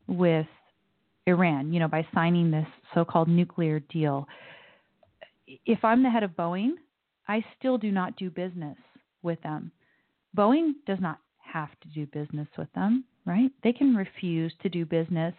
with 0.07 0.45
Iran, 1.25 1.73
you 1.73 1.79
know, 1.79 1.87
by 1.87 2.05
signing 2.13 2.51
this 2.51 2.67
so 2.93 3.03
called 3.03 3.27
nuclear 3.27 3.79
deal. 3.79 4.27
If 5.65 5.83
I'm 5.83 6.03
the 6.03 6.09
head 6.09 6.23
of 6.23 6.31
Boeing, 6.31 6.71
I 7.27 7.43
still 7.57 7.77
do 7.77 7.91
not 7.91 8.15
do 8.15 8.29
business 8.29 8.77
with 9.23 9.41
them. 9.41 9.71
Boeing 10.35 10.73
does 10.85 10.99
not 11.01 11.19
have 11.39 11.69
to 11.81 11.87
do 11.89 12.05
business 12.07 12.47
with 12.57 12.71
them, 12.73 13.03
right? 13.25 13.51
They 13.63 13.73
can 13.73 13.95
refuse 13.95 14.53
to 14.61 14.69
do 14.69 14.85
business 14.85 15.33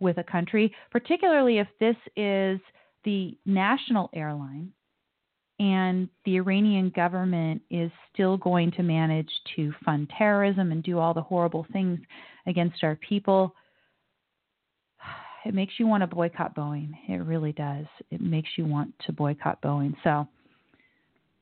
with 0.00 0.18
a 0.18 0.24
country, 0.24 0.74
particularly 0.90 1.58
if 1.58 1.68
this 1.78 1.96
is 2.16 2.58
the 3.04 3.36
national 3.46 4.10
airline 4.14 4.72
and 5.60 6.08
the 6.24 6.36
Iranian 6.36 6.90
government 6.96 7.60
is 7.70 7.92
still 8.12 8.38
going 8.38 8.72
to 8.72 8.82
manage 8.82 9.28
to 9.56 9.74
fund 9.84 10.10
terrorism 10.16 10.72
and 10.72 10.82
do 10.82 10.98
all 10.98 11.12
the 11.12 11.20
horrible 11.20 11.66
things 11.70 12.00
against 12.46 12.82
our 12.82 12.96
people. 12.96 13.54
It 15.42 15.54
makes 15.54 15.72
you 15.78 15.86
want 15.86 16.02
to 16.02 16.06
boycott 16.06 16.54
Boeing. 16.54 16.90
It 17.08 17.22
really 17.22 17.52
does. 17.52 17.86
It 18.10 18.20
makes 18.20 18.50
you 18.56 18.66
want 18.66 18.92
to 19.06 19.12
boycott 19.12 19.62
Boeing. 19.62 19.94
So 20.04 20.28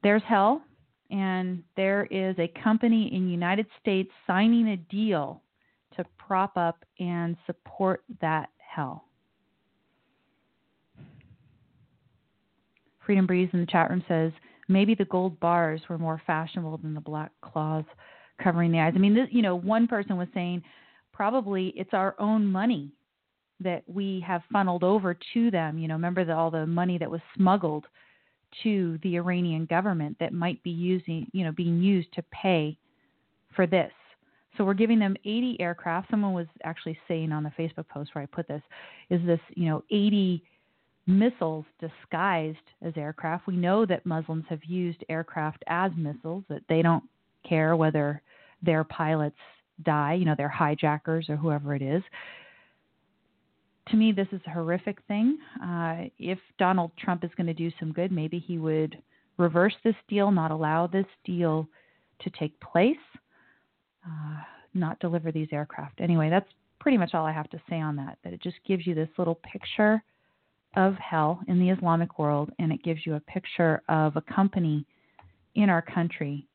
there's 0.05 0.23
hell, 0.23 0.63
and 1.11 1.65
there 1.77 2.07
is 2.09 2.37
a 2.39 2.47
company 2.63 3.13
in 3.13 3.29
United 3.29 3.67
States 3.81 4.09
signing 4.25 4.69
a 4.69 4.77
deal 4.77 5.43
to 5.97 6.05
prop 6.17 6.57
up 6.57 6.85
and 7.01 7.37
support 7.45 8.05
that 8.21 8.51
hell. 8.59 9.08
Freedom 13.09 13.25
Breeze 13.25 13.49
in 13.55 13.61
the 13.61 13.67
chat 13.67 13.89
room 13.89 14.05
says 14.07 14.33
maybe 14.69 14.95
the 14.95 15.07
gold 15.07 15.41
bars 15.41 15.81
were 15.89 15.97
more 15.97 16.21
fashionable 16.27 16.77
than 16.77 16.93
the 16.93 17.01
black 17.01 17.33
claws 17.41 17.87
covering 18.39 18.71
the 18.71 18.81
eyes. 18.81 18.93
I 18.95 18.99
mean, 18.99 19.15
this, 19.15 19.29
you 19.31 19.41
know, 19.41 19.57
one 19.57 19.87
person 19.87 20.19
was 20.19 20.29
saying 20.35 20.63
probably 21.11 21.73
it's 21.75 21.95
our 21.95 22.15
own 22.19 22.45
money 22.45 22.93
that 23.61 23.83
we 23.87 24.23
have 24.27 24.43
funneled 24.53 24.85
over 24.85 25.17
to 25.33 25.51
them. 25.51 25.79
You 25.79 25.89
know, 25.89 25.95
remember 25.95 26.23
the, 26.23 26.35
all 26.35 26.51
the 26.51 26.67
money 26.67 26.99
that 26.99 27.11
was 27.11 27.23
smuggled 27.35 27.87
to 28.63 28.99
the 29.03 29.17
Iranian 29.17 29.65
government 29.65 30.15
that 30.21 30.35
might 30.35 30.63
be 30.63 30.71
using, 30.71 31.31
you 31.33 31.47
know, 31.47 31.53
being 31.53 31.81
used 31.81 32.13
to 32.13 32.23
pay 32.25 32.77
for 33.57 33.67
this. 33.67 33.91
So 34.59 34.65
we're 34.65 34.75
giving 34.75 34.99
them 34.99 35.17
80 35.25 35.57
aircraft. 35.61 36.11
Someone 36.11 36.35
was 36.35 36.47
actually 36.63 36.99
saying 37.09 37.33
on 37.33 37.43
the 37.43 37.53
Facebook 37.59 37.89
post 37.89 38.11
where 38.13 38.23
I 38.23 38.27
put 38.27 38.47
this, 38.49 38.63
is 39.09 39.25
this, 39.25 39.41
you 39.55 39.65
know, 39.65 39.83
80 39.91 40.43
missiles 41.09 41.65
disguised 41.81 42.59
as 42.83 42.93
aircraft. 42.97 43.47
We 43.47 43.57
know 43.57 43.87
that 43.87 44.05
Muslims 44.05 44.45
have 44.51 44.63
used 44.65 45.03
aircraft 45.09 45.65
as 45.67 45.91
missiles, 45.97 46.45
that 46.49 46.63
they 46.69 46.83
don't 46.83 47.03
care 47.49 47.75
whether 47.77 48.23
their 48.63 48.85
pilots 48.85 49.39
die, 49.85 50.15
you 50.15 50.27
know, 50.27 50.35
their 50.37 50.49
hijackers 50.49 51.29
or 51.29 51.37
whoever 51.37 51.75
it 51.75 51.83
is. 51.83 52.03
To 53.89 53.97
me, 53.97 54.13
this 54.13 54.29
is 54.33 54.41
a 54.47 54.51
horrific 54.51 54.99
thing. 55.09 55.39
Uh, 55.63 56.05
if 56.19 56.39
Donald 56.59 56.91
Trump 56.99 57.25
is 57.25 57.31
going 57.39 57.47
to 57.47 57.55
do 57.55 57.71
some 57.81 57.93
good, 57.93 58.13
maybe 58.13 58.39
he 58.39 58.59
would 58.59 58.99
reverse 59.39 59.75
this 59.83 59.95
deal, 60.09 60.31
not 60.31 60.51
allow 60.51 60.87
this 60.87 61.07
deal 61.25 61.67
to 62.21 62.31
take 62.39 62.59
place, 62.61 62.97
uh, 64.07 64.43
not 64.75 65.01
deliver 65.01 65.33
these 65.33 65.49
aircraft. 65.53 66.01
Anyway, 66.03 66.29
that's 66.29 66.49
pretty 66.81 66.99
much 66.99 67.15
all 67.15 67.25
I 67.25 67.33
have 67.33 67.49
to 67.51 67.63
say 67.71 67.81
on 67.81 67.97
that. 67.97 68.19
That 68.25 68.35
it 68.35 68.43
just 68.43 68.57
gives 68.67 68.87
you 68.87 68.95
this 68.95 69.09
little 69.17 69.37
picture 69.37 70.03
of 70.77 70.95
hell 70.97 71.41
in 71.49 71.59
the 71.59 71.71
Islamic 71.71 72.19
world, 72.19 72.51
and 72.59 72.73
it 72.73 72.83
gives 72.83 73.05
you 73.07 73.15
a 73.15 73.21
picture 73.21 73.83
of 73.89 74.17
a 74.17 74.21
company 74.23 74.85
in 75.55 75.69
our 75.71 75.83
country 75.83 76.47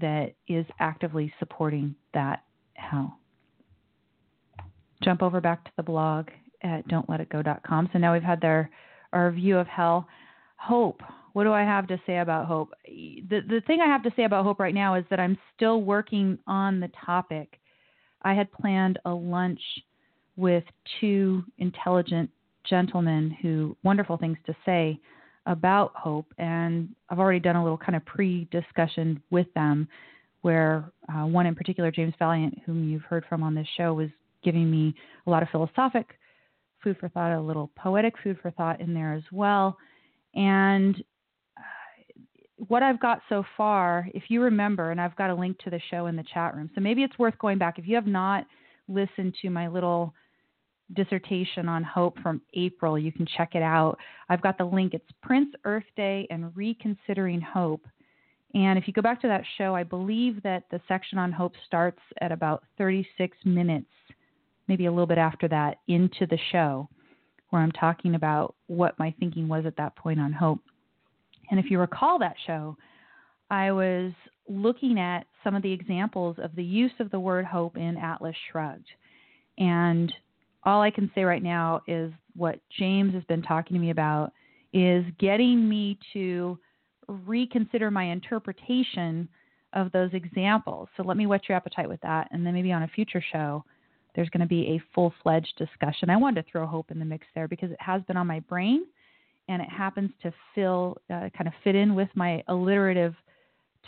that 0.00 0.34
is 0.48 0.64
actively 0.78 1.32
supporting 1.38 1.94
that 2.14 2.44
hell. 2.74 3.18
jump 5.02 5.22
over 5.22 5.40
back 5.40 5.64
to 5.64 5.70
the 5.76 5.82
blog 5.82 6.28
at 6.62 6.86
don'tletitgo.com. 6.88 7.90
So 7.92 7.98
now 7.98 8.12
we've 8.12 8.22
had 8.22 8.40
their 8.40 8.70
our 9.12 9.30
view 9.30 9.58
of 9.58 9.66
hell. 9.66 10.06
Hope. 10.56 11.02
What 11.32 11.44
do 11.44 11.52
I 11.52 11.62
have 11.62 11.86
to 11.88 12.00
say 12.06 12.18
about 12.18 12.46
hope? 12.46 12.70
The 12.86 13.40
the 13.48 13.62
thing 13.66 13.80
I 13.80 13.86
have 13.86 14.02
to 14.04 14.12
say 14.16 14.24
about 14.24 14.44
hope 14.44 14.60
right 14.60 14.74
now 14.74 14.94
is 14.94 15.04
that 15.10 15.18
I'm 15.18 15.38
still 15.56 15.82
working 15.82 16.38
on 16.46 16.78
the 16.78 16.90
topic. 17.04 17.58
I 18.22 18.34
had 18.34 18.52
planned 18.52 18.98
a 19.04 19.10
lunch 19.10 19.60
with 20.36 20.64
two 21.00 21.42
intelligent 21.58 22.30
gentlemen 22.68 23.36
who 23.42 23.76
wonderful 23.82 24.16
things 24.16 24.38
to 24.46 24.54
say 24.64 24.98
about 25.46 25.92
hope 25.94 26.26
and 26.38 26.88
I've 27.08 27.18
already 27.18 27.40
done 27.40 27.56
a 27.56 27.62
little 27.62 27.78
kind 27.78 27.96
of 27.96 28.04
pre-discussion 28.04 29.22
with 29.30 29.52
them 29.54 29.88
where 30.42 30.90
uh, 31.08 31.26
one 31.26 31.46
in 31.46 31.54
particular 31.54 31.90
James 31.90 32.14
Valliant, 32.20 32.62
whom 32.64 32.88
you've 32.88 33.02
heard 33.02 33.24
from 33.28 33.42
on 33.42 33.54
this 33.54 33.66
show 33.76 33.94
was 33.94 34.08
giving 34.44 34.70
me 34.70 34.94
a 35.26 35.30
lot 35.30 35.42
of 35.42 35.48
philosophic 35.50 36.18
food 36.82 36.96
for 36.98 37.08
thought, 37.08 37.32
a 37.32 37.40
little 37.40 37.70
poetic 37.76 38.14
food 38.22 38.36
for 38.42 38.50
thought 38.50 38.80
in 38.80 38.92
there 38.92 39.14
as 39.14 39.22
well. 39.30 39.76
And 40.34 40.96
uh, 41.56 42.22
what 42.56 42.82
I've 42.82 43.00
got 43.00 43.20
so 43.28 43.44
far, 43.56 44.08
if 44.14 44.24
you 44.28 44.42
remember, 44.42 44.90
and 44.90 45.00
I've 45.00 45.16
got 45.16 45.30
a 45.30 45.34
link 45.34 45.58
to 45.60 45.70
the 45.70 45.80
show 45.90 46.06
in 46.06 46.16
the 46.16 46.24
chat 46.34 46.56
room, 46.56 46.70
so 46.74 46.80
maybe 46.80 47.02
it's 47.02 47.18
worth 47.18 47.38
going 47.38 47.58
back. 47.58 47.78
If 47.78 47.86
you 47.86 47.94
have 47.94 48.06
not 48.06 48.46
listened 48.88 49.36
to 49.42 49.50
my 49.50 49.68
little 49.68 50.12
dissertation 50.94 51.68
on 51.68 51.82
hope 51.82 52.18
from 52.20 52.40
April, 52.54 52.98
you 52.98 53.12
can 53.12 53.26
check 53.36 53.54
it 53.54 53.62
out. 53.62 53.98
I've 54.28 54.42
got 54.42 54.58
the 54.58 54.64
link. 54.64 54.94
It's 54.94 55.08
Prince 55.22 55.50
Earth 55.64 55.84
Day 55.96 56.26
and 56.30 56.54
Reconsidering 56.56 57.40
Hope. 57.40 57.86
And 58.54 58.78
if 58.78 58.86
you 58.86 58.92
go 58.92 59.02
back 59.02 59.20
to 59.22 59.28
that 59.28 59.44
show, 59.56 59.74
I 59.74 59.82
believe 59.82 60.42
that 60.42 60.64
the 60.70 60.80
section 60.86 61.18
on 61.18 61.32
hope 61.32 61.54
starts 61.66 62.00
at 62.20 62.32
about 62.32 62.64
36 62.76 63.36
minutes 63.44 63.86
maybe 64.68 64.86
a 64.86 64.90
little 64.90 65.06
bit 65.06 65.18
after 65.18 65.48
that 65.48 65.78
into 65.88 66.26
the 66.26 66.38
show 66.50 66.88
where 67.50 67.60
I'm 67.60 67.72
talking 67.72 68.14
about 68.14 68.54
what 68.66 68.98
my 68.98 69.14
thinking 69.18 69.48
was 69.48 69.66
at 69.66 69.76
that 69.76 69.96
point 69.96 70.20
on 70.20 70.32
hope. 70.32 70.60
And 71.50 71.60
if 71.60 71.70
you 71.70 71.78
recall 71.78 72.18
that 72.18 72.36
show, 72.46 72.76
I 73.50 73.72
was 73.72 74.12
looking 74.48 74.98
at 74.98 75.26
some 75.44 75.54
of 75.54 75.62
the 75.62 75.72
examples 75.72 76.36
of 76.42 76.56
the 76.56 76.64
use 76.64 76.92
of 77.00 77.10
the 77.10 77.20
word 77.20 77.44
hope 77.44 77.76
in 77.76 77.98
Atlas 77.98 78.34
Shrugged. 78.50 78.88
And 79.58 80.12
all 80.64 80.82
I 80.82 80.90
can 80.90 81.10
say 81.14 81.24
right 81.24 81.42
now 81.42 81.82
is 81.86 82.12
what 82.34 82.58
James 82.78 83.14
has 83.14 83.24
been 83.24 83.42
talking 83.42 83.74
to 83.74 83.80
me 83.80 83.90
about 83.90 84.32
is 84.72 85.04
getting 85.18 85.68
me 85.68 85.98
to 86.12 86.58
reconsider 87.08 87.90
my 87.90 88.04
interpretation 88.04 89.28
of 89.74 89.90
those 89.92 90.10
examples. 90.12 90.88
So 90.96 91.02
let 91.02 91.16
me 91.16 91.26
whet 91.26 91.48
your 91.48 91.56
appetite 91.56 91.88
with 91.88 92.00
that. 92.02 92.28
And 92.30 92.46
then 92.46 92.54
maybe 92.54 92.72
on 92.72 92.82
a 92.82 92.88
future 92.88 93.22
show, 93.32 93.64
there's 94.14 94.28
going 94.28 94.40
to 94.42 94.46
be 94.46 94.68
a 94.68 94.82
full 94.94 95.12
fledged 95.22 95.54
discussion. 95.56 96.10
I 96.10 96.16
wanted 96.16 96.44
to 96.44 96.50
throw 96.50 96.66
hope 96.66 96.90
in 96.90 96.98
the 96.98 97.04
mix 97.04 97.26
there 97.34 97.48
because 97.48 97.70
it 97.70 97.80
has 97.80 98.02
been 98.02 98.16
on 98.16 98.26
my 98.26 98.40
brain 98.40 98.84
and 99.48 99.60
it 99.60 99.68
happens 99.68 100.10
to 100.22 100.32
fill, 100.54 100.98
uh, 101.10 101.28
kind 101.36 101.46
of 101.46 101.52
fit 101.64 101.74
in 101.74 101.94
with 101.94 102.08
my 102.14 102.42
alliterative 102.48 103.14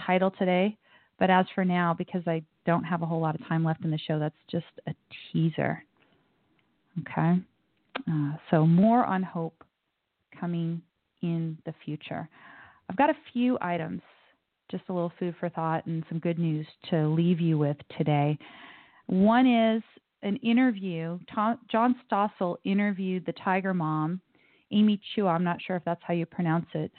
title 0.06 0.30
today. 0.30 0.76
But 1.18 1.30
as 1.30 1.46
for 1.54 1.64
now, 1.64 1.94
because 1.96 2.22
I 2.26 2.42
don't 2.66 2.84
have 2.84 3.02
a 3.02 3.06
whole 3.06 3.20
lot 3.20 3.34
of 3.34 3.46
time 3.46 3.64
left 3.64 3.84
in 3.84 3.90
the 3.90 3.98
show, 3.98 4.18
that's 4.18 4.34
just 4.50 4.64
a 4.88 4.94
teaser. 5.32 5.84
Okay? 7.00 7.40
Uh, 8.10 8.32
so, 8.50 8.66
more 8.66 9.04
on 9.04 9.22
hope 9.22 9.64
coming 10.38 10.82
in 11.22 11.56
the 11.64 11.74
future. 11.84 12.28
I've 12.88 12.96
got 12.96 13.10
a 13.10 13.16
few 13.32 13.56
items, 13.60 14.02
just 14.70 14.84
a 14.88 14.92
little 14.92 15.12
food 15.18 15.34
for 15.40 15.48
thought 15.48 15.86
and 15.86 16.04
some 16.08 16.18
good 16.18 16.38
news 16.38 16.66
to 16.90 17.08
leave 17.08 17.40
you 17.40 17.56
with 17.58 17.76
today. 17.96 18.38
One 19.06 19.46
is 19.46 19.82
an 20.22 20.36
interview. 20.36 21.18
Tom, 21.34 21.58
John 21.70 21.96
Stossel 22.10 22.56
interviewed 22.64 23.26
the 23.26 23.32
Tiger 23.32 23.74
Mom, 23.74 24.20
Amy 24.72 25.00
Chua. 25.16 25.34
I'm 25.34 25.44
not 25.44 25.60
sure 25.62 25.76
if 25.76 25.84
that's 25.84 26.00
how 26.06 26.14
you 26.14 26.26
pronounce 26.26 26.66
it. 26.74 26.90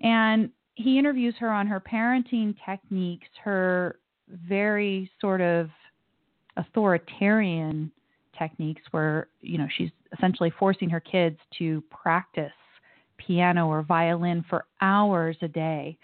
And 0.00 0.50
he 0.74 0.98
interviews 0.98 1.34
her 1.38 1.50
on 1.50 1.66
her 1.66 1.80
parenting 1.80 2.54
techniques, 2.66 3.28
her 3.44 3.98
very 4.48 5.10
sort 5.20 5.40
of 5.40 5.68
authoritarian 6.56 7.90
techniques 8.38 8.82
where, 8.90 9.28
you 9.40 9.58
know, 9.58 9.68
she's 9.76 9.90
essentially 10.16 10.52
forcing 10.58 10.90
her 10.90 11.00
kids 11.00 11.38
to 11.58 11.82
practice 11.90 12.52
piano 13.18 13.68
or 13.68 13.82
violin 13.82 14.44
for 14.48 14.64
hours 14.80 15.36
a 15.42 15.48
day. 15.48 15.96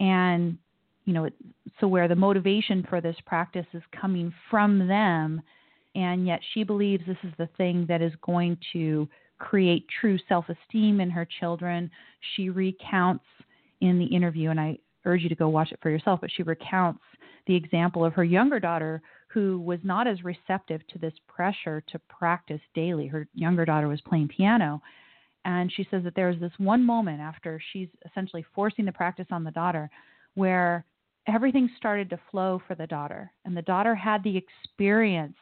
And, 0.00 0.58
you 1.04 1.12
know, 1.12 1.28
so 1.80 1.88
where 1.88 2.08
the 2.08 2.16
motivation 2.16 2.86
for 2.88 3.00
this 3.00 3.16
practice 3.26 3.66
is 3.72 3.82
coming 3.98 4.32
from 4.50 4.86
them 4.86 5.42
and 5.94 6.26
yet 6.26 6.40
she 6.52 6.64
believes 6.64 7.04
this 7.06 7.16
is 7.22 7.32
the 7.38 7.48
thing 7.58 7.84
that 7.88 8.00
is 8.00 8.12
going 8.22 8.56
to 8.72 9.08
create 9.38 9.84
true 10.00 10.18
self 10.28 10.46
esteem 10.48 11.00
in 11.00 11.10
her 11.10 11.26
children. 11.40 11.90
She 12.34 12.48
recounts 12.48 13.24
in 13.80 13.98
the 13.98 14.06
interview, 14.06 14.50
and 14.50 14.60
I 14.60 14.78
urge 15.04 15.22
you 15.22 15.28
to 15.28 15.34
go 15.34 15.48
watch 15.48 15.72
it 15.72 15.80
for 15.82 15.90
yourself, 15.90 16.20
but 16.20 16.30
she 16.34 16.42
recounts 16.44 17.02
the 17.46 17.54
example 17.54 18.04
of 18.04 18.14
her 18.14 18.24
younger 18.24 18.60
daughter 18.60 19.02
who 19.32 19.60
was 19.60 19.78
not 19.82 20.06
as 20.06 20.24
receptive 20.24 20.86
to 20.88 20.98
this 20.98 21.14
pressure 21.26 21.82
to 21.88 21.98
practice 22.00 22.60
daily. 22.74 23.06
Her 23.06 23.26
younger 23.34 23.64
daughter 23.64 23.88
was 23.88 24.00
playing 24.02 24.28
piano. 24.28 24.82
And 25.44 25.72
she 25.72 25.86
says 25.90 26.04
that 26.04 26.14
there 26.14 26.28
was 26.28 26.38
this 26.38 26.52
one 26.58 26.84
moment 26.84 27.20
after 27.20 27.60
she's 27.72 27.88
essentially 28.08 28.44
forcing 28.54 28.84
the 28.84 28.92
practice 28.92 29.26
on 29.30 29.42
the 29.42 29.50
daughter 29.50 29.90
where 30.34 30.84
everything 31.26 31.68
started 31.76 32.10
to 32.10 32.20
flow 32.30 32.60
for 32.66 32.74
the 32.74 32.86
daughter. 32.86 33.30
And 33.44 33.56
the 33.56 33.62
daughter 33.62 33.94
had 33.94 34.22
the 34.22 34.36
experience 34.36 35.36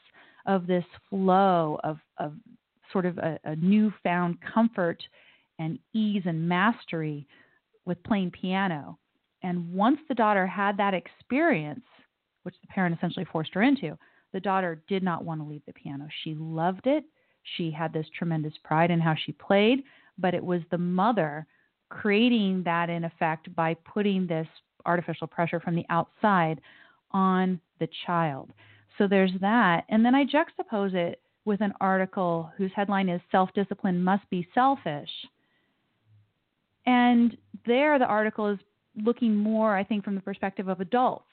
of 0.46 0.66
this 0.66 0.84
flow 1.08 1.78
of, 1.84 1.98
of 2.18 2.34
sort 2.92 3.06
of 3.06 3.18
a, 3.18 3.38
a 3.44 3.56
newfound 3.56 4.38
comfort 4.54 5.02
and 5.58 5.78
ease 5.92 6.22
and 6.26 6.48
mastery 6.48 7.26
with 7.84 8.02
playing 8.04 8.30
piano. 8.30 8.98
And 9.42 9.72
once 9.72 9.98
the 10.08 10.14
daughter 10.14 10.46
had 10.46 10.76
that 10.78 10.94
experience, 10.94 11.84
which 12.42 12.54
the 12.60 12.66
parent 12.68 12.96
essentially 12.96 13.26
forced 13.30 13.54
her 13.54 13.62
into, 13.62 13.96
the 14.32 14.40
daughter 14.40 14.82
did 14.88 15.02
not 15.02 15.24
want 15.24 15.40
to 15.40 15.46
leave 15.46 15.62
the 15.66 15.72
piano. 15.72 16.08
She 16.22 16.34
loved 16.34 16.86
it. 16.86 17.04
She 17.56 17.70
had 17.70 17.92
this 17.92 18.06
tremendous 18.16 18.52
pride 18.62 18.90
in 18.90 19.00
how 19.00 19.14
she 19.14 19.32
played, 19.32 19.82
but 20.18 20.34
it 20.34 20.44
was 20.44 20.60
the 20.70 20.78
mother 20.78 21.46
creating 21.88 22.62
that 22.64 22.88
in 22.88 23.04
effect 23.04 23.54
by 23.54 23.74
putting 23.74 24.26
this 24.26 24.46
artificial 24.86 25.26
pressure 25.26 25.60
from 25.60 25.74
the 25.74 25.84
outside 25.90 26.60
on 27.10 27.60
the 27.80 27.88
child. 28.06 28.50
So 28.98 29.06
there's 29.08 29.32
that. 29.40 29.84
And 29.88 30.04
then 30.04 30.14
I 30.14 30.24
juxtapose 30.24 30.94
it 30.94 31.20
with 31.44 31.60
an 31.60 31.72
article 31.80 32.50
whose 32.56 32.70
headline 32.74 33.08
is 33.08 33.20
Self 33.32 33.50
Discipline 33.54 34.02
Must 34.02 34.28
Be 34.30 34.46
Selfish. 34.54 35.10
And 36.86 37.36
there, 37.66 37.98
the 37.98 38.04
article 38.04 38.48
is 38.48 38.58
looking 39.02 39.34
more, 39.34 39.76
I 39.76 39.84
think, 39.84 40.04
from 40.04 40.14
the 40.14 40.20
perspective 40.20 40.68
of 40.68 40.80
adults. 40.80 41.24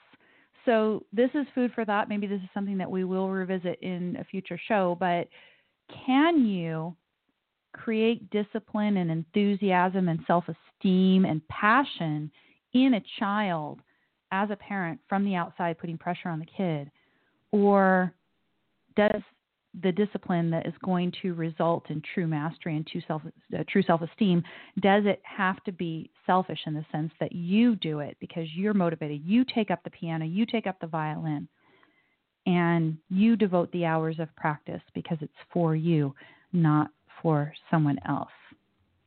So 0.64 1.04
this 1.12 1.30
is 1.34 1.46
food 1.54 1.72
for 1.74 1.84
thought. 1.84 2.08
Maybe 2.08 2.26
this 2.26 2.40
is 2.42 2.48
something 2.52 2.78
that 2.78 2.90
we 2.90 3.04
will 3.04 3.30
revisit 3.30 3.78
in 3.80 4.16
a 4.16 4.24
future 4.24 4.60
show. 4.68 4.96
But 4.98 5.28
can 6.04 6.46
you 6.46 6.94
create 7.72 8.30
discipline 8.30 8.96
and 8.96 9.10
enthusiasm 9.10 10.08
and 10.08 10.20
self 10.26 10.44
esteem 10.48 11.24
and 11.24 11.46
passion 11.48 12.30
in 12.74 12.94
a 12.94 13.02
child 13.18 13.80
as 14.30 14.50
a 14.50 14.56
parent 14.56 15.00
from 15.08 15.24
the 15.24 15.34
outside, 15.34 15.78
putting 15.78 15.96
pressure 15.96 16.28
on 16.28 16.38
the 16.38 16.46
kid? 16.46 16.90
or 17.52 18.12
does 18.96 19.22
the 19.82 19.92
discipline 19.92 20.50
that 20.50 20.66
is 20.66 20.74
going 20.84 21.12
to 21.22 21.34
result 21.34 21.84
in 21.90 22.02
true 22.14 22.26
mastery 22.26 22.76
and 22.76 22.86
true 22.86 23.02
self 23.06 23.22
uh, 23.26 23.62
true 23.68 23.82
self-esteem 23.82 24.42
does 24.80 25.04
it 25.06 25.20
have 25.24 25.62
to 25.64 25.72
be 25.72 26.10
selfish 26.26 26.58
in 26.66 26.74
the 26.74 26.84
sense 26.90 27.12
that 27.20 27.32
you 27.32 27.76
do 27.76 28.00
it 28.00 28.16
because 28.20 28.46
you're 28.54 28.74
motivated? 28.74 29.22
You 29.24 29.44
take 29.44 29.70
up 29.70 29.82
the 29.84 29.90
piano 29.90 30.24
you 30.24 30.46
take 30.46 30.66
up 30.66 30.80
the 30.80 30.86
violin 30.86 31.48
and 32.46 32.96
you 33.10 33.36
devote 33.36 33.70
the 33.72 33.84
hours 33.84 34.18
of 34.18 34.34
practice 34.36 34.82
because 34.94 35.18
it's 35.20 35.32
for 35.52 35.76
you 35.76 36.14
not 36.52 36.88
for 37.20 37.52
someone 37.70 37.98
else. 38.08 38.30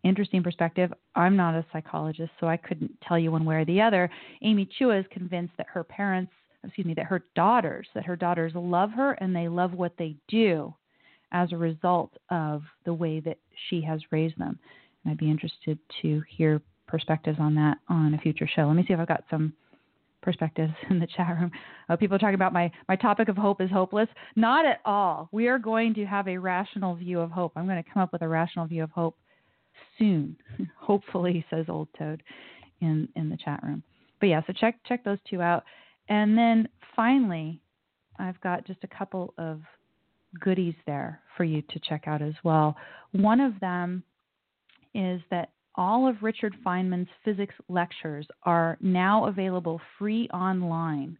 Interesting 0.03 0.43
perspective. 0.43 0.91
I'm 1.15 1.35
not 1.35 1.55
a 1.55 1.65
psychologist 1.71 2.31
so 2.39 2.47
i 2.47 2.57
couldn't 2.57 2.91
tell 3.07 3.19
you 3.19 3.31
one 3.31 3.45
way 3.45 3.55
or 3.55 3.65
the 3.65 3.81
other. 3.81 4.09
Amy 4.41 4.67
chua 4.79 4.99
is 4.99 5.05
convinced 5.11 5.53
that 5.57 5.67
her 5.69 5.83
parents 5.83 6.31
excuse 6.63 6.85
me, 6.85 6.93
that 6.93 7.05
her 7.05 7.23
daughters, 7.35 7.87
that 7.95 8.05
her 8.05 8.15
daughters 8.15 8.53
love 8.55 8.91
her 8.91 9.13
and 9.13 9.35
they 9.35 9.47
love 9.47 9.73
what 9.73 9.93
they 9.97 10.15
do 10.27 10.73
as 11.31 11.51
a 11.51 11.57
result 11.57 12.11
of 12.29 12.61
the 12.85 12.93
way 12.93 13.19
that 13.19 13.37
she 13.69 13.81
has 13.81 14.01
raised 14.11 14.37
them. 14.37 14.59
And 15.03 15.11
I'd 15.11 15.17
be 15.17 15.29
interested 15.29 15.79
to 16.01 16.21
hear 16.29 16.61
perspectives 16.87 17.39
on 17.39 17.55
that 17.55 17.77
on 17.89 18.13
a 18.13 18.17
future 18.17 18.49
show. 18.53 18.63
Let 18.63 18.75
me 18.75 18.83
see 18.87 18.93
if 18.93 18.99
I've 18.99 19.07
got 19.07 19.23
some 19.29 19.53
perspectives 20.21 20.73
in 20.89 20.99
the 20.99 21.07
chat 21.07 21.35
room. 21.39 21.51
Uh, 21.89 21.95
people 21.95 22.15
are 22.15 22.19
talking 22.19 22.35
about 22.35 22.53
my, 22.53 22.71
my 22.87 22.95
topic 22.95 23.29
of 23.29 23.37
hope 23.37 23.61
is 23.61 23.71
hopeless. 23.71 24.09
Not 24.35 24.65
at 24.65 24.79
all. 24.85 25.29
We 25.31 25.47
are 25.47 25.59
going 25.59 25.93
to 25.95 26.05
have 26.05 26.27
a 26.27 26.37
rational 26.37 26.95
view 26.95 27.19
of 27.19 27.31
hope. 27.31 27.53
I'm 27.55 27.65
going 27.65 27.81
to 27.83 27.89
come 27.89 28.03
up 28.03 28.13
with 28.13 28.21
a 28.21 28.27
rational 28.27 28.67
view 28.67 28.83
of 28.83 28.91
hope 28.91 29.15
soon, 29.97 30.35
hopefully, 30.77 31.45
says 31.49 31.65
Old 31.69 31.87
Toad 31.97 32.21
in, 32.81 33.07
in 33.15 33.29
the 33.29 33.37
chat 33.37 33.61
room. 33.63 33.83
But 34.19 34.27
yeah, 34.27 34.41
so 34.45 34.53
check 34.53 34.75
check 34.87 35.03
those 35.03 35.17
two 35.27 35.41
out. 35.41 35.63
And 36.09 36.37
then 36.37 36.67
finally, 36.95 37.61
I've 38.19 38.39
got 38.41 38.65
just 38.65 38.83
a 38.83 38.87
couple 38.87 39.33
of 39.37 39.61
goodies 40.39 40.75
there 40.85 41.19
for 41.35 41.43
you 41.43 41.61
to 41.61 41.79
check 41.79 42.07
out 42.07 42.21
as 42.21 42.33
well. 42.43 42.75
One 43.11 43.39
of 43.39 43.59
them 43.59 44.03
is 44.93 45.21
that 45.31 45.49
all 45.75 46.07
of 46.07 46.21
Richard 46.21 46.55
Feynman's 46.65 47.09
physics 47.23 47.55
lectures 47.69 48.27
are 48.43 48.77
now 48.81 49.25
available 49.25 49.79
free 49.97 50.27
online. 50.29 51.17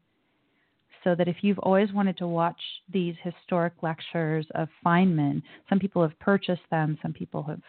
So 1.04 1.16
that 1.16 1.28
if 1.28 1.38
you've 1.42 1.58
always 1.60 1.92
wanted 1.92 2.16
to 2.18 2.28
watch 2.28 2.62
these 2.94 3.16
historic 3.24 3.74
lectures 3.82 4.46
of 4.54 4.68
Feynman, 4.86 5.42
some 5.68 5.80
people 5.80 6.04
have 6.04 6.18
purchased 6.20 6.62
them, 6.70 6.96
some 7.02 7.12
people 7.12 7.42
have, 7.44 7.62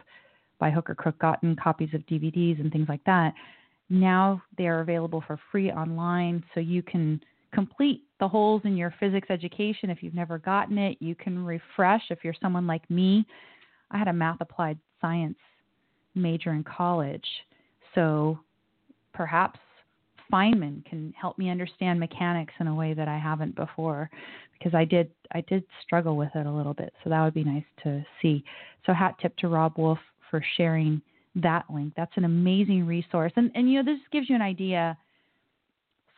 by 0.59 0.71
hook 0.71 0.91
or 0.91 0.95
crook, 0.95 1.19
gotten 1.19 1.57
copies 1.57 1.95
of 1.95 2.03
DVDs 2.03 2.61
and 2.61 2.71
things 2.71 2.91
like 2.91 3.03
that. 3.05 3.33
Now 3.93 4.43
they 4.57 4.69
are 4.69 4.81
available 4.81 5.23
for 5.27 5.39
free 5.51 5.71
online, 5.71 6.43
so 6.55 6.61
you 6.61 6.83
can 6.83 7.21
complete 7.53 8.05
the 8.21 8.27
holes 8.27 8.63
in 8.65 8.75
your 8.75 8.95
physics 8.99 9.29
education 9.29 9.91
if 9.91 10.03
you've 10.03 10.15
never 10.15 10.39
gotten 10.39 10.79
it. 10.79 10.97
You 10.99 11.15
can 11.15 11.45
refresh 11.45 12.01
if 12.09 12.21
you're 12.25 12.35
someone 12.41 12.67
like 12.67 12.89
me. 12.91 13.27
I 13.91 13.99
had 13.99 14.09
a 14.09 14.13
math 14.13 14.41
applied 14.41 14.79
science 15.03 15.37
major 16.15 16.53
in 16.55 16.65
college, 16.65 17.27
so 17.95 18.39
perhaps 19.13 19.61
Feynman 20.33 20.83
can 20.87 21.13
help 21.21 21.37
me 21.37 21.51
understand 21.51 22.01
mechanics 22.01 22.55
in 22.61 22.69
a 22.69 22.75
way 22.75 22.95
that 22.95 23.09
I 23.09 23.19
haven't 23.19 23.55
before 23.55 24.09
because 24.55 24.75
I 24.75 24.87
did 24.87 25.11
I 25.33 25.43
did 25.43 25.65
struggle 25.85 26.17
with 26.17 26.31
it 26.35 26.47
a 26.47 26.51
little 26.51 26.73
bit. 26.73 26.95
So 27.05 27.11
that 27.11 27.23
would 27.23 27.35
be 27.35 27.45
nice 27.45 27.65
to 27.85 28.03
see. 28.23 28.43
So 28.87 28.95
hat 28.95 29.17
tip 29.21 29.37
to 29.39 29.49
Rob 29.49 29.77
Wolf 29.77 29.99
for 30.31 30.43
sharing 30.57 31.03
that 31.37 31.65
link. 31.73 31.95
That's 31.97 32.17
an 32.17 32.25
amazing 32.25 32.87
resource. 32.87 33.33
And 33.37 33.51
and 33.55 33.71
you 33.71 33.83
know 33.83 33.93
this 33.93 34.01
gives 34.11 34.29
you 34.29 34.35
an 34.35 34.43
idea 34.43 34.97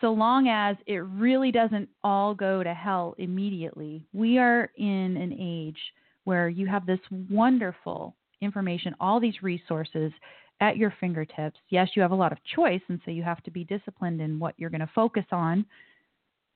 so 0.01 0.13
long 0.13 0.49
as 0.49 0.77
it 0.87 0.99
really 0.99 1.51
doesn't 1.51 1.89
all 2.03 2.35
go 2.35 2.63
to 2.63 2.75
hell 2.75 3.15
immediately. 3.19 4.05
We 4.13 4.39
are 4.39 4.71
in 4.77 5.17
an 5.17 5.37
age 5.39 5.79
where 6.25 6.49
you 6.49 6.67
have 6.67 6.85
this 6.85 6.99
wonderful 7.31 8.15
information, 8.41 8.95
all 9.01 9.21
these 9.21 9.43
resources 9.43 10.13
at 10.61 10.77
your 10.77 10.93
fingertips. 11.01 11.59
Yes, 11.71 11.89
you 11.95 12.03
have 12.03 12.11
a 12.11 12.17
lot 12.17 12.33
of 12.33 12.39
choice, 12.55 12.81
and 12.89 13.01
so 13.05 13.11
you 13.11 13.23
have 13.23 13.43
to 13.45 13.51
be 13.51 13.65
disciplined 13.65 14.21
in 14.21 14.39
what 14.39 14.55
you're 14.57 14.71
going 14.71 14.81
to 14.81 14.91
focus 14.95 15.25
on. 15.33 15.65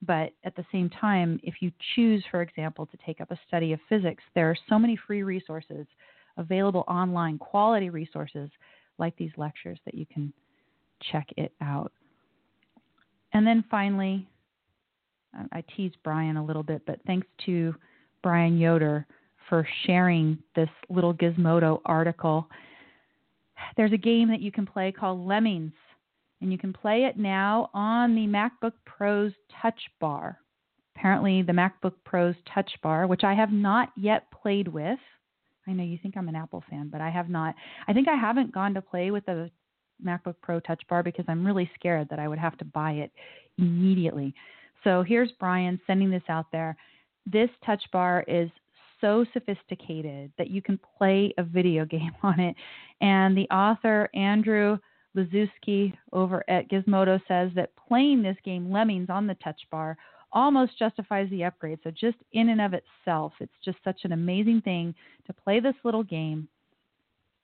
But 0.01 0.31
at 0.43 0.55
the 0.55 0.65
same 0.71 0.89
time, 0.89 1.39
if 1.43 1.55
you 1.59 1.71
choose, 1.95 2.23
for 2.31 2.41
example, 2.41 2.85
to 2.85 2.97
take 3.05 3.19
up 3.19 3.31
a 3.31 3.39
study 3.47 3.73
of 3.73 3.79
physics, 3.89 4.23
there 4.33 4.49
are 4.49 4.57
so 4.69 4.79
many 4.79 4.97
free 5.07 5.23
resources 5.23 5.85
available 6.39 6.83
online, 6.87 7.37
quality 7.37 7.89
resources 7.89 8.49
like 8.97 9.15
these 9.17 9.31
lectures 9.37 9.79
that 9.85 9.93
you 9.93 10.05
can 10.05 10.33
check 11.11 11.27
it 11.37 11.53
out. 11.61 11.91
And 13.33 13.45
then 13.45 13.63
finally, 13.69 14.27
um, 15.37 15.47
I 15.51 15.63
teased 15.75 15.97
Brian 16.03 16.37
a 16.37 16.45
little 16.45 16.63
bit, 16.63 16.81
but 16.87 16.99
thanks 17.05 17.27
to 17.45 17.75
Brian 18.23 18.57
Yoder 18.57 19.05
for 19.47 19.67
sharing 19.85 20.37
this 20.55 20.69
little 20.89 21.13
Gizmodo 21.13 21.81
article. 21.85 22.47
There's 23.77 23.93
a 23.93 23.97
game 23.97 24.29
that 24.29 24.41
you 24.41 24.51
can 24.51 24.65
play 24.65 24.91
called 24.91 25.25
Lemmings, 25.25 25.73
and 26.41 26.51
you 26.51 26.57
can 26.57 26.73
play 26.73 27.03
it 27.03 27.17
now 27.17 27.69
on 27.73 28.15
the 28.15 28.25
MacBook 28.25 28.73
Pro's 28.85 29.33
Touch 29.61 29.79
Bar. 29.99 30.39
Apparently, 30.95 31.41
the 31.41 31.53
MacBook 31.53 31.93
Pro's 32.03 32.35
Touch 32.53 32.71
Bar, 32.81 33.07
which 33.07 33.23
I 33.23 33.33
have 33.33 33.51
not 33.51 33.89
yet 33.95 34.29
played 34.31 34.67
with. 34.67 34.99
I 35.69 35.73
know 35.73 35.83
you 35.83 35.99
think 36.01 36.17
I'm 36.17 36.27
an 36.27 36.35
Apple 36.35 36.63
fan, 36.67 36.89
but 36.91 36.99
I 36.99 37.11
have 37.11 37.29
not. 37.29 37.53
I 37.87 37.93
think 37.93 38.07
I 38.07 38.15
haven't 38.15 38.51
gone 38.51 38.73
to 38.73 38.81
play 38.81 39.11
with 39.11 39.25
the 39.27 39.51
MacBook 40.03 40.35
Pro 40.41 40.59
Touch 40.59 40.81
Bar 40.89 41.03
because 41.03 41.25
I'm 41.27 41.45
really 41.45 41.69
scared 41.75 42.09
that 42.09 42.17
I 42.17 42.27
would 42.27 42.39
have 42.39 42.57
to 42.57 42.65
buy 42.65 42.93
it 42.93 43.11
immediately. 43.59 44.33
So 44.83 45.03
here's 45.03 45.31
Brian 45.39 45.79
sending 45.85 46.09
this 46.09 46.23
out 46.27 46.47
there. 46.51 46.75
This 47.27 47.49
touch 47.63 47.83
bar 47.91 48.25
is 48.27 48.49
so 48.99 49.25
sophisticated 49.31 50.31
that 50.39 50.49
you 50.49 50.61
can 50.63 50.79
play 50.97 51.33
a 51.37 51.43
video 51.43 51.85
game 51.85 52.15
on 52.23 52.39
it. 52.39 52.55
And 53.01 53.37
the 53.37 53.47
author, 53.49 54.09
Andrew 54.15 54.79
Liszewski 55.15 55.93
over 56.13 56.43
at 56.49 56.67
Gizmodo, 56.69 57.21
says 57.27 57.51
that 57.55 57.75
playing 57.87 58.23
this 58.23 58.37
game, 58.43 58.71
Lemmings, 58.71 59.09
on 59.11 59.27
the 59.27 59.35
touch 59.35 59.61
bar 59.69 59.97
almost 60.31 60.77
justifies 60.77 61.29
the 61.29 61.43
upgrade. 61.43 61.79
So, 61.83 61.91
just 61.91 62.17
in 62.33 62.49
and 62.49 62.61
of 62.61 62.73
itself, 62.73 63.33
it's 63.39 63.53
just 63.63 63.77
such 63.83 64.01
an 64.03 64.11
amazing 64.11 64.61
thing 64.61 64.93
to 65.27 65.33
play 65.33 65.59
this 65.59 65.75
little 65.83 66.03
game 66.03 66.47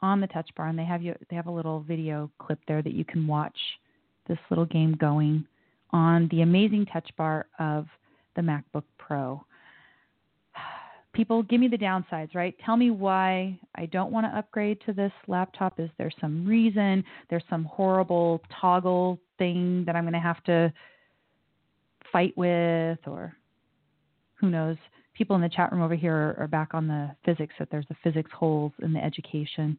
on 0.02 0.22
the 0.22 0.28
touch 0.28 0.50
bar. 0.56 0.68
And 0.68 0.78
they 0.78 0.86
have 0.86 1.02
you 1.02 1.16
they 1.30 1.36
have 1.36 1.48
a 1.48 1.52
little 1.52 1.82
video 1.82 2.30
clip 2.40 2.60
there 2.68 2.82
that 2.82 2.94
you 2.94 3.06
can 3.06 3.28
watch 3.28 3.58
this 4.28 4.40
little 4.50 4.66
game 4.66 4.96
going 5.00 5.46
on 5.92 6.28
the 6.32 6.42
amazing 6.42 6.86
touch 6.88 7.10
bar 7.18 7.46
of 7.60 7.86
the 8.36 8.42
MacBook 8.42 8.84
Pro 8.98 9.44
people 11.14 11.44
give 11.44 11.60
me 11.60 11.68
the 11.68 11.78
downsides, 11.78 12.36
right? 12.36 12.56
Tell 12.66 12.76
me 12.76 12.92
why 12.92 13.58
I 13.76 13.86
don't 13.86 14.12
want 14.12 14.26
to 14.26 14.38
upgrade 14.38 14.82
to 14.86 14.94
this 14.94 15.12
laptop. 15.28 15.80
Is 15.80 15.90
there 15.98 16.12
some 16.20 16.46
reason? 16.46 17.04
There's 17.30 17.44
some 17.50 17.64
horrible 17.66 18.42
toggle 18.60 19.20
thing 19.38 19.84
that 19.86 19.96
I'm 19.96 20.04
going 20.04 20.14
to 20.14 20.20
have 20.20 20.44
to 20.46 20.74
fight 22.16 22.34
with, 22.38 23.00
or 23.08 23.36
who 24.36 24.50
knows? 24.50 24.78
People 25.16 25.36
in 25.36 25.42
the 25.42 25.50
chat 25.50 25.70
room 25.74 25.82
over 25.82 25.96
here 25.96 26.16
are, 26.16 26.44
are 26.44 26.48
back 26.48 26.70
on 26.74 26.88
the 26.88 27.14
physics, 27.26 27.54
that 27.60 27.68
there's 27.70 27.86
the 27.90 27.96
physics 28.06 28.32
holes 28.34 28.72
in 28.82 28.94
the 28.94 29.04
education. 29.04 29.78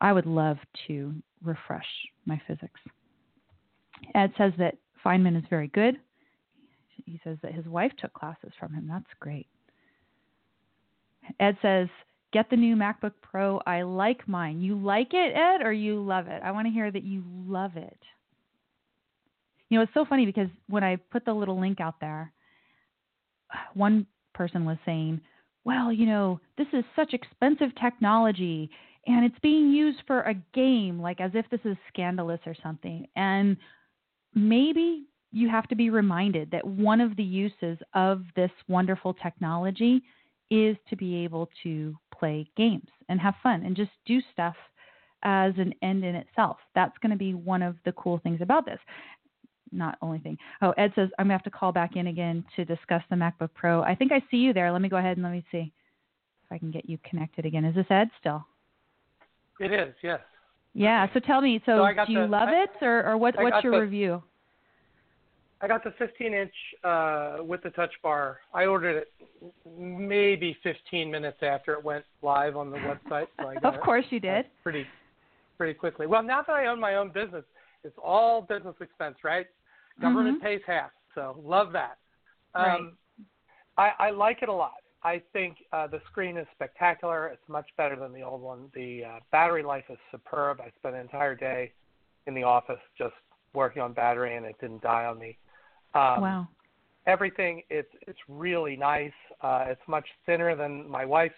I 0.00 0.12
would 0.12 0.26
love 0.26 0.56
to 0.88 1.14
refresh 1.44 1.86
my 2.26 2.42
physics. 2.48 2.80
Ed 4.16 4.32
says 4.36 4.52
that 4.58 4.78
Feynman 5.04 5.38
is 5.38 5.44
very 5.48 5.68
good. 5.68 5.94
He 7.06 7.20
says 7.22 7.38
that 7.44 7.54
his 7.54 7.66
wife 7.66 7.92
took 8.00 8.12
classes 8.14 8.50
from 8.58 8.74
him. 8.74 8.88
That's 8.88 9.04
great. 9.20 9.46
Ed 11.38 11.56
says, 11.62 11.86
Get 12.32 12.50
the 12.50 12.56
new 12.56 12.74
MacBook 12.74 13.12
Pro. 13.22 13.60
I 13.64 13.82
like 13.82 14.26
mine. 14.26 14.60
You 14.60 14.76
like 14.76 15.14
it, 15.14 15.36
Ed, 15.36 15.64
or 15.64 15.72
you 15.72 16.04
love 16.04 16.26
it? 16.26 16.42
I 16.44 16.50
want 16.50 16.66
to 16.66 16.72
hear 16.72 16.90
that 16.90 17.04
you 17.04 17.22
love 17.46 17.76
it. 17.76 17.98
You 19.70 19.78
know, 19.78 19.82
it's 19.82 19.94
so 19.94 20.04
funny 20.04 20.26
because 20.26 20.48
when 20.68 20.84
I 20.84 20.96
put 20.96 21.24
the 21.24 21.32
little 21.32 21.58
link 21.58 21.80
out 21.80 22.00
there, 22.00 22.32
uh, 23.52 23.56
one 23.74 24.06
person 24.34 24.64
was 24.64 24.76
saying, 24.84 25.20
Well, 25.64 25.92
you 25.92 26.06
know, 26.06 26.40
this 26.58 26.66
is 26.72 26.84
such 26.94 27.14
expensive 27.14 27.70
technology 27.80 28.70
and 29.06 29.24
it's 29.24 29.38
being 29.42 29.70
used 29.70 30.02
for 30.06 30.20
a 30.22 30.34
game, 30.52 31.00
like 31.00 31.20
as 31.20 31.30
if 31.34 31.48
this 31.50 31.60
is 31.64 31.76
scandalous 31.88 32.40
or 32.46 32.54
something. 32.62 33.06
And 33.16 33.56
maybe 34.34 35.06
you 35.32 35.48
have 35.48 35.68
to 35.68 35.74
be 35.74 35.90
reminded 35.90 36.50
that 36.50 36.66
one 36.66 37.00
of 37.00 37.16
the 37.16 37.22
uses 37.22 37.78
of 37.94 38.22
this 38.36 38.50
wonderful 38.68 39.14
technology 39.14 40.02
is 40.50 40.76
to 40.88 40.96
be 40.96 41.24
able 41.24 41.48
to 41.62 41.96
play 42.12 42.50
games 42.56 42.88
and 43.08 43.20
have 43.20 43.34
fun 43.42 43.64
and 43.64 43.76
just 43.76 43.92
do 44.04 44.20
stuff 44.32 44.56
as 45.22 45.52
an 45.58 45.72
end 45.82 46.04
in 46.04 46.14
itself. 46.14 46.56
That's 46.74 46.96
going 46.98 47.10
to 47.10 47.16
be 47.16 47.34
one 47.34 47.62
of 47.62 47.76
the 47.84 47.92
cool 47.92 48.18
things 48.22 48.40
about 48.40 48.64
this. 48.64 48.78
Not 49.72 49.98
only 50.02 50.18
thing. 50.18 50.36
Oh, 50.62 50.72
Ed 50.76 50.92
says 50.94 51.08
I'm 51.18 51.26
going 51.26 51.38
to 51.38 51.44
have 51.44 51.44
to 51.44 51.50
call 51.50 51.72
back 51.72 51.96
in 51.96 52.08
again 52.08 52.44
to 52.56 52.64
discuss 52.64 53.02
the 53.10 53.16
MacBook 53.16 53.50
Pro. 53.54 53.82
I 53.82 53.94
think 53.94 54.12
I 54.12 54.22
see 54.30 54.38
you 54.38 54.52
there. 54.52 54.72
Let 54.72 54.82
me 54.82 54.88
go 54.88 54.96
ahead 54.96 55.16
and 55.16 55.24
let 55.24 55.32
me 55.32 55.44
see 55.52 55.72
if 56.44 56.52
I 56.52 56.58
can 56.58 56.70
get 56.70 56.88
you 56.88 56.98
connected 57.08 57.46
again. 57.46 57.64
Is 57.64 57.74
this 57.74 57.86
Ed 57.90 58.10
still? 58.18 58.44
It 59.60 59.72
is, 59.72 59.94
yes. 60.02 60.20
Yeah. 60.74 61.06
So 61.12 61.20
tell 61.20 61.40
me. 61.40 61.60
So, 61.66 61.86
so 61.96 62.04
do 62.06 62.12
you 62.12 62.20
the, 62.20 62.26
love 62.26 62.48
I, 62.48 62.62
it, 62.64 62.70
or, 62.82 63.10
or 63.10 63.16
what, 63.18 63.34
what's 63.36 63.62
your 63.62 63.74
the, 63.74 63.80
review? 63.80 64.22
I 65.60 65.68
got 65.68 65.84
the 65.84 65.92
15 65.98 66.32
inch 66.32 66.52
uh, 66.84 67.36
with 67.42 67.62
the 67.62 67.70
touch 67.70 67.92
bar. 68.02 68.38
I 68.54 68.64
ordered 68.64 68.96
it 68.96 69.08
maybe 69.78 70.56
15 70.62 71.10
minutes 71.10 71.38
after 71.42 71.74
it 71.74 71.84
went 71.84 72.04
live 72.22 72.56
on 72.56 72.70
the 72.70 72.78
website. 72.78 73.26
So 73.38 73.54
of 73.68 73.80
course 73.80 74.06
you 74.10 74.20
did. 74.20 74.46
Pretty, 74.62 74.86
pretty 75.58 75.74
quickly. 75.74 76.06
Well, 76.06 76.22
now 76.22 76.42
that 76.46 76.52
I 76.52 76.66
own 76.66 76.80
my 76.80 76.94
own 76.94 77.10
business, 77.12 77.44
it's 77.84 77.96
all 78.02 78.42
business 78.42 78.74
expense, 78.80 79.16
right? 79.22 79.46
Government 80.00 80.38
mm-hmm. 80.38 80.46
pays 80.46 80.60
half, 80.66 80.90
so 81.14 81.40
love 81.44 81.72
that. 81.72 81.98
Um, 82.54 82.64
right. 82.64 83.92
I, 83.98 84.08
I 84.08 84.10
like 84.10 84.42
it 84.42 84.48
a 84.48 84.52
lot. 84.52 84.74
I 85.02 85.22
think 85.32 85.56
uh, 85.72 85.86
the 85.86 86.00
screen 86.10 86.36
is 86.36 86.46
spectacular. 86.54 87.28
It's 87.28 87.48
much 87.48 87.66
better 87.76 87.96
than 87.96 88.12
the 88.12 88.22
old 88.22 88.42
one. 88.42 88.70
The 88.74 89.04
uh, 89.04 89.18
battery 89.32 89.62
life 89.62 89.84
is 89.88 89.98
superb. 90.10 90.60
I 90.60 90.70
spent 90.78 90.94
an 90.94 91.00
entire 91.00 91.34
day 91.34 91.72
in 92.26 92.34
the 92.34 92.42
office 92.42 92.80
just 92.98 93.14
working 93.54 93.80
on 93.80 93.92
battery, 93.92 94.36
and 94.36 94.44
it 94.44 94.56
didn't 94.60 94.82
die 94.82 95.06
on 95.06 95.18
me. 95.18 95.38
Um, 95.94 96.20
wow. 96.20 96.48
Everything 97.06 97.62
it's 97.70 97.88
it's 98.06 98.18
really 98.28 98.76
nice. 98.76 99.12
Uh, 99.40 99.64
it's 99.68 99.80
much 99.88 100.06
thinner 100.26 100.54
than 100.54 100.88
my 100.88 101.04
wife's. 101.04 101.34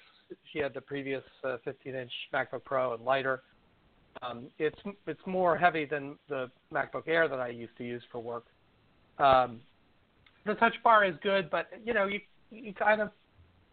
She 0.53 0.59
had 0.59 0.75
the 0.75 0.81
previous 0.81 1.23
uh, 1.45 1.59
15-inch 1.67 2.11
MacBook 2.33 2.65
Pro 2.65 2.95
and 2.95 3.05
lighter. 3.05 3.43
Um, 4.21 4.47
it's 4.59 4.79
it's 5.07 5.21
more 5.27 5.57
heavy 5.57 5.85
than 5.85 6.17
the 6.29 6.51
MacBook 6.73 7.07
Air 7.09 7.29
that 7.29 7.41
I 7.41 7.49
used 7.49 7.77
to 7.79 7.85
use 7.85 8.03
for 8.13 8.21
work. 8.21 8.45
Um, 9.19 9.61
the 10.45 10.55
Touch 10.55 10.75
Bar 10.85 11.05
is 11.05 11.15
good, 11.23 11.51
but 11.51 11.69
you 11.85 11.95
know 11.95 12.07
you 12.07 12.21
you 12.51 12.75
kind 12.75 13.01
of 13.01 13.11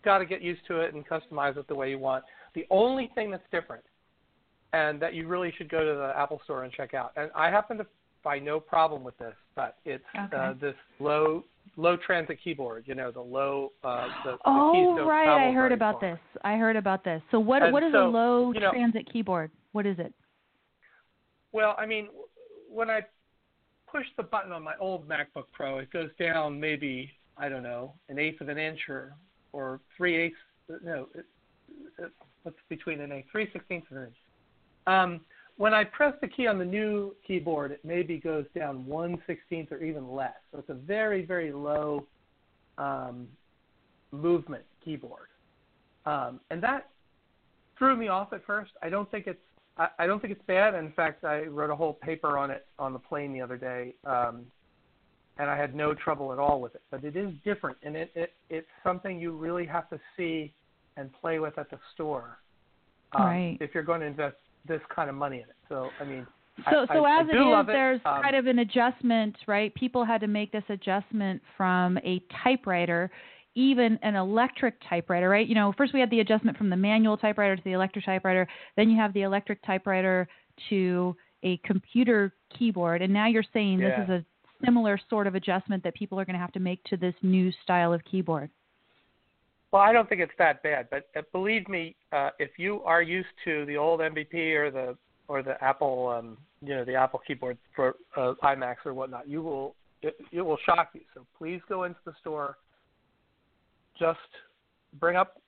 got 0.05 0.19
to 0.19 0.25
get 0.25 0.41
used 0.41 0.61
to 0.67 0.79
it 0.79 0.93
and 0.93 1.05
customize 1.07 1.57
it 1.57 1.67
the 1.67 1.75
way 1.75 1.89
you 1.89 1.99
want. 1.99 2.23
The 2.55 2.65
only 2.69 3.11
thing 3.15 3.29
that's 3.31 3.43
different, 3.51 3.83
and 4.73 5.01
that 5.01 5.13
you 5.13 5.27
really 5.27 5.53
should 5.57 5.69
go 5.69 5.79
to 5.79 5.93
the 5.97 6.13
Apple 6.15 6.39
Store 6.45 6.63
and 6.63 6.71
check 6.73 6.93
out. 6.93 7.11
And 7.17 7.29
I 7.35 7.49
happen 7.49 7.77
to 7.77 7.85
find 8.23 8.43
no 8.45 8.59
problem 8.59 9.03
with 9.03 9.17
this, 9.17 9.33
but 9.55 9.77
it's 9.85 10.03
okay. 10.17 10.35
uh, 10.35 10.53
this 10.59 10.75
low 10.99 11.43
low 11.77 11.97
transit 11.97 12.37
keyboard. 12.43 12.83
You 12.87 12.95
know, 12.95 13.11
the 13.11 13.21
low. 13.21 13.71
Uh, 13.83 14.07
the, 14.25 14.37
oh, 14.45 14.95
the 14.97 15.03
right. 15.03 15.49
I 15.49 15.51
heard 15.51 15.71
about 15.71 15.99
far. 15.99 16.11
this. 16.11 16.19
I 16.43 16.55
heard 16.55 16.75
about 16.75 17.03
this. 17.03 17.21
So 17.31 17.39
what 17.39 17.61
And 17.63 17.73
what 17.73 17.83
is 17.83 17.91
so, 17.91 18.07
a 18.07 18.09
low 18.09 18.51
you 18.53 18.59
know- 18.61 18.71
transit 18.71 19.11
keyboard? 19.11 19.51
What 19.71 19.85
is 19.85 19.99
it? 19.99 20.13
Well, 21.51 21.75
I 21.77 21.85
mean, 21.85 22.09
when 22.69 22.89
I 22.89 23.01
push 23.91 24.05
the 24.17 24.23
button 24.23 24.51
on 24.51 24.63
my 24.63 24.73
old 24.79 25.07
MacBook 25.07 25.45
Pro, 25.51 25.79
it 25.79 25.91
goes 25.91 26.09
down 26.19 26.59
maybe 26.59 27.11
I 27.37 27.49
don't 27.49 27.63
know 27.63 27.93
an 28.09 28.19
eighth 28.19 28.41
of 28.41 28.49
an 28.49 28.57
inch 28.57 28.79
or 28.87 29.15
or 29.51 29.79
three 29.97 30.15
eighths. 30.15 30.35
No, 30.83 31.07
it, 31.15 31.25
it, 31.97 32.11
what's 32.43 32.57
between 32.69 33.01
an 33.01 33.11
eighth? 33.11 33.27
Three 33.31 33.49
sixteenths 33.51 33.87
of 33.89 33.97
an 33.97 34.03
inch. 34.03 34.15
Um, 34.85 35.21
when 35.57 35.73
I 35.73 35.83
press 35.83 36.13
the 36.21 36.27
key 36.27 36.47
on 36.47 36.59
the 36.59 36.65
new 36.65 37.15
keyboard, 37.25 37.71
it 37.71 37.83
maybe 37.83 38.17
goes 38.17 38.45
down 38.55 38.85
one 38.85 39.21
sixteenth 39.25 39.71
or 39.71 39.81
even 39.83 40.11
less. 40.11 40.35
So 40.51 40.59
it's 40.59 40.69
a 40.69 40.75
very 40.75 41.25
very 41.25 41.51
low 41.51 42.05
um, 42.77 43.27
movement 44.11 44.63
keyboard, 44.85 45.29
um, 46.05 46.39
and 46.51 46.61
that 46.61 46.89
threw 47.77 47.95
me 47.95 48.09
off 48.09 48.33
at 48.33 48.45
first. 48.45 48.71
I 48.83 48.89
don't 48.89 49.09
think 49.09 49.25
it's 49.25 49.39
I, 49.79 49.87
I 49.99 50.07
don't 50.07 50.21
think 50.21 50.33
it's 50.33 50.45
bad. 50.45 50.75
In 50.75 50.91
fact, 50.91 51.23
I 51.23 51.43
wrote 51.45 51.71
a 51.71 51.75
whole 51.75 51.93
paper 51.93 52.37
on 52.37 52.51
it 52.51 52.67
on 52.77 52.93
the 52.93 52.99
plane 52.99 53.33
the 53.33 53.41
other 53.41 53.57
day, 53.57 53.95
um, 54.05 54.45
and 55.37 55.49
I 55.49 55.57
had 55.57 55.73
no 55.73 55.93
trouble 55.93 56.31
at 56.33 56.39
all 56.39 56.61
with 56.61 56.75
it. 56.75 56.81
But 56.91 57.03
it 57.03 57.15
is 57.15 57.31
different, 57.43 57.77
and 57.81 57.95
it, 57.95 58.11
it 58.13 58.33
it's 58.49 58.67
something 58.83 59.19
you 59.19 59.31
really 59.31 59.65
have 59.65 59.89
to 59.89 59.99
see 60.15 60.53
and 60.97 61.09
play 61.21 61.39
with 61.39 61.57
at 61.57 61.69
the 61.71 61.79
store 61.93 62.39
um, 63.13 63.25
Right. 63.25 63.57
if 63.61 63.73
you're 63.73 63.83
going 63.83 64.01
to 64.01 64.07
invest 64.07 64.35
this 64.67 64.81
kind 64.93 65.09
of 65.09 65.15
money 65.15 65.37
in 65.37 65.43
it. 65.43 65.55
So 65.69 65.89
I 66.01 66.03
mean, 66.03 66.27
So, 66.69 66.85
I, 66.89 66.93
so 66.93 67.05
I, 67.05 67.21
as 67.21 67.27
I 67.31 67.35
it 67.37 67.59
it. 67.61 67.67
there's 67.67 68.01
Um, 68.05 68.21
kind 68.21 68.35
of 68.35 68.47
an 68.47 68.59
adjustment, 68.59 69.37
right? 69.47 69.73
People 69.75 70.03
had 70.03 70.19
to 70.21 70.27
make 70.27 70.51
this 70.51 70.63
adjustment 70.69 71.41
from 71.55 71.97
a 71.99 72.21
typewriter, 72.43 73.09
even 73.59 73.99
an 74.03 74.15
electric 74.15 74.75
typewriter, 74.89 75.27
right? 75.27 75.45
You 75.45 75.53
know, 75.53 75.73
first 75.77 75.93
we 75.93 75.99
had 75.99 76.09
the 76.09 76.21
adjustment 76.21 76.57
from 76.57 76.69
the 76.69 76.77
manual 76.77 77.17
typewriter 77.17 77.57
to 77.57 77.63
the 77.63 77.73
electric 77.73 78.05
typewriter, 78.05 78.47
then 78.77 78.89
you 78.89 78.97
have 78.97 79.13
the 79.13 79.23
electric 79.23 79.61
typewriter 79.65 80.29
to 80.69 81.13
a 81.43 81.57
computer 81.57 82.33
keyboard, 82.57 83.01
and 83.01 83.11
now 83.11 83.27
you're 83.27 83.43
saying 83.53 83.79
Yeah. 83.79 83.89
this 83.89 84.03
is 84.05 84.09
a 84.09 84.25
similar 84.65 84.97
sort 85.09 85.27
of 85.27 85.35
adjustment 85.35 85.83
that 85.83 85.93
people 85.93 86.17
are 86.17 86.23
going 86.23 86.35
to 86.35 86.39
have 86.39 86.53
to 86.53 86.61
make 86.61 86.81
to 86.85 86.95
this 86.95 87.13
new 87.21 87.51
style 87.63 87.91
of 87.91 88.01
keyboard. 88.05 88.49
Well, 89.71 89.81
I 89.81 89.91
don't 89.91 90.07
think 90.07 90.21
it's 90.21 90.31
that 90.37 90.63
bad, 90.63 90.87
but 90.89 91.09
uh, 91.15 91.21
believe 91.33 91.67
me, 91.67 91.95
uh, 92.13 92.29
if 92.39 92.51
you 92.57 92.81
are 92.83 93.01
used 93.01 93.27
to 93.43 93.65
the 93.65 93.75
old 93.75 93.99
MBP 93.99 94.55
or 94.55 94.71
the 94.71 94.97
or 95.27 95.43
the 95.43 95.61
Apple, 95.63 96.07
um, 96.07 96.37
you 96.61 96.75
know, 96.75 96.83
the 96.83 96.95
Apple 96.95 97.21
keyboard 97.27 97.57
for 97.75 97.95
uh, 98.17 98.33
iMacs 98.41 98.83
or 98.85 98.93
whatnot, 98.95 99.27
you 99.27 99.43
will 99.43 99.75
it, 100.01 100.15
it 100.31 100.41
will 100.41 100.57
shock 100.65 100.89
you. 100.93 101.01
So 101.13 101.25
please 101.37 101.61
go 101.69 101.83
into 101.83 101.99
the 102.05 102.13
store, 102.19 102.57
just 103.99 104.19
bring 104.99 105.15
up 105.15 105.41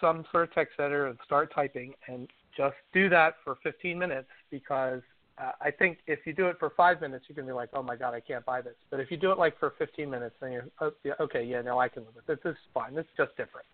some 0.00 0.24
sort 0.30 0.44
of 0.44 0.54
text 0.54 0.74
editor 0.78 1.06
and 1.06 1.18
start 1.24 1.52
typing, 1.54 1.94
and 2.08 2.28
just 2.56 2.76
do 2.92 3.08
that 3.08 3.34
for 3.44 3.56
15 3.62 3.98
minutes 3.98 4.28
because 4.50 5.00
uh, 5.38 5.50
I 5.60 5.70
think 5.70 5.98
if 6.06 6.20
you 6.24 6.32
do 6.32 6.46
it 6.46 6.56
for 6.58 6.70
five 6.76 7.00
minutes, 7.00 7.24
you're 7.28 7.34
gonna 7.34 7.48
be 7.48 7.52
like, 7.52 7.70
oh 7.72 7.82
my 7.82 7.96
god, 7.96 8.14
I 8.14 8.20
can't 8.20 8.44
buy 8.44 8.60
this. 8.60 8.74
But 8.90 9.00
if 9.00 9.10
you 9.10 9.16
do 9.16 9.32
it 9.32 9.38
like 9.38 9.58
for 9.58 9.74
15 9.78 10.08
minutes, 10.08 10.36
then 10.40 10.52
you're 10.52 10.66
oh, 10.80 10.92
yeah, 11.02 11.14
okay, 11.20 11.42
yeah, 11.42 11.62
no, 11.62 11.78
I 11.78 11.88
can 11.88 12.04
live 12.04 12.14
with 12.14 12.28
it. 12.28 12.42
This 12.44 12.52
is 12.52 12.58
fine. 12.72 12.96
It's 12.96 13.08
just 13.16 13.30
different. 13.36 13.66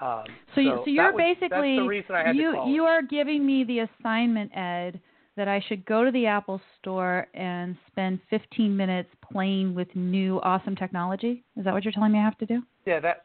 Um, 0.00 0.24
So, 0.54 0.60
you, 0.60 0.70
so 0.70 0.82
so 0.84 0.90
you're 0.90 1.12
was, 1.12 1.36
basically 1.40 1.76
the 1.76 1.82
reason 1.82 2.14
I 2.14 2.26
had 2.28 2.36
you 2.36 2.66
you 2.68 2.84
are 2.84 3.02
giving 3.02 3.44
me 3.44 3.64
the 3.64 3.80
assignment, 3.80 4.56
Ed, 4.56 5.00
that 5.36 5.48
I 5.48 5.62
should 5.68 5.84
go 5.86 6.04
to 6.04 6.10
the 6.12 6.26
Apple 6.26 6.60
Store 6.78 7.26
and 7.34 7.76
spend 7.88 8.20
15 8.30 8.76
minutes 8.76 9.08
playing 9.32 9.74
with 9.74 9.88
new 9.94 10.40
awesome 10.42 10.76
technology. 10.76 11.44
Is 11.56 11.64
that 11.64 11.72
what 11.72 11.84
you're 11.84 11.92
telling 11.92 12.12
me 12.12 12.18
I 12.18 12.24
have 12.24 12.38
to 12.38 12.46
do? 12.46 12.62
Yeah, 12.86 13.00
that. 13.00 13.24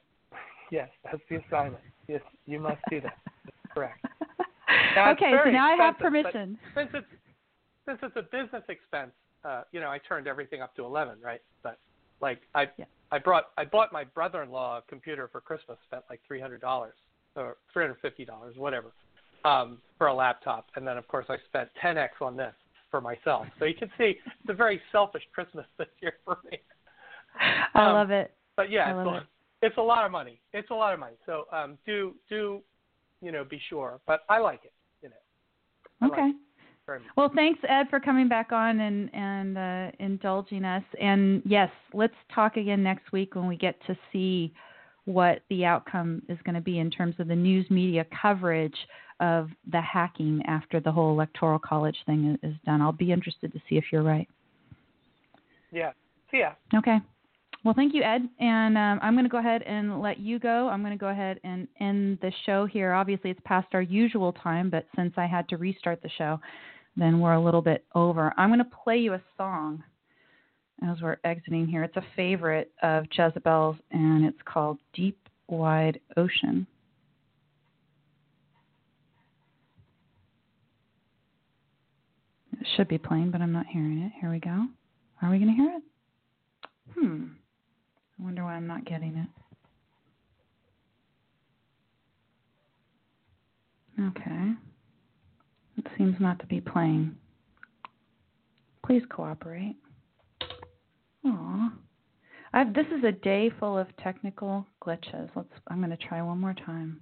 Yes, 0.72 0.90
that's 1.04 1.22
the 1.30 1.38
assignment. 1.38 1.84
Yes, 2.08 2.22
you 2.46 2.60
must 2.60 2.82
do 2.90 3.02
that. 3.02 3.18
That's 3.46 3.74
correct. 3.74 4.06
Now, 4.96 5.12
okay, 5.12 5.32
so 5.44 5.50
now 5.52 5.68
I 5.68 5.76
have 5.76 6.00
permission. 6.00 6.58
Since 6.76 6.90
it's 6.94 7.08
since 7.86 8.00
it's 8.02 8.16
a 8.16 8.24
business 8.24 8.64
expense, 8.70 9.12
uh, 9.44 9.64
you 9.72 9.80
know, 9.80 9.90
I 9.90 10.00
turned 10.00 10.28
everything 10.28 10.62
up 10.62 10.76
to 10.76 10.86
11, 10.86 11.18
right? 11.22 11.42
But 11.64 11.78
like 12.22 12.42
I 12.56 12.70
Yeah. 12.78 12.86
I 13.12 13.20
brought 13.20 13.52
I 13.58 13.66
bought 13.66 13.92
my 13.92 14.04
brother-in-law 14.04 14.78
a 14.80 14.82
computer 14.84 15.28
for 15.28 15.42
Christmas, 15.42 15.78
spent 15.86 16.04
like 16.10 16.22
$300 16.30 16.94
or 17.36 17.58
$350, 17.76 18.58
whatever, 18.58 18.94
um, 19.46 19.82
for 19.98 20.08
a 20.08 20.14
laptop, 20.14 20.68
and 20.76 20.88
then 20.88 20.98
of 20.98 21.08
course 21.08 21.26
I 21.30 21.38
spent 21.48 21.70
10x 21.84 22.22
on 22.22 22.36
this 22.38 22.54
for 22.90 23.02
myself. 23.02 23.48
So 23.60 23.66
you 23.66 23.76
can 23.76 23.90
see 23.98 24.16
it's 24.26 24.50
a 24.50 24.54
very 24.54 24.82
selfish 24.92 25.24
Christmas 25.34 25.66
this 25.78 25.88
year 26.02 26.14
for 26.26 26.40
me. 26.50 26.60
I 27.40 27.88
um, 27.88 27.94
love 27.94 28.12
it. 28.12 28.34
But 28.56 28.70
yeah, 28.70 28.88
I 28.88 28.94
love 28.94 29.16
it. 29.16 29.24
It's 29.64 29.78
a 29.78 29.82
lot 29.82 30.06
of 30.06 30.12
money. 30.12 30.40
It's 30.52 30.70
a 30.70 30.74
lot 30.74 30.94
of 30.94 31.00
money. 31.00 31.16
So 31.26 31.46
um, 31.52 31.78
do 31.86 32.14
do 32.30 32.62
you 33.22 33.32
know 33.32 33.44
be 33.44 33.60
sure. 33.70 34.00
But 34.06 34.22
I 34.30 34.40
like 34.40 34.62
it. 34.66 34.74
You 35.02 35.10
know, 35.10 35.16
I 36.02 36.06
like 36.08 36.20
Okay. 36.20 36.30
it 36.30 36.36
much. 36.88 37.02
Well, 37.16 37.32
thanks, 37.34 37.60
Ed, 37.68 37.88
for 37.90 38.00
coming 38.00 38.28
back 38.28 38.52
on 38.52 38.82
and 38.82 39.10
and 39.16 39.58
uh, 39.58 39.92
indulging 40.00 40.66
us. 40.66 40.84
And 41.00 41.42
yes, 41.46 41.70
let's 41.94 42.14
talk 42.36 42.58
again 42.58 42.84
next 42.84 43.12
week 43.14 43.36
when 43.36 43.48
we 43.48 43.56
get 43.56 43.76
to 43.88 43.98
see 44.12 44.54
what 45.06 45.42
the 45.50 45.66
outcome 45.66 46.22
is 46.30 46.38
going 46.44 46.56
to 46.56 46.62
be 46.62 46.80
in 46.80 46.92
terms 46.92 47.16
of 47.20 47.28
the 47.28 47.36
news 47.36 47.70
media 47.70 48.06
coverage 48.22 48.78
of 49.20 49.50
the 49.72 49.82
hacking 49.82 50.42
after 50.46 50.80
the 50.80 50.92
whole 50.92 51.12
electoral 51.12 51.60
college 51.60 51.98
thing 52.06 52.38
is 52.44 52.52
is 52.52 52.58
done. 52.66 52.82
I'll 52.82 52.92
be 52.92 53.14
interested 53.14 53.54
to 53.54 53.60
see 53.70 53.78
if 53.78 53.86
you're 53.92 54.04
right. 54.04 54.28
Yeah. 55.72 55.92
See 56.32 56.40
ya. 56.40 56.52
Okay. 56.76 57.00
Well, 57.64 57.74
thank 57.74 57.94
you, 57.94 58.04
Ed. 58.04 58.28
And 58.40 58.78
um, 58.78 59.00
I'm 59.02 59.14
going 59.14 59.24
to 59.24 59.30
go 59.30 59.38
ahead 59.38 59.62
and 59.64 60.02
let 60.02 60.20
you 60.20 60.38
go. 60.38 60.68
I'm 60.68 60.82
going 60.82 60.98
to 60.98 61.00
go 61.00 61.08
ahead 61.08 61.40
and 61.44 61.68
end 61.80 62.20
the 62.22 62.32
show 62.46 62.66
here. 62.66 62.94
Obviously, 62.94 63.30
it's 63.30 63.40
past 63.46 63.68
our 63.74 63.82
usual 63.82 64.34
time, 64.34 64.70
but 64.70 64.86
since 64.96 65.14
I 65.16 65.26
had 65.28 65.48
to 65.50 65.58
restart 65.58 66.02
the 66.02 66.10
show, 66.18 66.40
then 66.98 67.20
we're 67.20 67.34
a 67.34 67.44
little 67.44 67.62
bit 67.62 67.86
over. 67.96 68.34
I'm 68.38 68.50
going 68.50 68.60
to 68.60 68.78
play 68.84 68.98
you 68.98 69.14
a 69.14 69.22
song 69.38 69.82
as 70.88 71.02
we're 71.02 71.18
exiting 71.24 71.66
here. 71.66 71.84
It's 71.84 71.96
a 71.96 72.06
favorite 72.16 72.72
of 72.82 73.06
Jezebel's, 73.18 73.78
and 73.92 74.26
it's 74.26 74.38
called 74.44 74.80
Deep 74.94 75.18
Wide 75.48 76.00
Ocean. 76.18 76.68
It 82.60 82.68
should 82.76 82.90
be 82.90 82.98
playing, 82.98 83.32
but 83.32 83.42
I'm 83.42 83.54
not 83.54 83.68
hearing 83.68 84.00
it. 84.00 84.12
Here 84.20 84.30
we 84.30 84.40
go. 84.40 84.68
Are 85.22 85.32
we 85.32 85.40
going 85.40 85.50
to 85.50 85.56
hear 85.56 85.78
it? 85.78 85.84
Hmm. 86.94 87.24
I 88.20 88.24
wonder 88.24 88.44
why 88.44 88.54
I'm 88.54 88.68
not 88.68 88.86
getting 88.86 89.18
it. 89.18 89.28
Okay. 94.02 94.54
It 95.78 95.88
seems 95.98 96.16
not 96.20 96.40
to 96.40 96.46
be 96.46 96.62
playing. 96.62 97.16
Please 98.86 99.04
cooperate. 99.10 99.76
Aw. 101.26 101.74
I've, 102.54 102.74
this 102.74 102.86
is 102.88 103.04
a 103.04 103.12
day 103.12 103.50
full 103.60 103.78
of 103.78 103.88
technical 103.98 104.66
glitches. 104.84 105.30
Let's. 105.36 105.50
I'm 105.68 105.80
going 105.80 105.90
to 105.90 105.98
try 105.98 106.22
one 106.22 106.40
more 106.40 106.54
time. 106.66 107.02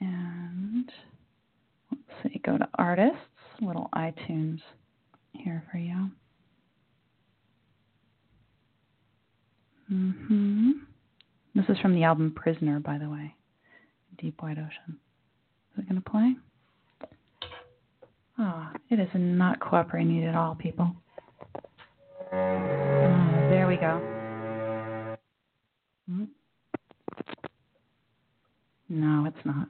And 0.00 0.90
let's 1.90 2.22
see. 2.22 2.40
Go 2.44 2.58
to 2.58 2.68
artists. 2.74 3.18
Little 3.60 3.88
iTunes 3.94 4.60
here 5.32 5.62
for 5.70 5.78
you. 5.78 6.10
Hmm 9.94 10.72
This 11.54 11.64
is 11.68 11.78
from 11.78 11.94
the 11.94 12.02
album 12.02 12.32
Prisoner, 12.34 12.80
by 12.80 12.98
the 12.98 13.08
way. 13.08 13.34
Deep 14.18 14.42
Wide 14.42 14.58
Ocean. 14.58 14.98
Is 15.76 15.84
it 15.84 15.88
going 15.88 16.02
to 16.02 16.10
play? 16.10 16.34
Ah, 18.38 18.72
it 18.90 18.98
is 18.98 19.08
not 19.14 19.60
cooperating 19.60 20.24
at 20.24 20.34
all, 20.34 20.56
people. 20.56 20.90
Ah, 22.32 23.46
there 23.50 23.68
we 23.68 23.76
go. 23.76 25.16
Hmm. 26.08 26.24
No, 28.88 29.26
it's 29.26 29.46
not. 29.46 29.68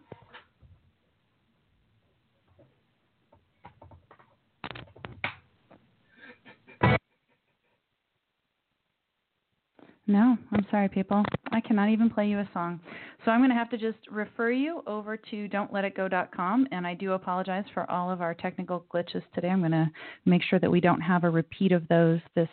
No, 10.07 10.37
I'm 10.53 10.67
sorry, 10.71 10.89
people. 10.89 11.25
I 11.51 11.61
cannot 11.61 11.89
even 11.89 12.11
play 12.11 12.29
you 12.29 12.39
a 12.39 12.49
song. 12.53 12.79
So 13.25 13.31
I'm 13.31 13.41
going 13.41 13.51
to 13.51 13.57
have 13.57 13.71
to 13.71 13.79
just 13.79 13.99
refer 14.11 14.51
you 14.51 14.83
over 14.87 15.17
to 15.17 15.49
don'tletitgo.com. 15.49 16.69
And 16.73 16.87
I 16.87 16.93
do 16.93 17.13
apologize 17.13 17.65
for 17.73 17.91
all 17.91 18.11
of 18.11 18.21
our 18.21 18.35
technical 18.35 18.85
glitches 18.93 19.23
today. 19.35 19.49
I'm 19.49 19.61
going 19.61 19.73
to 19.73 19.91
make 20.27 20.43
sure 20.43 20.59
that 20.59 20.71
we 20.71 20.81
don't 20.81 21.01
have 21.01 21.25
a 21.25 21.31
repeat 21.31 21.73
of 21.73 21.89
those 21.89 22.21
this 22.35 22.51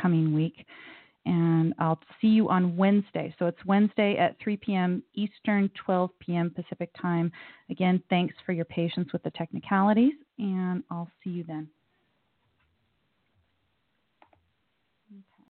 coming 0.00 0.32
week. 0.32 0.64
And 1.26 1.74
I'll 1.80 1.98
see 2.20 2.28
you 2.28 2.48
on 2.48 2.76
Wednesday. 2.76 3.34
So 3.38 3.46
it's 3.46 3.64
Wednesday 3.64 4.16
at 4.18 4.36
3 4.40 4.56
p.m. 4.58 5.02
Eastern, 5.14 5.70
12 5.84 6.10
p.m. 6.20 6.52
Pacific 6.54 6.90
time. 7.00 7.32
Again, 7.70 8.00
thanks 8.08 8.34
for 8.46 8.52
your 8.52 8.66
patience 8.66 9.12
with 9.12 9.22
the 9.22 9.30
technicalities, 9.30 10.12
and 10.38 10.84
I'll 10.90 11.10
see 11.24 11.30
you 11.30 11.44
then. 11.44 11.68